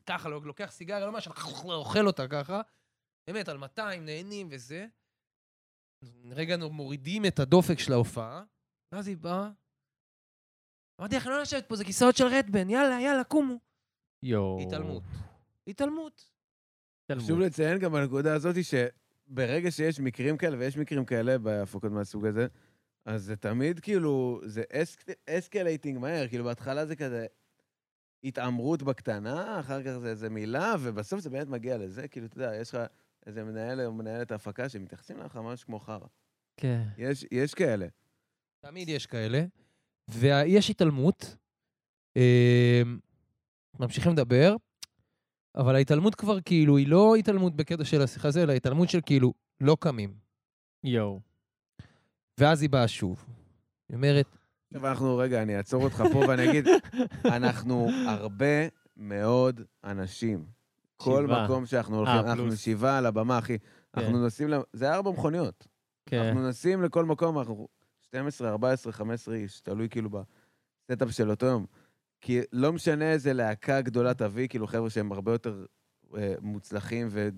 ככה, 0.06 0.28
לוקח 0.28 0.70
סיגריה, 0.70 1.06
לא 1.06 1.12
משהו, 1.12 1.32
אוכל 1.64 2.06
אותה 2.06 2.28
ככה. 2.28 2.60
באמת, 3.26 3.48
על 3.48 3.58
200, 3.58 4.04
נהנים 4.04 4.48
וזה. 4.50 4.86
רגע 6.30 6.56
מורידים 6.56 7.26
את 7.26 7.38
הדופק 7.38 7.78
של 7.78 7.92
ההופעה, 7.92 8.42
ואז 8.92 9.08
היא 9.08 9.16
באה. 9.16 9.50
אמרתי 11.00 11.16
לך, 11.16 11.26
לא 11.26 11.40
לשבת 11.40 11.68
פה, 11.68 11.76
זה 11.76 11.84
כיסאות 11.84 12.16
של 12.16 12.24
רדבן, 12.24 12.70
יאללה, 12.70 13.00
יאללה, 13.00 13.24
קומו. 13.24 13.58
יואו. 14.22 14.60
התעלמות. 14.60 15.02
התעלמות. 15.66 16.30
התעלמות. 17.04 17.24
חשוב 17.24 17.40
לציין 17.40 17.78
גם 17.78 17.92
בנקודה 17.92 18.34
הזאת 18.34 18.56
שברגע 18.64 19.70
שיש 19.70 20.00
מקרים 20.00 20.36
כאלה, 20.36 20.58
ויש 20.58 20.76
מקרים 20.76 21.04
כאלה 21.04 21.38
בהפקות 21.38 21.92
מהסוג 21.92 22.26
הזה, 22.26 22.46
אז 23.04 23.24
זה 23.24 23.36
תמיד 23.36 23.80
כאילו, 23.80 24.40
זה 24.44 24.62
escalating 25.28 25.98
מהר, 25.98 26.28
כאילו 26.28 26.44
בהתחלה 26.44 26.86
זה 26.86 26.96
כזה 26.96 27.26
התעמרות 28.24 28.82
בקטנה, 28.82 29.60
אחר 29.60 29.82
כך 29.82 29.90
זה 29.98 30.08
איזה 30.08 30.30
מילה, 30.30 30.74
ובסוף 30.80 31.20
זה 31.20 31.30
באמת 31.30 31.46
מגיע 31.46 31.78
לזה, 31.78 32.08
כאילו, 32.08 32.26
אתה 32.26 32.36
יודע, 32.36 32.56
יש 32.56 32.74
לך 32.74 32.80
איזה 33.26 33.44
מנהל 33.44 33.80
או 33.80 33.92
מנהלת 33.92 34.32
הפקה 34.32 34.68
שמתייחסים 34.68 35.18
לך 35.18 35.36
ממש 35.36 35.64
כמו 35.64 35.78
חרא. 35.78 36.06
כן. 36.56 36.82
יש, 36.98 37.26
יש 37.30 37.54
כאלה. 37.54 37.86
תמיד 38.66 38.88
יש 38.88 39.06
כאלה. 39.06 39.44
ויש 40.10 40.70
התעלמות, 40.70 41.36
אה, 42.16 42.82
ממשיכים 43.80 44.12
לדבר, 44.12 44.56
אבל 45.56 45.74
ההתעלמות 45.74 46.14
כבר 46.14 46.40
כאילו, 46.40 46.76
היא 46.76 46.88
לא 46.88 47.14
התעלמות 47.16 47.56
בקטע 47.56 47.84
של 47.84 48.02
השיחה 48.02 48.28
הזו, 48.28 48.40
אלא 48.42 48.52
התעלמות 48.52 48.88
של 48.88 48.98
כאילו, 49.06 49.32
לא 49.60 49.76
קמים. 49.80 50.14
יואו. 50.84 51.20
ואז 52.40 52.62
היא 52.62 52.70
באה 52.70 52.88
שוב. 52.88 53.24
היא 53.88 53.96
אומרת, 53.96 54.26
עכשיו 54.74 54.86
אנחנו, 54.90 55.16
רגע, 55.16 55.42
אני 55.42 55.56
אעצור 55.56 55.84
אותך 55.84 56.02
פה 56.12 56.18
ואני 56.28 56.50
אגיד, 56.50 56.64
אנחנו 57.36 57.88
הרבה 58.06 58.68
מאוד 58.96 59.60
אנשים. 59.84 60.46
כל. 60.96 61.26
מקום 61.26 61.66
שאנחנו 61.66 61.94
אה, 61.94 61.98
הולכים, 61.98 62.28
אנחנו 62.30 62.44
פלוס. 62.44 62.60
שבעה 62.60 62.98
על 62.98 63.06
הבמה, 63.06 63.38
אחי. 63.38 63.58
אנחנו 63.96 64.18
נוסעים, 64.22 64.48
ל- 64.48 64.60
זה 64.72 64.94
ארבע 64.94 65.10
מכוניות. 65.10 65.66
כן. 66.06 66.18
אנחנו 66.22 66.42
נוסעים 66.42 66.82
לכל 66.82 67.04
מקום, 67.04 67.38
אנחנו 67.38 67.68
12, 68.12 68.48
14, 68.48 68.92
15 68.92 69.34
איש, 69.34 69.60
תלוי 69.60 69.88
כאילו 69.88 70.10
ב 70.90 70.94
setup 70.94 71.10
של 71.10 71.30
אותו 71.30 71.46
יום. 71.46 71.66
כי 72.20 72.40
לא 72.52 72.72
משנה 72.72 73.12
איזה 73.12 73.32
להקה 73.32 73.80
גדולה 73.80 74.14
תביא, 74.14 74.48
כאילו 74.48 74.66
חבר'ה 74.66 74.90
שהם 74.90 75.12
הרבה 75.12 75.32
יותר 75.32 75.64
אה, 76.16 76.34
מוצלחים 76.40 77.08
ו, 77.10 77.28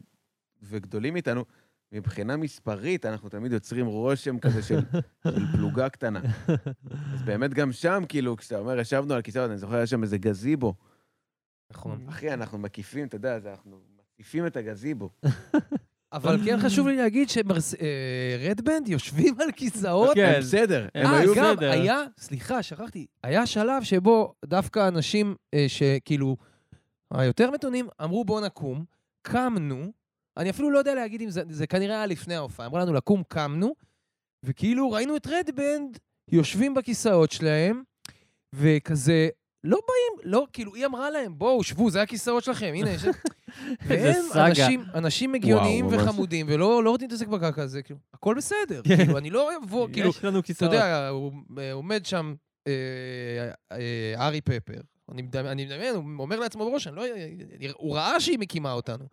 וגדולים 0.63 1.17
איתנו, 1.17 1.45
מבחינה 1.93 2.37
מספרית 2.37 3.07
אנחנו 3.07 3.29
תמיד 3.29 3.53
יוצרים 3.53 3.87
רושם 3.87 4.39
כזה 4.39 4.63
של, 4.63 4.79
של 5.35 5.47
פלוגה 5.53 5.89
קטנה. 5.89 6.21
אז 7.15 7.23
באמת 7.23 7.55
גם 7.55 7.73
שם, 7.73 8.03
כאילו, 8.09 8.37
כשאתה 8.37 8.59
אומר, 8.59 8.79
ישבנו 8.79 9.15
על 9.15 9.23
כיסאות, 9.23 9.51
אני 9.51 9.59
זוכר, 9.59 9.75
היה 9.75 9.87
שם 9.87 10.03
איזה 10.03 10.19
גזיבו. 10.19 10.75
נכון. 11.73 12.07
אחי, 12.09 12.33
אנחנו 12.33 12.59
מקיפים, 12.59 13.07
אתה 13.07 13.17
יודע, 13.17 13.41
זה- 13.41 13.51
אנחנו 13.51 13.81
מקיפים 14.15 14.47
את 14.47 14.57
הגזיבו. 14.57 15.11
אבל 16.15 16.39
כן 16.45 16.59
חשוב 16.65 16.89
לי 16.89 16.97
להגיד 16.97 17.29
שרדבנד 17.29 18.89
יושבים 18.89 19.41
על 19.41 19.53
כיסאות. 19.53 20.15
כן. 20.15 20.33
הם 20.35 20.41
בסדר, 20.41 20.89
הם 20.95 21.07
אה, 21.07 21.19
היו... 21.19 21.35
גם 21.35 21.57
בסדר. 21.57 21.71
היה, 21.71 22.03
סליחה, 22.19 22.63
שכחתי, 22.63 23.07
היה 23.23 23.47
שלב 23.47 23.83
שבו 23.83 24.35
דווקא 24.45 24.89
אנשים 24.89 25.35
אה, 25.55 25.65
שכאילו, 25.69 26.37
היותר 27.15 27.51
מתונים, 27.51 27.89
אמרו 28.03 28.25
בוא 28.25 28.41
נקום, 28.41 28.85
קמנו, 29.23 29.93
אני 30.37 30.51
אפילו 30.51 30.71
לא 30.71 30.79
יודע 30.79 30.95
להגיד 30.95 31.23
אם 31.23 31.31
זה, 31.31 31.43
זה 31.49 31.67
כנראה 31.67 31.97
היה 31.97 32.07
לפני 32.07 32.35
ההופעה, 32.35 32.67
אמרו 32.67 32.79
לנו 32.79 32.93
לקום, 32.93 33.23
קמנו, 33.29 33.75
וכאילו 34.43 34.91
ראינו 34.91 35.17
את 35.17 35.27
רדבנד 35.27 35.99
יושבים 36.29 36.75
בכיסאות 36.75 37.31
שלהם, 37.31 37.83
וכזה, 38.53 39.29
לא 39.65 39.79
באים, 39.89 40.33
לא, 40.33 40.47
כאילו, 40.53 40.75
היא 40.75 40.87
אמרה 40.87 41.11
להם, 41.11 41.39
בואו, 41.39 41.65
שבו, 41.65 41.91
זה 41.91 42.03
הכיסאות 42.03 42.45
שלכם, 42.45 42.73
הנה, 42.75 42.91
יש... 42.91 43.05
והם 43.87 44.23
סאגה. 44.33 44.47
אנשים, 44.47 44.85
אנשים 44.95 45.35
הגיוניים 45.35 45.87
וואו. 45.87 46.01
וחמודים, 46.01 46.47
ולא 46.49 46.85
לא 46.85 46.91
רוצים 46.91 47.09
להתעסק 47.09 47.29
בקרקע 47.29 47.63
הזה, 47.63 47.83
כאילו, 47.83 48.01
הכל 48.15 48.35
בסדר, 48.35 48.81
כן. 48.85 48.97
כאילו, 48.97 49.19
אני 49.19 49.31
לא 49.31 49.51
אבוא, 49.65 49.89
כאילו, 49.93 50.09
יש 50.09 50.25
לנו 50.25 50.39
אתה 50.39 50.47
כיסאות. 50.47 50.73
יודע, 50.73 51.09
הוא 51.09 51.33
אה, 51.59 51.73
עומד 51.73 52.07
שם 52.07 52.35
אה, 52.67 52.73
אה, 53.73 54.27
ארי 54.27 54.41
פפר. 54.41 54.81
אני 55.13 55.23
מדמיין, 55.23 55.95
הוא 55.95 56.05
אומר 56.19 56.41
לעצמו 56.41 56.71
בראש, 56.71 56.87
לא... 56.87 57.05
הוא 57.75 57.97
ראה 57.97 58.21
שהיא 58.21 58.39
מקימה 58.39 58.73
אותנו. 58.73 59.05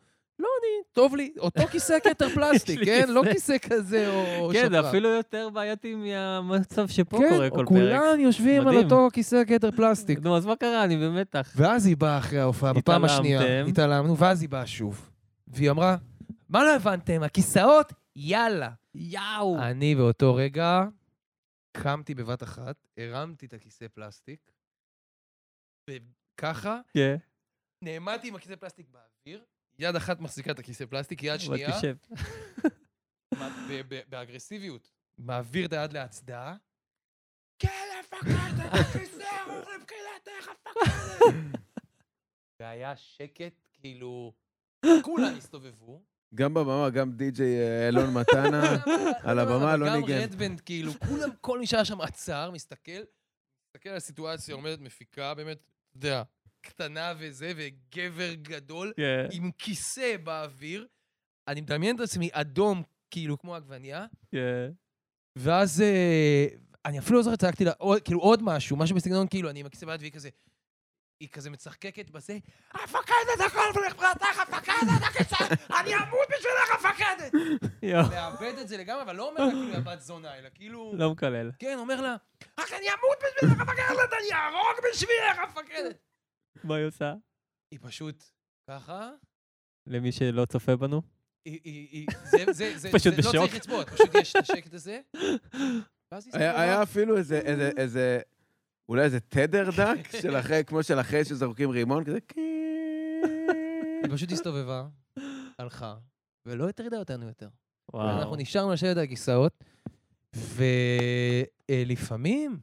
לא 0.42 0.48
אני, 0.62 0.84
טוב 0.92 1.16
לי, 1.16 1.34
אותו 1.40 1.68
כיסא 1.68 1.98
כתר 2.04 2.30
פלסטיק, 2.36 2.80
כן? 2.86 3.06
לא 3.10 3.22
כיסא. 3.32 3.58
כזה 3.58 4.10
או 4.10 4.50
כן, 4.54 4.62
זה 4.62 4.68
שטרן. 4.68 4.86
אפילו 4.86 5.10
יותר 5.10 5.50
בעייתי 5.50 5.96
מהמצב 5.96 6.88
שפה 6.88 7.18
כן, 7.18 7.30
קורה 7.30 7.50
כל 7.50 7.56
פרק. 7.56 7.68
כולם 7.68 8.20
יושבים 8.20 8.68
על. 8.68 8.76
אותו 8.78 9.08
כיסא 9.14 9.44
כתר 9.48 9.72
פלסטיק. 9.72 10.20
נו, 10.20 10.38
אז 10.38 10.46
מה 10.46 10.56
קרה? 10.56 10.84
אני 10.84 10.98
במתח. 10.98 11.54
ואז 11.56 11.86
היא 11.86 11.98
באה 11.98 12.18
אחרי 12.18 12.40
ההופעה, 12.40 12.74
בפעם 12.74 13.06
השנייה. 13.06 13.66
התעלמנו, 13.66 14.18
ואז 14.18 14.42
היא 14.42 14.50
באה 14.50 14.68
שוב. 14.68 15.10
והיא 15.48 15.72
אמרה, 15.72 15.96
מה 16.50 16.64
לא 16.64 16.76
הבנתם? 16.76 17.24
הכיסאות? 17.24 17.94
יאללה. 18.16 18.70
יאו! 18.96 19.58
אני 19.60 19.96
באותו 19.96 20.36
רגע 20.36 20.84
קמתי 21.72 22.16
בבת 22.16 22.44
אחת, 22.44 22.76
הרמתי 22.98 23.46
את 23.46 23.54
הכיסא 23.54 23.86
פלסטיק, 23.94 24.40
וככה, 25.90 26.80
כן. 26.94 27.16
נעמדתי 27.82 28.28
עם 28.28 28.36
הכיסא 28.36 28.56
פלסטיק 28.56 28.86
באוויר, 28.90 29.44
יד 29.82 29.96
אחת 29.96 30.20
מחזיקה 30.20 30.52
את 30.52 30.60
הכיסא 30.60 30.86
פלסטיק, 30.86 31.24
יד 31.24 31.30
אבל 31.30 31.40
שנייה, 31.40 31.78
תשב. 31.80 31.96
מה- 33.40 33.66
ב- 33.70 33.82
ב- 33.94 34.02
באגרסיביות, 34.10 34.92
מעביר 35.18 35.66
את 35.66 35.74
היד 35.74 35.94
להצדעה. 35.94 36.56
כן, 37.60 37.70
הפקדת 38.00 38.34
את 38.66 38.74
הכיסא, 38.74 39.24
ארוך 39.48 39.68
לבחינתך, 39.70 40.50
הפקדת. 40.52 41.60
והיה 42.60 42.96
שקט, 42.96 43.54
כאילו, 43.74 44.34
כולם 45.06 45.34
הסתובבו. 45.38 46.04
גם 46.36 46.54
בבמה, 46.54 46.90
גם 46.90 47.12
די.ג'יי 47.12 47.60
אה, 47.60 47.88
אלון 47.88 48.14
מתנה. 48.14 48.64
על 49.24 49.40
הבמה 49.40 49.78
לא 49.78 49.96
ניגן. 49.96 50.14
גם 50.18 50.22
רדבנד, 50.24 50.60
כאילו, 50.62 50.92
כולם, 51.08 51.30
כל 51.42 51.60
מי 51.60 51.68
שהיה 51.68 51.86
שם 51.86 52.02
עצר, 52.02 52.52
מסתכל, 52.52 52.92
מסתכל 53.68 53.90
על 53.90 53.96
הסיטואציה, 53.98 54.56
עומדת 54.56 54.80
מפיקה, 54.80 55.34
באמת, 55.34 55.58
אתה 55.58 55.98
יודע, 55.98 56.24
קטנה 56.62 57.14
וזה, 57.20 57.52
וגבר 57.56 58.34
גדול, 58.34 58.94
כן. 58.98 59.28
עם 59.32 59.52
כיסא 59.58 60.18
באוויר. 60.24 60.88
אני 61.48 61.62
מדמיין 61.62 61.96
את 61.96 62.02
עצמי 62.02 62.30
אדום, 62.32 62.84
כאילו, 63.12 63.38
כמו 63.38 63.56
עגבנייה, 63.56 64.06
כן. 64.32 64.72
ואז 65.36 65.82
אה, 65.82 66.46
אני 66.86 67.00
אפילו 67.00 67.18
לא 67.18 67.24
זוכר, 67.24 67.36
צעקתי 67.36 67.66
לה, 67.66 67.72
כאילו, 68.06 68.20
עוד 68.20 68.44
משהו, 68.44 68.78
משהו 68.78 68.96
בסגנון, 68.96 69.28
כאילו, 69.28 69.50
אני 69.50 69.60
עם 69.60 69.66
הכיסא 69.66 69.86
ביד, 69.86 70.00
והיא 70.02 70.12
כזה... 70.12 70.30
היא 71.20 71.30
כזה 71.30 71.50
מצחקקת 71.50 72.10
בזה, 72.10 72.38
הפקדת 72.72 73.46
הכל 73.46 73.80
ולכבודתך, 73.80 74.40
הפקדת 74.40 75.02
הכיסא, 75.02 75.44
אני 75.80 75.96
אמות 75.96 76.28
בשבילך, 76.30 76.86
הפקדת! 76.86 77.34
לאבד 78.12 78.54
את 78.62 78.68
זה 78.68 78.78
לגמרי, 78.78 79.02
אבל 79.02 79.16
לא 79.16 79.30
אומר 79.30 79.46
לה 79.46 79.52
כאילו 79.52 79.76
הבת 79.76 80.02
זונה, 80.02 80.38
אלא 80.38 80.50
כאילו... 80.56 80.94
לא 80.96 81.12
מקלל. 81.12 81.52
כן, 81.60 81.78
אומר 81.80 82.02
לה, 82.02 82.16
רק 82.60 82.72
אני 82.74 82.86
אמות 82.88 83.18
בשבילך, 83.20 83.62
הפקדת, 83.62 84.14
אני 84.20 84.34
אהרוג 84.34 84.78
בשבילך, 84.92 85.40
הפקדת! 85.44 86.11
מה 86.64 86.76
היא 86.76 86.86
עושה? 86.86 87.14
היא 87.72 87.80
פשוט 87.82 88.24
ככה, 88.70 89.12
למי 89.88 90.12
שלא 90.12 90.46
צופה 90.46 90.76
בנו? 90.76 91.02
היא, 91.46 91.60
היא, 91.64 91.88
היא, 91.92 92.08
זה, 92.24 92.54
זה, 92.54 92.78
זה, 92.78 92.90
פשוט 92.96 93.14
לא 93.14 93.20
בשוק. 93.20 93.32
צריך 93.34 93.56
לצפות, 93.56 93.90
פשוט 93.90 94.16
יש 94.16 94.36
את 94.36 94.42
השקט 94.42 94.74
הזה. 94.74 95.02
היה 96.34 96.84
אפילו 96.84 97.18
איזה, 97.18 97.40
איזה, 97.50 97.72
איזה, 97.78 98.20
אולי 98.90 99.04
איזה 99.04 99.20
תדר 99.20 99.70
דק, 99.78 100.12
של 100.22 100.36
אחרי, 100.36 100.64
כמו 100.68 100.84
של 100.84 101.00
אחרי 101.00 101.26
שזורקים 101.26 101.70
רימון, 101.70 102.04
כזה... 102.04 102.18
היא 104.04 104.12
פשוט 104.12 104.32
הסתובבה, 104.32 104.88
הלכה, 105.60 105.96
ולא 106.46 106.70
הטרידה 106.70 106.98
אותנו 106.98 107.28
יותר. 107.28 107.50
וואו. 107.94 108.20
אנחנו 108.20 108.36
נשארנו 108.36 108.72
לשבת 108.74 108.98
על 108.98 109.04
הכיסאות, 109.04 109.64
ולפעמים 111.70 112.60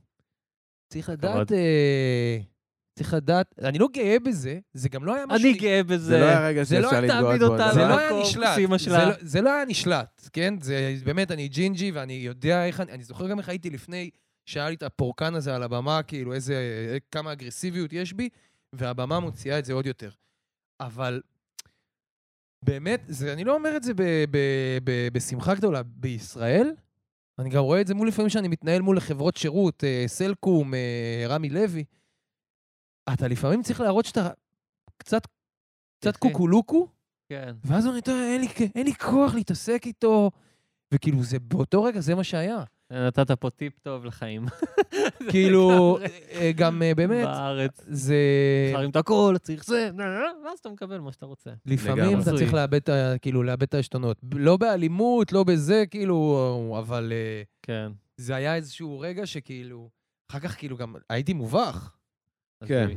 צריך 0.92 1.08
לדעת... 1.08 1.52
צריך 2.98 3.14
לדעת, 3.14 3.54
אני 3.62 3.78
לא 3.78 3.88
גאה 3.92 4.18
בזה, 4.18 4.58
זה 4.74 4.88
גם 4.88 5.04
לא 5.04 5.14
היה 5.14 5.26
משהו... 5.26 5.48
אני 5.48 5.58
גאה 5.58 5.82
בזה. 5.82 6.04
זה 6.04 6.18
לא 6.20 6.24
היה 6.24 6.46
רגע 6.48 6.62
זה 6.62 6.80
לא 6.80 6.90
שאפשר 6.90 7.00
להתגאות 7.00 7.40
בו. 7.40 7.72
זה. 7.74 7.80
לא 7.88 7.98
היה 7.98 8.10
נשלט, 8.22 8.58
אמא 8.58 8.78
זה 8.78 8.84
שלה. 8.84 9.08
לא- 9.08 9.14
זה 9.20 9.40
לא 9.40 9.52
היה 9.52 9.64
נשלט, 9.64 10.28
כן? 10.32 10.54
זה 10.60 10.96
באמת, 11.04 11.30
אני 11.30 11.48
ג'ינג'י 11.48 11.90
ואני 11.90 12.12
יודע 12.12 12.66
איך 12.66 12.80
אני, 12.80 12.92
אני 12.92 13.04
זוכר 13.04 13.28
גם 13.28 13.38
איך 13.38 13.48
הייתי 13.48 13.70
לפני 13.70 14.10
שהיה 14.46 14.68
לי 14.68 14.74
את 14.74 14.82
הפורקן 14.82 15.34
הזה 15.34 15.54
על 15.54 15.62
הבמה, 15.62 16.02
כאילו 16.02 16.32
איזה, 16.34 16.54
כמה 17.10 17.32
אגרסיביות 17.32 17.92
יש 17.92 18.12
בי, 18.12 18.28
והבמה 18.72 19.20
מוציאה 19.20 19.58
את 19.58 19.64
זה 19.64 19.72
עוד 19.72 19.86
יותר. 19.86 20.10
אבל 20.80 21.20
באמת, 22.64 23.02
זה, 23.08 23.32
אני 23.32 23.44
לא 23.44 23.54
אומר 23.54 23.76
את 23.76 23.82
זה 23.82 23.94
ב, 23.94 24.02
ב, 24.30 24.38
ב, 24.84 25.08
בשמחה 25.12 25.54
גדולה. 25.54 25.82
בישראל, 25.82 26.70
אני 27.38 27.50
גם 27.50 27.62
רואה 27.62 27.80
את 27.80 27.86
זה 27.86 27.94
מול 27.94 28.08
לפעמים 28.08 28.28
שאני 28.28 28.48
מתנהל 28.48 28.82
מול 28.82 29.00
חברות 29.00 29.36
שירות, 29.36 29.84
אה, 29.84 30.04
סלקום, 30.06 30.74
אה, 30.74 31.24
רמי 31.28 31.48
לוי. 31.50 31.84
אתה 33.12 33.28
לפעמים 33.28 33.62
צריך 33.62 33.80
להראות 33.80 34.04
שאתה 34.04 34.30
קצת, 34.96 35.22
קצת. 36.00 36.16
קוקולוקו, 36.16 36.88
כן. 37.28 37.54
ואז 37.64 37.86
הוא 37.86 37.94
נתן, 37.96 38.12
אין 38.12 38.40
לי, 38.40 38.48
אין 38.74 38.86
לי 38.86 38.94
כוח 38.94 39.34
להתעסק 39.34 39.82
איתו. 39.86 40.30
וכאילו, 40.94 41.22
זה, 41.22 41.38
באותו 41.38 41.82
רגע 41.82 42.00
זה 42.00 42.14
מה 42.14 42.24
שהיה. 42.24 42.64
נתת 42.90 43.30
פה 43.30 43.50
טיפ 43.50 43.78
טוב 43.78 44.04
לחיים. 44.04 44.46
כאילו. 45.30 45.98
אה, 46.32 46.52
גם 46.56 46.82
אה, 46.82 46.94
באמת, 46.94 47.24
בארץ. 47.24 47.84
זה... 47.88 48.16
חרים 48.74 48.90
את 48.90 48.96
הכל, 48.96 49.34
צריך 49.42 49.64
זה, 49.64 49.90
ואז 50.44 50.58
אתה 50.58 50.68
מקבל 50.68 50.98
מה 50.98 51.12
שאתה 51.12 51.26
רוצה. 51.26 51.50
לפעמים. 51.66 52.20
אתה 52.20 52.30
צריך 52.30 52.54
לאבד 52.54 52.74
את 52.74 52.88
ה... 52.88 53.18
כאילו, 53.22 53.42
לאבד 53.42 53.62
את 53.62 53.74
העשתונות. 53.74 54.16
לא 54.34 54.56
באלימות, 54.56 55.32
לא 55.32 55.44
בזה, 55.44 55.84
כאילו, 55.90 56.76
אבל 56.78 57.12
אה, 57.12 57.42
כן. 57.62 57.92
זה 58.16 58.34
היה 58.36 58.54
איזשהו 58.54 59.00
רגע 59.00 59.26
שכאילו... 59.26 59.88
אחר 60.30 60.40
כך 60.40 60.58
כאילו 60.58 60.76
גם 60.76 60.94
הייתי 61.10 61.32
מובך. 61.32 61.97
כן. 62.66 62.88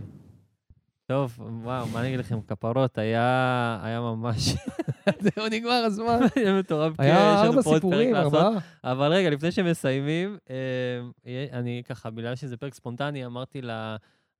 טוב, 1.11 1.39
וואו, 1.63 1.87
מה 1.87 1.99
אני 1.99 2.07
אגיד 2.07 2.19
לכם, 2.19 2.41
כפרות, 2.41 2.97
היה 2.97 3.79
היה 3.83 4.01
ממש... 4.01 4.55
זהו, 5.35 5.47
נגמר 5.51 5.71
הזמן. 5.71 6.19
היה 6.35 6.59
מטורף, 6.59 6.99
היה 6.99 7.13
יש 7.13 7.47
לנו 7.47 7.59
ארבע 7.59 7.61
סיפורים. 7.61 8.15
ארבעה. 8.15 8.49
אבל 8.83 9.13
רגע, 9.13 9.29
לפני 9.29 9.51
שמסיימים, 9.51 10.37
אה, 10.49 11.45
אני 11.51 11.81
ככה, 11.85 12.09
בגלל 12.09 12.35
שזה 12.35 12.57
פרק 12.57 12.73
ספונטני, 12.73 13.25
אמרתי 13.25 13.61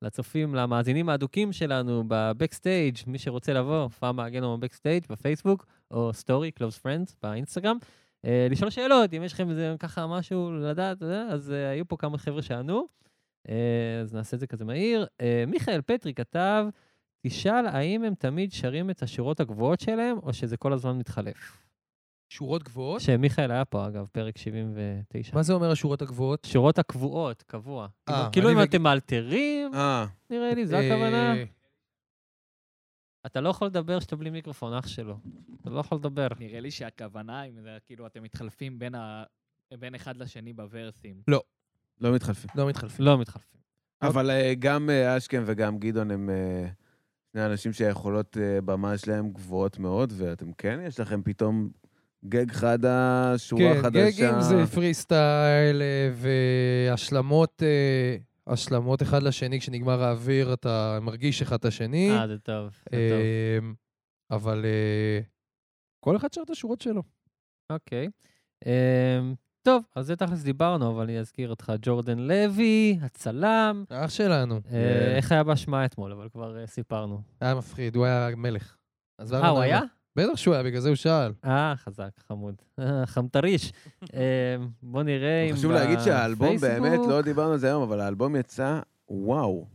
לצופים, 0.02 0.56
למאזינים 0.56 1.10
האדוקים 1.10 1.53
שלנו 1.53 2.03
בבקסטייג', 2.07 2.98
מי 3.07 3.19
שרוצה 3.19 3.53
לבוא, 3.53 3.81
הופעה 3.81 4.11
מהגנום 4.11 4.60
בבקסטייג' 4.60 5.03
בפייסבוק, 5.10 5.65
או 5.91 6.14
סטורי, 6.14 6.52
Close 6.60 6.85
Friends 6.85 7.14
באינסטגרם, 7.23 7.77
אה, 8.26 8.48
לשאול 8.49 8.69
שאלות, 8.69 9.14
אם 9.14 9.23
יש 9.23 9.34
לכם 9.34 9.49
איזה 9.49 9.76
ככה 9.80 10.07
משהו 10.07 10.52
לדעת, 10.52 11.02
יודע, 11.02 11.22
אז 11.30 11.52
אה, 11.52 11.69
היו 11.69 11.88
פה 11.88 11.98
כמה 11.98 12.18
חבר'ה 12.18 12.41
שענו. 12.41 12.88
אה, 13.49 13.99
אז 14.01 14.13
נעשה 14.13 14.35
את 14.35 14.39
זה 14.39 14.47
כזה 14.47 14.65
מהיר. 14.65 15.07
אה, 15.22 15.43
מיכאל 15.47 15.81
פטרי 15.81 16.13
כתב, 16.13 16.65
תשאל 17.27 17.65
האם 17.68 18.03
הם 18.03 18.15
תמיד 18.15 18.51
שרים 18.51 18.89
את 18.89 19.03
השורות 19.03 19.39
הגבוהות 19.39 19.80
שלהם, 19.80 20.18
או 20.23 20.34
שזה 20.34 20.57
כל 20.57 20.73
הזמן 20.73 20.97
מתחלף. 20.97 21.57
שורות 22.30 22.63
גבוהות? 22.63 23.01
שמיכאל 23.01 23.51
היה 23.51 23.65
פה, 23.65 23.88
אגב, 23.88 24.07
פרק 24.11 24.38
79. 24.38 25.35
מה 25.35 25.43
זה 25.43 25.53
אומר 25.53 25.72
השורות 25.72 26.01
הגבוהות? 26.01 26.47
שורות 26.51 26.80
הקבועות, 26.80 27.41
קבוע. 27.43 27.84
אה, 28.09 28.13
כאילו- 28.13 28.31
כאילו 28.31 28.47
אני 28.49 28.55
אם 28.55 28.61
מג- 28.61 28.68
אתם 28.68 28.81
מאלתרים, 28.81 29.73
אה, 29.76 30.05
נראה 30.30 30.53
לי, 30.53 30.65
זו 30.68 30.76
הכוונה. 30.77 31.34
אתה 33.26 33.41
לא 33.41 33.49
יכול 33.49 33.68
לדבר 33.68 33.99
כשאתה 33.99 34.15
בלי 34.15 34.30
מיקרופון, 34.30 34.73
אח 34.73 34.88
שלו. 34.88 35.18
אתה 35.61 35.69
לא 35.69 35.80
יכול 35.80 35.97
לדבר. 35.97 36.27
נראה 36.39 36.59
לי 36.59 36.72
שהכוונה, 36.72 37.43
אם 37.43 37.61
זה 37.61 37.77
כאילו 37.85 38.07
אתם 38.07 38.23
מתחלפים 38.23 38.80
בין 38.80 38.95
ה- 38.95 39.23
בין 39.80 39.95
אחד 39.95 40.18
לשני 40.18 40.53
בוורסים. 40.53 41.22
לא 41.27 41.41
מתחלפים. 42.09 42.49
לא 42.55 42.67
מתחלפים. 42.67 43.05
לא 43.05 43.17
מתחלפים. 43.17 43.61
אבל 44.01 44.29
אה, 44.31 44.53
גם 44.59 44.89
אה, 44.89 45.17
אשכם 45.17 45.43
וגם 45.45 45.77
גדעון 45.79 46.11
הם 46.11 46.29
אה, 46.29 46.67
שני 47.31 47.45
אנשים 47.45 47.73
שהיכולות 47.73 48.37
במה 48.65 48.97
שלהם 48.97 49.29
גבוהות 49.29 49.79
מאוד, 49.79 50.13
ואתם 50.17 50.53
כן, 50.53 50.79
יש 50.87 50.99
לכם 50.99 51.21
פתאום 51.23 51.69
גג 52.25 52.51
חדש, 52.51 53.49
שורה 53.49 53.73
כן, 53.73 53.81
חדשה. 53.81 54.09
גגים 54.11 54.41
זה 54.41 54.67
פרי 54.67 54.93
סטייל 54.93 55.81
והשלמות, 56.13 57.63
השלמות 58.47 59.01
אחד 59.01 59.23
לשני, 59.23 59.59
כשנגמר 59.59 60.03
האוויר 60.03 60.53
אתה 60.53 60.99
מרגיש 61.01 61.41
אחד 61.41 61.55
את 61.59 61.65
השני. 61.65 62.11
אה, 62.11 62.27
זה 62.27 62.39
טוב. 62.39 62.65
זה 62.67 62.73
טוב. 62.89 63.19
אה, 63.19 63.59
אבל 64.37 64.65
כל 65.99 66.15
אחד 66.15 66.33
שר 66.33 66.41
את 66.41 66.49
השורות 66.49 66.81
שלו. 66.81 67.03
אוקיי. 67.71 68.07
טוב, 69.63 69.83
אז 69.95 70.07
זה 70.07 70.15
תכלס 70.15 70.43
דיברנו, 70.43 70.91
אבל 70.91 71.03
אני 71.03 71.19
אזכיר 71.19 71.49
אותך. 71.49 71.73
ג'ורדן 71.81 72.19
לוי, 72.19 72.97
הצלם. 73.01 73.83
אח 73.89 74.09
שלנו. 74.09 74.59
אה, 74.71 75.15
איך 75.15 75.31
היה 75.31 75.43
בהשמעה 75.43 75.85
אתמול, 75.85 76.11
אבל 76.11 76.29
כבר 76.29 76.59
אה, 76.59 76.67
סיפרנו. 76.67 77.21
היה 77.41 77.55
מפחיד, 77.55 77.95
הוא 77.95 78.05
היה 78.05 78.29
מלך. 78.38 78.75
אז 79.19 79.33
אה, 79.33 79.49
הוא 79.49 79.59
היה? 79.59 79.81
בטח 80.15 80.35
שהוא 80.35 80.53
היה, 80.53 80.63
בגלל 80.63 80.79
זה 80.81 80.89
הוא 80.89 80.95
שאל. 80.95 81.31
אה, 81.45 81.73
חזק, 81.75 82.09
חמוד. 82.27 82.55
אה, 82.79 83.05
חמטריש. 83.05 83.71
בוא 84.83 85.03
נראה 85.03 85.41
אם 85.49 85.55
חשוב 85.55 85.71
להגיד 85.71 85.99
שהאלבום 85.99 86.57
באמת, 86.57 86.99
לא 87.09 87.21
דיברנו 87.21 87.51
על 87.51 87.57
זה 87.57 87.67
היום, 87.67 87.83
אבל 87.83 87.99
האלבום 87.99 88.35
יצא, 88.35 88.79
וואו. 89.09 89.65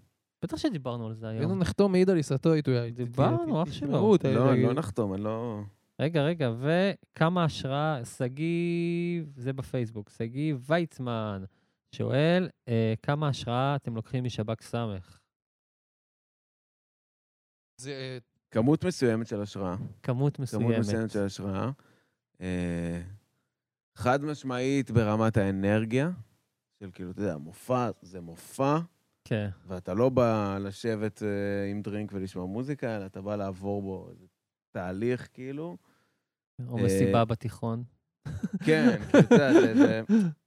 בטח 0.42 0.56
שדיברנו 0.56 1.06
על 1.06 1.14
זה 1.14 1.28
היינו 1.28 1.48
היום. 1.48 1.58
נחתום 1.58 1.92
מעיד 1.92 2.10
על 2.10 2.16
עיסתו 2.16 2.52
איתו. 2.52 2.70
דיברנו, 2.92 3.62
אח 3.62 3.72
שלו. 3.72 4.16
לא, 4.24 4.54
לא 4.54 4.72
נחתום, 4.74 5.14
אני 5.14 5.22
לא... 5.22 5.60
רגע, 6.00 6.22
רגע, 6.22 6.48
וכמה 6.60 7.44
השראה, 7.44 8.04
שגיא, 8.04 9.22
זה 9.36 9.52
בפייסבוק, 9.52 10.10
שגיא 10.10 10.54
ויצמן 10.60 11.44
שואל, 11.94 12.48
אה, 12.68 12.94
כמה 13.02 13.28
השראה 13.28 13.76
אתם 13.76 13.96
לוקחים 13.96 14.24
משב"כ 14.24 14.62
סמך? 14.62 15.18
זה- 17.80 18.18
כמות 18.50 18.84
מסוימת 18.84 19.26
של 19.26 19.40
השראה. 19.42 19.76
כמות 19.76 20.02
כמות 20.02 20.38
מסוימת. 20.38 20.78
מסוימת 20.78 21.10
של 21.10 21.24
השראה. 21.24 21.70
אה, 22.40 23.02
חד 23.96 24.24
משמעית 24.24 24.90
ברמת 24.90 25.36
האנרגיה, 25.36 26.10
של 26.80 26.90
כאילו, 26.90 27.10
אתה 27.10 27.20
יודע, 27.20 27.36
מופע 27.36 27.90
זה 28.02 28.20
מופע, 28.20 28.78
כן, 29.24 29.48
ואתה 29.66 29.94
לא 29.94 30.08
בא 30.08 30.58
לשבת 30.60 31.22
אה, 31.22 31.70
עם 31.70 31.82
דרינק 31.82 32.10
ולשמוע 32.12 32.46
מוזיקה, 32.46 32.96
אלא 32.96 33.06
אתה 33.06 33.20
בא 33.22 33.36
לעבור 33.36 33.82
בו 33.82 34.08
איזה 34.10 34.26
תהליך, 34.80 35.28
כאילו. 35.34 35.76
או 36.68 36.78
אה, 36.78 36.82
מסיבה 36.84 37.24
בתיכון. 37.24 37.84
כן, 38.64 38.96
כאילו, 39.10 39.24
אתה 39.24 39.34
יודע, 39.34 39.52
זה, 39.74 40.02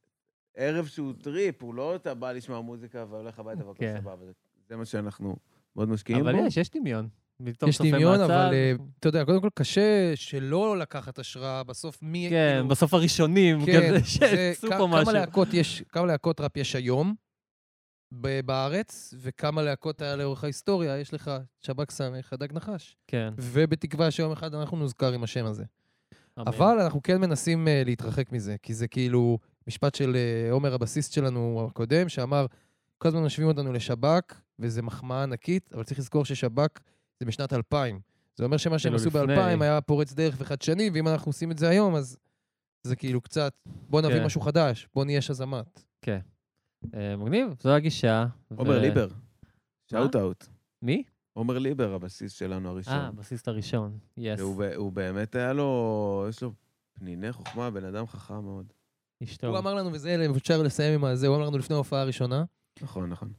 ערב 0.57 0.85
שהוא 0.85 1.14
טריפ, 1.22 1.64
הוא 1.64 1.73
לא 1.73 1.95
אתה 1.95 2.14
בא 2.14 2.31
לשמוע 2.31 2.61
מוזיקה 2.61 3.06
והולך 3.10 3.39
הביתה 3.39 3.65
והכל 3.68 3.80
כן. 3.80 3.97
סבבה. 4.01 4.26
זה- 4.69 4.76
מה 4.77 4.85
שאנחנו 4.85 5.35
מאוד 5.76 5.89
משקיעים 5.89 6.22
אבל 6.22 6.35
בו. 6.35 6.45
יש, 6.45 6.57
יש 6.57 6.69
דמיון. 6.69 7.07
יש 7.68 7.81
דמיון. 7.81 8.19
אבל 8.22 8.53
אה, 8.53 8.73
אתה 8.99 9.07
יודע, 9.07 9.26
קודם 9.26 9.41
כל 9.41 9.49
קשה 9.53 10.11
שלא 10.15 10.77
לקחת 10.80 11.19
השראה, 11.19 11.64
בסוף 11.64 12.01
מי... 12.01 12.27
כן, 12.30 12.53
כאילו- 12.56 12.68
בסוף 12.68 12.93
הראשונים, 12.93 13.65
כן, 13.65 13.97
כזה, 13.99 14.53
כ- 14.61 14.65
פה 14.77 14.88
משהו. 14.88 15.06
כמה 15.06 15.14
להקות 15.14 15.47
יש, 15.53 15.84
כמה 15.89 16.06
להקות 16.06 16.41
ראפ 16.41 16.57
יש 16.57 16.76
היום 16.76 17.15
בארץ, 18.45 19.14
וכמה 19.18 19.61
להקות 19.61 20.02
היה 20.02 20.15
לאורך 20.15 20.44
ההיסטוריה, 20.44 20.98
יש 20.98 21.14
לך 21.14 21.31
שב"כ 21.61 21.91
סמך, 21.91 22.34
הדג 22.34 22.53
נחש. 22.53 22.98
כן, 23.07 23.34
ובתקווה 23.38 24.11
שיום 24.11 24.31
אחד 24.31 24.56
אנחנו 24.56 24.77
נוזכר 24.77 25.14
עם 25.14 25.23
השם 25.23 25.45
הזה. 25.45 25.64
אמן. 26.40 26.48
אבל 26.48 26.80
אנחנו 26.80 27.03
כן 27.03 27.22
מנסים 27.22 27.68
uh, 27.68 27.86
להתרחק 27.86 28.31
מזה, 28.31 28.56
כי 28.61 28.73
זה 28.73 28.88
כאילו 28.88 29.40
משפט 29.68 29.95
של 29.95 30.15
uh, 30.15 30.52
עומר 30.52 30.73
הבסיסט 30.73 31.14
שלנו 31.14 31.68
הקודם, 31.69 32.10
שאמר, 32.10 32.45
כל 32.98 33.07
הזמן 33.07 33.23
משווים 33.23 33.48
אותנו 33.48 33.73
לשב"כ, 33.73 34.41
וזה 34.60 34.81
מחמאה 34.81 35.23
ענקית, 35.23 35.73
אבל 35.73 35.84
צריך 35.84 35.99
לזכור 35.99 36.26
ששב"כ 36.26 36.80
זה 37.19 37.26
בשנת 37.26 37.53
2000. 37.53 37.99
זה 38.36 38.45
אומר 38.45 38.57
שמה 38.57 38.80
שהם 38.80 38.98
כאילו 38.98 39.10
עשו 39.10 39.19
לפני. 39.19 39.36
ב-2000 39.36 39.64
היה 39.64 39.81
פורץ 39.81 40.14
דרך 40.14 40.36
וחדשני, 40.38 40.90
ואם 40.94 41.07
אנחנו 41.07 41.30
עושים 41.30 41.52
את 41.52 41.57
זה 41.57 41.69
היום, 41.69 41.95
אז 41.95 42.18
זה 42.84 42.95
כאילו 42.95 43.22
קצת, 43.22 43.60
בוא 43.65 44.02
נביא 44.02 44.15
כן. 44.15 44.26
משהו 44.26 44.41
חדש, 44.41 44.88
בוא 44.95 45.06
נהיה 45.06 45.22
שזמת. 45.22 45.84
אה, 46.07 46.18
מגניב, 47.18 47.47
זו 47.61 47.69
הגישה. 47.69 48.26
עומר 48.56 48.72
ו- 48.72 48.80
ליבר, 48.80 49.07
שאוט 49.91 50.15
אאוט. 50.15 50.47
מי? 50.81 51.03
עומר 51.34 51.57
ליבר, 51.57 51.93
הבסיס 51.93 52.31
שלנו 52.34 52.69
הראשון. 52.69 52.93
אה, 52.93 53.07
הבסיסט 53.07 53.47
הראשון, 53.47 53.97
יס. 54.18 54.39
הוא 54.76 54.91
באמת 54.91 55.35
היה 55.35 55.53
לו, 55.53 56.26
יש 56.30 56.43
לו 56.43 56.51
פניני 56.93 57.31
חוכמה, 57.34 57.69
בן 57.72 57.84
אדם 57.85 58.07
חכם 58.07 58.43
מאוד. 58.43 58.73
איש 59.22 59.38
טוב. 59.38 59.49
הוא 59.49 59.60
אמר 59.60 59.73
לנו, 59.73 59.93
וזה 59.93 60.27
אפשר 60.38 60.61
לסיים 60.61 60.93
עם 60.93 61.03
הזה, 61.06 61.27
הוא 61.27 61.35
אמר 61.38 61.45
לנו 61.47 61.57
לפני 61.57 61.76
ההופעה 61.76 62.01
הראשונה, 62.01 62.43
נכון, 62.81 63.10
נכון. 63.10 63.31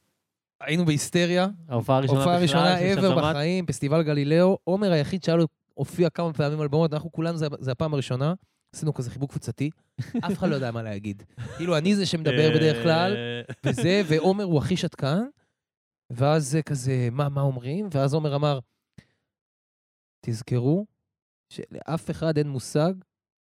היינו 0.61 0.85
בהיסטריה, 0.85 1.49
ההופעה 1.69 1.97
הראשונה 1.97 2.19
הופעה 2.21 2.35
בכלל 2.43 2.43
ראשונה 2.43 2.79
של 3.13 3.19
ever. 3.19 3.19
בחיים, 3.31 3.67
פסטיבל 3.67 4.03
גלילאו. 4.03 4.59
עומר 4.65 4.93
היחיד 4.93 5.23
שהיה 5.25 5.37
לו 5.37 5.47
הופיע 5.75 6.11
כמה 6.11 6.33
פעמים 6.33 6.61
על 6.61 6.69
במות, 6.69 6.93
אנחנו 6.93 7.13
כולנו, 7.13 7.39
זה- 7.39 7.47
זה 7.59 7.73
הפעם 7.73 7.95
הראשונה. 7.95 8.35
עשינו 8.75 8.95
כזה 8.95 9.11
חיבוק 9.11 9.31
קבוצתי, 9.31 9.71
אף 10.27 10.33
אחד 10.39 10.49
לא 10.49 10.55
יודע 10.55 10.71
מה 10.71 10.83
להגיד. 10.83 11.23
כאילו, 11.57 11.79
אני 11.79 11.97
זה 11.97 12.07
שמדבר 12.07 12.51
בדרך 12.55 12.83
כלל, 12.83 13.17
אה, 13.17 13.55
וזה, 13.67 14.03
ועומר 14.09 14.45
הוא 14.45 14.59
הכי 14.59 14.77
שתקן, 14.77 15.23
ואז 16.11 16.47
זה 16.51 16.63
כזה, 16.63 17.09
מה, 17.13 17.29
מה 17.29 17.41
אומרים? 17.41 17.89
ואז 17.93 18.15
עומר 18.15 18.37
אמר, 18.37 18.59
תזכרו 20.21 20.87
שלאף 21.49 22.11
אחד 22.11 22.39
אין 22.39 22.49
מושג 22.49 22.93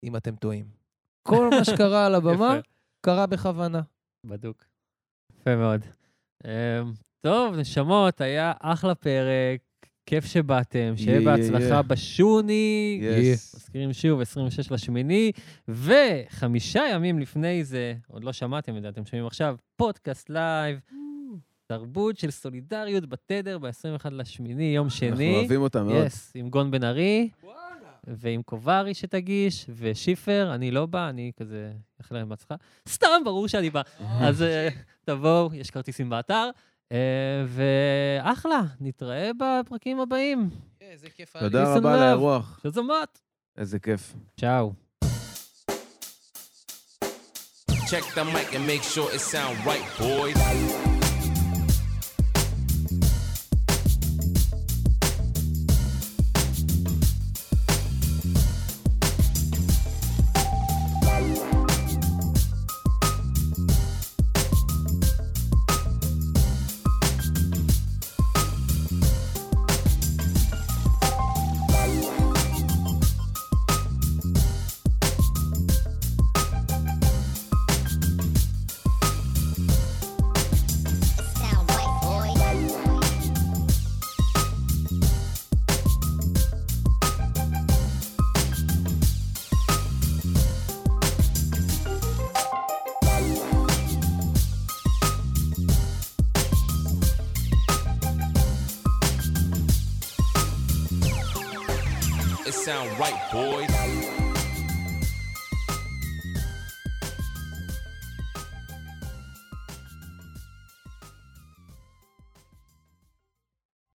אם 0.04 0.16
אתם 0.16 0.36
טועים. 0.36 0.66
כל 1.24 1.50
מה 1.50 1.66
שקרה 1.66 2.06
על 2.06 2.16
הבמה. 2.20 2.60
קרה 3.02 3.28
בכוונה. 3.28 3.82
בדוק. 4.26 4.66
יפה 5.40 5.56
מאוד. 5.56 5.82
אמ, 6.46 6.94
טוב, 7.22 7.56
נשמות, 7.56 8.22
היה 8.22 8.54
אחלה 8.60 8.96
פרק, 8.96 9.62
כיף 10.06 10.26
שבאתם, 10.26 10.94
שיהיה 10.98 11.22
בהצלחה. 11.22 11.82
בשוני. 11.82 13.00
יס. 13.02 13.56
מזכירים 13.56 13.94
שוב, 13.94 14.22
26 14.22 14.72
לשמיני, 14.72 15.32
וחמישה 15.68 16.84
ימים 16.94 17.20
לפני 17.20 17.64
זה, 17.64 17.94
עוד 18.08 18.24
לא 18.24 18.34
שמעתם 18.34 18.78
את 18.78 18.82
זה, 18.82 18.90
אתם 18.90 19.06
שומעים 19.06 19.28
עכשיו, 19.28 19.56
פודקאסט 19.76 20.30
לייב, 20.30 20.80
תרבות 21.68 22.18
של 22.18 22.32
סולידריות 22.32 23.06
בתדר 23.06 23.58
ב-21 23.58 24.10
לשמיני, 24.12 24.64
יום 24.64 24.86
אנחנו 24.86 24.98
שני. 24.98 25.36
אוהבים 25.36 25.62
אותה 25.62 25.84
מאוד. 25.84 26.06
yes, 26.06 26.32
עם 26.36 26.50
גון 26.50 26.72
בן 26.72 26.84
ארי, 26.84 27.30
ועם 28.08 28.42
קוברי 28.42 28.94
שתגיש, 28.94 29.66
ושיפר, 29.76 30.52
אני 30.56 30.72
לא 30.72 30.86
בא, 30.86 31.10
אני 31.10 31.32
כזה, 31.38 31.72
אאחל 32.02 32.16
להם 32.16 32.30
בהצלחה. 32.30 32.56
סתם, 32.90 33.22
ברור 33.24 33.48
שאני 33.48 33.70
בא. 33.70 33.82
אז 34.20 34.42
אה, 34.42 34.70
תבואו, 35.06 35.50
יש 35.54 35.72
כרטיסים 35.72 36.10
באתר, 36.10 36.34
אה, 36.34 36.50
ואחלה, 37.48 38.62
נתראה 38.82 39.32
בפרקים 39.38 40.00
הבאים. 40.00 40.50
איזה 40.82 41.08
כיף 41.16 41.38
תודה 41.38 41.76
רבה 41.76 41.94
על. 41.94 42.00
האירוח. 42.00 42.60
שזומות. 42.64 43.20
איזה 43.58 43.80
כיף. 43.80 44.14
צ'או. 44.40 44.74
Check 47.92 48.06
the 48.16 48.26
mic 48.26 48.50
and 48.56 48.66
make 48.66 48.82
sure 48.82 49.08
it 49.14 49.22
sound 49.22 49.56
right, 49.64 49.86
boys. 50.00 50.95